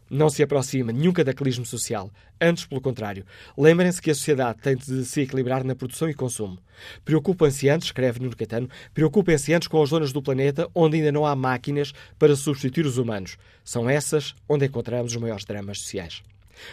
Não 0.10 0.30
se 0.30 0.44
aproxima 0.44 0.92
nenhum 0.92 1.14
cataclismo 1.14 1.66
social. 1.66 2.12
Antes, 2.40 2.66
pelo 2.66 2.82
contrário. 2.82 3.26
Lembrem-se 3.58 4.02
que 4.02 4.12
a 4.12 4.16
sociedade 4.16 4.60
tem 4.60 4.76
de 4.76 5.06
se 5.06 5.22
equilibrar 5.22 5.64
na 5.64 5.74
produção 5.74 6.10
e 6.10 6.14
consumo. 6.14 6.60
Preocupem-se 7.06 7.70
antes, 7.70 7.88
escreve 7.88 8.20
Nuno 8.20 8.36
Catano, 8.36 8.70
preocupem-se 8.94 9.54
antes 9.54 9.70
com 9.70 9.82
as 9.82 9.88
zonas 9.88 10.12
do 10.12 10.22
planeta 10.22 10.68
onde 10.76 10.98
ainda 10.98 11.14
não 11.14 11.26
há 11.26 11.34
máquinas 11.34 11.94
para 12.20 12.36
substituir 12.36 12.86
os 12.86 12.98
humanos. 12.98 13.38
São 13.64 13.90
essas 13.90 14.36
onde 14.50 14.66
encontramos 14.66 15.16
os 15.16 15.22
maiores 15.22 15.46
dramas 15.46 15.80
sociais. 15.80 16.22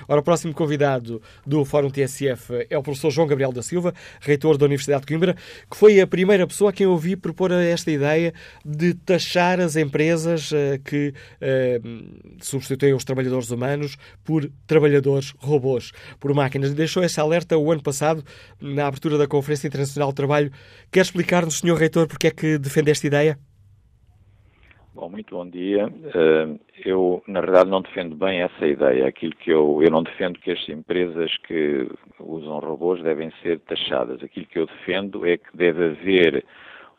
Ora, 0.06 0.20
o 0.20 0.22
próximo 0.22 0.52
convidado 0.52 1.20
do 1.46 1.64
Fórum 1.64 1.90
TSF 1.90 2.66
é 2.68 2.78
o 2.78 2.82
professor 2.82 3.10
João 3.10 3.26
Gabriel 3.26 3.52
da 3.52 3.62
Silva, 3.62 3.94
reitor 4.20 4.56
da 4.56 4.66
Universidade 4.66 5.02
de 5.02 5.06
Coimbra, 5.06 5.36
que 5.70 5.76
foi 5.76 6.00
a 6.00 6.06
primeira 6.06 6.46
pessoa 6.46 6.70
a 6.70 6.72
quem 6.72 6.86
ouvi 6.86 7.16
propor 7.16 7.52
esta 7.52 7.90
ideia 7.90 8.32
de 8.64 8.94
taxar 8.94 9.60
as 9.60 9.76
empresas 9.76 10.50
uh, 10.52 10.78
que 10.84 11.12
uh, 11.40 12.34
substituem 12.40 12.94
os 12.94 13.04
trabalhadores 13.04 13.50
humanos 13.50 13.96
por 14.24 14.50
trabalhadores 14.66 15.34
robôs, 15.38 15.92
por 16.18 16.34
máquinas. 16.34 16.74
Deixou 16.74 17.02
esse 17.02 17.20
alerta 17.20 17.56
o 17.56 17.70
ano 17.72 17.82
passado, 17.82 18.24
na 18.60 18.86
abertura 18.86 19.18
da 19.18 19.26
Conferência 19.26 19.66
Internacional 19.66 20.12
do 20.12 20.14
Trabalho. 20.14 20.52
Quer 20.90 21.00
explicar-nos, 21.00 21.58
Sr. 21.58 21.74
Reitor, 21.74 22.06
porque 22.06 22.28
é 22.28 22.30
que 22.30 22.58
defende 22.58 22.90
esta 22.90 23.06
ideia? 23.06 23.38
Bom, 24.98 25.08
muito 25.10 25.36
bom 25.36 25.48
dia. 25.48 25.86
Uh, 25.86 26.58
eu, 26.84 27.22
na 27.28 27.40
verdade, 27.40 27.70
não 27.70 27.82
defendo 27.82 28.16
bem 28.16 28.40
essa 28.40 28.66
ideia. 28.66 29.06
Aquilo 29.06 29.32
que 29.36 29.48
eu, 29.48 29.80
eu 29.80 29.92
não 29.92 30.02
defendo 30.02 30.40
que 30.40 30.50
as 30.50 30.68
empresas 30.68 31.30
que 31.46 31.88
usam 32.18 32.58
robôs 32.58 33.00
devem 33.04 33.32
ser 33.40 33.60
taxadas. 33.60 34.20
Aquilo 34.24 34.46
que 34.46 34.58
eu 34.58 34.66
defendo 34.66 35.24
é 35.24 35.36
que 35.36 35.56
deve 35.56 35.84
haver 35.84 36.44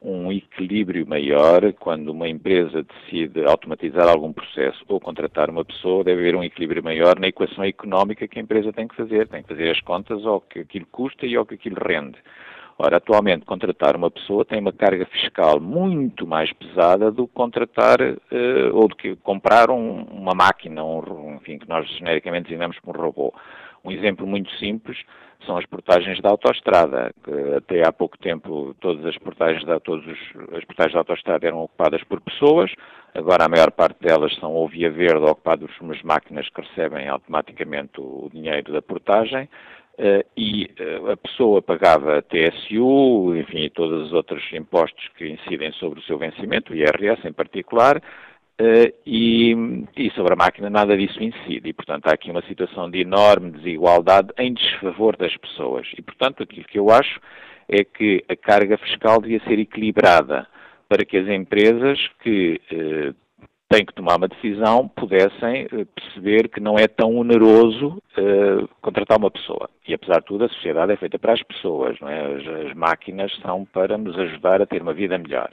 um 0.02 0.32
equilíbrio 0.32 1.06
maior 1.06 1.74
quando 1.74 2.08
uma 2.14 2.30
empresa 2.30 2.86
decide 2.86 3.44
automatizar 3.44 4.08
algum 4.08 4.32
processo 4.32 4.82
ou 4.88 4.98
contratar 5.02 5.50
uma 5.50 5.66
pessoa, 5.66 6.02
deve 6.02 6.22
haver 6.22 6.36
um 6.38 6.44
equilíbrio 6.44 6.82
maior 6.82 7.20
na 7.20 7.28
equação 7.28 7.66
económica 7.66 8.30
que 8.30 8.40
a 8.40 8.42
empresa 8.42 8.72
tem 8.72 8.88
que 8.88 8.96
fazer. 8.96 9.28
Tem 9.28 9.44
que 9.44 9.50
fazer 9.50 9.72
as 9.72 9.82
contas 9.82 10.26
ao 10.26 10.40
que 10.40 10.60
aquilo 10.60 10.86
custa 10.90 11.26
e 11.26 11.36
ao 11.36 11.46
que 11.46 11.56
aquilo 11.56 11.76
rende. 11.86 12.18
Ora, 12.82 12.96
atualmente, 12.96 13.46
contratar 13.46 13.98
uma 13.98 14.10
pessoa 14.10 14.46
tem 14.46 14.62
uma 14.62 14.72
carga 14.72 15.06
fiscal 15.08 15.60
muito 15.60 16.26
mais 16.26 16.54
pesada 16.54 17.12
do 17.12 17.28
que 17.28 17.34
contratar 17.34 18.00
uh, 18.00 18.16
ou 18.74 18.88
do 18.88 18.96
que 18.96 19.18
comprar 19.18 19.70
um, 19.70 20.04
uma 20.04 20.34
máquina, 20.34 20.82
um, 20.82 21.36
enfim, 21.36 21.58
que 21.58 21.68
nós 21.68 21.86
genericamente 21.98 22.46
designamos 22.46 22.80
como 22.80 22.98
robô. 22.98 23.34
Um 23.84 23.92
exemplo 23.92 24.26
muito 24.26 24.50
simples 24.56 24.98
são 25.46 25.58
as 25.58 25.66
portagens 25.66 26.22
da 26.22 26.30
autoestrada. 26.30 27.14
Até 27.58 27.86
há 27.86 27.92
pouco 27.92 28.18
tempo 28.18 28.74
todas 28.80 29.06
as 29.06 29.18
portagens 29.18 29.66
da, 29.66 29.78
todos 29.82 30.06
os, 30.08 30.56
as 30.56 30.64
portagens 30.64 30.94
da 30.94 31.00
autoestrada 31.00 31.48
eram 31.48 31.64
ocupadas 31.64 32.02
por 32.06 32.22
pessoas, 32.22 32.72
agora 33.14 33.46
a 33.46 33.50
maior 33.50 33.72
parte 33.72 34.00
delas 34.02 34.34
são 34.36 34.54
ou 34.54 34.70
via 34.70 34.90
verde 34.90 35.26
ocupadas 35.26 35.70
por 35.78 36.04
máquinas 36.04 36.48
que 36.50 36.62
recebem 36.62 37.10
automaticamente 37.10 38.00
o 38.00 38.30
dinheiro 38.34 38.72
da 38.72 38.82
portagem. 38.82 39.50
Uh, 40.00 40.24
e 40.38 40.64
uh, 40.80 41.12
a 41.12 41.18
pessoa 41.18 41.62
pagava 41.62 42.22
TSU, 42.22 43.36
enfim, 43.36 43.70
todos 43.70 44.08
os 44.08 44.14
outros 44.14 44.42
impostos 44.54 45.10
que 45.18 45.28
incidem 45.28 45.74
sobre 45.74 46.00
o 46.00 46.04
seu 46.04 46.18
vencimento, 46.18 46.72
o 46.72 46.76
IRS 46.78 47.28
em 47.28 47.34
particular, 47.34 47.98
uh, 47.98 48.94
e, 49.06 49.54
e, 49.98 50.10
sobre 50.12 50.32
a 50.32 50.38
máquina 50.38 50.70
nada 50.70 50.96
disso 50.96 51.22
incide. 51.22 51.68
E, 51.68 51.74
portanto, 51.74 52.08
há 52.08 52.14
aqui 52.14 52.32
uma 52.32 52.42
situação 52.44 52.90
de 52.90 53.02
enorme 53.02 53.52
desigualdade 53.52 54.30
em 54.38 54.54
desfavor 54.54 55.18
das 55.18 55.36
pessoas. 55.36 55.86
E, 55.98 56.02
portanto, 56.02 56.44
aquilo 56.44 56.64
que 56.64 56.80
eu 56.80 56.90
acho 56.90 57.20
é 57.68 57.84
que 57.84 58.24
a 58.30 58.38
carga 58.38 58.78
fiscal 58.78 59.20
devia 59.20 59.42
ser 59.42 59.60
equilibrada 59.60 60.48
para 60.88 61.04
que 61.04 61.18
as 61.18 61.28
empresas 61.28 62.00
que 62.24 62.62
têm 63.70 63.86
que 63.86 63.94
tomar 63.94 64.18
uma 64.18 64.28
decisão, 64.28 64.88
pudessem 64.88 65.68
eh, 65.72 65.86
perceber 65.96 66.50
que 66.50 66.60
não 66.60 66.76
é 66.78 66.88
tão 66.88 67.16
oneroso 67.16 68.02
uh, 68.18 68.68
contratar 68.82 69.20
uma 69.20 69.30
pessoa. 69.30 69.70
E 69.88 69.94
apesar 69.94 70.20
de 70.20 70.26
tudo, 70.26 70.46
a 70.46 70.50
sociedade 70.50 70.92
é 70.92 70.98
feita 70.98 71.20
para 71.20 71.34
as 71.34 71.44
pessoas, 71.44 72.00
não 72.00 72.10
é? 72.10 72.20
As, 72.20 72.68
as 72.68 72.74
máquinas 72.74 73.32
são 73.44 73.66
para 73.66 73.96
nos 73.96 74.18
ajudar 74.18 74.60
a 74.60 74.66
ter 74.66 74.82
uma 74.82 74.94
vida 74.94 75.20
melhor. 75.20 75.52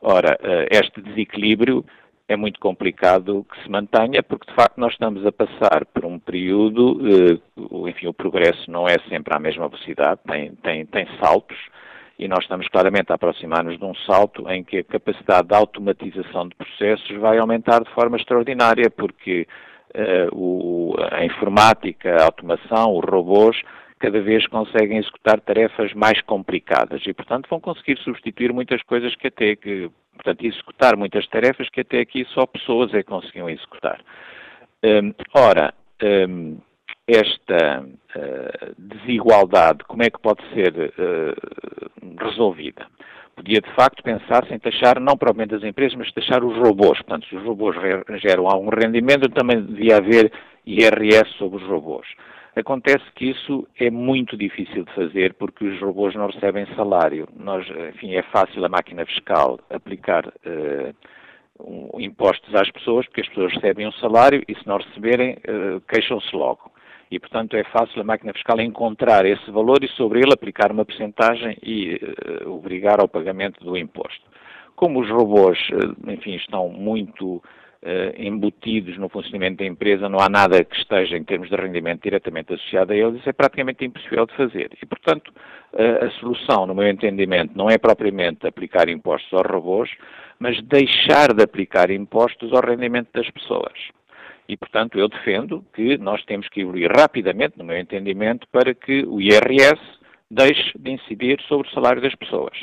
Ora, 0.00 0.38
uh, 0.40 0.68
este 0.70 1.00
desequilíbrio 1.00 1.84
é 2.28 2.36
muito 2.36 2.60
complicado 2.60 3.44
que 3.50 3.60
se 3.60 3.68
mantenha, 3.68 4.22
porque 4.22 4.48
de 4.48 4.54
facto 4.54 4.78
nós 4.78 4.92
estamos 4.92 5.26
a 5.26 5.32
passar 5.32 5.84
por 5.86 6.04
um 6.04 6.20
período, 6.20 7.40
uh, 7.56 7.88
enfim, 7.88 8.06
o 8.06 8.14
progresso 8.14 8.70
não 8.70 8.86
é 8.86 8.98
sempre 9.08 9.34
à 9.34 9.40
mesma 9.40 9.68
velocidade, 9.68 10.20
tem, 10.28 10.54
tem, 10.56 10.86
tem 10.86 11.08
saltos, 11.20 11.56
e 12.18 12.26
nós 12.28 12.40
estamos 12.40 12.66
claramente 12.68 13.12
a 13.12 13.14
aproximar-nos 13.14 13.78
de 13.78 13.84
um 13.84 13.94
salto 13.94 14.48
em 14.50 14.64
que 14.64 14.78
a 14.78 14.84
capacidade 14.84 15.48
de 15.48 15.54
automatização 15.54 16.48
de 16.48 16.54
processos 16.54 17.16
vai 17.18 17.38
aumentar 17.38 17.82
de 17.82 17.90
forma 17.90 18.16
extraordinária, 18.16 18.90
porque 18.90 19.46
uh, 19.94 20.34
o, 20.34 20.94
a 21.12 21.24
informática, 21.24 22.16
a 22.16 22.24
automação, 22.24 22.96
os 22.96 23.04
robôs, 23.04 23.60
cada 23.98 24.20
vez 24.20 24.46
conseguem 24.46 24.98
executar 24.98 25.40
tarefas 25.40 25.92
mais 25.94 26.20
complicadas 26.22 27.02
e, 27.06 27.12
portanto, 27.12 27.48
vão 27.48 27.60
conseguir 27.60 27.98
substituir 27.98 28.52
muitas 28.52 28.82
coisas 28.82 29.14
que 29.16 29.28
até 29.28 29.56
que, 29.56 29.90
portanto, 30.14 30.44
executar 30.44 30.96
muitas 30.96 31.26
tarefas 31.28 31.68
que 31.70 31.80
até 31.80 32.00
aqui 32.00 32.24
só 32.26 32.46
pessoas 32.46 32.92
é 32.92 32.98
que 32.98 33.08
conseguiam 33.08 33.48
executar. 33.48 34.00
Um, 34.84 35.14
ora, 35.34 35.72
um, 36.28 36.58
esta 37.06 37.84
uh, 37.84 38.74
desigualdade, 38.76 39.84
como 39.84 40.02
é 40.02 40.10
que 40.10 40.20
pode 40.20 40.42
ser 40.52 40.72
uh, 40.98 42.24
resolvida? 42.24 42.86
Podia, 43.36 43.60
de 43.60 43.70
facto, 43.74 44.02
pensar-se 44.02 44.52
em 44.52 44.58
taxar 44.58 44.98
não 44.98 45.16
propriamente 45.16 45.54
as 45.54 45.62
empresas, 45.62 45.96
mas 45.96 46.12
taxar 46.12 46.42
os 46.42 46.56
robôs. 46.56 46.98
Portanto, 47.02 47.26
se 47.28 47.36
os 47.36 47.44
robôs 47.44 47.76
geram 48.20 48.48
algum 48.48 48.70
rendimento, 48.70 49.28
também 49.28 49.62
devia 49.62 49.98
haver 49.98 50.32
IRS 50.64 51.30
sobre 51.36 51.62
os 51.62 51.68
robôs. 51.68 52.06
Acontece 52.56 53.04
que 53.14 53.26
isso 53.26 53.68
é 53.78 53.90
muito 53.90 54.36
difícil 54.38 54.84
de 54.84 54.94
fazer 54.94 55.34
porque 55.34 55.66
os 55.66 55.78
robôs 55.80 56.14
não 56.14 56.28
recebem 56.28 56.66
salário. 56.74 57.28
Nós, 57.36 57.66
enfim, 57.94 58.14
é 58.14 58.22
fácil 58.22 58.64
a 58.64 58.68
máquina 58.70 59.04
fiscal 59.04 59.60
aplicar 59.68 60.26
uh, 60.26 60.94
um, 61.60 62.00
impostos 62.00 62.54
às 62.54 62.70
pessoas 62.70 63.04
porque 63.04 63.20
as 63.20 63.28
pessoas 63.28 63.52
recebem 63.52 63.86
um 63.86 63.92
salário 63.92 64.42
e 64.48 64.54
se 64.54 64.66
não 64.66 64.78
receberem, 64.78 65.34
uh, 65.46 65.80
queixam-se 65.82 66.34
logo 66.34 66.72
e, 67.10 67.18
portanto, 67.20 67.56
é 67.56 67.64
fácil 67.64 68.00
a 68.00 68.04
máquina 68.04 68.32
fiscal 68.32 68.60
encontrar 68.60 69.24
esse 69.24 69.50
valor 69.50 69.82
e 69.84 69.88
sobre 69.88 70.20
ele 70.20 70.32
aplicar 70.32 70.72
uma 70.72 70.84
percentagem 70.84 71.56
e 71.62 72.00
uh, 72.44 72.50
obrigar 72.50 73.00
ao 73.00 73.08
pagamento 73.08 73.64
do 73.64 73.76
imposto. 73.76 74.24
Como 74.74 75.00
os 75.00 75.08
robôs, 75.08 75.58
uh, 75.70 76.10
enfim, 76.10 76.34
estão 76.34 76.68
muito 76.68 77.36
uh, 77.36 77.42
embutidos 78.18 78.98
no 78.98 79.08
funcionamento 79.08 79.58
da 79.58 79.66
empresa, 79.66 80.08
não 80.08 80.18
há 80.18 80.28
nada 80.28 80.64
que 80.64 80.76
esteja 80.76 81.16
em 81.16 81.22
termos 81.22 81.48
de 81.48 81.54
rendimento 81.54 82.02
diretamente 82.02 82.52
associado 82.52 82.92
a 82.92 82.96
eles, 82.96 83.20
isso 83.20 83.28
é 83.30 83.32
praticamente 83.32 83.84
impossível 83.84 84.26
de 84.26 84.34
fazer. 84.34 84.70
E, 84.82 84.84
portanto, 84.84 85.32
a 85.74 86.10
solução, 86.20 86.66
no 86.66 86.74
meu 86.74 86.88
entendimento, 86.88 87.52
não 87.54 87.68
é 87.68 87.76
propriamente 87.76 88.46
aplicar 88.46 88.88
impostos 88.88 89.30
aos 89.34 89.46
robôs, 89.46 89.90
mas 90.38 90.60
deixar 90.62 91.34
de 91.34 91.42
aplicar 91.42 91.90
impostos 91.90 92.50
ao 92.52 92.62
rendimento 92.62 93.08
das 93.12 93.28
pessoas. 93.30 93.74
E, 94.48 94.56
portanto, 94.56 94.98
eu 94.98 95.08
defendo 95.08 95.64
que 95.74 95.98
nós 95.98 96.24
temos 96.24 96.48
que 96.48 96.60
evoluir 96.60 96.90
rapidamente, 96.90 97.58
no 97.58 97.64
meu 97.64 97.76
entendimento, 97.76 98.46
para 98.52 98.74
que 98.74 99.04
o 99.04 99.20
IRS 99.20 99.80
deixe 100.30 100.72
de 100.78 100.90
incidir 100.90 101.40
sobre 101.42 101.68
o 101.68 101.72
salário 101.72 102.02
das 102.02 102.14
pessoas. 102.14 102.56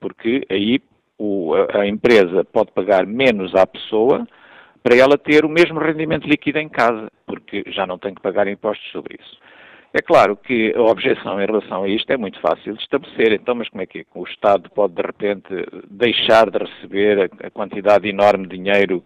Porque 0.00 0.46
aí 0.50 0.80
o, 1.18 1.54
a, 1.54 1.86
empresa 1.86 2.44
pode 2.44 2.72
pagar 2.72 3.06
menos 3.06 3.54
à 3.54 3.66
pessoa 3.66 4.26
para 4.82 4.96
ela 4.96 5.18
ter 5.18 5.44
o 5.44 5.48
mesmo 5.48 5.80
rendimento 5.80 6.28
líquido 6.28 6.58
em 6.58 6.68
casa, 6.68 7.10
porque 7.26 7.64
já 7.68 7.86
não 7.86 7.98
tem 7.98 8.14
que 8.14 8.20
pagar 8.22 8.46
impostos 8.46 8.90
sobre 8.92 9.18
isso. 9.20 9.38
É 9.92 10.02
claro 10.02 10.36
que 10.36 10.74
a 10.76 10.82
objeção 10.82 11.40
em 11.40 11.46
relação 11.46 11.82
a 11.82 11.88
isto 11.88 12.10
é 12.10 12.16
muito 12.18 12.38
fácil 12.40 12.74
de 12.74 12.82
estabelecer. 12.82 13.32
Então, 13.32 13.54
mas 13.54 13.68
como 13.70 13.82
é 13.82 13.86
que 13.86 14.04
o 14.14 14.24
Estado 14.24 14.68
pode, 14.70 14.94
de 14.94 15.02
repente, 15.02 15.48
deixar 15.88 16.50
de 16.50 16.58
receber 16.58 17.30
a 17.42 17.50
quantidade 17.50 18.06
enorme 18.06 18.46
de 18.46 18.58
dinheiro 18.58 19.02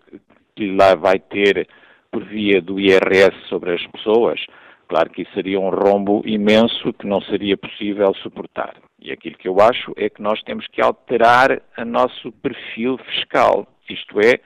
que 0.57 0.73
lá 0.73 0.97
vai 0.97 1.19
ter 1.21 1.69
por 2.11 2.25
via 2.25 2.61
do 2.61 2.79
IRS 2.79 3.37
sobre 3.49 3.73
as 3.75 3.87
pessoas? 3.89 4.41
Claro 4.89 5.11
que 5.11 5.23
isso 5.23 5.33
seria 5.35 5.61
um 5.61 5.71
rombo 5.71 6.21
imenso 6.25 6.93
que 6.95 7.07
não 7.07 7.21
seria 7.23 7.57
possível 7.57 8.13
suportar. 8.15 8.75
E 9.01 9.13
aquilo 9.13 9.39
que 9.39 9.47
eu 9.47 9.61
acho 9.61 9.93
é 9.97 10.11
que 10.11 10.21
nós 10.21 10.43
temos 10.43 10.67
que 10.67 10.83
alterar 10.83 11.63
o 11.79 11.85
nosso 11.85 12.33
perfil 12.43 12.99
fiscal. 12.99 13.67
Isto 13.89 14.19
é, 14.21 14.41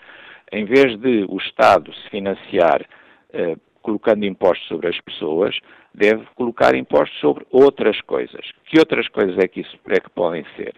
em 0.52 0.66
vez 0.66 0.98
de 1.00 1.24
o 1.28 1.38
Estado 1.38 1.92
se 1.94 2.10
financiar 2.10 2.84
eh, 3.32 3.56
colocando 3.80 4.24
impostos 4.24 4.68
sobre 4.68 4.88
as 4.88 5.00
pessoas, 5.00 5.58
deve 5.94 6.24
colocar 6.34 6.74
impostos 6.74 7.18
sobre 7.20 7.46
outras 7.50 8.00
coisas. 8.02 8.50
Que 8.66 8.78
outras 8.78 9.08
coisas 9.08 9.38
é 9.38 9.48
que 9.48 9.60
isso 9.60 9.78
é 9.88 9.98
que 9.98 10.10
podem 10.10 10.44
ser? 10.56 10.74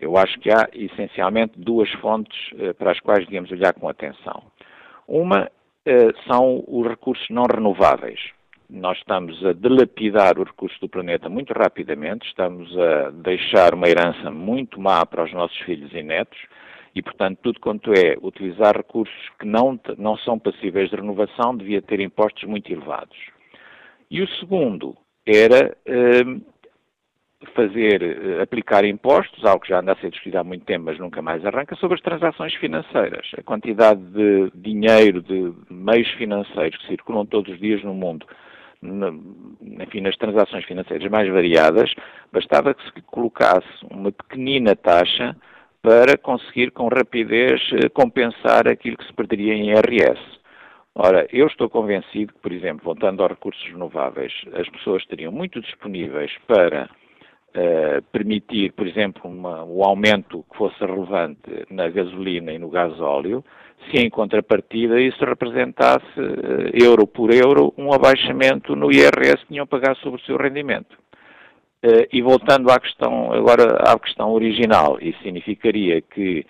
Eu 0.00 0.16
acho 0.16 0.38
que 0.40 0.50
há 0.50 0.68
essencialmente 0.72 1.54
duas 1.56 1.90
fontes 2.00 2.38
eh, 2.58 2.72
para 2.72 2.92
as 2.92 3.00
quais 3.00 3.26
devemos 3.26 3.50
olhar 3.50 3.74
com 3.74 3.88
atenção. 3.88 4.44
Uma 5.06 5.50
são 6.26 6.64
os 6.68 6.86
recursos 6.86 7.26
não 7.30 7.44
renováveis 7.44 8.20
nós 8.72 8.96
estamos 8.96 9.44
a 9.44 9.52
dilapidar 9.52 10.38
o 10.38 10.44
recurso 10.44 10.80
do 10.80 10.88
planeta 10.88 11.28
muito 11.28 11.52
rapidamente, 11.52 12.26
estamos 12.26 12.74
a 12.78 13.10
deixar 13.10 13.74
uma 13.74 13.86
herança 13.86 14.30
muito 14.30 14.80
má 14.80 15.04
para 15.04 15.24
os 15.24 15.32
nossos 15.32 15.58
filhos 15.58 15.92
e 15.92 16.02
netos 16.02 16.38
e, 16.94 17.02
portanto, 17.02 17.38
tudo 17.42 17.60
quanto 17.60 17.92
é 17.92 18.16
utilizar 18.22 18.74
recursos 18.74 19.14
que 19.38 19.46
não, 19.46 19.78
não 19.98 20.16
são 20.16 20.38
passíveis 20.38 20.88
de 20.88 20.96
renovação 20.96 21.54
devia 21.54 21.82
ter 21.82 22.00
impostos 22.00 22.44
muito 22.44 22.72
elevados. 22.72 23.16
E 24.10 24.22
o 24.22 24.28
segundo 24.38 24.96
era 25.26 25.76
eh, 25.86 26.24
fazer, 27.54 28.02
eh, 28.02 28.42
aplicar 28.42 28.84
impostos, 28.84 29.44
algo 29.44 29.60
que 29.60 29.68
já 29.68 29.80
anda 29.80 29.92
a 29.92 29.96
ser 29.96 30.10
discutido 30.10 30.38
há 30.38 30.44
muito 30.44 30.64
tempo, 30.64 30.86
mas 30.86 30.98
nunca 30.98 31.20
mais 31.20 31.44
arranca, 31.44 31.76
sobre 31.76 31.96
as 31.96 32.02
transações 32.02 32.54
financeiras. 32.54 33.30
A 33.36 33.42
quantidade 33.42 34.00
de 34.00 34.50
dinheiro, 34.54 35.22
de 35.22 35.52
meios 35.70 36.08
financeiros 36.12 36.76
que 36.78 36.86
circulam 36.86 37.26
todos 37.26 37.52
os 37.52 37.60
dias 37.60 37.82
no 37.82 37.94
mundo 37.94 38.26
enfim, 39.80 40.00
nas 40.00 40.16
transações 40.16 40.64
financeiras 40.64 41.08
mais 41.10 41.28
variadas, 41.28 41.94
bastava 42.32 42.74
que 42.74 42.82
se 42.84 43.02
colocasse 43.02 43.68
uma 43.88 44.10
pequenina 44.10 44.74
taxa 44.74 45.36
para 45.80 46.16
conseguir 46.16 46.72
com 46.72 46.88
rapidez 46.88 47.60
eh, 47.74 47.88
compensar 47.88 48.68
aquilo 48.68 48.96
que 48.96 49.06
se 49.06 49.12
perderia 49.12 49.54
em 49.54 49.70
IRS. 49.70 50.20
Ora, 50.94 51.26
eu 51.32 51.46
estou 51.46 51.70
convencido 51.70 52.32
que, 52.34 52.40
por 52.40 52.52
exemplo, 52.52 52.84
voltando 52.84 53.22
aos 53.22 53.30
recursos 53.30 53.64
renováveis, 53.64 54.32
as 54.52 54.68
pessoas 54.68 55.02
estariam 55.02 55.32
muito 55.32 55.60
disponíveis 55.60 56.30
para 56.46 56.88
uh, 57.56 58.02
permitir, 58.10 58.72
por 58.72 58.86
exemplo, 58.86 59.30
uma, 59.30 59.64
o 59.64 59.84
aumento 59.84 60.44
que 60.50 60.56
fosse 60.56 60.78
relevante 60.80 61.38
na 61.70 61.88
gasolina 61.88 62.52
e 62.52 62.58
no 62.58 62.68
gasóleo, 62.68 63.44
se 63.90 64.00
em 64.00 64.10
contrapartida 64.10 65.00
isso 65.00 65.24
representasse, 65.24 66.18
uh, 66.18 66.70
euro 66.72 67.06
por 67.06 67.32
euro, 67.32 67.72
um 67.76 67.92
abaixamento 67.92 68.74
no 68.74 68.90
IRS 68.90 69.38
que 69.42 69.48
tinham 69.48 69.66
pagar 69.66 69.96
sobre 69.96 70.20
o 70.20 70.24
seu 70.24 70.36
rendimento. 70.36 70.92
Uh, 71.84 72.06
e 72.12 72.22
voltando 72.22 72.70
à 72.70 72.78
questão, 72.78 73.32
agora 73.32 73.76
à 73.78 73.98
questão 73.98 74.32
original, 74.32 74.98
isso 75.00 75.20
significaria 75.22 76.00
que 76.00 76.46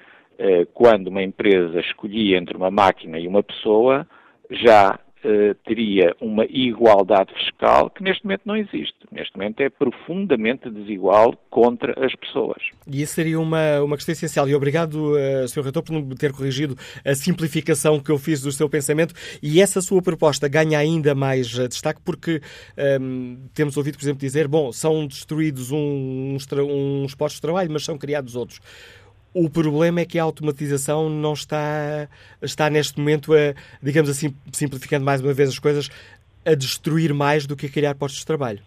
quando 0.74 1.06
uma 1.06 1.22
empresa 1.22 1.78
escolhia 1.78 2.36
entre 2.36 2.56
uma 2.56 2.70
máquina 2.70 3.16
e 3.16 3.28
uma 3.28 3.44
pessoa, 3.44 4.04
já 4.50 4.98
eh, 5.24 5.54
teria 5.64 6.16
uma 6.20 6.44
igualdade 6.46 7.32
fiscal 7.34 7.88
que 7.90 8.02
neste 8.02 8.24
momento 8.24 8.42
não 8.44 8.56
existe. 8.56 8.96
Neste 9.12 9.36
momento 9.36 9.60
é 9.60 9.70
profundamente 9.70 10.68
desigual 10.68 11.36
contra 11.48 11.92
as 12.04 12.12
pessoas. 12.16 12.60
E 12.88 13.02
isso 13.02 13.14
seria 13.14 13.38
uma, 13.38 13.80
uma 13.82 13.96
questão 13.96 14.12
essencial. 14.12 14.48
E 14.48 14.54
obrigado, 14.54 15.12
uh, 15.12 15.46
Sr. 15.46 15.62
Reitor, 15.62 15.84
por 15.84 15.92
me 15.92 16.16
ter 16.16 16.32
corrigido 16.32 16.76
a 17.04 17.14
simplificação 17.14 18.00
que 18.00 18.10
eu 18.10 18.18
fiz 18.18 18.42
do 18.42 18.50
seu 18.50 18.68
pensamento. 18.68 19.14
E 19.40 19.60
essa 19.60 19.80
sua 19.80 20.02
proposta 20.02 20.48
ganha 20.48 20.78
ainda 20.78 21.14
mais 21.14 21.56
uh, 21.56 21.68
destaque 21.68 22.00
porque 22.04 22.40
um, 22.76 22.82
ehm, 22.82 23.36
temos 23.54 23.76
ouvido, 23.76 23.98
por 23.98 24.04
exemplo, 24.04 24.20
dizer: 24.20 24.48
bom, 24.48 24.72
são 24.72 25.06
destruídos 25.06 25.70
uns, 25.70 26.48
uns 26.52 27.14
postos 27.14 27.36
de 27.36 27.42
trabalho, 27.42 27.70
mas 27.70 27.84
são 27.84 27.96
criados 27.96 28.34
outros. 28.34 28.60
O 29.34 29.48
problema 29.48 30.00
é 30.00 30.04
que 30.04 30.18
a 30.18 30.22
automatização 30.22 31.08
não 31.08 31.32
está, 31.32 32.08
está 32.42 32.68
neste 32.68 32.98
momento 32.98 33.32
a, 33.32 33.54
digamos 33.82 34.10
assim, 34.10 34.34
simplificando 34.52 35.04
mais 35.04 35.22
uma 35.22 35.32
vez 35.32 35.48
as 35.48 35.58
coisas, 35.58 35.88
a 36.44 36.54
destruir 36.54 37.14
mais 37.14 37.46
do 37.46 37.56
que 37.56 37.66
a 37.66 37.70
criar 37.70 37.94
postos 37.94 38.20
de 38.20 38.26
trabalho. 38.26 38.60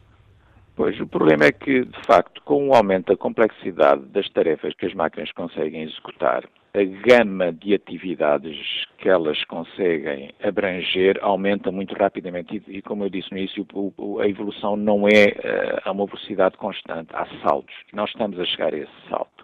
Pois, 0.76 1.00
o 1.00 1.08
problema 1.08 1.46
é 1.46 1.52
que, 1.52 1.86
de 1.86 2.06
facto, 2.06 2.42
com 2.44 2.70
o 2.70 2.74
aumento 2.74 3.08
da 3.08 3.18
complexidade 3.18 4.02
das 4.08 4.28
tarefas 4.30 4.74
que 4.76 4.86
as 4.86 4.94
máquinas 4.94 5.32
conseguem 5.32 5.84
executar, 5.84 6.44
a 6.74 6.84
gama 6.84 7.54
de 7.54 7.74
atividades 7.74 8.58
que 8.98 9.08
elas 9.08 9.42
conseguem 9.46 10.34
abranger 10.44 11.18
aumenta 11.22 11.72
muito 11.72 11.96
rapidamente 11.96 12.62
e, 12.68 12.78
e 12.78 12.82
como 12.82 13.06
eu 13.06 13.10
disse 13.10 13.32
no 13.32 13.38
início, 13.38 13.66
o, 13.74 14.20
a 14.20 14.28
evolução 14.28 14.76
não 14.76 15.08
é 15.08 15.28
uh, 15.28 15.82
a 15.86 15.92
uma 15.94 16.06
velocidade 16.06 16.58
constante, 16.58 17.10
há 17.14 17.26
saltos. 17.42 17.74
Nós 17.94 18.10
estamos 18.10 18.38
a 18.38 18.46
chegar 18.46 18.74
a 18.74 18.78
esse 18.78 19.10
salto. 19.10 19.35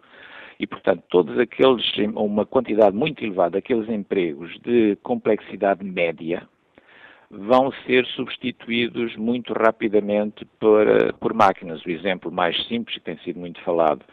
E, 0.62 0.68
portanto, 0.68 1.04
todos 1.10 1.40
aqueles, 1.40 1.84
uma 2.16 2.46
quantidade 2.46 2.96
muito 2.96 3.24
elevada 3.24 3.54
daqueles 3.54 3.90
empregos 3.90 4.56
de 4.60 4.96
complexidade 5.02 5.84
média, 5.84 6.48
vão 7.32 7.72
ser 7.88 8.06
substituídos 8.06 9.16
muito 9.16 9.54
rapidamente 9.54 10.46
por, 10.60 10.86
por 11.20 11.34
máquinas. 11.34 11.84
O 11.84 11.90
exemplo 11.90 12.32
mais 12.32 12.56
simples, 12.68 12.96
que 12.96 13.04
tem 13.04 13.18
sido 13.24 13.40
muito 13.40 13.60
falado, 13.62 14.06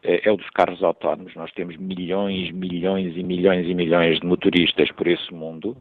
é, 0.00 0.28
é 0.28 0.32
o 0.32 0.36
dos 0.36 0.48
carros 0.50 0.80
autónomos. 0.80 1.34
Nós 1.34 1.50
temos 1.50 1.76
milhões, 1.76 2.52
milhões 2.52 3.16
e 3.16 3.24
milhões 3.24 3.66
e 3.66 3.74
milhões 3.74 4.20
de 4.20 4.26
motoristas 4.28 4.88
por 4.92 5.08
esse 5.08 5.34
mundo 5.34 5.76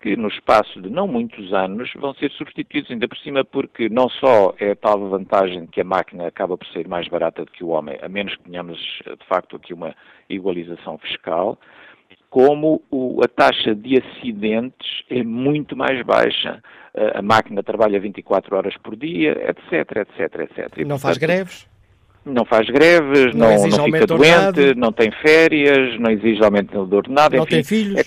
que 0.00 0.16
no 0.16 0.28
espaço 0.28 0.80
de 0.80 0.88
não 0.88 1.06
muitos 1.06 1.52
anos 1.52 1.90
vão 1.96 2.14
ser 2.14 2.30
substituídos, 2.32 2.90
ainda 2.90 3.06
por 3.06 3.18
cima 3.18 3.44
porque 3.44 3.88
não 3.88 4.08
só 4.08 4.54
é 4.58 4.72
a 4.72 4.76
tal 4.76 5.08
vantagem 5.08 5.66
que 5.66 5.80
a 5.80 5.84
máquina 5.84 6.26
acaba 6.26 6.56
por 6.56 6.66
ser 6.68 6.88
mais 6.88 7.06
barata 7.08 7.44
do 7.44 7.50
que 7.50 7.62
o 7.62 7.68
homem, 7.68 7.98
a 8.00 8.08
menos 8.08 8.34
que 8.36 8.44
tenhamos 8.44 8.78
de 8.78 9.26
facto 9.28 9.56
aqui 9.56 9.74
uma 9.74 9.94
igualização 10.28 10.98
fiscal, 10.98 11.58
como 12.30 12.80
o, 12.90 13.20
a 13.22 13.28
taxa 13.28 13.74
de 13.74 13.98
acidentes 13.98 15.02
é 15.10 15.22
muito 15.22 15.76
mais 15.76 16.00
baixa. 16.04 16.62
A 17.14 17.20
máquina 17.20 17.62
trabalha 17.62 18.00
24 18.00 18.56
horas 18.56 18.76
por 18.76 18.96
dia, 18.96 19.32
etc, 19.48 19.96
etc, 19.96 20.40
etc. 20.40 20.78
E, 20.78 20.84
não 20.84 20.96
portanto, 20.96 21.00
faz 21.00 21.18
greves? 21.18 21.68
Não 22.24 22.44
faz 22.44 22.68
greves, 22.68 23.34
não, 23.34 23.48
não, 23.56 23.68
não 23.68 23.84
fica 23.84 24.06
doente, 24.06 24.74
não 24.76 24.92
tem 24.92 25.10
férias, 25.10 25.98
não 25.98 26.10
exige 26.10 26.42
aumento 26.44 26.84
do 26.84 26.96
ordenado. 26.96 27.36
Não 27.36 27.44
enfim, 27.44 27.56
tem 27.56 27.64
filhos? 27.64 27.98
É, 27.98 28.04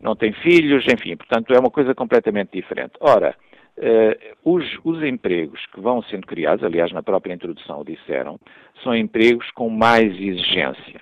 não 0.00 0.14
tem 0.14 0.32
filhos, 0.32 0.84
enfim, 0.86 1.16
portanto 1.16 1.52
é 1.54 1.58
uma 1.58 1.70
coisa 1.70 1.94
completamente 1.94 2.50
diferente. 2.52 2.92
Ora, 3.00 3.34
uh, 3.78 4.36
os, 4.44 4.64
os, 4.84 5.02
empregos 5.02 5.64
que 5.66 5.80
vão 5.80 6.02
sendo 6.02 6.26
criados, 6.26 6.64
aliás, 6.64 6.92
na 6.92 7.02
própria 7.02 7.34
introdução 7.34 7.80
o 7.80 7.84
disseram, 7.84 8.38
são 8.82 8.94
empregos 8.94 9.50
com 9.52 9.68
mais 9.68 10.12
exigência, 10.12 11.00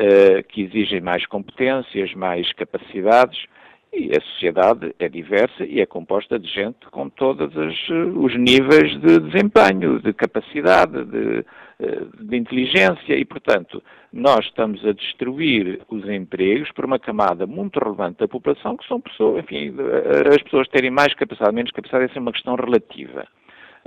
uh, 0.00 0.42
que 0.48 0.62
exigem 0.62 1.00
mais 1.00 1.26
competências, 1.26 2.14
mais 2.14 2.52
capacidades, 2.52 3.46
e 3.92 4.10
a 4.14 4.20
sociedade 4.20 4.94
é 4.98 5.08
diversa 5.08 5.64
e 5.64 5.80
é 5.80 5.86
composta 5.86 6.38
de 6.38 6.48
gente 6.48 6.86
com 6.90 7.08
todos 7.08 7.54
os 7.56 8.36
níveis 8.36 8.92
de 9.00 9.20
desempenho, 9.20 10.00
de 10.00 10.12
capacidade, 10.12 11.04
de, 11.04 11.38
eh, 11.38 11.44
de, 11.78 12.36
inteligência 12.36 13.14
e, 13.14 13.24
portanto, 13.24 13.82
nós 14.12 14.46
estamos 14.46 14.84
a 14.84 14.92
destruir 14.92 15.80
os 15.90 16.08
empregos 16.08 16.70
por 16.72 16.84
uma 16.84 16.98
camada 16.98 17.46
muito 17.46 17.78
relevante 17.78 18.18
da 18.18 18.28
população 18.28 18.76
que 18.76 18.86
são 18.86 19.00
pessoas, 19.00 19.44
enfim, 19.44 19.74
as 20.34 20.42
pessoas 20.42 20.68
terem 20.68 20.90
mais 20.90 21.12
capacidade, 21.14 21.54
menos 21.54 21.70
capacidade, 21.72 22.04
essa 22.06 22.18
é 22.18 22.20
uma 22.20 22.32
questão 22.32 22.54
relativa. 22.54 23.26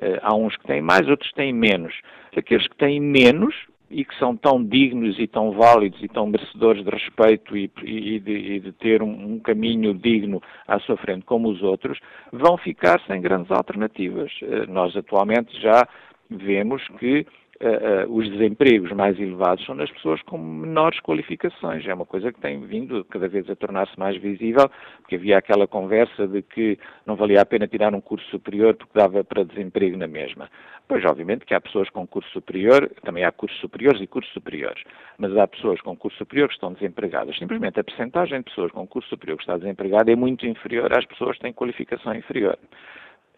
Eh, 0.02 0.20
há 0.22 0.36
uns 0.36 0.56
que 0.56 0.66
têm 0.66 0.82
mais, 0.82 1.08
outros 1.08 1.32
têm 1.34 1.52
menos. 1.54 1.94
Aqueles 2.36 2.68
que 2.68 2.76
têm 2.76 3.00
menos 3.00 3.56
e 3.90 4.06
que 4.06 4.16
são 4.18 4.38
tão 4.38 4.64
dignos 4.64 5.18
e 5.18 5.28
tão 5.28 5.52
válidos 5.52 6.02
e 6.02 6.08
tão 6.08 6.28
merecedores 6.28 6.84
de 6.84 6.90
respeito 6.92 7.58
e, 7.58 7.72
e, 7.84 8.20
de, 8.20 8.32
e 8.32 8.60
de, 8.60 8.72
ter 8.74 9.02
um, 9.02 9.34
um, 9.34 9.40
caminho 9.40 9.96
digno 9.96 10.42
à 10.68 10.80
sua 10.80 10.96
frente 10.96 11.26
como 11.26 11.50
os 11.50 11.64
outros, 11.64 12.00
vão 12.32 12.56
ficar 12.56 13.02
sem 13.08 13.20
grandes 13.20 13.52
alternativas. 13.52 14.32
Eh, 14.44 14.68
nós 14.68 14.96
atualmente 14.96 15.60
já 15.60 15.88
vemos 16.30 16.88
que 17.00 17.26
uh, 17.62 18.12
os 18.12 18.30
desempregos 18.30 18.92
mais 18.92 19.20
elevados 19.20 19.66
são 19.66 19.76
nas 19.76 19.92
pessoas 19.92 20.22
com 20.24 20.38
menores 20.38 21.00
qualificações. 21.02 21.86
É 21.86 21.94
uma 21.94 22.06
coisa 22.06 22.32
que 22.32 22.40
tem 22.40 22.60
vindo 22.62 23.04
cada 23.06 23.28
vez 23.28 23.50
a 23.50 23.56
tornar-se 23.56 23.98
mais 24.00 24.18
visível, 24.18 24.70
porque 24.98 25.16
havia 25.16 25.38
aquela 25.38 25.68
conversa 25.68 26.28
de 26.28 26.42
que 26.42 26.78
não 27.06 27.16
valia 27.16 27.42
a 27.42 27.46
pena 27.46 27.68
tirar 27.68 27.94
um 27.94 28.02
curso 28.02 28.28
superior 28.30 28.76
porque 28.76 28.98
dava 28.98 29.24
para 29.24 29.44
desemprego 29.44 29.98
na 29.98 30.08
mesma. 30.08 30.50
Pois, 30.88 31.06
obviamente, 31.06 31.46
que 31.46 31.54
há 31.54 31.62
pessoas 31.62 31.88
com 31.90 32.08
curso 32.08 32.30
superior, 32.32 32.90
também 33.04 33.24
há 33.24 33.32
cursos 33.32 33.60
superiores 33.60 34.02
e 34.02 34.08
cursos 34.08 34.34
superiores, 34.34 34.84
mas 35.20 35.36
há 35.38 35.48
pessoas 35.48 35.80
com 35.82 35.96
curso 35.96 36.18
superior 36.18 36.48
que 36.48 36.56
estão 36.56 36.74
desempregadas. 36.74 37.38
Simplesmente 37.38 37.80
a 37.80 37.84
percentagem 37.84 38.40
de 38.40 38.46
pessoas 38.46 38.72
com 38.72 38.88
curso 38.88 39.08
superior 39.10 39.38
que 39.38 39.44
está 39.44 39.56
desempregada 39.56 40.12
é 40.12 40.16
muito 40.16 40.48
inferior 40.48 40.92
às 40.98 41.06
pessoas 41.06 41.36
que 41.36 41.44
têm 41.44 41.54
qualificação 41.54 42.16
inferior. 42.16 42.58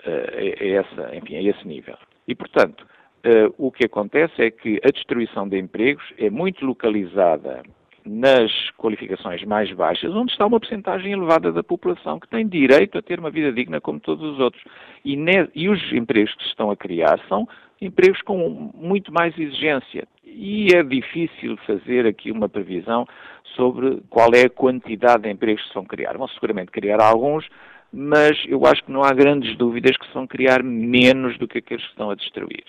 Uh, 0.05 0.31
é, 0.33 0.55
é, 0.59 0.69
essa, 0.75 1.15
enfim, 1.15 1.35
é 1.35 1.43
esse 1.43 1.67
nível. 1.67 1.97
E, 2.27 2.33
portanto, 2.33 2.85
uh, 3.25 3.53
o 3.57 3.71
que 3.71 3.85
acontece 3.85 4.41
é 4.41 4.51
que 4.51 4.79
a 4.83 4.89
destruição 4.89 5.47
de 5.47 5.57
empregos 5.57 6.03
é 6.17 6.29
muito 6.29 6.65
localizada 6.65 7.63
nas 8.05 8.51
qualificações 8.77 9.43
mais 9.43 9.71
baixas, 9.73 10.13
onde 10.15 10.31
está 10.31 10.45
uma 10.45 10.59
porcentagem 10.59 11.13
elevada 11.13 11.51
da 11.51 11.63
população 11.63 12.19
que 12.19 12.27
tem 12.27 12.47
direito 12.47 12.97
a 12.97 13.01
ter 13.01 13.19
uma 13.19 13.29
vida 13.29 13.51
digna 13.51 13.79
como 13.79 13.99
todos 13.99 14.33
os 14.33 14.39
outros. 14.39 14.63
E, 15.05 15.15
ne, 15.15 15.47
e 15.53 15.69
os 15.69 15.79
empregos 15.93 16.33
que 16.35 16.43
se 16.43 16.49
estão 16.49 16.71
a 16.71 16.75
criar 16.75 17.19
são 17.27 17.47
empregos 17.79 18.21
com 18.21 18.71
muito 18.75 19.13
mais 19.13 19.37
exigência. 19.37 20.07
E 20.23 20.67
é 20.73 20.83
difícil 20.83 21.57
fazer 21.65 22.05
aqui 22.05 22.31
uma 22.31 22.47
previsão 22.47 23.07
sobre 23.55 24.01
qual 24.09 24.29
é 24.33 24.45
a 24.45 24.49
quantidade 24.49 25.23
de 25.23 25.29
empregos 25.29 25.61
que 25.63 25.69
se 25.69 25.75
vão 25.75 25.85
criar. 25.85 26.17
Vão 26.17 26.27
seguramente 26.27 26.71
criar 26.71 27.01
alguns, 27.01 27.47
mas 27.91 28.31
eu 28.47 28.65
acho 28.65 28.83
que 28.83 28.91
não 28.91 29.03
há 29.03 29.13
grandes 29.13 29.55
dúvidas 29.57 29.97
que 29.97 30.07
se 30.07 30.13
vão 30.13 30.25
criar 30.25 30.63
menos 30.63 31.37
do 31.37 31.47
que 31.47 31.57
aqueles 31.57 31.83
que 31.83 31.91
estão 31.91 32.09
a 32.09 32.15
destruir. 32.15 32.63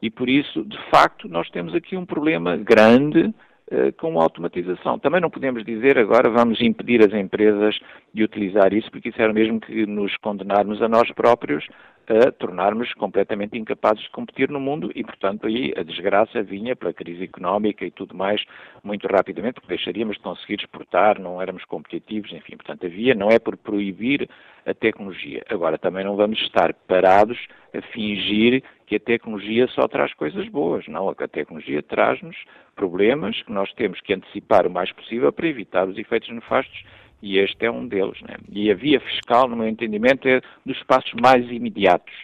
E 0.00 0.10
por 0.10 0.28
isso, 0.28 0.64
de 0.64 0.78
facto, 0.90 1.28
nós 1.28 1.50
temos 1.50 1.74
aqui 1.74 1.96
um 1.96 2.06
problema 2.06 2.56
grande 2.56 3.34
eh, 3.70 3.92
com 3.92 4.18
a 4.18 4.22
automatização. 4.22 4.98
Também 4.98 5.20
não 5.20 5.28
podemos 5.28 5.64
dizer 5.64 5.98
agora 5.98 6.30
vamos 6.30 6.60
impedir 6.60 7.00
as 7.02 7.12
empresas 7.12 7.78
de 8.14 8.22
utilizar 8.22 8.72
isso, 8.72 8.90
porque 8.90 9.10
isso 9.10 9.20
era 9.20 9.32
mesmo 9.32 9.60
que 9.60 9.84
nos 9.84 10.16
condenarmos 10.18 10.80
a 10.80 10.88
nós 10.88 11.10
próprios 11.12 11.66
a 12.08 12.32
tornarmos 12.32 12.92
completamente 12.94 13.58
incapazes 13.58 14.02
de 14.04 14.10
competir 14.10 14.48
no 14.50 14.58
mundo 14.58 14.90
e, 14.94 15.04
portanto, 15.04 15.46
aí 15.46 15.74
a 15.76 15.82
desgraça 15.82 16.42
vinha 16.42 16.74
pela 16.74 16.92
crise 16.92 17.24
económica 17.24 17.84
e 17.84 17.90
tudo 17.90 18.14
mais 18.14 18.42
muito 18.82 19.06
rapidamente, 19.06 19.54
porque 19.54 19.68
deixaríamos 19.68 20.16
de 20.16 20.22
conseguir 20.22 20.60
exportar, 20.60 21.20
não 21.20 21.40
éramos 21.40 21.64
competitivos, 21.66 22.32
enfim, 22.32 22.56
portanto, 22.56 22.86
havia, 22.86 23.14
não 23.14 23.30
é 23.30 23.38
por 23.38 23.56
proibir 23.56 24.28
a 24.64 24.74
tecnologia. 24.74 25.44
Agora, 25.48 25.78
também 25.78 26.04
não 26.04 26.16
vamos 26.16 26.40
estar 26.40 26.72
parados 26.72 27.38
a 27.74 27.80
fingir 27.92 28.62
que 28.86 28.96
a 28.96 29.00
tecnologia 29.00 29.66
só 29.68 29.86
traz 29.86 30.12
coisas 30.14 30.48
boas. 30.48 30.86
Não, 30.88 31.08
a 31.10 31.28
tecnologia 31.28 31.82
traz-nos 31.82 32.36
problemas 32.74 33.40
que 33.42 33.52
nós 33.52 33.72
temos 33.74 34.00
que 34.00 34.14
antecipar 34.14 34.66
o 34.66 34.70
mais 34.70 34.90
possível 34.92 35.32
para 35.32 35.46
evitar 35.46 35.88
os 35.88 35.98
efeitos 35.98 36.28
nefastos 36.30 36.84
e 37.22 37.38
este 37.38 37.66
é 37.66 37.70
um 37.70 37.86
deles. 37.86 38.20
Né? 38.22 38.36
E 38.50 38.70
a 38.70 38.74
via 38.74 39.00
fiscal, 39.00 39.48
no 39.48 39.56
meu 39.56 39.68
entendimento, 39.68 40.28
é 40.28 40.40
dos 40.64 40.82
passos 40.84 41.12
mais 41.20 41.48
imediatos. 41.50 42.14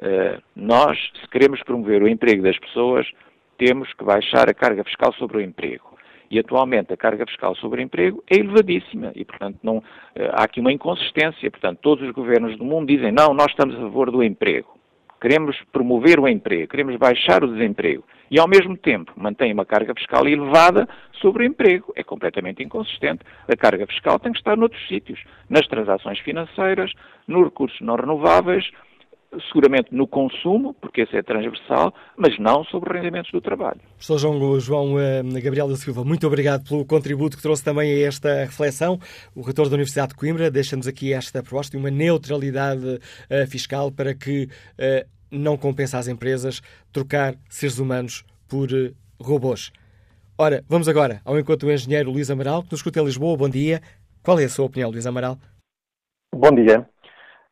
Uh, 0.00 0.40
nós, 0.56 0.98
se 1.20 1.28
queremos 1.28 1.62
promover 1.62 2.02
o 2.02 2.08
emprego 2.08 2.42
das 2.42 2.58
pessoas, 2.58 3.06
temos 3.58 3.92
que 3.92 4.04
baixar 4.04 4.48
a 4.48 4.54
carga 4.54 4.82
fiscal 4.84 5.12
sobre 5.14 5.38
o 5.38 5.40
emprego. 5.40 5.90
E 6.30 6.38
atualmente 6.38 6.92
a 6.92 6.96
carga 6.96 7.26
fiscal 7.26 7.54
sobre 7.56 7.80
o 7.80 7.84
emprego 7.84 8.22
é 8.30 8.36
elevadíssima 8.36 9.12
e, 9.14 9.24
portanto, 9.24 9.58
não, 9.62 9.78
uh, 9.78 9.82
há 10.32 10.44
aqui 10.44 10.60
uma 10.60 10.72
inconsistência. 10.72 11.50
Portanto, 11.50 11.78
todos 11.82 12.06
os 12.06 12.14
governos 12.14 12.56
do 12.56 12.64
mundo 12.64 12.88
dizem 12.88 13.12
não, 13.12 13.34
nós 13.34 13.48
estamos 13.48 13.74
a 13.74 13.78
favor 13.78 14.10
do 14.10 14.22
emprego. 14.22 14.79
Queremos 15.20 15.56
promover 15.70 16.18
o 16.18 16.26
emprego, 16.26 16.68
queremos 16.68 16.96
baixar 16.96 17.44
o 17.44 17.52
desemprego 17.52 18.04
e, 18.30 18.38
ao 18.40 18.48
mesmo 18.48 18.76
tempo, 18.76 19.12
mantém 19.16 19.52
uma 19.52 19.66
carga 19.66 19.94
fiscal 19.94 20.26
elevada 20.26 20.88
sobre 21.20 21.42
o 21.42 21.46
emprego. 21.46 21.92
É 21.94 22.02
completamente 22.02 22.62
inconsistente. 22.62 23.22
A 23.46 23.54
carga 23.54 23.86
fiscal 23.86 24.18
tem 24.18 24.32
que 24.32 24.38
estar 24.38 24.56
noutros 24.56 24.86
sítios, 24.88 25.22
nas 25.48 25.66
transações 25.66 26.18
financeiras, 26.20 26.92
nos 27.28 27.44
recursos 27.44 27.80
não 27.80 27.96
renováveis, 27.96 28.70
seguramente 29.48 29.94
no 29.94 30.06
consumo, 30.06 30.74
porque 30.74 31.02
esse 31.02 31.16
é 31.16 31.22
transversal, 31.22 31.94
mas 32.16 32.38
não 32.38 32.64
sobre 32.64 32.98
rendimentos 32.98 33.30
do 33.30 33.40
trabalho. 33.40 33.80
Professor 33.96 34.18
João, 34.18 34.60
João 34.60 34.94
uh, 34.94 35.42
Gabriel 35.42 35.68
da 35.68 35.76
Silva, 35.76 36.04
muito 36.04 36.26
obrigado 36.26 36.68
pelo 36.68 36.84
contributo 36.84 37.36
que 37.36 37.42
trouxe 37.42 37.62
também 37.62 37.92
a 37.92 38.06
esta 38.06 38.44
reflexão. 38.44 38.98
O 39.34 39.42
reitor 39.42 39.68
da 39.68 39.74
Universidade 39.74 40.08
de 40.08 40.14
Coimbra 40.16 40.50
deixa-nos 40.50 40.86
aqui 40.86 41.12
esta 41.12 41.42
proposta 41.42 41.76
de 41.76 41.82
uma 41.82 41.90
neutralidade 41.90 42.86
uh, 42.86 43.46
fiscal 43.48 43.92
para 43.92 44.14
que 44.14 44.44
uh, 44.44 45.08
não 45.30 45.56
compensa 45.56 45.98
às 45.98 46.08
empresas 46.08 46.60
trocar 46.92 47.34
seres 47.48 47.78
humanos 47.78 48.24
por 48.48 48.68
robôs. 49.20 49.70
Ora, 50.36 50.64
vamos 50.68 50.88
agora 50.88 51.20
ao 51.24 51.38
encontro 51.38 51.68
do 51.68 51.72
engenheiro 51.72 52.10
Luís 52.10 52.30
Amaral, 52.30 52.62
que 52.62 52.72
nos 52.72 52.80
escuta 52.80 53.00
em 53.00 53.04
Lisboa. 53.04 53.36
Bom 53.36 53.48
dia. 53.48 53.80
Qual 54.22 54.40
é 54.40 54.44
a 54.44 54.48
sua 54.48 54.64
opinião, 54.64 54.90
Luís 54.90 55.06
Amaral? 55.06 55.38
Bom 56.34 56.50
dia. 56.54 56.88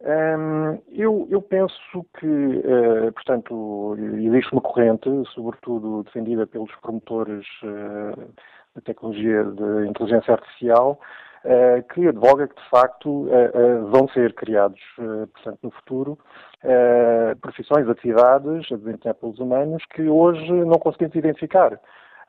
Um, 0.01 0.81
eu, 0.93 1.27
eu, 1.29 1.43
penso 1.43 2.07
que, 2.19 2.27
uh, 2.27 3.13
portanto, 3.13 3.97
existe 4.19 4.53
uma 4.53 4.61
corrente, 4.61 5.11
sobretudo 5.35 6.05
defendida 6.05 6.47
pelos 6.47 6.71
promotores 6.77 7.45
uh, 7.65 8.33
da 8.77 8.81
tecnologia 8.85 9.43
de 9.43 9.89
inteligência 9.89 10.35
artificial, 10.35 11.01
uh, 11.45 11.83
que 11.93 12.07
advoga 12.07 12.47
que, 12.47 12.55
de 12.55 12.69
facto, 12.71 13.29
vão 13.91 14.09
ser 14.11 14.35
criados, 14.35 14.81
portanto, 14.97 15.59
no 15.65 15.71
futuro, 15.73 16.19
profissões, 17.41 17.89
atividades 17.89 18.69
a 19.05 19.15
pelos 19.15 19.41
humanos 19.41 19.83
que 19.91 20.03
hoje 20.03 20.53
não 20.53 20.79
conseguimos 20.79 21.17
identificar. 21.17 21.81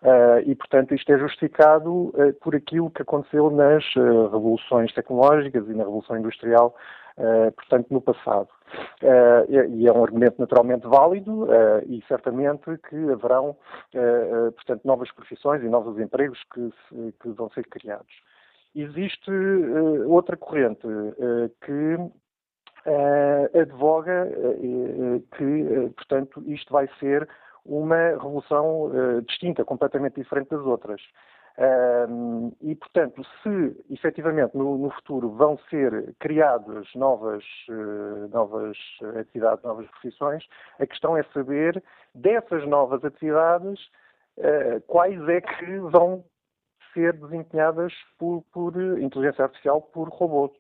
Uh, 0.02 0.40
e, 0.46 0.56
portanto, 0.56 0.96
isto 0.96 1.12
é 1.12 1.18
justificado 1.18 1.92
uh, 1.92 2.34
por 2.42 2.56
aquilo 2.56 2.90
que 2.90 3.02
aconteceu 3.02 3.52
nas 3.52 3.84
uh, 3.98 4.30
revoluções 4.32 4.94
tecnológicas 4.94 5.68
e 5.68 5.74
na 5.74 5.84
Revolução 5.84 6.18
Industrial 6.18 6.74
uh, 7.20 7.52
portanto, 7.52 7.88
no 7.92 8.02
passado. 8.02 8.50
Uh, 9.02 9.52
e 9.52 9.88
é 9.88 9.92
um 9.92 10.04
argumento 10.04 10.40
naturalmente 10.40 10.88
válido 10.88 11.44
uh, 11.44 11.84
e 11.88 12.04
certamente 12.08 12.78
que 12.90 12.96
haverão, 13.12 13.58
portanto, 14.56 14.82
novas 14.86 15.12
profissões 15.12 15.62
e 15.64 15.68
novos 15.68 16.00
empregos 16.00 16.40
que, 16.54 16.70
que 17.22 17.30
vão 17.30 17.50
ser 17.52 17.68
criados. 17.68 18.14
Existe 18.76 19.32
outra 20.06 20.38
corrente 20.38 20.88
que 21.66 21.98
advoga 23.60 24.28
que, 25.36 25.92
portanto, 25.96 26.44
isto 26.46 26.72
vai 26.72 26.88
ser 27.00 27.28
uma 27.66 28.10
revolução 28.10 28.92
distinta, 29.28 29.66
completamente 29.66 30.16
diferente 30.16 30.50
das 30.50 30.62
outras. 30.62 31.02
Um, 31.60 32.54
e, 32.62 32.74
portanto, 32.74 33.22
se 33.44 33.94
efetivamente 33.94 34.56
no, 34.56 34.78
no, 34.78 34.90
futuro 34.92 35.32
vão 35.32 35.60
ser 35.70 36.16
criadas 36.18 36.88
novas, 36.96 37.44
uh, 37.70 38.30
novas 38.30 38.78
atividades, 39.20 39.62
novas 39.66 39.86
profissões, 39.88 40.46
a 40.80 40.88
questão 40.88 41.18
é 41.18 41.24
saber 41.34 41.84
dessas 42.16 42.66
novas 42.66 43.04
atividades 43.04 43.78
uh, 44.38 44.80
quais 44.88 45.20
é 45.28 45.42
que 45.42 45.80
vão 45.80 46.24
ser 46.94 47.12
desempenhadas 47.18 47.94
por, 48.18 48.42
por, 48.54 48.74
inteligência 48.98 49.44
artificial, 49.44 49.82
por 49.82 50.08
robôs. 50.08 50.52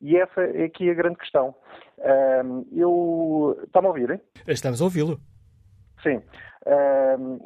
E 0.00 0.16
essa 0.16 0.40
é 0.40 0.64
aqui 0.64 0.88
a 0.88 0.94
grande 0.94 1.16
questão. 1.16 1.54
Um, 2.44 2.66
eu... 2.72 3.60
Está-me 3.64 3.86
a 3.86 3.90
ouvir? 3.90 4.10
Hein? 4.10 4.20
Estamos 4.48 4.80
a 4.80 4.84
ouvi-lo. 4.84 5.18
Sim. 6.02 6.22
Um, 6.66 7.38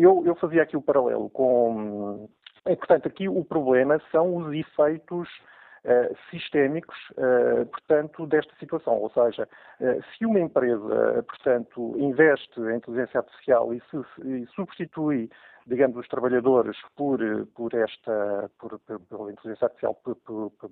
eu, 0.00 0.22
eu 0.24 0.34
fazia 0.36 0.62
aqui 0.62 0.76
o 0.76 0.82
paralelo 0.82 1.28
com 1.30 2.28
e, 2.66 2.76
portanto, 2.76 3.08
aqui 3.08 3.28
o 3.28 3.44
problema 3.44 4.00
são 4.10 4.36
os 4.36 4.52
efeitos 4.54 5.28
Uh, 5.84 6.14
sistémicos, 6.28 6.98
uh, 7.12 7.64
portanto, 7.66 8.26
desta 8.26 8.52
situação. 8.58 8.94
Ou 8.94 9.10
seja, 9.10 9.48
uh, 9.80 10.02
se 10.12 10.26
uma 10.26 10.40
empresa, 10.40 11.24
portanto, 11.26 11.94
investe 11.96 12.60
em 12.60 12.76
inteligência 12.76 13.20
artificial 13.20 13.72
e, 13.72 13.80
e 14.24 14.46
substitui 14.56 15.30
digamos, 15.68 15.96
os 15.98 16.08
trabalhadores 16.08 16.76
por, 16.96 17.20
por 17.54 17.74
esta, 17.74 18.50
por, 18.58 18.78
pela 18.80 19.30
inteligência 19.30 19.66
artificial, 19.66 19.94
por, 20.02 20.16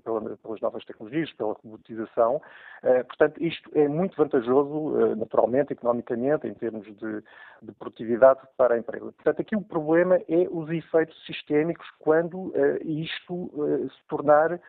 pela, 0.03 0.37
pelas 0.37 0.61
novas 0.61 0.85
tecnologias, 0.85 1.33
pela 1.35 1.53
robotização. 1.53 2.37
Uh, 2.83 3.05
portanto, 3.07 3.43
isto 3.43 3.71
é 3.75 3.87
muito 3.89 4.17
vantajoso, 4.17 4.71
uh, 4.71 5.17
naturalmente, 5.17 5.73
economicamente, 5.73 6.47
em 6.47 6.55
termos 6.55 6.87
de, 6.87 7.23
de, 7.63 7.73
produtividade 7.79 8.41
para 8.57 8.75
a 8.75 8.79
empresa. 8.79 9.13
Portanto, 9.13 9.41
aqui 9.41 9.55
o 9.55 9.63
problema 9.63 10.17
é 10.17 10.49
os 10.51 10.69
efeitos 10.71 11.17
sistémicos 11.27 11.87
quando 11.99 12.49
uh, 12.49 12.55
isto 12.83 13.51
se 13.91 14.09
tornar 14.09 14.53
eh, 14.53 14.61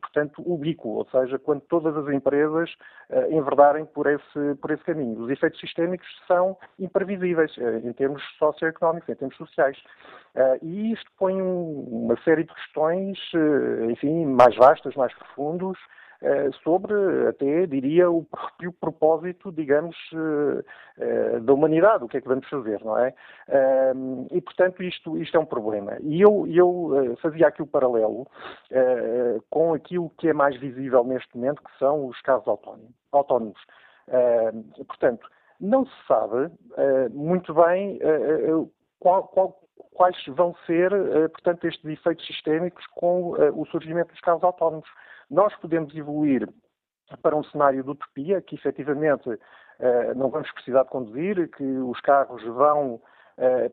portanto, 0.00 0.42
ubíquo, 0.44 0.88
ou 0.88 1.06
seja, 1.10 1.38
quando 1.38 1.60
todas 1.62 1.96
as 1.96 2.08
empresas 2.12 2.70
uh, 3.10 3.30
enverdarem 3.32 3.84
por 3.84 4.06
esse, 4.06 4.54
por 4.60 4.70
esse 4.70 4.82
caminho. 4.84 5.20
Os 5.20 5.30
efeitos 5.30 5.60
sistémicos 5.60 6.08
são 6.26 6.56
imprevisíveis 6.78 7.54
uh, 7.58 7.86
em 7.86 7.92
termos 7.92 8.22
socioeconómicos, 8.38 9.08
em 9.08 9.14
termos 9.14 9.36
sociais. 9.36 9.76
E 10.62 10.92
isto 10.92 11.10
põe 11.18 11.42
um, 11.42 12.06
uma 12.06 12.16
série 12.22 12.44
de 12.44 12.54
questões, 12.54 13.18
enfim, 13.90 14.24
mais 14.24 14.56
vastas, 14.56 14.94
mais 14.94 15.12
profundos, 15.12 15.78
sobre, 16.62 16.94
até 17.28 17.66
diria, 17.66 18.10
o 18.10 18.24
próprio 18.24 18.72
propósito, 18.72 19.50
digamos, 19.50 19.96
da 21.42 21.52
humanidade, 21.52 22.04
o 22.04 22.08
que 22.08 22.18
é 22.18 22.20
que 22.20 22.28
vamos 22.28 22.48
fazer, 22.48 22.80
não 22.84 22.98
é? 22.98 23.14
E, 24.30 24.40
portanto, 24.40 24.82
isto, 24.82 25.16
isto 25.18 25.36
é 25.36 25.40
um 25.40 25.46
problema. 25.46 25.96
E 26.00 26.20
eu, 26.20 26.46
eu 26.48 27.16
fazia 27.20 27.48
aqui 27.48 27.62
o 27.62 27.66
paralelo 27.66 28.26
com 29.50 29.74
aquilo 29.74 30.10
que 30.18 30.28
é 30.28 30.32
mais 30.32 30.56
visível 30.58 31.04
neste 31.04 31.36
momento, 31.36 31.62
que 31.62 31.78
são 31.78 32.06
os 32.06 32.20
casos 32.22 32.46
autónomos. 33.12 33.60
Portanto, 34.86 35.26
não 35.60 35.84
se 35.86 36.06
sabe 36.06 36.52
muito 37.12 37.52
bem 37.54 37.98
qual, 39.00 39.24
qual, 39.28 39.58
quais 39.94 40.16
vão 40.28 40.54
ser, 40.66 40.92
uh, 40.92 41.28
portanto, 41.30 41.66
estes 41.66 41.84
efeitos 41.84 42.26
sistémicos 42.26 42.84
com 42.94 43.30
uh, 43.30 43.60
o 43.60 43.66
surgimento 43.66 44.10
dos 44.10 44.20
carros 44.20 44.42
autónomos. 44.42 44.88
Nós 45.30 45.54
podemos 45.56 45.94
evoluir 45.94 46.48
para 47.22 47.36
um 47.36 47.44
cenário 47.44 47.82
de 47.82 47.90
utopia, 47.90 48.40
que 48.40 48.54
efetivamente 48.54 49.28
uh, 49.28 49.38
não 50.16 50.30
vamos 50.30 50.50
precisar 50.52 50.84
de 50.84 50.90
conduzir, 50.90 51.48
que 51.50 51.64
os 51.64 52.00
carros 52.00 52.42
vão 52.44 53.00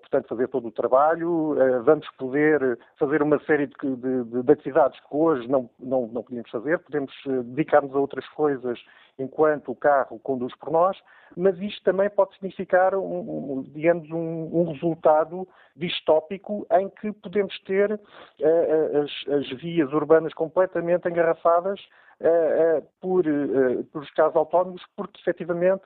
portanto, 0.01 0.30
fazer 0.30 0.47
todo 0.47 0.70
o 0.70 0.72
trabalho. 0.72 1.53
Vamos 1.84 2.09
poder 2.17 2.80
fazer 2.97 3.22
uma 3.22 3.38
série 3.43 3.67
de, 3.67 3.76
de, 3.76 4.41
de, 4.41 4.51
atividades 4.51 4.97
que 5.01 5.07
hoje 5.11 5.47
não, 5.49 5.70
não, 5.78 6.07
não 6.07 6.24
podíamos 6.24 6.49
fazer. 6.49 6.80
Podemos 6.80 7.13
dedicar-nos 7.26 7.93
a 7.93 7.99
outras 7.99 8.28
coisas 8.30 8.80
enquanto 9.20 9.72
o 9.72 9.76
carro 9.76 10.20
conduz 10.20 10.55
por 10.55 10.72
nós, 10.72 10.97
mas 11.36 11.59
isto 11.59 11.84
também 11.84 12.09
pode 12.09 12.34
significar, 12.34 12.95
um, 12.95 13.59
um 13.59 13.61
digamos, 13.61 14.09
um, 14.09 14.61
um, 14.61 14.72
resultado 14.72 15.47
distópico 15.76 16.65
em 16.72 16.89
que 16.89 17.11
podemos 17.11 17.57
ter 17.61 17.91
as, 17.93 19.34
as 19.34 19.49
vias 19.59 19.91
urbanas 19.93 20.34
completamente 20.34 21.07
engarrafadas 21.07 21.80
uh, 21.80 22.09
por, 22.99 23.26
uh, 23.26 23.84
por 23.86 24.01
os 24.01 24.11
carros 24.11 24.36
autónomos, 24.36 24.84
porque 24.95 25.20
efetivamente 25.22 25.84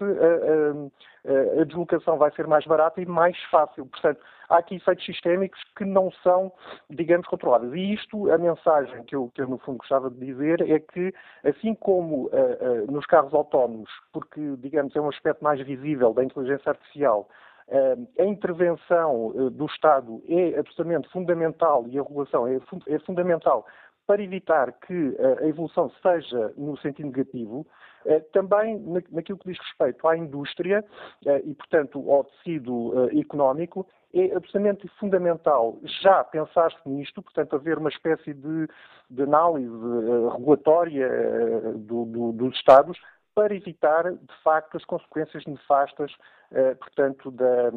a 1.60 1.64
deslocação 1.64 2.18
vai 2.18 2.32
ser 2.32 2.48
mais 2.48 2.66
barata 2.66 3.02
e 3.02 3.06
mais 3.06 3.38
fácil. 3.52 3.86
Portanto, 3.86 4.20
há 4.50 4.58
aqui 4.58 4.76
efeitos 4.76 5.06
sistémicos 5.06 5.60
que 5.78 5.86
não 5.86 6.12
são, 6.24 6.52
digamos, 6.90 7.28
controláveis. 7.28 7.74
E 7.74 7.94
isto, 7.94 8.32
a 8.32 8.38
mensagem 8.38 9.04
que 9.04 9.16
eu, 9.16 9.32
que 9.34 9.42
eu 9.42 9.48
no 9.48 9.58
fundo 9.60 9.78
gostava 9.78 10.10
de 10.10 10.18
dizer 10.18 10.62
é 10.70 10.80
que, 10.80 11.14
assim 11.44 11.76
como 11.76 12.30
nos 12.90 13.06
carros 13.06 13.34
autónomos, 13.34 13.90
porque, 14.12 14.56
digamos, 14.58 14.96
é 14.96 15.02
um 15.02 15.10
aspecto 15.10 15.44
mais 15.44 15.62
visível 15.62 16.14
da 16.14 16.24
inteligência 16.24 16.72
artificial, 16.72 17.30
a 18.20 18.24
intervenção 18.24 19.32
do 19.52 19.66
Estado 19.66 20.22
é 20.28 20.60
absolutamente 20.60 21.08
fundamental 21.10 21.86
e 21.88 21.98
a 21.98 22.04
regulação 22.04 22.48
é, 22.48 22.60
é 22.88 23.00
fundamental 23.00 23.66
para 24.06 24.22
evitar 24.22 24.72
que 24.74 25.16
eh, 25.18 25.44
a 25.44 25.48
evolução 25.48 25.92
seja 26.02 26.54
no 26.58 26.78
sentido 26.78 27.08
negativo, 27.08 27.66
eh, 28.06 28.20
também 28.34 28.80
naquilo 29.12 29.38
que 29.38 29.50
diz 29.50 29.58
respeito 29.60 30.08
à 30.08 30.18
indústria 30.18 30.84
eh, 31.26 31.42
e, 31.46 31.54
portanto, 31.54 32.12
ao 32.12 32.26
tecido 32.26 33.10
económico, 33.18 33.88
é 34.14 34.26
absolutamente 34.36 34.88
fundamental 35.00 35.80
já 36.04 36.24
pensar-se 36.24 36.78
nisto, 36.88 37.22
portanto, 37.22 37.56
haver 37.56 37.78
uma 37.78 37.90
espécie 37.90 38.34
de, 38.34 38.68
de 39.10 39.24
análise 39.24 39.74
regulatória 40.34 41.10
do, 41.76 42.06
do, 42.06 42.32
dos 42.34 42.56
Estados 42.56 43.00
para 43.34 43.56
evitar, 43.56 44.12
de 44.12 44.44
facto, 44.44 44.78
as 44.78 44.86
consequências 44.86 45.44
nefastas, 45.48 46.16
portanto, 46.80 47.32
da 47.32 47.72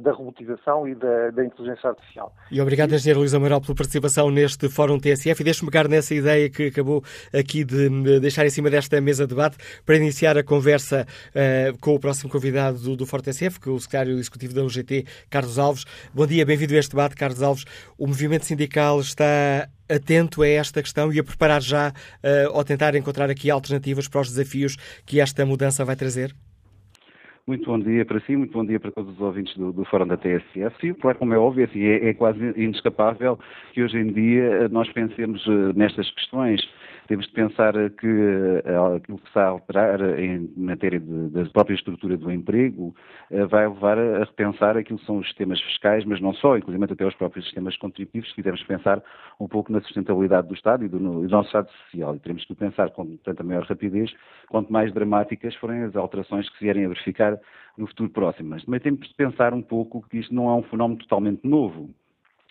da 0.00 0.12
robotização 0.12 0.88
e 0.88 0.94
da, 0.94 1.30
da, 1.30 1.44
inteligência 1.44 1.88
artificial. 1.88 2.34
E 2.50 2.60
obrigado, 2.60 2.94
Engenheiro 2.94 3.20
Luís 3.20 3.32
Amaral, 3.32 3.60
pela 3.60 3.74
participação 3.74 4.30
neste 4.30 4.68
Fórum 4.68 4.98
TSF 4.98 5.40
e 5.40 5.44
deixe-me 5.44 5.70
pegar 5.70 5.88
nessa 5.88 6.14
ideia 6.14 6.50
que 6.50 6.66
acabou 6.66 7.02
aqui 7.32 7.64
de 7.64 8.20
deixar 8.20 8.44
em 8.44 8.50
cima 8.50 8.68
desta 8.68 9.00
mesa 9.00 9.24
de 9.24 9.34
debate 9.34 9.56
para 9.86 9.96
iniciar 9.96 10.36
a 10.36 10.42
conversa 10.42 11.06
uh, 11.28 11.78
com 11.78 11.94
o 11.94 12.00
próximo 12.00 12.30
convidado 12.30 12.78
do, 12.78 12.96
do 12.96 13.06
Fórum 13.06 13.22
TSF, 13.22 13.60
que 13.60 13.68
é 13.68 13.72
o 13.72 13.78
secretário 13.78 14.18
executivo 14.18 14.54
da 14.54 14.64
UGT, 14.64 15.06
Carlos 15.30 15.58
Alves. 15.58 15.84
Bom 16.12 16.26
dia, 16.26 16.44
bem-vindo 16.44 16.74
a 16.74 16.78
este 16.78 16.90
debate, 16.90 17.14
Carlos 17.14 17.42
Alves. 17.42 17.64
O 17.96 18.06
movimento 18.06 18.44
sindical 18.44 19.00
está 19.00 19.68
atento 19.88 20.42
a 20.42 20.48
esta 20.48 20.82
questão 20.82 21.12
e 21.12 21.18
a 21.18 21.24
preparar 21.24 21.60
já 21.60 21.90
uh, 21.90 22.52
ou 22.52 22.64
tentar 22.64 22.94
encontrar 22.94 23.30
aqui 23.30 23.50
alternativas 23.50 24.08
para 24.08 24.20
os 24.20 24.28
desafios 24.28 24.76
que 25.04 25.20
esta 25.20 25.44
mudança 25.44 25.84
vai 25.84 25.96
trazer? 25.96 26.34
Muito 27.44 27.66
bom 27.66 27.76
dia 27.76 28.04
para 28.04 28.20
si, 28.20 28.36
muito 28.36 28.52
bom 28.52 28.64
dia 28.64 28.78
para 28.78 28.92
todos 28.92 29.14
os 29.14 29.20
ouvintes 29.20 29.56
do, 29.56 29.72
do 29.72 29.84
Fórum 29.86 30.06
da 30.06 30.16
TSF. 30.16 30.80
Sim, 30.80 30.94
claro, 30.94 31.18
como 31.18 31.34
é 31.34 31.38
óbvio, 31.38 31.64
assim, 31.64 31.82
é, 31.82 32.10
é, 32.10 32.14
quase 32.14 32.38
inescapável 32.56 33.36
que 33.72 33.82
hoje 33.82 33.98
em 33.98 34.12
dia 34.12 34.68
nós 34.68 34.88
pensemos 34.92 35.44
uh, 35.48 35.72
nestas 35.74 36.08
questões. 36.12 36.60
Temos 37.08 37.26
de 37.26 37.32
pensar 37.32 37.72
que 37.90 38.06
uh, 38.06 38.96
aquilo 38.96 39.18
que 39.18 39.28
está 39.28 39.44
a 39.44 39.48
alterar 39.48 40.18
em 40.18 40.50
matéria 40.56 41.00
de, 41.00 41.28
da 41.30 41.44
própria 41.46 41.74
estrutura 41.74 42.16
do 42.16 42.30
emprego 42.30 42.94
uh, 43.30 43.48
vai 43.48 43.68
levar 43.68 43.98
a, 43.98 44.20
repensar 44.20 44.76
aquilo 44.76 44.98
que 44.98 45.06
são 45.06 45.18
os 45.18 45.26
sistemas 45.26 45.60
fiscais, 45.60 46.04
mas 46.04 46.20
não 46.20 46.32
só, 46.34 46.56
inclusive 46.56 46.84
até 46.84 47.06
os 47.06 47.14
próprios 47.14 47.44
sistemas 47.46 47.76
contributivos, 47.76 48.32
temos 48.34 48.60
que 48.62 48.68
pensar 48.68 49.02
um 49.38 49.48
pouco 49.48 49.72
na 49.72 49.80
sustentabilidade 49.80 50.48
do 50.48 50.54
Estado 50.54 50.84
e 50.84 50.88
do, 50.88 50.98
do 50.98 51.28
nosso 51.28 51.48
Estado 51.48 51.70
social. 51.70 52.16
E 52.16 52.18
teremos 52.20 52.44
que 52.44 52.54
pensar 52.54 52.90
com 52.90 53.16
tanta 53.18 53.42
maior 53.42 53.64
rapidez, 53.64 54.12
quanto 54.48 54.72
mais 54.72 54.92
dramáticas 54.92 55.54
forem 55.56 55.82
as 55.82 55.96
alterações 55.96 56.48
que 56.48 56.58
se 56.58 56.64
vierem 56.64 56.84
a 56.84 56.88
verificar 56.88 57.38
no 57.76 57.86
futuro 57.86 58.10
próximo. 58.10 58.50
Mas 58.50 58.64
também 58.64 58.80
temos 58.80 59.08
de 59.08 59.14
pensar 59.14 59.52
um 59.54 59.62
pouco 59.62 60.06
que 60.08 60.18
isto 60.18 60.34
não 60.34 60.48
é 60.48 60.54
um 60.54 60.62
fenómeno 60.62 61.00
totalmente 61.00 61.46
novo. 61.46 61.90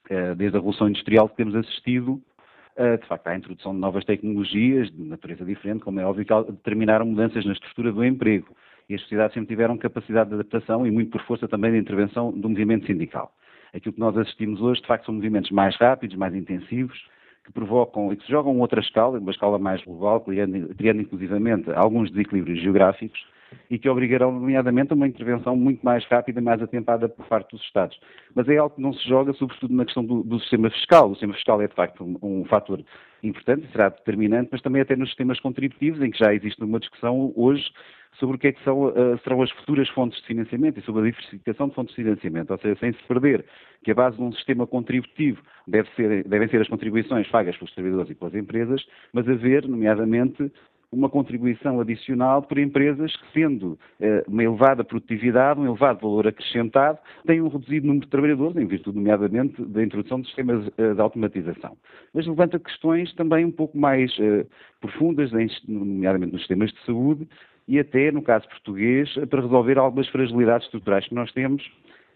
Eh, 0.10 0.36
desde 0.36 0.58
a 0.58 0.60
Revolução 0.60 0.90
Industrial 0.90 1.30
que 1.30 1.38
temos 1.38 1.56
assistido, 1.56 2.22
eh, 2.22 2.31
de 2.78 3.08
facto, 3.08 3.28
à 3.28 3.36
introdução 3.36 3.74
de 3.74 3.80
novas 3.80 4.06
tecnologias 4.06 4.90
de 4.92 5.04
natureza 5.04 5.46
diferente, 5.46 5.84
como 5.84 6.00
é 6.00 6.06
óbvio, 6.06 6.26
que 6.26 6.52
determinaram 6.52 7.06
mudanças 7.06 7.46
na 7.46 7.54
estrutura 7.54 7.92
do 7.92 8.04
emprego. 8.04 8.56
E 8.90 8.96
as 8.96 9.02
sociedades 9.02 9.34
sempre 9.34 9.50
tiveram 9.50 9.78
capacidade 9.78 10.30
de 10.30 10.36
adaptação 10.36 10.86
e 10.86 10.92
muito 10.92 11.12
por 11.12 11.22
força 11.24 11.48
também 11.48 11.72
de 11.72 11.78
intervenção 11.78 12.32
do 12.32 12.50
movimento 12.50 12.86
sindical. 12.86 13.32
Aquilo 13.74 13.94
que 13.94 14.00
nós 14.00 14.18
assistimos 14.18 14.62
hoje, 14.62 14.82
de 14.82 14.88
facto, 14.88 15.06
são 15.06 15.16
movimentos 15.16 15.52
mais 15.52 15.76
rápidos, 15.78 16.18
mais 16.18 16.36
intensivos, 16.36 17.02
que 17.44 17.52
provocam 17.52 18.12
e 18.12 18.18
que 18.18 18.26
se 18.26 18.32
jogam 18.32 18.60
outra 18.60 18.82
escala, 18.82 19.18
uma 19.18 19.32
escala 19.32 19.58
mais 19.58 19.84
global, 19.84 20.22
criando, 20.22 20.76
criando 20.76 21.02
inclusivamente 21.02 21.72
alguns 21.72 22.12
desequilíbrios 22.12 22.62
geográficos, 22.62 23.20
e 23.70 23.78
que 23.78 23.90
obrigarão, 23.90 24.32
nomeadamente, 24.32 24.92
a 24.92 24.96
uma 24.96 25.08
intervenção 25.08 25.56
muito 25.56 25.84
mais 25.84 26.06
rápida 26.06 26.40
e 26.40 26.44
mais 26.44 26.62
atempada 26.62 27.08
por 27.08 27.26
parte 27.28 27.52
dos 27.52 27.62
Estados. 27.64 28.00
Mas 28.36 28.48
é 28.50 28.58
algo 28.58 28.76
que 28.76 28.82
não 28.82 28.94
se 28.94 29.08
joga, 29.08 29.34
sobretudo 29.34 29.74
na 29.74 29.86
questão 29.86 30.04
do, 30.04 30.24
do 30.24 30.40
sistema 30.40 30.70
fiscal. 30.70 31.10
O 31.10 31.14
sistema 31.14 31.34
fiscal 31.34 31.62
é, 31.62 31.68
de 31.68 31.76
facto, 31.76 32.04
um, 32.04 32.42
um 32.42 32.46
fator 32.46 32.84
importante, 33.24 33.68
será 33.72 33.90
determinante, 33.90 34.50
mas 34.52 34.62
também 34.62 34.82
até 34.82 34.96
nos 34.96 35.10
sistemas 35.10 35.40
contributivos, 35.40 36.02
em 36.02 36.12
que 36.12 36.20
já 36.20 36.34
existe 36.34 36.64
uma 36.64 36.80
discussão 36.80 37.32
hoje 37.36 37.64
sobre 38.20 38.36
o 38.36 38.40
que 38.40 38.48
é 38.48 38.52
que 38.52 38.64
são, 38.64 38.88
uh, 38.88 39.18
serão 39.24 39.42
as 39.42 39.50
futuras 39.52 39.88
fontes 39.90 40.20
de 40.22 40.28
financiamento 40.28 40.80
e 40.80 40.84
sobre 40.84 41.02
a 41.02 41.12
diversificação 41.12 41.70
de 41.70 41.76
fontes 41.76 41.96
de 41.96 42.04
financiamento, 42.04 42.52
ou 42.52 42.58
seja, 42.58 42.80
sem 42.80 42.92
se 42.92 43.04
perder 43.08 43.46
que 43.84 43.92
a 43.92 43.96
base 43.96 44.18
de 44.18 44.24
um 44.24 44.32
sistema 44.34 44.68
contributivo 44.68 45.42
deve 45.68 45.90
ser, 45.96 46.28
devem 46.28 46.48
ser 46.50 46.62
as 46.62 46.68
contribuições 46.68 47.28
pagas 47.30 47.56
pelos 47.58 47.74
trabalhadores 47.74 48.12
e 48.12 48.16
pelas 48.16 48.36
empresas, 48.36 48.86
mas 49.14 49.28
haver, 49.28 49.68
nomeadamente, 49.68 50.52
uma 50.92 51.10
contribuição 51.10 51.80
adicional 51.80 52.42
por 52.42 52.58
empresas 52.58 53.16
que, 53.16 53.32
sendo 53.34 53.80
eh, 54.00 54.24
uma 54.28 54.44
elevada 54.44 54.84
produtividade, 54.84 55.60
um 55.60 55.66
elevado 55.66 56.02
valor 56.02 56.28
acrescentado, 56.28 57.00
têm 57.26 57.42
um 57.42 57.48
reduzido 57.48 57.88
número 57.88 58.06
de 58.06 58.12
trabalhadores, 58.12 58.58
em 58.58 58.66
virtude, 58.66 58.98
nomeadamente, 58.98 59.64
da 59.64 59.82
introdução 59.82 60.20
de 60.20 60.28
sistemas 60.28 60.70
eh, 60.78 60.94
de 60.94 61.02
automatização. 61.02 61.78
Mas 62.14 62.28
levanta 62.28 62.60
questões 62.60 63.14
também 63.16 63.46
um 63.46 63.52
pouco 63.52 63.78
mais 63.78 64.14
eh, 64.20 64.46
profundas, 64.82 65.32
nomeadamente 65.68 66.34
nos 66.34 66.42
sistemas 66.42 66.72
de 66.72 66.86
saúde 66.86 67.28
e 67.68 67.80
até, 67.80 68.12
no 68.12 68.22
caso 68.22 68.48
português, 68.50 69.14
para 69.30 69.42
resolver 69.42 69.78
algumas 69.78 70.10
fragilidades 70.10 70.66
estruturais 70.66 71.08
que 71.08 71.16
nós 71.16 71.32
temos 71.32 71.64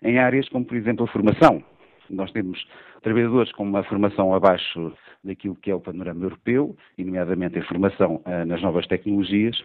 em 0.03 0.19
áreas 0.19 0.49
como, 0.49 0.65
por 0.65 0.76
exemplo, 0.76 1.05
a 1.05 1.07
formação. 1.07 1.63
Nós 2.10 2.32
temos 2.32 2.66
trabalhadores 3.01 3.51
com 3.51 3.64
uma 3.64 3.84
formação 3.84 4.34
abaixo 4.34 4.93
daquilo 5.24 5.56
que 5.56 5.72
é 5.72 5.76
o 5.76 5.80
panorama 5.80 6.26
europeu, 6.26 6.76
e 6.97 7.03
nomeadamente 7.03 7.60
a 7.60 7.66
formação 7.66 8.22
uh, 8.26 8.45
nas 8.45 8.62
novas 8.62 8.86
tecnologias, 8.88 9.62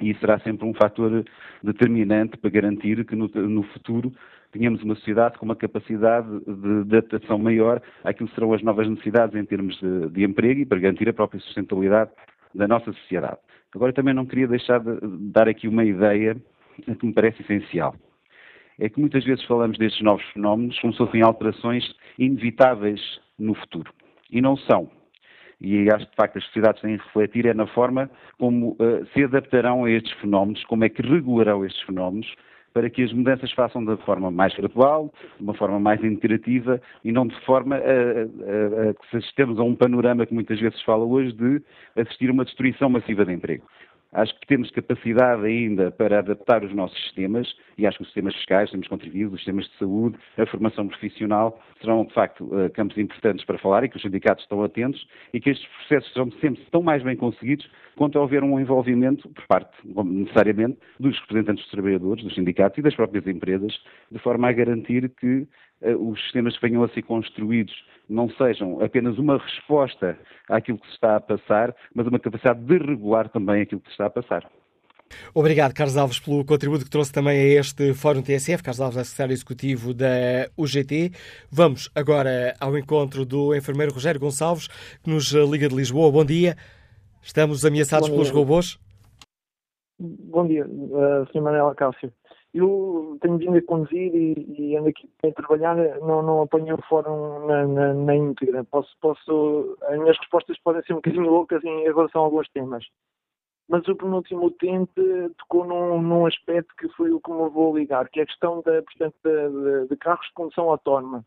e 0.00 0.10
isso 0.10 0.20
será 0.20 0.38
sempre 0.40 0.66
um 0.66 0.74
fator 0.74 1.24
determinante 1.62 2.36
para 2.36 2.50
garantir 2.50 3.04
que 3.04 3.14
no, 3.14 3.28
no 3.28 3.62
futuro 3.62 4.12
tenhamos 4.50 4.82
uma 4.82 4.94
sociedade 4.96 5.38
com 5.38 5.44
uma 5.44 5.54
capacidade 5.54 6.28
de 6.46 6.96
adaptação 6.96 7.38
maior 7.38 7.80
àquilo 8.02 8.28
que 8.28 8.34
serão 8.34 8.52
as 8.52 8.62
novas 8.62 8.88
necessidades 8.88 9.36
em 9.36 9.44
termos 9.44 9.78
de, 9.78 10.10
de 10.10 10.24
emprego 10.24 10.60
e 10.60 10.66
para 10.66 10.80
garantir 10.80 11.08
a 11.08 11.12
própria 11.12 11.40
sustentabilidade 11.40 12.10
da 12.54 12.66
nossa 12.66 12.92
sociedade. 12.92 13.38
Agora 13.74 13.92
também 13.92 14.14
não 14.14 14.26
queria 14.26 14.48
deixar 14.48 14.80
de 14.80 14.98
dar 15.32 15.48
aqui 15.48 15.68
uma 15.68 15.84
ideia 15.84 16.36
que 16.98 17.06
me 17.06 17.12
parece 17.12 17.42
essencial 17.42 17.94
é 18.78 18.88
que 18.88 19.00
muitas 19.00 19.24
vezes 19.24 19.44
falamos 19.44 19.78
destes 19.78 20.02
novos 20.02 20.24
fenómenos 20.32 20.78
como 20.80 20.92
se 20.92 20.98
fossem 20.98 21.22
alterações 21.22 21.84
inevitáveis 22.18 23.00
no 23.38 23.54
futuro. 23.54 23.92
E 24.30 24.40
não 24.40 24.56
são. 24.56 24.90
E 25.60 25.88
acho 25.90 26.04
que, 26.04 26.10
de 26.10 26.16
facto, 26.16 26.38
as 26.38 26.44
sociedades 26.44 26.82
têm 26.82 26.98
que 26.98 27.04
refletir 27.04 27.46
é 27.46 27.54
na 27.54 27.66
forma 27.68 28.10
como 28.38 28.72
uh, 28.72 29.06
se 29.12 29.24
adaptarão 29.24 29.84
a 29.84 29.90
estes 29.90 30.12
fenómenos, 30.20 30.64
como 30.64 30.84
é 30.84 30.88
que 30.88 31.02
regularão 31.02 31.64
estes 31.64 31.82
fenómenos, 31.82 32.34
para 32.74 32.90
que 32.90 33.02
as 33.02 33.12
mudanças 33.12 33.52
façam 33.52 33.84
da 33.84 33.96
forma 33.98 34.32
mais 34.32 34.52
gradual, 34.54 35.12
de 35.36 35.42
uma 35.42 35.54
forma 35.54 35.78
mais 35.78 36.02
interativa 36.02 36.82
e 37.04 37.12
não 37.12 37.26
de 37.26 37.40
forma 37.42 37.76
a, 37.76 37.78
a, 37.78 38.90
a 38.90 38.94
que 38.94 39.16
assistamos 39.16 39.60
a 39.60 39.62
um 39.62 39.76
panorama 39.76 40.26
que 40.26 40.34
muitas 40.34 40.58
vezes 40.58 40.78
se 40.80 40.84
fala 40.84 41.04
hoje 41.04 41.32
de 41.32 41.62
assistir 41.96 42.28
a 42.28 42.32
uma 42.32 42.44
destruição 42.44 42.90
massiva 42.90 43.24
de 43.24 43.32
emprego. 43.32 43.64
Acho 44.14 44.32
que 44.38 44.46
temos 44.46 44.70
capacidade 44.70 45.44
ainda 45.44 45.90
para 45.90 46.20
adaptar 46.20 46.64
os 46.64 46.72
nossos 46.72 46.96
sistemas 47.02 47.52
e 47.76 47.84
acho 47.84 47.98
que 47.98 48.02
os 48.02 48.08
sistemas 48.08 48.34
fiscais, 48.36 48.72
os 48.72 48.78
sistemas 48.78 49.32
os 49.32 49.38
sistemas 49.38 49.64
de 49.66 49.76
saúde, 49.76 50.16
a 50.38 50.46
formação 50.46 50.86
profissional 50.86 51.60
serão, 51.80 52.04
de 52.04 52.14
facto, 52.14 52.48
eh, 52.60 52.68
campos 52.68 52.96
importantes 52.96 53.44
para 53.44 53.58
falar 53.58 53.82
e 53.82 53.88
que 53.88 53.96
os 53.96 54.02
sindicatos 54.02 54.44
estão 54.44 54.62
atentos 54.62 55.04
e 55.32 55.40
que 55.40 55.50
estes 55.50 55.66
processos 55.68 56.12
serão 56.12 56.30
sempre 56.40 56.62
tão 56.70 56.80
mais 56.80 57.02
bem 57.02 57.16
conseguidos 57.16 57.68
quanto 57.96 58.18
houver 58.18 58.44
um 58.44 58.58
envolvimento, 58.58 59.28
por 59.28 59.46
parte, 59.46 59.76
necessariamente, 59.84 60.78
dos 60.98 61.18
representantes 61.20 61.64
dos 61.64 61.72
trabalhadores, 61.72 62.24
dos 62.24 62.34
sindicatos 62.34 62.78
e 62.78 62.82
das 62.82 62.94
próprias 62.94 63.26
empresas, 63.26 63.72
de 64.10 64.18
forma 64.20 64.48
a 64.48 64.52
garantir 64.52 65.08
que 65.08 65.46
os 65.92 66.20
sistemas 66.22 66.54
que 66.56 66.66
venham 66.66 66.82
a 66.82 66.88
ser 66.88 67.02
construídos 67.02 67.74
não 68.08 68.28
sejam 68.30 68.80
apenas 68.82 69.18
uma 69.18 69.38
resposta 69.38 70.18
àquilo 70.48 70.78
que 70.78 70.86
se 70.86 70.94
está 70.94 71.16
a 71.16 71.20
passar, 71.20 71.74
mas 71.94 72.06
uma 72.06 72.18
capacidade 72.18 72.60
de 72.60 72.78
regular 72.78 73.28
também 73.28 73.62
aquilo 73.62 73.80
que 73.80 73.88
se 73.88 73.92
está 73.92 74.06
a 74.06 74.10
passar. 74.10 74.50
Obrigado, 75.34 75.74
Carlos 75.74 75.96
Alves, 75.96 76.18
pelo 76.18 76.44
contributo 76.44 76.84
que 76.84 76.90
trouxe 76.90 77.12
também 77.12 77.38
a 77.38 77.60
este 77.60 77.94
Fórum 77.94 78.22
TSF. 78.22 78.62
Carlos 78.62 78.80
Alves 78.80 78.98
é 78.98 79.04
secretário 79.04 79.32
executivo 79.32 79.94
da 79.94 80.48
UGT. 80.56 81.12
Vamos 81.50 81.90
agora 81.94 82.54
ao 82.60 82.76
encontro 82.76 83.24
do 83.24 83.54
enfermeiro 83.54 83.92
Rogério 83.92 84.20
Gonçalves, 84.20 84.68
que 85.02 85.10
nos 85.10 85.32
liga 85.32 85.68
de 85.68 85.76
Lisboa. 85.76 86.10
Bom 86.10 86.24
dia. 86.24 86.56
Estamos 87.22 87.64
ameaçados 87.64 88.08
pelos 88.08 88.30
robôs? 88.30 88.78
Bom 89.98 90.46
dia, 90.46 90.66
uh, 90.66 91.26
Sr. 91.30 91.40
Manela 91.40 91.74
Cássio. 91.74 92.12
Eu 92.54 93.18
tenho 93.20 93.36
vindo 93.36 93.58
a 93.58 93.62
conduzir 93.62 94.14
e, 94.14 94.54
e 94.56 94.76
ando 94.76 94.88
aqui 94.88 95.10
a 95.24 95.32
trabalhar, 95.32 95.74
não, 96.00 96.22
não 96.22 96.42
apanhei 96.42 96.72
o 96.72 96.82
fórum 96.82 97.46
na, 97.46 97.66
na, 97.66 97.94
na 97.94 98.14
íntegra. 98.14 98.62
Posso, 98.64 98.96
posso, 99.00 99.76
as 99.82 99.98
minhas 99.98 100.16
respostas 100.18 100.56
podem 100.60 100.82
ser 100.84 100.92
um 100.92 100.96
bocadinho 100.96 101.28
loucas 101.28 101.64
em 101.64 101.82
relação 101.82 102.22
a 102.22 102.24
alguns 102.26 102.48
temas. 102.50 102.86
Mas 103.68 103.88
o 103.88 103.96
penúltimo 103.96 104.46
utente 104.46 104.92
tocou 105.38 105.64
num, 105.64 106.00
num 106.00 106.26
aspecto 106.26 106.72
que 106.76 106.88
foi 106.90 107.10
o 107.10 107.20
que 107.20 107.32
me 107.32 107.48
vou 107.48 107.76
ligar, 107.76 108.08
que 108.08 108.20
é 108.20 108.22
a 108.22 108.26
questão 108.26 108.62
da, 108.62 108.82
portanto, 108.82 109.16
de, 109.24 109.80
de, 109.82 109.88
de 109.88 109.96
carros 109.96 110.26
de 110.26 110.34
condução 110.34 110.70
autónoma. 110.70 111.24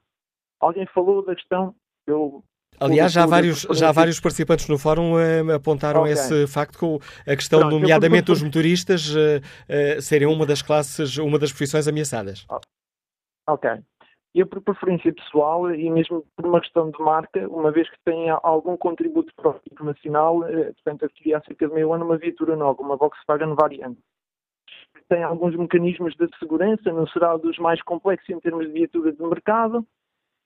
Alguém 0.61 0.85
falou 0.87 1.25
da 1.25 1.35
questão, 1.35 1.75
eu 2.05 2.41
Aliás, 2.79 3.11
já 3.11 3.25
vários, 3.25 3.61
já 3.71 3.91
vários 3.91 4.19
participantes 4.19 4.67
no 4.67 4.77
fórum 4.77 5.13
uh, 5.13 5.55
apontaram 5.55 6.01
okay. 6.01 6.13
esse 6.13 6.47
facto 6.47 6.77
com 6.77 6.99
a 7.25 7.35
questão, 7.35 7.59
Pronto, 7.61 7.79
nomeadamente, 7.79 8.25
dos 8.25 8.43
motoristas 8.43 9.09
uh, 9.15 9.39
uh, 9.97 10.01
serem 10.01 10.27
uma 10.27 10.45
das 10.45 10.61
classes, 10.61 11.17
uma 11.17 11.39
das 11.39 11.51
profissões 11.51 11.87
ameaçadas. 11.87 12.45
Ok. 13.47 13.69
Eu, 14.35 14.45
por 14.45 14.61
preferência 14.61 15.11
pessoal 15.11 15.73
e 15.73 15.89
mesmo 15.89 16.23
por 16.35 16.45
uma 16.45 16.61
questão 16.61 16.91
de 16.91 16.99
marca, 17.01 17.47
uma 17.49 17.71
vez 17.71 17.89
que 17.89 17.97
tenha 18.05 18.39
algum 18.43 18.77
contributo 18.77 19.33
para 19.35 19.49
o 19.49 19.61
internacional, 19.71 20.41
portanto, 20.41 21.05
adquiri 21.05 21.33
há 21.33 21.41
cerca 21.41 21.67
de 21.67 21.73
meio 21.73 21.91
ano 21.91 22.05
uma 22.05 22.17
viatura 22.17 22.55
nova, 22.55 22.79
uma 22.83 22.95
Volkswagen 22.95 23.55
Variante. 23.55 23.99
Tem 25.09 25.23
alguns 25.23 25.55
mecanismos 25.55 26.13
de 26.15 26.27
segurança, 26.37 26.91
não 26.91 27.07
será 27.07 27.35
dos 27.37 27.57
mais 27.57 27.81
complexos 27.81 28.29
em 28.29 28.39
termos 28.39 28.67
de 28.67 28.73
viatura 28.73 29.11
de 29.11 29.23
mercado, 29.23 29.83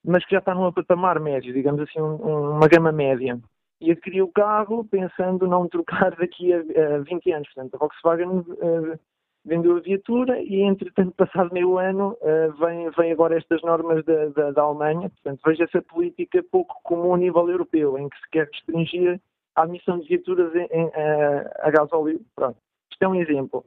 mas 0.04 0.26
que 0.26 0.32
já 0.32 0.40
está 0.40 0.56
num 0.56 0.72
patamar 0.72 1.20
médio, 1.20 1.54
digamos 1.54 1.82
assim, 1.82 2.00
um, 2.00 2.52
uma 2.58 2.68
gama 2.68 2.92
média. 2.92 3.40
E 3.80 3.92
adquiri 3.92 4.22
o 4.22 4.32
carro 4.32 4.86
pensando 4.86 5.48
não 5.48 5.68
trocar 5.68 6.16
daqui 6.16 6.54
a, 6.54 6.60
a 6.60 7.00
20 7.00 7.32
anos. 7.32 7.48
Portanto, 7.54 7.76
a 7.76 7.78
Volkswagen 7.78 8.28
uh, 8.30 9.00
vendeu 9.44 9.78
a 9.78 9.80
viatura 9.80 10.40
e, 10.40 10.62
entretanto, 10.62 11.14
passado 11.16 11.52
meio 11.52 11.78
ano, 11.78 12.16
uh, 12.22 12.52
vem, 12.60 12.90
vem 12.92 13.12
agora 13.12 13.38
estas 13.38 13.62
normas 13.64 14.04
da, 14.06 14.28
da, 14.28 14.52
da, 14.52 14.62
Alemanha. 14.62 15.10
Portanto, 15.10 15.42
vejo 15.46 15.64
essa 15.64 15.82
política 15.82 16.44
pouco 16.52 16.76
comum 16.84 17.16
a 17.16 17.18
nível 17.18 17.50
europeu, 17.50 17.98
em 17.98 18.08
que 18.08 18.18
se 18.18 18.30
quer 18.30 18.48
restringir 18.48 19.20
a 19.56 19.64
admissão 19.64 20.00
de 20.00 20.08
viaturas 20.08 20.54
em, 20.56 20.68
em, 20.72 20.92
a, 20.94 21.68
a 21.68 21.72
gasóleo. 21.72 22.22
Pronto. 22.36 22.58
Isto 22.92 23.04
é 23.04 23.08
um 23.08 23.16
exemplo. 23.16 23.66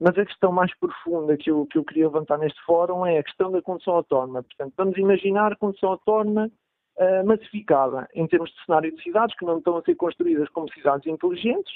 Mas 0.00 0.16
a 0.16 0.24
questão 0.24 0.50
mais 0.50 0.74
profunda 0.78 1.36
que 1.36 1.50
eu, 1.50 1.66
que 1.66 1.76
eu 1.76 1.84
queria 1.84 2.06
levantar 2.06 2.38
neste 2.38 2.60
fórum 2.64 3.04
é 3.04 3.18
a 3.18 3.22
questão 3.22 3.52
da 3.52 3.60
condução 3.60 3.96
autónoma. 3.96 4.42
Portanto, 4.42 4.72
vamos 4.74 4.96
imaginar 4.96 5.56
condução 5.56 5.90
autónoma 5.90 6.50
uh, 6.96 7.26
massificada 7.26 8.08
em 8.14 8.26
termos 8.26 8.50
de 8.50 8.64
cenário 8.64 8.96
de 8.96 9.02
cidades 9.02 9.36
que 9.36 9.44
não 9.44 9.58
estão 9.58 9.76
a 9.76 9.82
ser 9.82 9.94
construídas 9.96 10.48
como 10.48 10.72
cidades 10.72 11.06
inteligentes, 11.06 11.72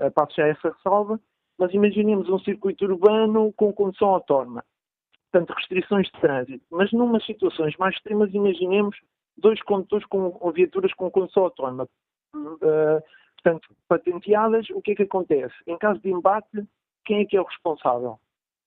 uh, 0.00 0.10
passo 0.10 0.34
já 0.36 0.46
essa 0.46 0.70
ressalva, 0.70 1.20
mas 1.58 1.72
imaginemos 1.74 2.30
um 2.30 2.38
circuito 2.38 2.86
urbano 2.86 3.52
com 3.52 3.70
condução 3.74 4.08
autónoma. 4.08 4.64
Portanto, 5.30 5.54
restrições 5.54 6.06
de 6.06 6.20
trânsito. 6.20 6.64
Mas 6.70 6.90
numas 6.92 7.26
situações 7.26 7.76
mais 7.76 7.94
extremas, 7.94 8.32
imaginemos 8.32 8.96
dois 9.36 9.60
condutores 9.62 10.06
com, 10.06 10.30
com 10.30 10.50
viaturas 10.50 10.94
com 10.94 11.10
condução 11.10 11.44
autónoma. 11.44 11.86
Uh, 12.34 13.02
portanto, 13.34 13.68
patenteadas, 13.86 14.70
o 14.70 14.80
que 14.80 14.92
é 14.92 14.94
que 14.94 15.02
acontece? 15.02 15.54
Em 15.66 15.76
caso 15.76 16.00
de 16.00 16.10
embate, 16.10 16.66
quem 17.06 17.20
é 17.20 17.24
que 17.24 17.36
é 17.36 17.40
o 17.40 17.44
responsável? 17.44 18.18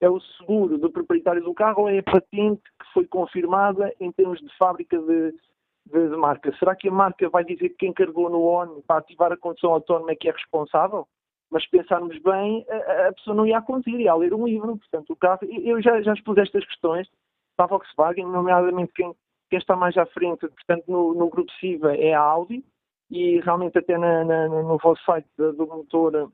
É 0.01 0.09
o 0.09 0.19
seguro 0.19 0.77
do 0.77 0.89
proprietário 0.89 1.43
do 1.43 1.53
carro 1.53 1.83
ou 1.83 1.89
é 1.89 1.99
a 1.99 2.03
patente 2.03 2.63
que 2.63 2.93
foi 2.93 3.05
confirmada 3.05 3.93
em 3.99 4.11
termos 4.11 4.39
de 4.39 4.57
fábrica 4.57 4.97
de, 4.97 5.31
de, 5.85 6.09
de 6.09 6.15
marca? 6.15 6.55
Será 6.57 6.75
que 6.75 6.87
a 6.87 6.91
marca 6.91 7.29
vai 7.29 7.43
dizer 7.43 7.69
que 7.69 7.75
quem 7.75 7.93
carregou 7.93 8.29
no 8.29 8.41
ON 8.43 8.81
para 8.87 8.99
ativar 8.99 9.31
a 9.31 9.37
condução 9.37 9.73
autónoma 9.73 10.11
é 10.11 10.15
que 10.15 10.29
é 10.29 10.31
responsável? 10.31 11.05
Mas 11.51 11.67
pensarmos 11.67 12.17
bem, 12.19 12.65
a, 12.69 13.07
a, 13.09 13.13
pessoa 13.13 13.35
não 13.35 13.45
ia 13.45 13.57
a 13.57 13.61
conduzir, 13.61 13.99
ia 13.99 14.11
a 14.11 14.15
ler 14.15 14.33
um 14.33 14.47
livro. 14.47 14.77
Portanto, 14.77 15.11
o 15.11 15.15
carro. 15.15 15.39
Eu 15.43 15.81
já, 15.81 16.01
já 16.01 16.13
expus 16.13 16.37
estas 16.37 16.65
questões 16.65 17.09
para 17.57 17.65
a 17.65 17.67
Volkswagen, 17.67 18.25
nomeadamente 18.25 18.93
quem, 18.93 19.13
quem 19.49 19.59
está 19.59 19.75
mais 19.75 19.97
à 19.97 20.05
frente, 20.05 20.47
portanto, 20.47 20.85
no, 20.87 21.13
no 21.13 21.27
grupo 21.27 21.51
SIVA 21.59 21.93
é 21.97 22.13
a 22.13 22.21
Audi, 22.21 22.63
e 23.11 23.39
realmente 23.41 23.77
até 23.77 23.97
na, 23.97 24.23
na, 24.23 24.47
no 24.47 24.77
vosso 24.77 25.03
site 25.03 25.27
do 25.37 25.67
motor 25.67 26.31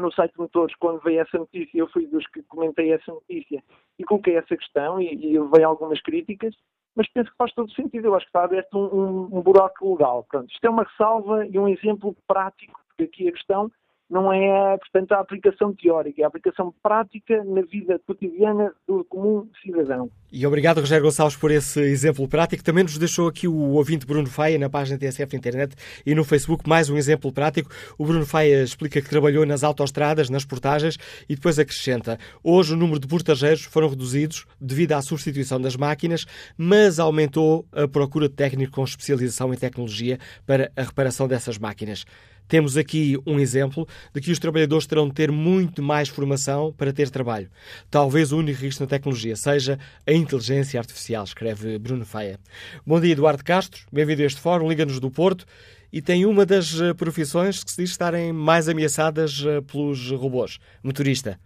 no 0.00 0.12
site 0.12 0.32
de 0.32 0.38
motores, 0.38 0.74
quando 0.76 1.00
veio 1.00 1.20
essa 1.20 1.38
notícia, 1.38 1.78
eu 1.78 1.88
fui 1.88 2.06
dos 2.06 2.26
que 2.28 2.42
comentei 2.44 2.92
essa 2.92 3.12
notícia 3.12 3.62
e 3.98 4.04
coloquei 4.04 4.36
essa 4.36 4.56
questão 4.56 5.00
e, 5.00 5.14
e 5.14 5.38
levei 5.38 5.64
algumas 5.64 6.00
críticas, 6.00 6.54
mas 6.94 7.08
penso 7.12 7.30
que 7.30 7.36
faz 7.36 7.52
todo 7.52 7.70
sentido. 7.72 8.06
Eu 8.06 8.14
acho 8.14 8.26
que 8.26 8.30
está 8.30 8.44
aberto 8.44 8.76
um, 8.76 8.86
um, 8.86 9.38
um 9.38 9.42
buraco 9.42 9.92
legal. 9.92 10.24
Pronto, 10.28 10.50
isto 10.50 10.64
é 10.64 10.70
uma 10.70 10.84
ressalva 10.84 11.46
e 11.46 11.58
um 11.58 11.68
exemplo 11.68 12.16
prático, 12.26 12.80
porque 12.88 13.04
aqui 13.04 13.28
a 13.28 13.32
questão 13.32 13.70
não 14.10 14.32
é, 14.32 14.76
portanto, 14.78 15.12
a 15.12 15.20
aplicação 15.20 15.74
teórica, 15.74 16.22
é 16.22 16.24
a 16.24 16.28
aplicação 16.28 16.72
prática 16.82 17.44
na 17.44 17.62
vida 17.62 18.00
cotidiana 18.06 18.72
do 18.86 19.04
comum 19.04 19.46
cidadão. 19.62 20.10
E 20.32 20.46
obrigado, 20.46 20.80
Rogério 20.80 21.04
Gonçalves, 21.04 21.36
por 21.36 21.50
esse 21.50 21.80
exemplo 21.80 22.26
prático. 22.28 22.62
Também 22.62 22.84
nos 22.84 22.98
deixou 22.98 23.28
aqui 23.28 23.46
o 23.48 23.70
ouvinte 23.72 24.06
Bruno 24.06 24.26
Faia 24.26 24.58
na 24.58 24.68
página 24.68 24.98
TSF 24.98 25.36
Internet 25.36 25.74
e 26.04 26.14
no 26.14 26.24
Facebook 26.24 26.68
mais 26.68 26.90
um 26.90 26.96
exemplo 26.96 27.32
prático. 27.32 27.70
O 27.98 28.04
Bruno 28.04 28.26
Faia 28.26 28.62
explica 28.62 29.00
que 29.00 29.08
trabalhou 29.08 29.46
nas 29.46 29.64
autoestradas, 29.64 30.28
nas 30.28 30.44
portagens 30.44 30.98
e 31.28 31.34
depois 31.34 31.58
acrescenta: 31.58 32.18
hoje 32.42 32.74
o 32.74 32.76
número 32.76 32.98
de 32.98 33.06
portageiros 33.06 33.64
foram 33.64 33.88
reduzidos 33.88 34.46
devido 34.60 34.92
à 34.92 35.02
substituição 35.02 35.60
das 35.60 35.76
máquinas, 35.76 36.26
mas 36.56 36.98
aumentou 36.98 37.66
a 37.72 37.88
procura 37.88 38.28
de 38.28 38.34
técnicos 38.34 38.74
com 38.74 38.84
especialização 38.84 39.52
em 39.52 39.56
tecnologia 39.56 40.18
para 40.46 40.70
a 40.76 40.82
reparação 40.82 41.26
dessas 41.26 41.58
máquinas. 41.58 42.04
Temos 42.48 42.78
aqui 42.78 43.16
um 43.26 43.38
exemplo 43.38 43.86
de 44.14 44.20
que 44.22 44.30
os 44.30 44.38
trabalhadores 44.38 44.86
terão 44.86 45.06
de 45.06 45.14
ter 45.14 45.30
muito 45.30 45.82
mais 45.82 46.08
formação 46.08 46.72
para 46.72 46.92
ter 46.92 47.10
trabalho. 47.10 47.50
Talvez 47.90 48.32
o 48.32 48.38
único 48.38 48.60
risco 48.60 48.82
na 48.82 48.88
tecnologia 48.88 49.36
seja 49.36 49.78
a 50.06 50.12
inteligência 50.12 50.80
artificial, 50.80 51.24
escreve 51.24 51.78
Bruno 51.78 52.06
Faia. 52.06 52.38
Bom 52.86 52.98
dia, 52.98 53.12
Eduardo 53.12 53.44
Castro. 53.44 53.86
Bem-vindo 53.92 54.22
a 54.22 54.24
este 54.24 54.40
fórum. 54.40 54.68
Liga-nos 54.68 54.98
do 54.98 55.10
Porto. 55.10 55.44
E 55.92 56.02
tem 56.02 56.26
uma 56.26 56.44
das 56.44 56.78
eh, 56.80 56.92
profissões 56.92 57.64
que 57.64 57.70
se 57.70 57.80
diz 57.80 57.90
estarem 57.90 58.30
mais 58.32 58.68
ameaçadas 58.68 59.42
eh, 59.46 59.60
pelos 59.62 60.10
robôs. 60.10 60.58
Motorista. 60.84 61.40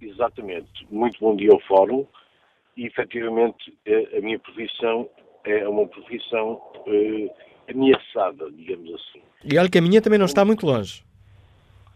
Exatamente. 0.00 0.86
Muito 0.90 1.18
bom 1.20 1.36
dia 1.36 1.52
ao 1.52 1.60
fórum. 1.60 2.04
E, 2.76 2.86
efetivamente, 2.86 3.72
eh, 3.86 4.18
a 4.18 4.20
minha 4.20 4.38
profissão 4.40 5.08
é 5.44 5.68
uma 5.68 5.86
profissão 5.86 6.60
ameaçada, 7.70 8.50
digamos 8.52 8.94
assim. 8.94 9.22
E 9.44 9.58
olha 9.58 9.70
que 9.70 9.78
a 9.78 9.82
minha 9.82 10.02
também 10.02 10.18
não 10.18 10.26
está 10.26 10.44
muito 10.44 10.66
longe. 10.66 11.02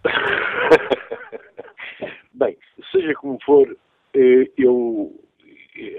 Bem, 2.34 2.56
seja 2.90 3.14
como 3.14 3.38
for, 3.44 3.76
eh, 4.14 4.50
eu 4.56 5.12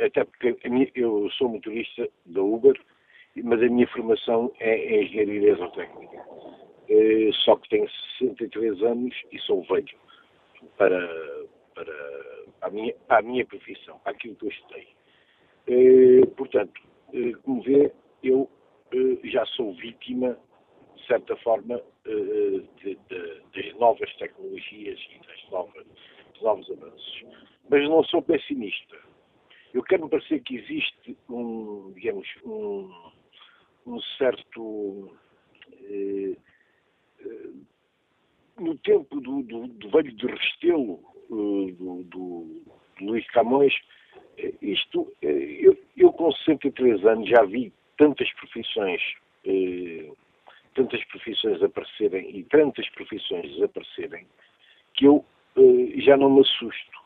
até 0.05 0.23
porque 0.23 0.55
eu 0.95 1.29
sou 1.31 1.49
motorista 1.49 2.07
da 2.25 2.41
Uber, 2.41 2.79
mas 3.43 3.61
a 3.61 3.67
minha 3.67 3.87
formação 3.87 4.51
é 4.59 4.77
em 4.77 5.05
engenharia 5.05 5.51
exotécnica. 5.51 6.17
Eh, 6.89 7.29
só 7.43 7.55
que 7.57 7.69
tenho 7.69 7.89
63 8.19 8.81
anos 8.83 9.13
e 9.31 9.39
sou 9.39 9.63
velho 9.63 9.97
para, 10.77 10.99
para, 11.73 11.93
a, 12.61 12.69
minha, 12.69 12.93
a 13.09 13.21
minha 13.21 13.45
profissão, 13.45 13.99
aquilo 14.05 14.35
que 14.35 14.45
eu 14.45 14.49
estudei. 14.49 14.87
Eh, 15.67 16.25
portanto, 16.37 16.81
como 17.43 17.61
vê, 17.61 17.91
eu 18.23 18.49
já 19.23 19.45
sou 19.47 19.73
vítima, 19.73 20.37
de 20.95 21.07
certa 21.07 21.35
forma, 21.37 21.81
de, 22.05 22.67
de, 22.83 22.97
das 23.55 23.73
novas 23.79 24.13
tecnologias 24.15 24.99
e 25.11 25.27
das 25.27 25.49
novas, 25.51 25.85
dos 26.33 26.41
novos 26.41 26.71
avanços. 26.71 27.23
mas 27.69 27.89
não 27.89 28.03
sou 28.03 28.21
pessimista. 28.21 28.97
Eu 29.73 29.83
quero-me 29.83 30.09
parecer 30.09 30.41
que 30.41 30.55
existe 30.55 31.17
um, 31.29 31.91
digamos, 31.93 32.27
um, 32.45 32.89
um 33.85 33.99
certo. 34.17 35.17
Eh, 35.81 36.37
eh, 37.19 37.49
no 38.57 38.77
tempo 38.77 39.19
do, 39.19 39.43
do, 39.43 39.67
do 39.67 39.89
velho 39.89 40.13
de 40.13 40.27
Restelo, 40.27 40.99
eh, 41.25 41.71
do, 41.73 42.03
do, 42.03 42.63
do 42.99 43.05
Luís 43.05 43.27
Camões, 43.31 43.73
eh, 44.37 44.53
isto, 44.61 45.11
eh, 45.21 45.57
eu, 45.59 45.77
eu 45.97 46.13
com 46.13 46.31
63 46.31 47.05
anos 47.05 47.29
já 47.29 47.43
vi 47.43 47.73
tantas 47.97 48.31
profissões, 48.33 49.01
eh, 49.45 50.11
tantas 50.73 51.03
profissões 51.05 51.61
aparecerem 51.63 52.37
e 52.37 52.43
tantas 52.43 52.87
profissões 52.89 53.49
desaparecerem, 53.53 54.27
que 54.93 55.05
eu 55.05 55.25
eh, 55.57 56.01
já 56.01 56.17
não 56.17 56.29
me 56.29 56.41
assusto. 56.41 57.05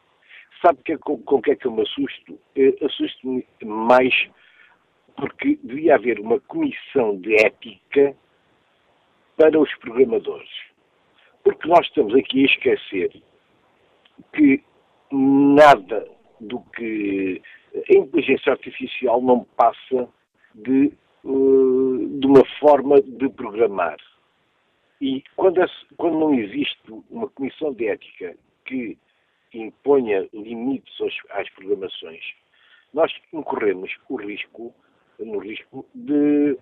Sabe 0.62 0.80
que, 0.84 0.98
com, 0.98 1.14
o 1.14 1.42
que 1.42 1.52
é 1.52 1.56
que 1.56 1.68
eu 1.68 1.72
me 1.72 1.84
assusto? 1.84 2.40
Eh, 2.56 2.76
Assusto-me 2.84 3.46
mais 3.64 4.14
porque 5.16 5.60
devia 5.64 5.96
haver 5.96 6.20
uma 6.20 6.40
comissão 6.40 7.18
de 7.18 7.36
ética 7.36 8.16
para 9.38 9.60
os 9.60 9.74
programadores. 9.76 10.50
Porque 11.44 11.68
nós 11.68 11.86
estamos 11.88 12.16
aqui 12.16 12.44
a 12.44 12.46
esquecer 12.46 13.22
que 14.34 14.64
nada 15.12 16.08
do 16.40 16.60
que 16.76 17.42
a 17.74 17.94
inteligência 17.94 18.52
artificial 18.52 19.22
não 19.22 19.44
passa 19.56 20.08
de, 20.56 20.90
de 20.90 22.28
uma 22.28 22.46
forma 22.60 23.02
de 23.02 23.30
programar. 23.30 23.98
E 25.02 25.24
quando, 25.36 25.62
quando 25.98 26.20
não 26.20 26.34
existe 26.34 26.80
uma 27.10 27.30
comissão 27.30 27.74
de 27.74 27.88
ética 27.88 28.36
que 28.66 28.98
imponha 29.54 30.28
limites 30.34 30.94
às 31.32 31.50
programações, 31.52 32.24
nós 32.94 33.12
incorremos 33.32 33.96
o 34.10 34.16
risco, 34.16 34.74
no 35.20 35.40
risco 35.40 35.86
de, 35.94 36.58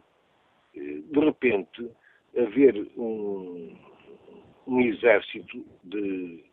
de 0.74 1.20
repente, 1.20 1.90
haver 2.38 2.76
um, 2.98 3.76
um 4.68 4.82
exército 4.82 5.66
de. 5.84 6.44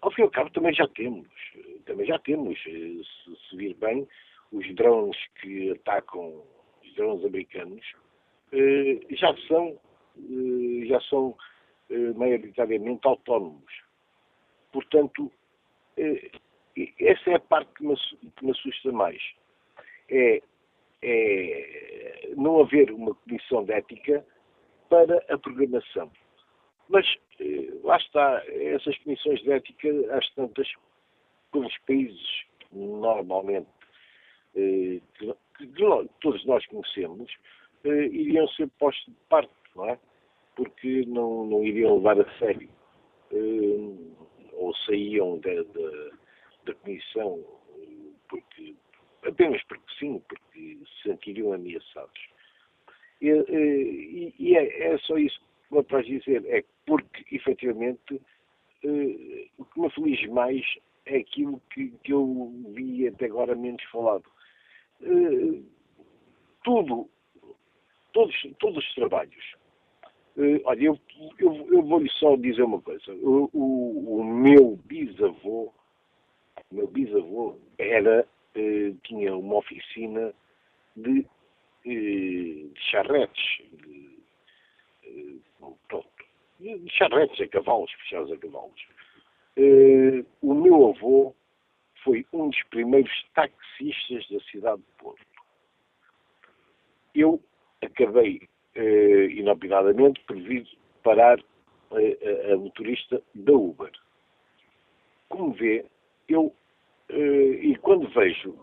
Ao 0.00 0.10
fim 0.12 0.22
e 0.22 0.24
ao 0.24 0.30
cabo, 0.30 0.50
também 0.50 0.74
já 0.74 0.86
temos. 0.88 1.26
Também 1.86 2.06
já 2.06 2.18
temos. 2.18 2.62
Se, 2.62 3.02
se 3.48 3.56
vir 3.56 3.74
bem, 3.74 4.06
os 4.52 4.74
drones 4.74 5.16
que 5.40 5.70
atacam, 5.70 6.42
os 6.94 6.96
drones 6.96 7.24
americanos, 7.24 7.84
eh, 8.52 9.00
já 9.10 9.34
são, 9.48 9.78
eh, 10.18 10.86
já 10.86 11.00
são 11.02 11.36
eh, 11.90 12.12
maioritariamente 12.14 13.06
autónomos. 13.06 13.72
Portanto, 14.72 15.30
essa 17.00 17.30
é 17.30 17.34
a 17.34 17.40
parte 17.40 17.72
que 17.74 17.84
me, 17.84 18.50
assusta 18.50 18.90
mais. 18.90 19.22
É, 20.08 20.42
é, 21.02 22.32
não 22.36 22.60
haver 22.60 22.90
uma 22.90 23.14
comissão 23.14 23.64
de 23.64 23.72
ética 23.72 24.26
para 24.88 25.24
a 25.28 25.38
programação. 25.38 26.10
Mas 26.88 27.06
lá 27.84 27.96
está, 27.96 28.42
essas 28.48 28.98
comissões 28.98 29.40
de 29.42 29.52
ética, 29.52 29.88
às 30.16 30.28
tantas, 30.34 30.68
pelos 31.52 31.76
países 31.86 32.44
normalmente 32.72 33.68
que, 35.56 35.66
todos 36.20 36.44
nós 36.46 36.64
conhecemos, 36.66 37.30
iriam 37.84 38.48
ser 38.48 38.68
postos 38.78 39.12
de 39.12 39.20
parte, 39.28 39.52
não 39.76 39.88
é? 39.88 39.98
Porque 40.56 41.04
não, 41.06 41.46
não 41.46 41.64
iriam 41.64 41.96
levar 41.96 42.20
a 42.20 42.38
sério. 42.38 42.68
Ou 44.52 44.74
saíam 44.86 45.38
da, 45.38 45.62
da, 45.62 46.10
da 46.66 46.74
comissão 46.74 47.44
porque, 48.34 48.74
apenas 49.26 49.62
porque 49.64 49.94
sim, 49.98 50.22
porque 50.28 50.78
se 50.84 51.02
sentiriam 51.08 51.52
ameaçados. 51.52 52.20
E, 53.20 53.28
e, 53.28 54.34
e 54.38 54.56
é, 54.56 54.92
é, 54.92 54.98
só 54.98 55.16
isso 55.16 55.38
que 55.68 55.74
me 55.74 55.80
apraz 55.80 56.06
dizer, 56.06 56.44
é 56.46 56.64
porque, 56.86 57.24
efetivamente, 57.34 58.20
eh, 58.84 59.46
o 59.56 59.64
que 59.64 59.80
me 59.80 59.86
aflige 59.86 60.28
mais 60.28 60.64
é 61.06 61.18
aquilo 61.18 61.60
que, 61.72 61.90
que 62.02 62.12
eu 62.12 62.52
vi 62.74 63.06
até 63.06 63.26
agora 63.26 63.54
menos 63.54 63.82
falado. 63.84 64.24
Eh, 65.02 65.62
tudo, 66.62 67.08
todos, 68.12 68.34
todos 68.58 68.78
os 68.78 68.94
trabalhos. 68.94 69.56
Eh, 70.38 70.60
olha, 70.64 70.84
eu, 70.84 70.98
eu, 71.38 71.66
eu 71.72 71.82
vou-lhe 71.82 72.10
só 72.10 72.36
dizer 72.36 72.62
uma 72.62 72.80
coisa. 72.80 73.12
O, 73.14 73.50
o, 73.52 74.20
o 74.20 74.24
meu 74.24 74.76
bisavô, 74.84 75.72
meu 76.70 76.86
bisavô 76.88 77.58
era, 77.78 78.26
tinha 79.02 79.36
uma 79.36 79.56
oficina 79.56 80.32
de, 80.96 81.26
de 81.84 82.70
charretes, 82.90 83.62
de, 83.72 84.18
pronto, 85.88 86.08
de 86.60 86.90
charretes 86.90 87.40
a 87.40 87.48
cavalos, 87.48 87.90
fechados 87.92 88.32
a 88.32 88.36
cavalos. 88.38 88.86
O 90.40 90.54
meu 90.54 90.88
avô 90.90 91.34
foi 92.04 92.26
um 92.32 92.50
dos 92.50 92.62
primeiros 92.64 93.10
taxistas 93.34 94.28
da 94.30 94.40
cidade 94.50 94.82
de 94.82 95.02
Porto. 95.02 95.26
Eu 97.14 97.42
acabei, 97.82 98.40
uh, 98.76 99.30
inopinadamente, 99.30 100.20
por 100.26 100.36
vir 100.36 100.66
parar 101.02 101.38
a, 101.90 101.96
a, 101.96 102.52
a, 102.52 102.56
motorista 102.56 103.22
da 103.34 103.52
Uber. 103.52 103.90
Como 105.28 105.52
vê, 105.54 105.86
eu, 106.28 106.54
uh, 107.10 107.14
e 107.14 107.76
quando 107.76 108.08
vejo 108.10 108.54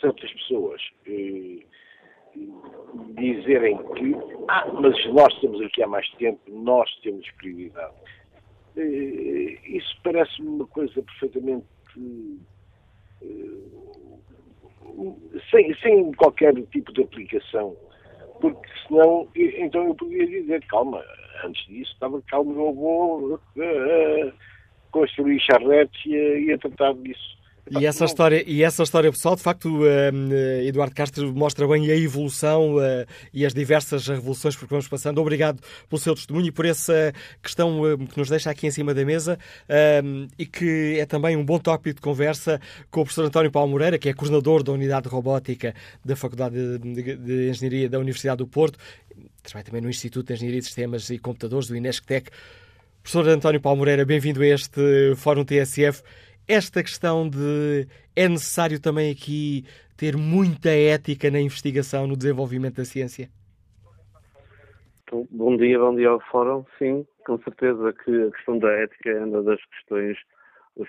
certas 0.00 0.32
pessoas 0.32 0.80
dizerem 3.16 3.76
que, 3.94 4.14
ah, 4.48 4.66
mas 4.72 5.06
nós 5.12 5.32
estamos 5.34 5.60
aqui 5.62 5.82
há 5.82 5.86
mais 5.86 6.08
tempo, 6.12 6.40
nós 6.48 6.90
temos 7.02 7.28
prioridade. 7.32 7.94
Eh, 8.76 9.58
isso 9.64 10.00
parece-me 10.02 10.48
uma 10.48 10.66
coisa 10.66 11.02
perfeitamente. 11.02 11.66
Eh, 11.96 12.50
sem, 15.50 15.74
sem 15.76 16.12
qualquer 16.12 16.54
tipo 16.66 16.92
de 16.92 17.02
aplicação. 17.02 17.76
Porque 18.40 18.68
senão, 18.86 19.28
então 19.34 19.86
eu 19.86 19.94
podia 19.94 20.26
dizer, 20.26 20.64
calma, 20.66 21.02
antes 21.44 21.64
disso 21.66 21.92
estava 21.92 22.22
calmo, 22.22 22.52
eu 22.52 22.74
vou 22.74 23.34
uh, 23.34 24.32
construir 24.90 25.40
charretes 25.40 26.00
e, 26.06 26.46
e 26.46 26.52
a 26.52 26.58
tratar 26.58 26.94
disso. 26.94 27.39
E 27.68 27.86
essa, 27.86 28.04
história, 28.04 28.42
e 28.46 28.62
essa 28.62 28.82
história 28.82 29.10
pessoal, 29.10 29.36
de 29.36 29.42
facto, 29.42 29.68
uh, 29.68 30.32
Eduardo 30.62 30.94
Castro 30.94 31.32
mostra 31.34 31.66
bem 31.68 31.90
a 31.90 31.96
evolução 31.96 32.76
uh, 32.76 33.06
e 33.32 33.44
as 33.44 33.52
diversas 33.52 34.06
revoluções 34.08 34.56
por 34.56 34.66
que 34.66 34.70
vamos 34.70 34.88
passando. 34.88 35.20
Obrigado 35.20 35.60
pelo 35.88 36.00
seu 36.00 36.14
testemunho 36.14 36.46
e 36.46 36.52
por 36.52 36.64
essa 36.64 37.12
questão 37.42 37.80
uh, 37.80 37.98
que 37.98 38.18
nos 38.18 38.28
deixa 38.28 38.50
aqui 38.50 38.66
em 38.66 38.70
cima 38.70 38.94
da 38.94 39.04
mesa 39.04 39.38
e 40.38 40.46
que 40.46 40.98
é 40.98 41.06
também 41.06 41.36
um 41.36 41.44
bom 41.44 41.58
tópico 41.58 41.96
de 41.96 42.00
conversa 42.00 42.60
com 42.90 43.00
o 43.00 43.04
professor 43.04 43.24
António 43.24 43.50
Paulo 43.50 43.70
Moreira, 43.70 43.98
que 43.98 44.08
é 44.08 44.12
coordenador 44.12 44.62
da 44.62 44.72
Unidade 44.72 45.04
de 45.04 45.08
Robótica 45.08 45.74
da 46.04 46.16
Faculdade 46.16 46.78
de, 46.78 47.16
de 47.16 47.50
Engenharia 47.50 47.88
da 47.88 47.98
Universidade 47.98 48.38
do 48.38 48.46
Porto, 48.46 48.78
trabalha 49.42 49.64
também 49.64 49.80
no 49.80 49.88
Instituto 49.88 50.26
de 50.28 50.34
Engenharia 50.34 50.60
de 50.60 50.66
Sistemas 50.66 51.10
e 51.10 51.18
Computadores 51.18 51.68
do 51.68 51.76
INESCTEC. 51.76 52.30
Professor 53.02 53.28
António 53.28 53.60
Paulo 53.60 53.78
Moreira, 53.78 54.04
bem-vindo 54.04 54.42
a 54.42 54.46
este 54.46 55.14
Fórum 55.16 55.44
TSF 55.44 56.02
esta 56.50 56.82
questão 56.82 57.28
de 57.28 57.86
é 58.16 58.28
necessário 58.28 58.80
também 58.80 59.12
aqui 59.12 59.64
ter 59.96 60.16
muita 60.16 60.70
ética 60.70 61.30
na 61.30 61.40
investigação, 61.40 62.08
no 62.08 62.16
desenvolvimento 62.16 62.76
da 62.76 62.84
ciência? 62.84 63.30
Então, 65.04 65.26
bom 65.30 65.56
dia, 65.56 65.78
bom 65.78 65.94
dia 65.94 66.08
ao 66.08 66.20
Fórum. 66.30 66.64
Sim, 66.76 67.06
com 67.24 67.38
certeza 67.42 67.92
que 67.92 68.22
a 68.24 68.30
questão 68.32 68.58
da 68.58 68.68
ética 68.72 69.10
é 69.10 69.24
uma 69.24 69.42
das 69.42 69.64
questões 69.66 70.18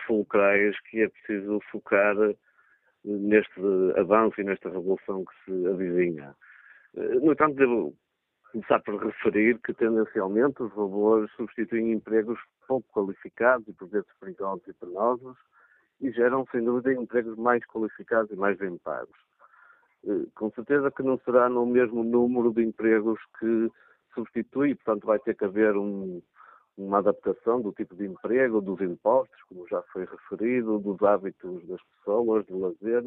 fulcrais 0.08 0.76
que 0.90 1.02
é 1.02 1.10
preciso 1.10 1.60
focar 1.72 2.16
neste 3.04 3.62
avanço 3.98 4.42
e 4.42 4.44
nesta 4.44 4.70
revolução 4.70 5.24
que 5.26 5.34
se 5.46 5.68
avizinha. 5.68 6.36
No 6.96 7.34
entanto, 7.34 7.56
devo 7.56 7.96
começar 8.52 8.80
por 8.82 9.04
referir 9.04 9.60
que, 9.60 9.74
tendencialmente, 9.74 10.62
os 10.62 10.72
robôs 10.74 11.30
substituem 11.36 11.92
empregos 11.92 12.40
pouco 12.68 12.88
qualificados 12.94 13.68
e, 13.68 13.74
por 13.74 13.88
vezes, 13.90 14.08
perigosos 14.20 14.68
e 14.68 14.74
penosos, 14.74 15.38
e 16.02 16.12
geram, 16.12 16.46
sem 16.52 16.64
dúvida, 16.64 16.94
empregos 16.94 17.38
mais 17.38 17.64
qualificados 17.66 18.32
e 18.32 18.36
mais 18.36 18.58
bem 18.58 18.78
pagos. 18.80 19.18
Eh, 20.08 20.26
com 20.36 20.52
certeza 20.52 20.92
que 20.92 21.04
não 21.04 21.20
será 21.20 21.48
no 21.48 21.66
mesmo 21.66 22.04
número 22.04 22.52
de 22.52 22.64
empregos 22.64 23.20
que 23.40 23.72
substitui, 24.14 24.76
portanto, 24.76 25.06
vai 25.06 25.20
ter 25.20 25.36
que 25.36 25.46
haver 25.46 25.78
um, 25.78 26.22
uma 26.78 26.98
adaptação 26.98 27.62
do 27.62 27.72
tipo 27.72 27.96
de 27.96 28.06
emprego, 28.06 28.62
dos 28.62 28.82
impostos, 28.82 29.42
como 29.44 29.68
já 29.68 29.82
foi 29.94 30.06
referido, 30.06 30.80
dos 30.80 31.02
hábitos 31.04 31.66
das 31.68 31.82
pessoas, 31.84 32.46
do 32.48 32.60
lazer, 32.60 33.06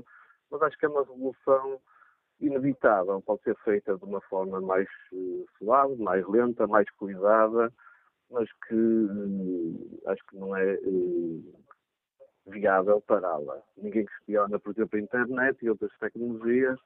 mas 0.50 0.62
acho 0.62 0.78
que 0.78 0.86
é 0.86 0.88
uma 0.88 1.02
revolução 1.02 1.80
inevitável, 2.40 3.20
pode 3.22 3.42
ser 3.42 3.56
feita 3.64 3.96
de 3.96 4.04
uma 4.04 4.20
forma 4.22 4.60
mais 4.60 4.88
uh, 5.12 5.46
suave, 5.58 5.96
mais 5.96 6.26
lenta, 6.28 6.66
mais 6.66 6.88
cuidada, 6.90 7.72
mas 8.30 8.48
que 8.66 8.74
uh, 8.74 10.02
acho 10.06 10.24
que 10.26 10.36
não 10.36 10.56
é 10.56 10.78
viável 12.46 13.00
pará-la. 13.06 13.58
Ninguém 13.76 14.04
questiona, 14.04 14.58
por 14.58 14.72
exemplo, 14.72 14.98
a 14.98 15.02
internet 15.02 15.58
e 15.62 15.70
outras 15.70 15.92
tecnologias, 15.98 16.78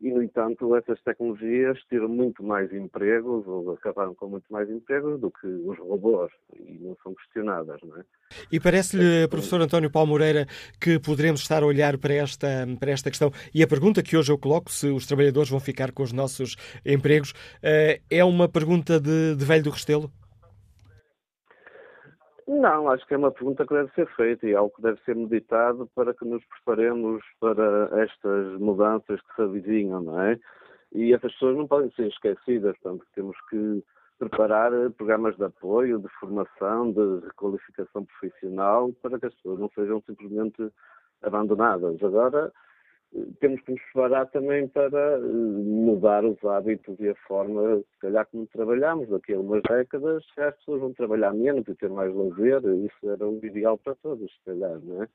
e, 0.00 0.10
no 0.10 0.22
entanto, 0.22 0.74
essas 0.76 1.00
tecnologias 1.02 1.78
tiram 1.88 2.08
muito 2.08 2.42
mais 2.42 2.72
empregos, 2.72 3.46
ou 3.46 3.72
acabaram 3.72 4.14
com 4.14 4.28
muito 4.28 4.44
mais 4.50 4.68
empregos, 4.68 5.20
do 5.20 5.30
que 5.30 5.46
os 5.46 5.78
robôs, 5.78 6.32
e 6.54 6.78
não 6.80 6.96
são 7.02 7.14
questionadas, 7.14 7.80
não 7.82 7.96
é? 7.98 8.04
E 8.50 8.58
parece-lhe, 8.58 9.28
professor 9.28 9.60
António 9.60 9.90
Paulo 9.90 10.08
Moreira, 10.08 10.46
que 10.80 10.98
poderemos 10.98 11.40
estar 11.40 11.62
a 11.62 11.66
olhar 11.66 11.96
para 11.96 12.12
esta, 12.12 12.66
para 12.78 12.90
esta 12.90 13.08
questão. 13.08 13.30
E 13.54 13.62
a 13.62 13.68
pergunta 13.68 14.02
que 14.02 14.16
hoje 14.16 14.32
eu 14.32 14.38
coloco, 14.38 14.70
se 14.70 14.88
os 14.88 15.06
trabalhadores 15.06 15.48
vão 15.48 15.60
ficar 15.60 15.92
com 15.92 16.02
os 16.02 16.12
nossos 16.12 16.56
empregos, 16.84 17.32
eh, 17.62 18.00
é 18.10 18.24
uma 18.24 18.48
pergunta 18.48 18.98
de, 19.00 19.36
de 19.36 19.44
velho 19.44 19.62
do 19.64 19.70
Restelo? 19.70 20.10
Não, 22.46 22.90
acho 22.90 23.06
que 23.06 23.14
é 23.14 23.16
uma 23.16 23.30
pergunta 23.30 23.66
que 23.66 23.72
deve 23.72 23.90
ser 23.92 24.06
feita 24.14 24.46
e 24.46 24.52
é 24.52 24.54
algo 24.54 24.74
que 24.74 24.82
deve 24.82 25.00
ser 25.04 25.16
meditado 25.16 25.88
para 25.94 26.12
que 26.12 26.26
nos 26.26 26.44
preparemos 26.44 27.22
para 27.40 28.02
estas 28.02 28.60
mudanças 28.60 29.20
que 29.20 29.34
se 29.34 29.42
avizinham, 29.42 30.02
não 30.02 30.20
é? 30.20 30.38
E 30.92 31.14
essas 31.14 31.32
pessoas 31.32 31.56
não 31.56 31.66
podem 31.66 31.90
ser 31.92 32.06
esquecidas, 32.08 32.76
portanto, 32.78 33.06
temos 33.14 33.36
que 33.48 33.82
preparar 34.18 34.70
programas 34.92 35.36
de 35.36 35.44
apoio, 35.44 35.98
de 35.98 36.08
formação, 36.20 36.92
de 36.92 37.26
requalificação 37.26 38.04
profissional 38.04 38.92
para 39.02 39.18
que 39.18 39.26
as 39.26 39.34
pessoas 39.34 39.58
não 39.58 39.70
sejam 39.74 40.02
simplesmente 40.02 40.70
abandonadas. 41.22 42.00
Agora, 42.02 42.52
temos 43.40 43.60
que 43.62 43.72
nos 43.72 43.82
preparar 43.92 44.26
também 44.30 44.66
para 44.68 45.16
eh, 45.16 45.20
mudar 45.20 46.24
os 46.24 46.42
hábitos 46.44 46.98
e 46.98 47.08
a 47.08 47.14
forma, 47.26 47.78
se 47.78 47.98
calhar, 48.00 48.26
como 48.26 48.46
trabalhamos. 48.48 49.08
Daqui 49.08 49.34
a 49.34 49.40
umas 49.40 49.62
décadas, 49.62 50.24
as 50.36 50.56
pessoas 50.56 50.80
vão 50.80 50.92
trabalhar 50.92 51.32
menos 51.32 51.66
e 51.68 51.74
ter 51.74 51.90
mais 51.90 52.12
lazer. 52.14 52.60
Isso 52.84 53.10
era 53.10 53.26
o 53.26 53.38
ideal 53.44 53.78
para 53.78 53.94
todos, 53.96 54.30
se 54.32 54.44
calhar, 54.44 54.80
não 54.80 55.02
é? 55.02 55.08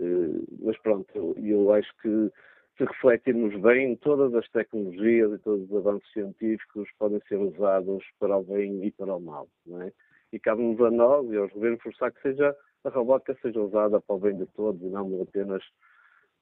Eh, 0.00 0.42
mas 0.62 0.78
pronto, 0.78 1.34
eu, 1.42 1.72
acho 1.72 1.92
que 2.00 2.30
se 2.78 2.84
refletirmos 2.84 3.60
bem, 3.60 3.96
todas 3.96 4.32
as 4.34 4.48
tecnologias 4.50 5.32
e 5.32 5.38
todos 5.38 5.70
os 5.70 5.76
avanços 5.76 6.12
científicos 6.12 6.88
podem 6.98 7.20
ser 7.28 7.36
usados 7.36 8.04
para 8.18 8.36
o 8.36 8.42
bem 8.44 8.84
e 8.84 8.90
para 8.92 9.14
o 9.14 9.20
mal, 9.20 9.48
não 9.66 9.82
é? 9.82 9.92
E 10.32 10.38
cabe-nos 10.38 10.80
a 10.80 10.90
nós 10.90 11.28
e 11.30 11.36
aos 11.36 11.52
governos 11.52 11.82
forçar 11.82 12.12
que 12.12 12.22
seja 12.22 12.56
a 12.84 12.88
robótica 12.88 13.36
seja 13.42 13.60
usada 13.60 14.00
para 14.00 14.16
o 14.16 14.18
bem 14.18 14.36
de 14.36 14.46
todos 14.46 14.80
e 14.80 14.86
não 14.86 15.20
apenas 15.20 15.62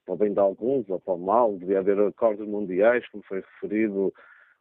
para 0.05 0.15
o 0.15 0.17
bem 0.17 0.33
de 0.33 0.39
alguns 0.39 0.89
ou 0.89 0.99
para 0.99 1.13
o 1.13 1.19
mal, 1.19 1.57
devia 1.57 1.79
haver 1.79 1.99
acordos 1.99 2.47
mundiais, 2.47 3.07
como 3.09 3.23
foi 3.23 3.41
referido, 3.41 4.13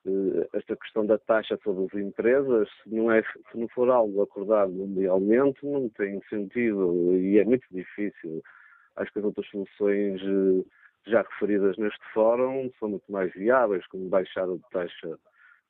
eh, 0.06 0.48
esta 0.52 0.76
questão 0.76 1.04
da 1.04 1.18
taxa 1.18 1.58
sobre 1.62 1.84
as 1.86 1.94
empresas, 1.94 2.68
se 2.82 2.94
não, 2.94 3.10
é, 3.10 3.22
se 3.22 3.58
não 3.58 3.68
for 3.68 3.90
algo 3.90 4.22
acordado 4.22 4.72
mundialmente, 4.72 5.64
não 5.64 5.88
tem 5.90 6.20
sentido 6.28 7.16
e 7.16 7.38
é 7.38 7.44
muito 7.44 7.66
difícil. 7.70 8.42
Acho 8.96 9.12
que 9.12 9.18
as 9.18 9.24
outras 9.24 9.48
soluções 9.48 10.20
eh, 10.22 10.64
já 11.10 11.22
referidas 11.22 11.76
neste 11.78 12.04
fórum 12.12 12.70
são 12.78 12.90
muito 12.90 13.10
mais 13.10 13.32
viáveis, 13.32 13.86
como 13.88 14.08
baixar 14.08 14.44
a 14.44 14.58
taxa 14.70 15.18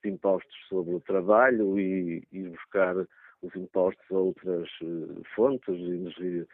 de 0.02 0.10
impostos 0.10 0.56
sobre 0.68 0.94
o 0.94 1.00
trabalho 1.00 1.78
e, 1.78 2.26
e 2.32 2.42
buscar 2.48 2.96
os 3.42 3.54
impostos 3.56 4.04
a 4.10 4.14
outras 4.14 4.68
eh, 4.82 5.22
fontes 5.34 5.76
de 5.76 5.94
energia 5.94 6.46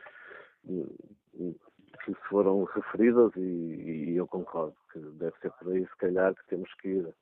que 1.98 2.14
foram 2.28 2.64
referidas 2.64 3.30
e, 3.36 3.40
e, 3.40 4.16
eu 4.16 4.26
concordo 4.26 4.74
que 4.92 4.98
deve 4.98 5.36
ser 5.40 5.50
por 5.52 5.72
aí, 5.72 5.86
se 5.86 5.96
calhar, 5.96 6.34
que 6.34 6.46
temos 6.48 6.72
que 6.74 6.88
ir 6.88 7.14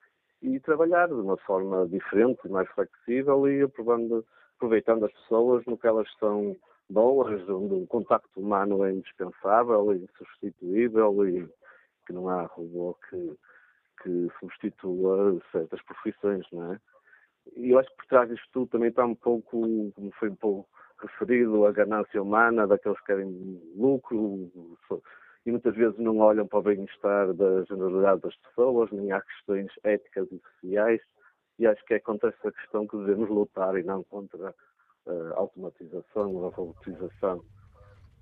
e 0.42 0.58
trabalhar 0.60 1.06
de 1.06 1.14
uma 1.14 1.36
forma 1.36 1.86
diferente, 1.86 2.48
mais 2.48 2.68
flexível 2.70 3.48
e 3.48 3.62
aproveitando 3.62 5.04
as 5.04 5.12
pessoas 5.12 5.64
no 5.66 5.78
que 5.78 5.86
elas 5.86 6.08
são 6.18 6.56
boas, 6.90 7.48
onde 7.48 7.74
o 7.74 7.86
contacto 7.86 8.40
humano 8.40 8.84
é 8.84 8.92
indispensável, 8.92 9.92
é 9.92 9.96
insubstituível 9.96 11.28
e 11.28 11.48
que 12.06 12.12
não 12.12 12.28
há 12.28 12.42
robô 12.42 12.98
que, 13.08 13.38
que 14.02 14.28
substitua 14.40 15.40
certas 15.52 15.80
profissões, 15.82 16.44
não 16.52 16.72
é? 16.72 16.80
E 17.56 17.70
eu 17.70 17.78
acho 17.78 17.88
que 17.90 17.96
por 17.96 18.06
trás 18.06 18.28
disto 18.28 18.48
tudo 18.52 18.68
também 18.68 18.88
está 18.88 19.04
um 19.04 19.14
pouco, 19.14 19.92
como 19.94 20.12
foi 20.18 20.28
um 20.28 20.36
pouco 20.36 20.68
referido 21.06 21.66
à 21.66 21.72
ganância 21.72 22.22
humana, 22.22 22.66
daqueles 22.66 22.98
que 23.00 23.06
querem 23.06 23.60
lucro 23.76 24.50
e 25.44 25.50
muitas 25.50 25.74
vezes 25.74 25.98
não 25.98 26.18
olham 26.18 26.46
para 26.46 26.60
o 26.60 26.62
bem-estar 26.62 27.32
da 27.34 27.64
generalidade 27.64 28.20
das 28.20 28.36
pessoas, 28.36 28.90
nem 28.92 29.10
há 29.10 29.20
questões 29.20 29.70
éticas 29.82 30.30
e 30.30 30.40
sociais. 30.60 31.00
E 31.58 31.66
acho 31.66 31.84
que 31.84 31.94
é 31.94 32.00
contra 32.00 32.30
essa 32.30 32.52
questão 32.52 32.86
que 32.86 32.96
devemos 32.96 33.28
lutar 33.28 33.76
e 33.76 33.82
não 33.82 34.02
contra 34.04 34.54
a 35.06 35.38
automatização, 35.38 36.46
a 36.46 36.50
robotização. 36.50 37.42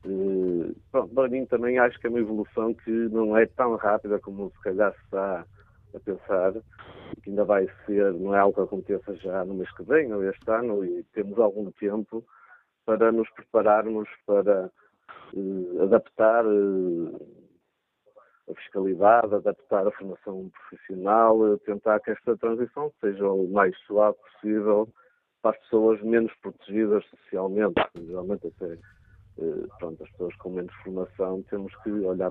E, 0.04 0.74
pronto, 0.90 1.14
para 1.14 1.28
mim 1.28 1.44
também 1.44 1.78
acho 1.78 1.98
que 2.00 2.06
é 2.06 2.10
uma 2.10 2.20
evolução 2.20 2.72
que 2.72 2.90
não 2.90 3.36
é 3.36 3.44
tão 3.46 3.76
rápida 3.76 4.18
como 4.18 4.50
se 4.50 4.60
calhar 4.62 4.92
se 4.94 5.04
está 5.04 5.44
a 5.94 6.00
pensar, 6.00 6.52
que 7.22 7.30
ainda 7.30 7.44
vai 7.44 7.68
ser, 7.84 8.12
não 8.14 8.34
é 8.34 8.38
algo 8.38 8.54
que 8.54 8.60
aconteça 8.62 9.14
já 9.16 9.44
no 9.44 9.54
mês 9.54 9.70
que 9.76 9.82
vem 9.82 10.12
ou 10.12 10.24
este 10.24 10.50
ano, 10.50 10.84
e 10.84 11.02
temos 11.12 11.38
algum 11.38 11.70
tempo 11.72 12.24
para 12.84 13.12
nos 13.12 13.28
prepararmos 13.30 14.08
para 14.26 14.70
uh, 15.34 15.82
adaptar 15.82 16.44
uh, 16.46 17.26
a 18.48 18.54
fiscalidade, 18.54 19.34
adaptar 19.34 19.86
a 19.86 19.92
formação 19.92 20.50
profissional, 20.50 21.38
uh, 21.38 21.58
tentar 21.58 22.00
que 22.00 22.10
esta 22.10 22.36
transição 22.36 22.92
seja 23.00 23.28
o 23.28 23.48
mais 23.48 23.76
suave 23.86 24.16
possível 24.18 24.88
para 25.42 25.52
as 25.52 25.62
pessoas 25.62 26.02
menos 26.02 26.32
protegidas 26.42 27.04
socialmente, 27.06 27.80
geralmente 27.96 28.46
até 28.46 28.76
pronto, 29.78 30.02
as 30.02 30.10
pessoas 30.10 30.36
com 30.36 30.50
menos 30.50 30.74
formação, 30.82 31.42
temos 31.44 31.74
que 31.82 31.90
olhar 31.90 32.30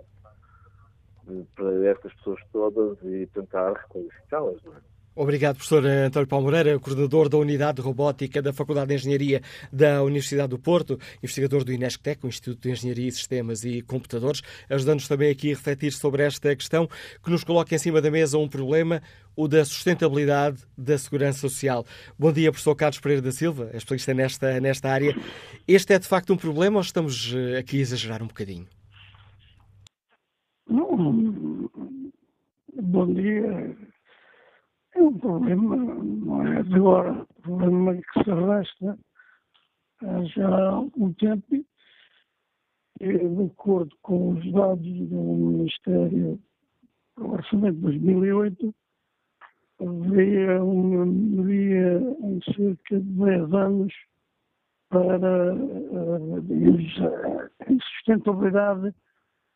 para 1.56 1.86
estas 1.88 2.14
pessoas 2.16 2.40
todas 2.52 3.02
e 3.04 3.26
tentar 3.34 3.74
requalificá-las, 3.74 4.62
não 4.64 4.76
é? 4.76 4.99
Obrigado, 5.16 5.56
professor 5.56 5.86
António 5.86 6.28
Paulo 6.28 6.46
Moreira, 6.46 6.80
coordenador 6.80 7.28
da 7.28 7.38
Unidade 7.38 7.78
de 7.78 7.82
Robótica 7.82 8.42
da 8.42 8.54
Faculdade 8.54 8.90
de 8.90 8.96
Engenharia 8.96 9.42
da 9.72 10.04
Universidade 10.04 10.50
do 10.50 10.60
Porto, 10.60 11.00
investigador 11.22 11.64
do 11.64 11.74
INESCTEC, 11.74 12.26
o 12.26 12.30
Instituto 12.30 12.62
de 12.62 12.72
Engenharia, 12.72 13.12
Sistemas 13.12 13.66
e 13.66 13.82
Computadores, 13.82 14.42
ajudando-nos 14.70 15.08
também 15.08 15.32
aqui 15.32 15.48
a 15.48 15.56
refletir 15.56 15.92
sobre 15.92 16.24
esta 16.24 16.56
questão 16.56 16.88
que 17.24 17.30
nos 17.30 17.44
coloca 17.44 17.74
em 17.74 17.78
cima 17.78 18.02
da 18.02 18.10
mesa 18.10 18.38
um 18.38 18.48
problema, 18.48 19.02
o 19.36 19.48
da 19.48 19.66
sustentabilidade 19.66 20.64
da 20.78 20.98
segurança 20.98 21.40
social. 21.40 21.86
Bom 22.18 22.32
dia, 22.32 22.52
professor 22.52 22.76
Carlos 22.76 23.00
Pereira 23.00 23.22
da 23.22 23.32
Silva, 23.32 23.72
especialista 23.74 24.14
nesta, 24.14 24.60
nesta 24.62 24.90
área. 24.90 25.16
Este 25.68 25.94
é 25.94 26.00
de 26.00 26.08
facto 26.08 26.34
um 26.34 26.38
problema 26.38 26.78
ou 26.78 26.82
estamos 26.82 27.34
eh, 27.36 27.58
aqui 27.58 27.78
a 27.78 27.82
exagerar 27.82 28.22
um 28.24 28.28
bocadinho? 28.28 28.68
Não, 30.70 31.70
bom 32.82 33.14
dia 33.14 33.76
é 35.00 35.04
um 35.04 35.18
problema, 35.18 35.76
não 35.78 36.46
é 36.46 36.62
de 36.64 36.76
agora, 36.76 37.12
um 37.12 37.26
problema 37.42 37.96
que 37.96 38.24
se 38.24 38.32
arrasta 38.32 39.00
há 40.04 40.24
já 40.26 40.70
algum 40.70 41.14
tempo 41.14 41.56
e, 43.00 43.00
de 43.00 43.46
acordo 43.46 43.96
com 44.02 44.34
os 44.34 44.52
dados 44.52 45.10
do 45.10 45.16
Ministério 45.16 46.38
do 47.18 47.32
Orçamento 47.32 47.76
de 47.76 47.82
2008, 47.82 48.76
havia 49.80 50.62
uma 50.64 51.06
melhoria 51.06 52.02
em 52.22 52.42
cerca 52.54 53.00
de 53.00 53.02
10 53.02 53.54
anos 53.54 53.94
para 54.90 55.54
a 55.54 55.56
sustentabilidade 57.96 58.94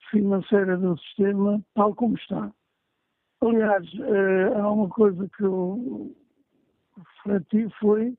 financeira 0.09 0.77
do 0.77 0.97
sistema 0.99 1.61
tal 1.73 1.93
como 1.95 2.15
está. 2.15 2.49
Aliás, 3.45 3.85
uh, 3.95 4.57
há 4.57 4.71
uma 4.71 4.87
coisa 4.87 5.29
que 5.35 5.43
eu 5.43 6.15
refleti 6.95 7.67
foi 7.77 8.17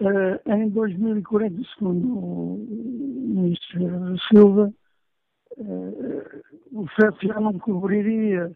uh, 0.00 0.50
em 0.50 0.70
2040, 0.70 1.62
segundo 1.74 2.18
o 2.18 2.56
ministro 2.58 4.18
Silva, 4.28 4.72
uh, 5.58 6.42
o 6.72 6.86
FEF 6.88 7.26
já 7.26 7.38
não 7.38 7.58
cobriria, 7.58 8.50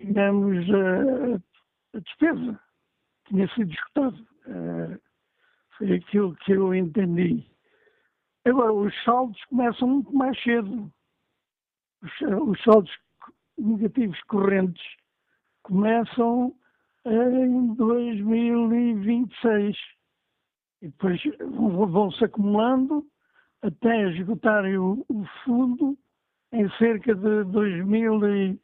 digamos, 0.00 0.66
a 1.94 1.98
despesa. 1.98 2.58
Tinha 3.28 3.48
sido 3.48 3.70
escutado. 3.70 4.26
foi 5.76 5.92
aquilo 5.92 6.34
que 6.36 6.52
eu 6.52 6.74
entendi. 6.74 7.46
Agora, 8.46 8.72
os 8.72 8.94
saldos 9.04 9.44
começam 9.44 9.86
muito 9.86 10.14
mais 10.14 10.42
cedo. 10.42 10.90
Os 12.02 12.62
saldos 12.62 12.90
negativos 13.60 14.20
correntes 14.22 14.82
começam 15.62 16.54
em 17.04 17.74
2026 17.74 19.76
e 20.82 20.88
depois 20.88 21.20
vão-se 21.90 22.24
acumulando 22.24 23.06
até 23.62 24.10
esgotarem 24.10 24.78
o, 24.78 25.04
o, 25.08 25.24
fundo 25.44 25.96
em 26.52 26.68
cerca 26.78 27.14
de 27.14 27.44
2000 27.44 28.28
e, 28.28 28.58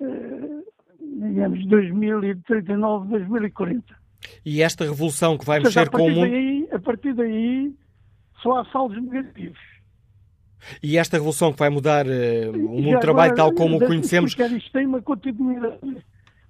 eh, 0.00 0.64
digamos 1.00 1.64
2039, 1.66 3.10
2040. 3.10 4.00
E 4.44 4.62
esta 4.62 4.84
revolução 4.84 5.36
que 5.36 5.44
vai 5.44 5.60
mexer 5.60 5.90
com 5.90 6.06
o 6.06 6.10
mundo... 6.10 6.20
Daí, 6.20 6.68
a 6.72 6.78
partir 6.78 7.12
daí 7.14 7.74
só 8.42 8.58
há 8.58 8.64
saldos 8.66 9.02
negativos. 9.02 9.58
E 10.82 10.96
esta 10.98 11.16
revolução 11.16 11.52
que 11.52 11.58
vai 11.58 11.70
mudar 11.70 12.06
uh, 12.06 12.50
o 12.52 12.82
mundo 12.82 12.94
do 12.94 13.00
trabalho 13.00 13.34
tal 13.34 13.54
como 13.54 13.76
o 13.76 13.86
conhecemos. 13.86 14.36
Isto 14.36 14.72
tem 14.72 14.86
uma 14.86 15.02
continuidade. 15.02 16.04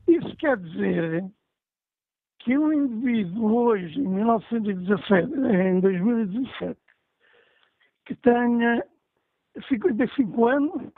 Isso 0.09 0.37
quer 0.37 0.57
dizer 0.57 1.25
que 2.41 2.57
um 2.57 2.73
indivíduo 2.73 3.55
hoje, 3.55 3.99
em 4.01 4.09
1917, 4.09 5.33
em 5.33 5.81
2017, 5.81 6.77
que 8.07 8.15
tenha 8.17 8.85
55 9.69 10.47
anos, 10.47 10.93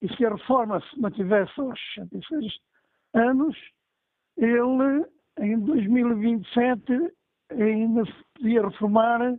e 0.00 0.14
se 0.16 0.24
a 0.24 0.30
reforma 0.30 0.80
se 0.80 1.00
mantivesse 1.00 1.52
aos 1.60 1.78
66 1.94 2.52
anos, 3.14 3.56
ele, 4.36 5.04
em 5.38 5.58
2027, 5.60 7.12
ainda 7.50 8.04
se 8.04 8.24
podia 8.34 8.62
reformar 8.62 9.38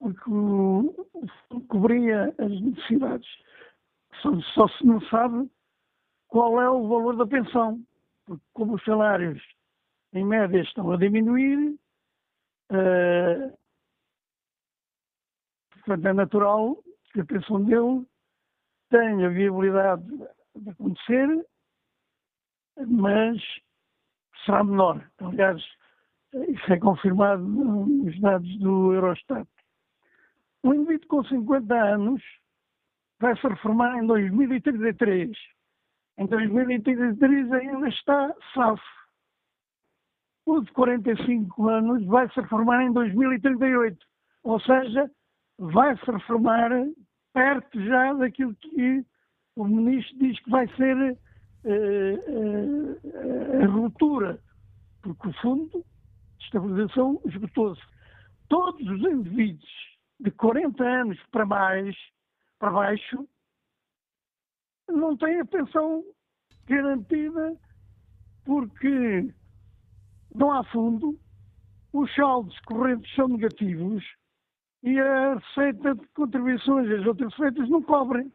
porque 0.00 1.62
cobria 1.68 2.34
as 2.38 2.60
necessidades. 2.60 3.28
Só, 4.22 4.40
só, 4.54 4.68
se 4.68 4.84
não 4.84 5.00
sabe 5.02 5.48
qual 6.28 6.60
é 6.60 6.68
o 6.68 6.88
valor 6.88 7.16
da 7.16 7.26
pensão, 7.26 7.80
porque 8.24 8.42
como 8.54 8.74
os 8.74 8.84
salários 8.84 9.40
em 10.12 10.24
média 10.24 10.60
estão 10.60 10.90
a 10.90 10.96
diminuir, 10.96 11.78
uh, 12.72 13.58
portanto 15.74 16.06
é 16.06 16.12
natural 16.12 16.82
que 17.12 17.20
a 17.20 17.24
pensão 17.24 17.62
dele 17.64 18.06
tenha 18.88 19.30
viabilidade 19.30 20.04
de 20.56 20.70
acontecer, 20.70 21.46
mas 22.86 23.40
será 24.44 24.64
menor. 24.64 25.08
Aliás, 25.18 25.62
isso 26.32 26.72
é 26.72 26.78
confirmado 26.78 27.42
nos 27.42 28.18
dados 28.20 28.58
do 28.58 28.94
Eurostat. 28.94 29.46
Um 30.62 30.74
indivíduo 30.74 31.08
com 31.08 31.24
50 31.24 31.74
anos 31.74 32.22
vai 33.20 33.36
se 33.36 33.46
reformar 33.46 33.98
em 33.98 34.06
2033. 34.06 35.30
Em 36.18 36.26
2033 36.26 37.52
ainda 37.52 37.88
está 37.88 38.34
salvo. 38.54 38.82
O 40.46 40.60
de 40.60 40.70
45 40.72 41.68
anos 41.68 42.04
vai 42.06 42.28
se 42.30 42.40
reformar 42.40 42.82
em 42.82 42.92
2038. 42.92 43.98
Ou 44.42 44.60
seja, 44.60 45.10
vai 45.58 45.96
se 45.96 46.10
reformar 46.10 46.70
perto 47.32 47.82
já 47.84 48.12
daquilo 48.14 48.54
que 48.56 49.04
o 49.56 49.64
ministro 49.64 50.18
diz 50.18 50.38
que 50.40 50.50
vai 50.50 50.66
ser 50.76 50.96
uh, 50.96 51.16
uh, 52.34 53.62
a 53.62 53.66
ruptura. 53.66 54.38
Porque 55.02 55.28
o 55.28 55.32
fundo 55.40 55.84
de 56.38 56.44
estabilização 56.44 57.20
esgotou-se. 57.24 57.82
Todos 58.48 58.86
os 58.88 59.00
indivíduos 59.00 59.89
de 60.20 60.30
40 60.32 60.84
anos 60.84 61.18
para 61.30 61.46
mais, 61.46 61.96
para 62.58 62.70
baixo, 62.70 63.28
não 64.88 65.16
tem 65.16 65.40
a 65.40 65.44
pensão 65.44 66.04
garantida 66.66 67.56
porque 68.44 69.32
não 70.34 70.52
há 70.52 70.64
fundo, 70.64 71.18
os 71.92 72.14
saldos 72.14 72.58
correntes 72.60 73.12
são 73.14 73.28
negativos 73.28 74.04
e 74.82 74.98
a 74.98 75.34
receita 75.34 75.94
de 75.94 76.06
contribuições 76.08 76.90
as 76.90 77.06
outras 77.06 77.32
receitas 77.34 77.68
não 77.68 77.82
cobrem. 77.82 78.32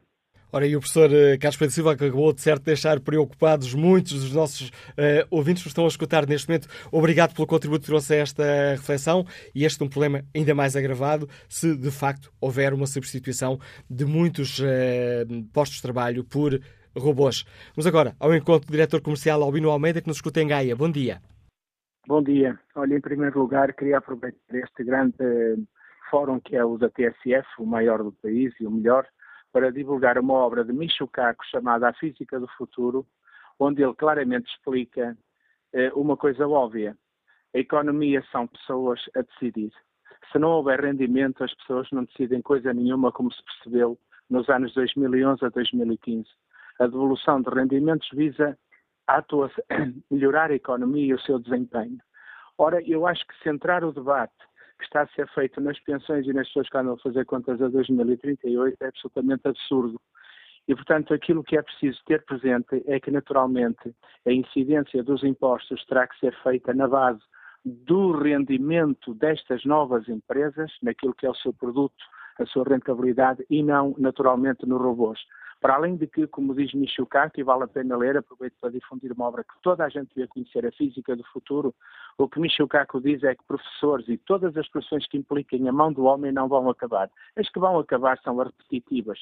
Ora, 0.55 0.65
e 0.65 0.73
o 0.73 0.79
professor 0.79 1.11
eh, 1.11 1.37
Carlos 1.37 1.57
Pedro 1.57 1.73
Silva 1.73 1.91
acabou 1.91 2.31
de 2.31 2.39
certo 2.39 2.63
deixar 2.63 3.01
preocupados 3.01 3.73
muitos 3.73 4.13
dos 4.13 4.33
nossos 4.33 4.69
uh, 4.69 5.27
ouvintes 5.29 5.61
que 5.61 5.67
estão 5.67 5.83
a 5.83 5.87
escutar 5.89 6.25
neste 6.25 6.47
momento. 6.47 6.69
Obrigado 6.93 7.35
pelo 7.35 7.45
contributo 7.45 7.81
que 7.81 7.87
trouxe 7.87 8.13
a 8.13 8.17
esta 8.19 8.43
reflexão 8.71 9.25
e 9.53 9.65
este 9.65 9.83
é 9.83 9.85
um 9.85 9.89
problema 9.89 10.23
ainda 10.33 10.55
mais 10.55 10.77
agravado 10.77 11.27
se 11.49 11.75
de 11.75 11.91
facto 11.91 12.31
houver 12.39 12.73
uma 12.73 12.87
substituição 12.87 13.59
de 13.89 14.05
muitos 14.05 14.59
uh, 14.59 14.63
postos 15.51 15.75
de 15.75 15.81
trabalho 15.81 16.23
por 16.23 16.57
robôs. 16.95 17.43
Vamos 17.75 17.85
agora 17.85 18.15
ao 18.17 18.33
encontro 18.33 18.65
do 18.65 18.71
diretor 18.71 19.01
comercial 19.01 19.43
Albino 19.43 19.69
Almeida 19.69 19.99
que 19.99 20.07
nos 20.07 20.19
escuta 20.19 20.39
em 20.39 20.47
Gaia. 20.47 20.73
Bom 20.73 20.89
dia. 20.89 21.21
Bom 22.07 22.23
dia. 22.23 22.57
Olha, 22.75 22.95
em 22.95 23.01
primeiro 23.01 23.37
lugar, 23.37 23.73
queria 23.73 23.97
aproveitar 23.97 24.39
este 24.53 24.85
grande 24.85 25.17
fórum 26.09 26.39
que 26.39 26.55
é 26.55 26.63
o 26.63 26.77
da 26.77 26.89
TSF, 26.89 27.45
o 27.59 27.65
maior 27.65 28.01
do 28.01 28.13
país 28.13 28.53
e 28.61 28.65
o 28.65 28.71
melhor, 28.71 29.05
para 29.55 29.71
divulgar 29.71 30.19
uma 30.19 30.33
obra 30.33 30.65
de 30.65 30.73
Michio 30.73 31.07
Kaku 31.07 31.45
chamada 31.45 31.87
A 31.87 31.93
Física 31.93 32.37
do 32.37 32.47
Futuro, 32.57 33.07
onde 33.57 33.81
ele 33.81 33.93
claramente 33.93 34.51
explica 34.51 35.17
eh, 35.71 35.89
uma 35.93 36.17
coisa 36.17 36.45
óbvia. 36.45 36.93
A 37.55 37.59
economia 37.59 38.21
são 38.33 38.47
pessoas 38.47 38.99
a 39.15 39.21
decidir. 39.21 39.71
Se 40.29 40.39
não 40.39 40.49
houver 40.49 40.81
rendimento, 40.81 41.41
as 41.41 41.55
pessoas 41.55 41.87
não 41.93 42.03
decidem 42.03 42.41
coisa 42.41 42.73
nenhuma, 42.73 43.13
como 43.13 43.31
se 43.31 43.41
percebeu 43.45 43.97
nos 44.29 44.49
anos 44.49 44.73
2011 44.73 45.45
a 45.45 45.47
2015. 45.47 46.27
A 46.81 46.87
devolução 46.87 47.41
de 47.41 47.49
rendimentos 47.49 48.09
visa 48.11 48.59
a 49.07 49.23
melhorar 50.11 50.51
a 50.51 50.55
economia 50.55 51.05
e 51.05 51.13
o 51.13 51.21
seu 51.21 51.39
desempenho. 51.39 51.99
Ora, 52.57 52.81
eu 52.85 53.07
acho 53.07 53.25
que 53.25 53.41
centrar 53.41 53.85
o 53.85 53.93
debate 53.93 54.35
que 54.77 54.85
está 54.85 55.01
a 55.01 55.07
ser 55.07 55.27
feito 55.29 55.61
nas 55.61 55.79
pensões 55.79 56.25
e 56.25 56.33
nas 56.33 56.47
pessoas 56.47 56.69
que 56.69 56.77
andam 56.77 56.93
a 56.93 56.99
fazer 56.99 57.25
contas 57.25 57.61
a 57.61 57.67
2038 57.67 58.77
é 58.81 58.87
absolutamente 58.87 59.47
absurdo. 59.47 59.99
E, 60.67 60.73
portanto, 60.73 61.13
aquilo 61.13 61.43
que 61.43 61.57
é 61.57 61.61
preciso 61.61 61.99
ter 62.05 62.23
presente 62.25 62.83
é 62.87 62.99
que, 62.99 63.11
naturalmente, 63.11 63.95
a 64.25 64.31
incidência 64.31 65.03
dos 65.03 65.23
impostos 65.23 65.85
terá 65.85 66.07
que 66.07 66.19
ser 66.19 66.35
feita 66.41 66.73
na 66.73 66.87
base 66.87 67.21
do 67.63 68.11
rendimento 68.11 69.13
destas 69.13 69.63
novas 69.65 70.07
empresas, 70.07 70.71
naquilo 70.81 71.13
que 71.13 71.25
é 71.25 71.29
o 71.29 71.35
seu 71.35 71.53
produto, 71.53 72.03
a 72.39 72.45
sua 72.45 72.63
rentabilidade, 72.63 73.45
e 73.49 73.63
não, 73.63 73.95
naturalmente, 73.97 74.65
nos 74.65 74.81
robôs. 74.81 75.19
Para 75.65 75.77
além 75.77 75.95
de 75.95 76.05
que, 76.05 76.27
como 76.27 76.53
diz 76.53 76.71
Michio 76.75 77.07
Kaku, 77.07 77.39
e 77.39 77.43
vale 77.43 77.63
a 77.63 77.67
pena 77.67 77.97
ler, 77.97 78.15
aproveito 78.15 78.53
para 78.61 78.69
difundir 78.69 79.11
uma 79.11 79.25
obra 79.25 79.43
que 79.43 79.59
toda 79.63 79.83
a 79.83 79.89
gente 79.89 80.09
devia 80.09 80.27
conhecer, 80.27 80.63
A 80.63 80.71
Física 80.71 81.15
do 81.15 81.23
Futuro, 81.23 81.73
o 82.19 82.29
que 82.29 82.39
Michio 82.39 82.67
Kaku 82.67 83.01
diz 83.01 83.23
é 83.23 83.33
que 83.33 83.43
professores 83.47 84.07
e 84.07 84.15
todas 84.15 84.55
as 84.55 84.69
profissões 84.69 85.07
que 85.07 85.17
impliquem 85.17 85.67
a 85.67 85.71
mão 85.71 85.91
do 85.91 86.03
homem 86.03 86.31
não 86.31 86.47
vão 86.47 86.69
acabar. 86.69 87.09
As 87.35 87.49
que 87.49 87.59
vão 87.59 87.79
acabar 87.79 88.19
são 88.19 88.39
as 88.41 88.49
repetitivas. 88.49 89.17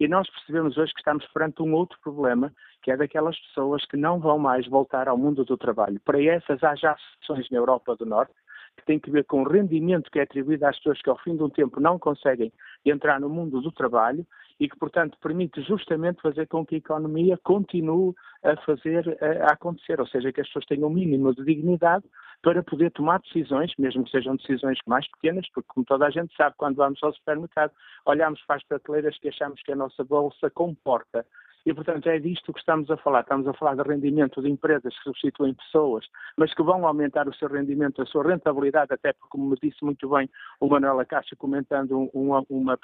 E 0.00 0.08
nós 0.08 0.28
percebemos 0.28 0.76
hoje 0.76 0.92
que 0.92 0.98
estamos 0.98 1.24
perante 1.28 1.62
um 1.62 1.72
outro 1.72 1.96
problema, 2.02 2.52
que 2.82 2.90
é 2.90 2.96
daquelas 2.96 3.38
pessoas 3.38 3.84
que 3.84 3.96
não 3.96 4.18
vão 4.18 4.36
mais 4.36 4.66
voltar 4.66 5.06
ao 5.06 5.16
mundo 5.16 5.44
do 5.44 5.56
trabalho. 5.56 6.00
Para 6.04 6.20
essas 6.20 6.60
há 6.64 6.74
já 6.74 6.96
ações 7.22 7.48
na 7.50 7.58
Europa 7.58 7.94
do 7.94 8.04
Norte, 8.04 8.34
que 8.76 8.84
tem 8.84 8.98
que 8.98 9.12
ver 9.12 9.26
com 9.26 9.42
o 9.42 9.48
rendimento 9.48 10.10
que 10.10 10.18
é 10.18 10.22
atribuído 10.22 10.66
às 10.66 10.76
pessoas 10.78 11.00
que 11.00 11.08
ao 11.08 11.18
fim 11.18 11.36
de 11.36 11.44
um 11.44 11.48
tempo 11.48 11.78
não 11.78 12.00
conseguem 12.00 12.52
entrar 12.84 13.20
no 13.20 13.28
mundo 13.28 13.60
do 13.60 13.70
trabalho 13.70 14.26
e 14.60 14.68
que, 14.68 14.78
portanto, 14.78 15.18
permite 15.20 15.60
justamente 15.62 16.20
fazer 16.22 16.46
com 16.46 16.64
que 16.64 16.76
a 16.76 16.78
economia 16.78 17.38
continue 17.42 18.14
a 18.42 18.56
fazer 18.64 19.18
a, 19.20 19.52
acontecer, 19.52 20.00
ou 20.00 20.06
seja, 20.06 20.32
que 20.32 20.40
as 20.40 20.46
pessoas 20.46 20.66
tenham 20.66 20.88
um 20.88 20.92
mínimo 20.92 21.34
de 21.34 21.44
dignidade 21.44 22.04
para 22.42 22.62
poder 22.62 22.90
tomar 22.92 23.20
decisões, 23.20 23.72
mesmo 23.78 24.04
que 24.04 24.10
sejam 24.10 24.36
decisões 24.36 24.78
mais 24.86 25.10
pequenas, 25.12 25.46
porque 25.52 25.68
como 25.68 25.86
toda 25.86 26.06
a 26.06 26.10
gente 26.10 26.34
sabe, 26.36 26.54
quando 26.56 26.76
vamos 26.76 27.02
ao 27.02 27.12
supermercado, 27.14 27.72
olhamos 28.06 28.40
para 28.46 28.56
as 28.56 28.64
prateleiras 28.64 29.18
que 29.18 29.28
achamos 29.28 29.60
que 29.62 29.72
a 29.72 29.76
nossa 29.76 30.04
bolsa 30.04 30.50
comporta 30.50 31.26
e, 31.66 31.72
portanto, 31.72 32.06
é 32.08 32.18
disto 32.18 32.52
que 32.52 32.58
estamos 32.58 32.90
a 32.90 32.96
falar. 32.98 33.20
Estamos 33.20 33.46
a 33.48 33.54
falar 33.54 33.74
de 33.74 33.82
rendimento 33.82 34.42
de 34.42 34.50
empresas 34.50 34.94
que 34.94 35.02
substituem 35.02 35.54
pessoas, 35.54 36.04
mas 36.36 36.52
que 36.52 36.62
vão 36.62 36.86
aumentar 36.86 37.26
o 37.26 37.34
seu 37.34 37.48
rendimento, 37.48 38.02
a 38.02 38.06
sua 38.06 38.22
rentabilidade, 38.22 38.92
até 38.92 39.12
porque, 39.14 39.30
como 39.30 39.56
disse 39.56 39.82
muito 39.82 40.08
bem 40.10 40.28
o 40.60 40.68
Manuel 40.68 41.00
Acácio, 41.00 41.36
comentando 41.36 42.10
uma, 42.12 42.44
uma 42.50 42.78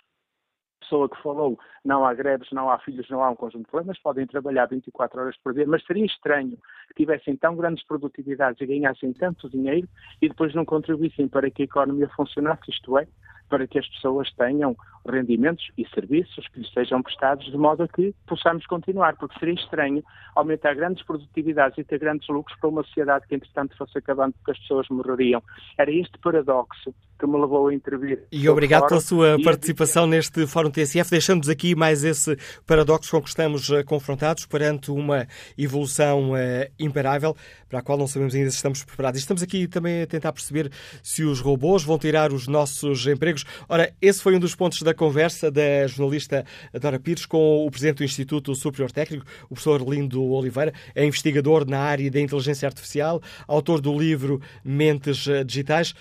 pessoa 0.90 1.08
que 1.08 1.22
falou, 1.22 1.56
não 1.84 2.04
há 2.04 2.12
greves, 2.12 2.50
não 2.50 2.68
há 2.68 2.78
filhos, 2.80 3.08
não 3.08 3.22
há 3.22 3.30
um 3.30 3.36
conjunto 3.36 3.64
de 3.64 3.70
problemas, 3.70 3.98
podem 4.00 4.26
trabalhar 4.26 4.66
24 4.66 5.20
horas 5.20 5.36
por 5.38 5.54
dia, 5.54 5.64
mas 5.66 5.84
seria 5.86 6.04
estranho 6.04 6.58
que 6.88 6.94
tivessem 6.94 7.36
tão 7.36 7.54
grandes 7.54 7.86
produtividades 7.86 8.60
e 8.60 8.66
ganhassem 8.66 9.12
tanto 9.12 9.48
dinheiro 9.48 9.88
e 10.20 10.28
depois 10.28 10.52
não 10.52 10.64
contribuíssem 10.64 11.28
para 11.28 11.48
que 11.48 11.62
a 11.62 11.64
economia 11.64 12.08
funcionasse, 12.08 12.68
isto 12.68 12.98
é, 12.98 13.06
para 13.48 13.66
que 13.66 13.78
as 13.78 13.88
pessoas 13.88 14.30
tenham 14.32 14.76
rendimentos 15.06 15.70
e 15.78 15.86
serviços 15.88 16.46
que 16.48 16.60
lhes 16.60 16.72
sejam 16.72 17.02
prestados 17.02 17.46
de 17.46 17.56
modo 17.56 17.84
a 17.84 17.88
que 17.88 18.14
possamos 18.26 18.66
continuar, 18.66 19.16
porque 19.16 19.38
seria 19.38 19.54
estranho 19.54 20.02
aumentar 20.34 20.74
grandes 20.74 21.04
produtividades 21.04 21.78
e 21.78 21.84
ter 21.84 21.98
grandes 21.98 22.28
lucros 22.28 22.58
para 22.58 22.68
uma 22.68 22.82
sociedade 22.82 23.26
que, 23.26 23.34
entretanto, 23.34 23.76
fosse 23.76 23.96
acabando 23.96 24.34
porque 24.34 24.52
as 24.52 24.58
pessoas 24.58 24.88
morreriam. 24.88 25.42
Era 25.78 25.90
este 25.90 26.18
paradoxo 26.18 26.94
que 27.20 27.26
me 27.26 27.38
levou 27.38 27.68
a 27.68 27.74
intervir. 27.74 28.24
E 28.32 28.48
obrigado 28.48 28.88
pela 28.88 29.00
sua 29.00 29.36
participação 29.44 30.06
neste 30.06 30.46
Fórum 30.46 30.70
TSF, 30.70 31.10
deixando-nos 31.10 31.50
aqui 31.50 31.74
mais 31.74 32.02
esse 32.02 32.36
paradoxo 32.66 33.10
com 33.10 33.22
que 33.22 33.28
estamos 33.28 33.68
uh, 33.68 33.84
confrontados 33.84 34.46
perante 34.46 34.90
uma 34.90 35.28
evolução 35.58 36.32
uh, 36.32 36.36
imparável 36.78 37.36
para 37.68 37.80
a 37.80 37.82
qual 37.82 37.98
não 37.98 38.06
sabemos 38.06 38.34
ainda 38.34 38.50
se 38.50 38.56
estamos 38.56 38.82
preparados. 38.82 39.20
E 39.20 39.22
estamos 39.22 39.42
aqui 39.42 39.68
também 39.68 40.02
a 40.02 40.06
tentar 40.06 40.32
perceber 40.32 40.72
se 41.02 41.22
os 41.22 41.40
robôs 41.40 41.84
vão 41.84 41.98
tirar 41.98 42.32
os 42.32 42.48
nossos 42.48 43.06
empregos. 43.06 43.44
Ora, 43.68 43.92
esse 44.00 44.22
foi 44.22 44.34
um 44.34 44.40
dos 44.40 44.54
pontos 44.54 44.80
da 44.82 44.94
conversa 44.94 45.50
da 45.50 45.86
jornalista 45.86 46.44
Dora 46.80 46.98
Pires 46.98 47.26
com 47.26 47.66
o 47.66 47.70
presidente 47.70 47.98
do 47.98 48.04
Instituto 48.04 48.54
Superior 48.54 48.90
Técnico, 48.90 49.26
o 49.44 49.48
professor 49.54 49.82
Lindo 49.82 50.24
Oliveira, 50.24 50.72
é 50.94 51.04
investigador 51.04 51.68
na 51.68 51.80
área 51.80 52.10
da 52.10 52.20
inteligência 52.20 52.66
artificial, 52.66 53.20
autor 53.46 53.80
do 53.80 53.96
livro 53.96 54.40
Mentes 54.64 55.26
uh, 55.26 55.44
Digitais. 55.44 55.94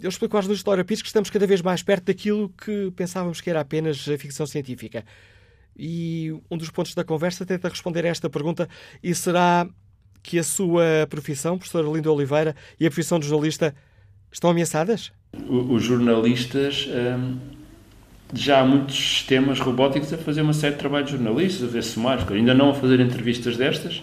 Eu 0.00 0.08
explico 0.08 0.36
às 0.36 0.46
luzes 0.46 0.62
de 0.62 0.68
Laura 0.68 0.84
que 0.84 0.94
estamos 0.94 1.30
cada 1.30 1.46
vez 1.46 1.62
mais 1.62 1.82
perto 1.82 2.04
daquilo 2.04 2.48
que 2.50 2.90
pensávamos 2.96 3.40
que 3.40 3.50
era 3.50 3.60
apenas 3.60 3.98
ficção 4.18 4.46
científica. 4.46 5.04
E 5.76 6.32
um 6.50 6.56
dos 6.56 6.70
pontos 6.70 6.94
da 6.94 7.04
conversa 7.04 7.46
tenta 7.46 7.68
responder 7.68 8.04
a 8.04 8.08
esta 8.08 8.28
pergunta 8.28 8.68
e 9.02 9.14
será 9.14 9.68
que 10.22 10.38
a 10.38 10.42
sua 10.42 11.06
profissão, 11.08 11.56
professora 11.56 11.88
Linda 11.88 12.10
Oliveira, 12.10 12.54
e 12.78 12.86
a 12.86 12.90
profissão 12.90 13.18
de 13.18 13.26
jornalista 13.26 13.74
estão 14.32 14.50
ameaçadas? 14.50 15.12
Os 15.48 15.82
jornalistas... 15.82 16.88
Hum 16.88 17.58
já 18.32 18.60
há 18.60 18.64
muitos 18.64 18.96
sistemas 18.96 19.58
robóticos 19.58 20.12
a 20.12 20.18
fazer 20.18 20.42
uma 20.42 20.52
série 20.52 20.74
de 20.74 20.80
trabalhos 20.80 21.10
jornalistas, 21.10 21.68
a 21.68 21.72
ver 21.72 21.82
sumários, 21.82 22.30
ainda 22.30 22.54
não 22.54 22.70
a 22.70 22.74
fazer 22.74 23.00
entrevistas 23.00 23.56
destas, 23.56 24.02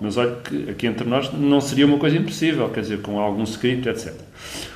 mas 0.00 0.16
olha 0.16 0.36
que 0.36 0.70
aqui 0.70 0.86
entre 0.86 1.08
nós 1.08 1.32
não 1.32 1.60
seria 1.60 1.86
uma 1.86 1.98
coisa 1.98 2.16
impossível, 2.16 2.68
quer 2.68 2.80
dizer, 2.80 3.00
com 3.00 3.18
algum 3.18 3.42
script, 3.44 3.88
etc. 3.88 4.12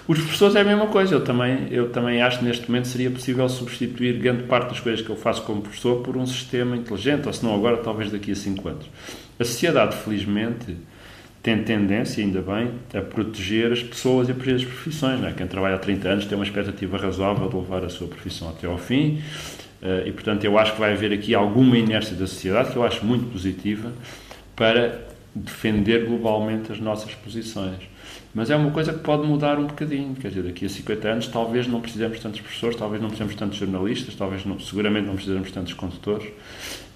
Os 0.07 0.19
professores 0.19 0.57
é 0.57 0.61
a 0.61 0.65
mesma 0.65 0.86
coisa, 0.86 1.15
eu 1.15 1.23
também, 1.23 1.69
eu 1.70 1.90
também 1.90 2.23
acho 2.23 2.39
que 2.39 2.45
neste 2.45 2.69
momento 2.69 2.89
seria 2.89 3.11
possível 3.11 3.49
substituir 3.49 4.19
grande 4.19 4.45
parte 4.45 4.70
das 4.70 4.81
coisas 4.81 5.05
que 5.05 5.11
eu 5.11 5.16
faço 5.16 5.43
como 5.43 5.61
professor 5.61 6.03
por 6.03 6.16
um 6.16 6.27
sistema 6.27 6.77
inteligente, 6.77 7.27
ou 7.27 7.32
se 7.32 7.45
não 7.45 7.55
agora, 7.55 7.77
talvez 7.78 8.11
daqui 8.11 8.32
a 8.32 8.36
5 8.36 8.69
anos. 8.69 8.86
A 9.39 9.45
sociedade, 9.45 9.97
felizmente, 9.97 10.77
tem 11.43 11.62
tendência, 11.62 12.23
ainda 12.23 12.43
bem, 12.43 12.70
a 12.95 13.01
proteger 13.01 13.73
as 13.73 13.82
pessoas 13.82 14.28
e 14.28 14.32
a 14.32 14.35
proteger 14.35 14.57
as 14.57 14.65
profissões. 14.65 15.20
Não 15.20 15.28
é? 15.28 15.32
Quem 15.32 15.47
trabalha 15.47 15.77
há 15.77 15.78
30 15.78 16.09
anos 16.09 16.27
tem 16.27 16.36
uma 16.36 16.45
expectativa 16.45 16.97
razoável 16.97 17.49
de 17.49 17.57
levar 17.57 17.85
a 17.85 17.89
sua 17.89 18.09
profissão 18.09 18.49
até 18.51 18.66
ao 18.66 18.78
fim 18.78 19.23
eh, 19.82 20.05
e, 20.07 20.12
portanto, 20.12 20.45
eu 20.45 20.59
acho 20.59 20.73
que 20.73 20.81
vai 20.81 20.93
haver 20.93 21.12
aqui 21.12 21.35
alguma 21.35 21.77
inércia 21.77 22.16
da 22.16 22.27
sociedade, 22.27 22.70
que 22.70 22.77
eu 22.77 22.85
acho 22.85 23.05
muito 23.05 23.31
positiva, 23.31 23.93
para 24.59 25.06
defender 25.35 26.05
globalmente 26.05 26.72
as 26.72 26.80
nossas 26.80 27.14
posições. 27.14 27.78
Mas 28.35 28.51
é 28.51 28.56
uma 28.56 28.72
coisa 28.72 28.93
que 28.93 28.98
pode 28.98 29.26
mudar 29.26 29.59
um 29.59 29.66
bocadinho, 29.66 30.14
quer 30.16 30.28
dizer, 30.28 30.43
daqui 30.43 30.66
a 30.66 30.68
50 30.68 31.09
anos 31.09 31.28
talvez 31.28 31.66
não 31.68 31.80
precisemos 31.80 32.18
tantos 32.18 32.40
professores, 32.40 32.76
talvez 32.76 33.01
não 33.01 33.09
precisemos 33.09 33.36
tantos 33.36 33.56
jornalistas, 33.56 34.14
talvez 34.16 34.44
não, 34.44 34.59
seguramente 34.59 35.06
não 35.06 35.14
precisamos 35.14 35.51
tantos 35.52 35.72
condutores, 35.74 36.28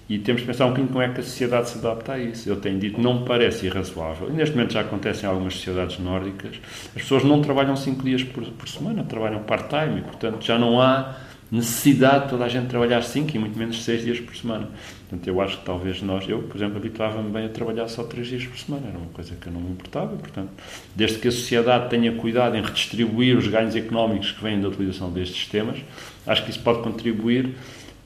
e 0.09 0.19
temos 0.19 0.41
que 0.41 0.47
pensar 0.47 0.65
um 0.65 0.69
bocadinho 0.69 0.89
como 0.89 1.01
é 1.01 1.09
que 1.09 1.21
a 1.21 1.23
sociedade 1.23 1.69
se 1.69 1.77
adapta 1.77 2.13
a 2.13 2.19
isso. 2.19 2.49
Eu 2.49 2.57
tenho 2.57 2.77
dito, 2.77 2.99
não 2.99 3.21
me 3.21 3.25
parece 3.25 3.65
irrazoável. 3.65 4.29
E 4.29 4.33
neste 4.33 4.53
momento 4.53 4.73
já 4.73 4.81
acontece 4.81 5.25
em 5.25 5.29
algumas 5.29 5.53
sociedades 5.53 5.97
nórdicas. 5.97 6.59
As 6.87 7.01
pessoas 7.01 7.23
não 7.23 7.41
trabalham 7.41 7.75
5 7.75 8.03
dias 8.03 8.21
por, 8.21 8.43
por 8.43 8.67
semana, 8.67 9.05
trabalham 9.05 9.41
part-time. 9.43 9.99
E, 9.99 10.01
portanto, 10.01 10.43
já 10.43 10.59
não 10.59 10.81
há 10.81 11.15
necessidade 11.53 12.23
de 12.23 12.29
toda 12.31 12.45
a 12.45 12.49
gente 12.49 12.67
trabalhar 12.67 13.03
5 13.03 13.35
e 13.35 13.39
muito 13.39 13.57
menos 13.57 13.83
6 13.83 14.03
dias 14.03 14.19
por 14.19 14.35
semana. 14.35 14.69
Portanto, 15.07 15.27
eu 15.27 15.39
acho 15.39 15.59
que 15.59 15.65
talvez 15.65 16.01
nós, 16.01 16.27
eu, 16.27 16.41
por 16.41 16.57
exemplo, 16.57 16.77
habituava-me 16.77 17.29
bem 17.29 17.45
a 17.45 17.49
trabalhar 17.49 17.87
só 17.87 18.03
3 18.03 18.27
dias 18.27 18.45
por 18.47 18.57
semana. 18.57 18.87
Era 18.89 18.97
uma 18.97 19.09
coisa 19.13 19.35
que 19.39 19.45
eu 19.45 19.53
não 19.53 19.61
me 19.61 19.71
importava. 19.71 20.15
Portanto, 20.17 20.49
desde 20.95 21.19
que 21.19 21.27
a 21.27 21.31
sociedade 21.31 21.91
tenha 21.91 22.11
cuidado 22.13 22.57
em 22.57 22.61
redistribuir 22.61 23.37
os 23.37 23.47
ganhos 23.47 23.75
económicos 23.75 24.31
que 24.31 24.43
vêm 24.43 24.59
da 24.59 24.67
utilização 24.67 25.11
destes 25.11 25.37
sistemas, 25.37 25.77
acho 26.25 26.43
que 26.43 26.49
isso 26.49 26.59
pode 26.59 26.81
contribuir 26.81 27.53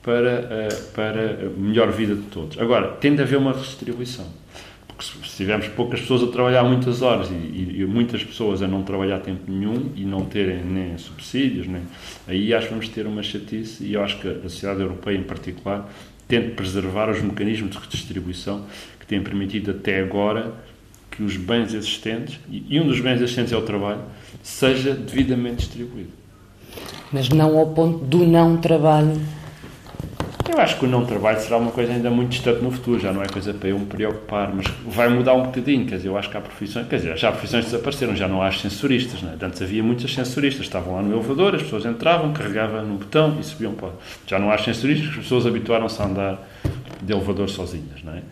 para, 0.02 0.30
eh, 0.30 0.68
para 0.94 1.46
a 1.46 1.50
melhor 1.58 1.90
vida 1.90 2.14
de 2.14 2.22
todos. 2.22 2.58
Agora, 2.58 2.88
tem 2.92 3.14
de 3.14 3.22
haver 3.22 3.38
uma 3.38 3.52
redistribuição. 3.52 4.26
Porque 4.98 5.28
se 5.28 5.36
tivermos 5.36 5.68
poucas 5.68 6.00
pessoas 6.00 6.24
a 6.24 6.26
trabalhar 6.26 6.64
muitas 6.64 7.02
horas 7.02 7.30
e, 7.30 7.34
e, 7.80 7.86
muitas 7.86 8.24
pessoas 8.24 8.62
a 8.62 8.66
não 8.66 8.82
trabalhar 8.82 9.20
tempo 9.20 9.48
nenhum 9.48 9.92
e 9.94 10.04
não 10.04 10.24
terem 10.24 10.64
nem 10.64 10.98
subsídios, 10.98 11.68
nem, 11.68 11.82
aí 12.26 12.52
acho 12.52 12.66
que 12.66 12.72
vamos 12.72 12.88
ter 12.88 13.06
uma 13.06 13.22
chatice 13.22 13.84
e 13.84 13.94
eu 13.94 14.02
acho 14.02 14.18
que 14.18 14.26
a 14.26 14.42
sociedade 14.42 14.80
europeia 14.80 15.16
em 15.16 15.22
particular 15.22 15.88
de 16.28 16.40
preservar 16.40 17.08
os 17.10 17.22
mecanismos 17.22 17.70
de 17.70 17.78
redistribuição 17.78 18.64
que 18.98 19.06
têm 19.06 19.22
permitido 19.22 19.70
até 19.70 20.00
agora 20.00 20.52
que 21.12 21.22
os 21.22 21.36
bens 21.36 21.74
existentes, 21.74 22.38
e 22.48 22.78
um 22.78 22.86
dos 22.86 23.00
bens 23.00 23.20
existentes 23.20 23.52
é 23.52 23.56
o 23.56 23.62
trabalho, 23.62 24.02
seja 24.42 24.94
devidamente 24.94 25.66
distribuído. 25.66 26.10
Mas 27.12 27.28
não 27.28 27.56
ao 27.56 27.68
ponto 27.68 28.04
do 28.04 28.26
não 28.26 28.56
trabalho 28.56 29.20
eu 30.50 30.60
acho 30.60 30.78
que 30.78 30.84
o 30.84 30.88
não 30.88 31.04
trabalho 31.04 31.40
será 31.40 31.56
uma 31.56 31.70
coisa 31.70 31.92
ainda 31.92 32.10
muito 32.10 32.30
distante 32.30 32.62
no 32.62 32.70
futuro, 32.70 32.98
já 32.98 33.12
não 33.12 33.22
é 33.22 33.26
coisa 33.26 33.52
para 33.52 33.68
eu 33.68 33.78
me 33.78 33.86
preocupar, 33.86 34.52
mas 34.54 34.66
vai 34.86 35.08
mudar 35.08 35.34
um 35.34 35.44
bocadinho, 35.44 35.86
quer 35.86 35.96
dizer, 35.96 36.08
eu 36.08 36.16
acho 36.16 36.30
que 36.30 36.36
há 36.36 36.40
profissões, 36.40 36.86
quer 36.88 36.96
dizer, 36.96 37.16
já 37.16 37.28
há 37.28 37.32
profissões 37.32 37.64
desapareceram, 37.66 38.16
já 38.16 38.28
não 38.28 38.42
há 38.42 38.48
ascensoristas, 38.48 39.22
né? 39.22 39.36
antes 39.40 39.60
havia 39.62 39.82
muitas 39.82 40.10
ascensoristas, 40.10 40.66
estavam 40.66 40.96
lá 40.96 41.02
no 41.02 41.14
elevador, 41.14 41.54
as 41.54 41.62
pessoas 41.62 41.84
entravam, 41.84 42.32
carregavam 42.32 42.84
no 42.84 42.96
botão 42.96 43.36
e 43.40 43.44
subiam 43.44 43.72
para... 43.72 43.90
Já 44.26 44.38
não 44.38 44.50
há 44.50 44.54
ascensoristas, 44.54 45.08
as 45.08 45.16
pessoas 45.16 45.46
habituaram-se 45.46 46.00
a 46.00 46.04
andar 46.06 46.48
de 47.02 47.12
elevador 47.12 47.48
sozinhas, 47.48 48.02
não 48.02 48.14
é? 48.14 48.22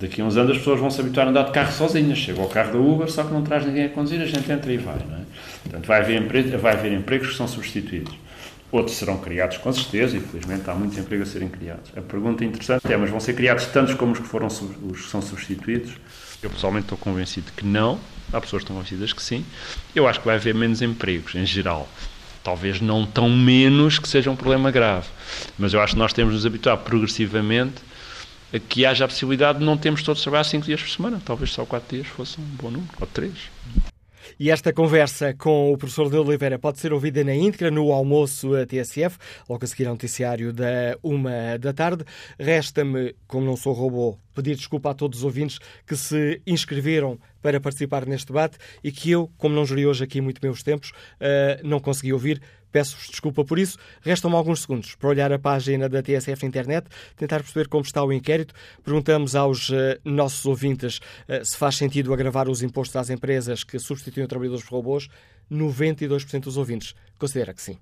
Daqui 0.00 0.22
a 0.22 0.24
uns 0.24 0.38
anos 0.38 0.52
as 0.52 0.58
pessoas 0.58 0.80
vão 0.80 0.90
se 0.90 0.98
habituar 0.98 1.26
a 1.26 1.30
andar 1.30 1.42
de 1.42 1.52
carro 1.52 1.70
sozinhas. 1.72 2.16
Chega 2.16 2.40
ao 2.40 2.48
carro 2.48 2.72
da 2.72 2.78
Uber, 2.78 3.10
só 3.10 3.22
que 3.22 3.34
não 3.34 3.42
traz 3.42 3.66
ninguém 3.66 3.84
a 3.84 3.88
conduzir, 3.90 4.18
a 4.18 4.24
gente 4.24 4.50
entra 4.50 4.72
e 4.72 4.78
vai. 4.78 4.96
Não 5.06 5.16
é? 5.16 5.20
Portanto, 5.62 5.86
vai 5.86 6.00
haver, 6.00 6.56
vai 6.56 6.72
haver 6.72 6.92
empregos 6.92 7.28
que 7.28 7.36
são 7.36 7.46
substituídos. 7.46 8.14
Outros 8.72 8.96
serão 8.96 9.18
criados 9.18 9.58
com 9.58 9.72
certeza, 9.72 10.16
e 10.16 10.22
há 10.66 10.74
muitos 10.74 10.96
empregos 10.96 11.28
a 11.28 11.32
serem 11.32 11.48
criados. 11.48 11.90
A 11.96 12.00
pergunta 12.00 12.44
interessante 12.44 12.92
é: 12.92 12.96
mas 12.96 13.10
vão 13.10 13.18
ser 13.18 13.34
criados 13.34 13.66
tantos 13.66 13.94
como 13.94 14.12
os 14.12 14.18
que, 14.20 14.26
foram, 14.26 14.46
os 14.46 15.00
que 15.00 15.08
são 15.08 15.20
substituídos? 15.20 15.94
Eu 16.42 16.50
pessoalmente 16.50 16.84
estou 16.84 16.98
convencido 16.98 17.50
que 17.56 17.64
não. 17.64 17.98
Há 18.32 18.40
pessoas 18.40 18.60
que 18.60 18.64
estão 18.64 18.76
convencidas 18.76 19.12
que 19.12 19.22
sim. 19.22 19.44
Eu 19.94 20.06
acho 20.06 20.20
que 20.20 20.26
vai 20.26 20.36
haver 20.36 20.54
menos 20.54 20.80
empregos, 20.80 21.34
em 21.34 21.44
geral. 21.44 21.88
Talvez 22.44 22.80
não 22.80 23.04
tão 23.04 23.28
menos 23.28 23.98
que 23.98 24.08
seja 24.08 24.30
um 24.30 24.36
problema 24.36 24.70
grave. 24.70 25.08
Mas 25.58 25.74
eu 25.74 25.80
acho 25.80 25.94
que 25.94 25.98
nós 25.98 26.12
temos 26.12 26.32
de 26.32 26.36
nos 26.36 26.46
habituar 26.46 26.78
progressivamente 26.78 27.82
a 28.54 28.58
que 28.58 28.86
haja 28.86 29.04
a 29.04 29.08
possibilidade 29.08 29.58
de 29.58 29.64
não 29.64 29.76
termos 29.76 30.02
todos 30.02 30.22
trabalhar 30.22 30.44
5 30.44 30.64
dias 30.64 30.80
por 30.80 30.90
semana. 30.90 31.20
Talvez 31.24 31.50
só 31.50 31.66
4 31.66 31.96
dias 31.96 32.06
fosse 32.06 32.40
um 32.40 32.44
bom 32.44 32.70
número, 32.70 32.92
ou 33.00 33.06
3. 33.06 33.32
E 34.38 34.50
esta 34.50 34.72
conversa 34.72 35.34
com 35.34 35.72
o 35.72 35.78
professor 35.78 36.10
de 36.10 36.16
Oliveira 36.16 36.58
pode 36.58 36.78
ser 36.78 36.92
ouvida 36.92 37.22
na 37.24 37.34
íntegra 37.34 37.70
no 37.70 37.92
almoço 37.92 38.54
a 38.54 38.66
TSF, 38.66 39.18
logo 39.48 39.64
a 39.64 39.66
seguir 39.66 39.86
ao 39.86 39.94
noticiário 39.94 40.52
da 40.52 40.96
uma 41.02 41.58
da 41.58 41.72
tarde. 41.72 42.04
Resta-me, 42.38 43.14
como 43.26 43.46
não 43.46 43.56
sou 43.56 43.72
robô, 43.72 44.18
pedir 44.34 44.56
desculpa 44.56 44.90
a 44.90 44.94
todos 44.94 45.20
os 45.20 45.24
ouvintes 45.24 45.58
que 45.86 45.96
se 45.96 46.40
inscreveram 46.46 47.18
para 47.42 47.60
participar 47.60 48.06
neste 48.06 48.26
debate 48.28 48.58
e 48.82 48.92
que 48.92 49.10
eu, 49.10 49.30
como 49.38 49.54
não 49.54 49.64
jurei 49.64 49.86
hoje 49.86 50.04
aqui 50.04 50.20
muito 50.20 50.40
meus 50.42 50.62
tempos, 50.62 50.90
uh, 50.90 51.66
não 51.66 51.80
consegui 51.80 52.12
ouvir. 52.12 52.40
Peço-vos 52.72 53.08
desculpa 53.08 53.44
por 53.44 53.58
isso. 53.58 53.78
Restam-me 54.02 54.36
alguns 54.36 54.62
segundos 54.62 54.94
para 54.94 55.08
olhar 55.08 55.32
a 55.32 55.38
página 55.38 55.88
da 55.88 56.02
TSF 56.02 56.42
na 56.42 56.48
internet, 56.48 56.86
tentar 57.16 57.40
perceber 57.40 57.68
como 57.68 57.82
está 57.84 58.02
o 58.02 58.12
inquérito. 58.12 58.54
Perguntamos 58.84 59.34
aos 59.34 59.70
uh, 59.70 59.98
nossos 60.04 60.44
ouvintes 60.46 60.98
uh, 61.28 61.44
se 61.44 61.56
faz 61.56 61.76
sentido 61.76 62.12
agravar 62.12 62.48
os 62.48 62.62
impostos 62.62 62.96
às 62.96 63.10
empresas 63.10 63.64
que 63.64 63.78
substituem 63.78 64.26
trabalhadores 64.26 64.64
por 64.64 64.76
robôs. 64.76 65.08
92% 65.50 66.44
dos 66.44 66.56
ouvintes 66.56 66.94
considera 67.18 67.52
que 67.52 67.62
sim. 67.62 67.76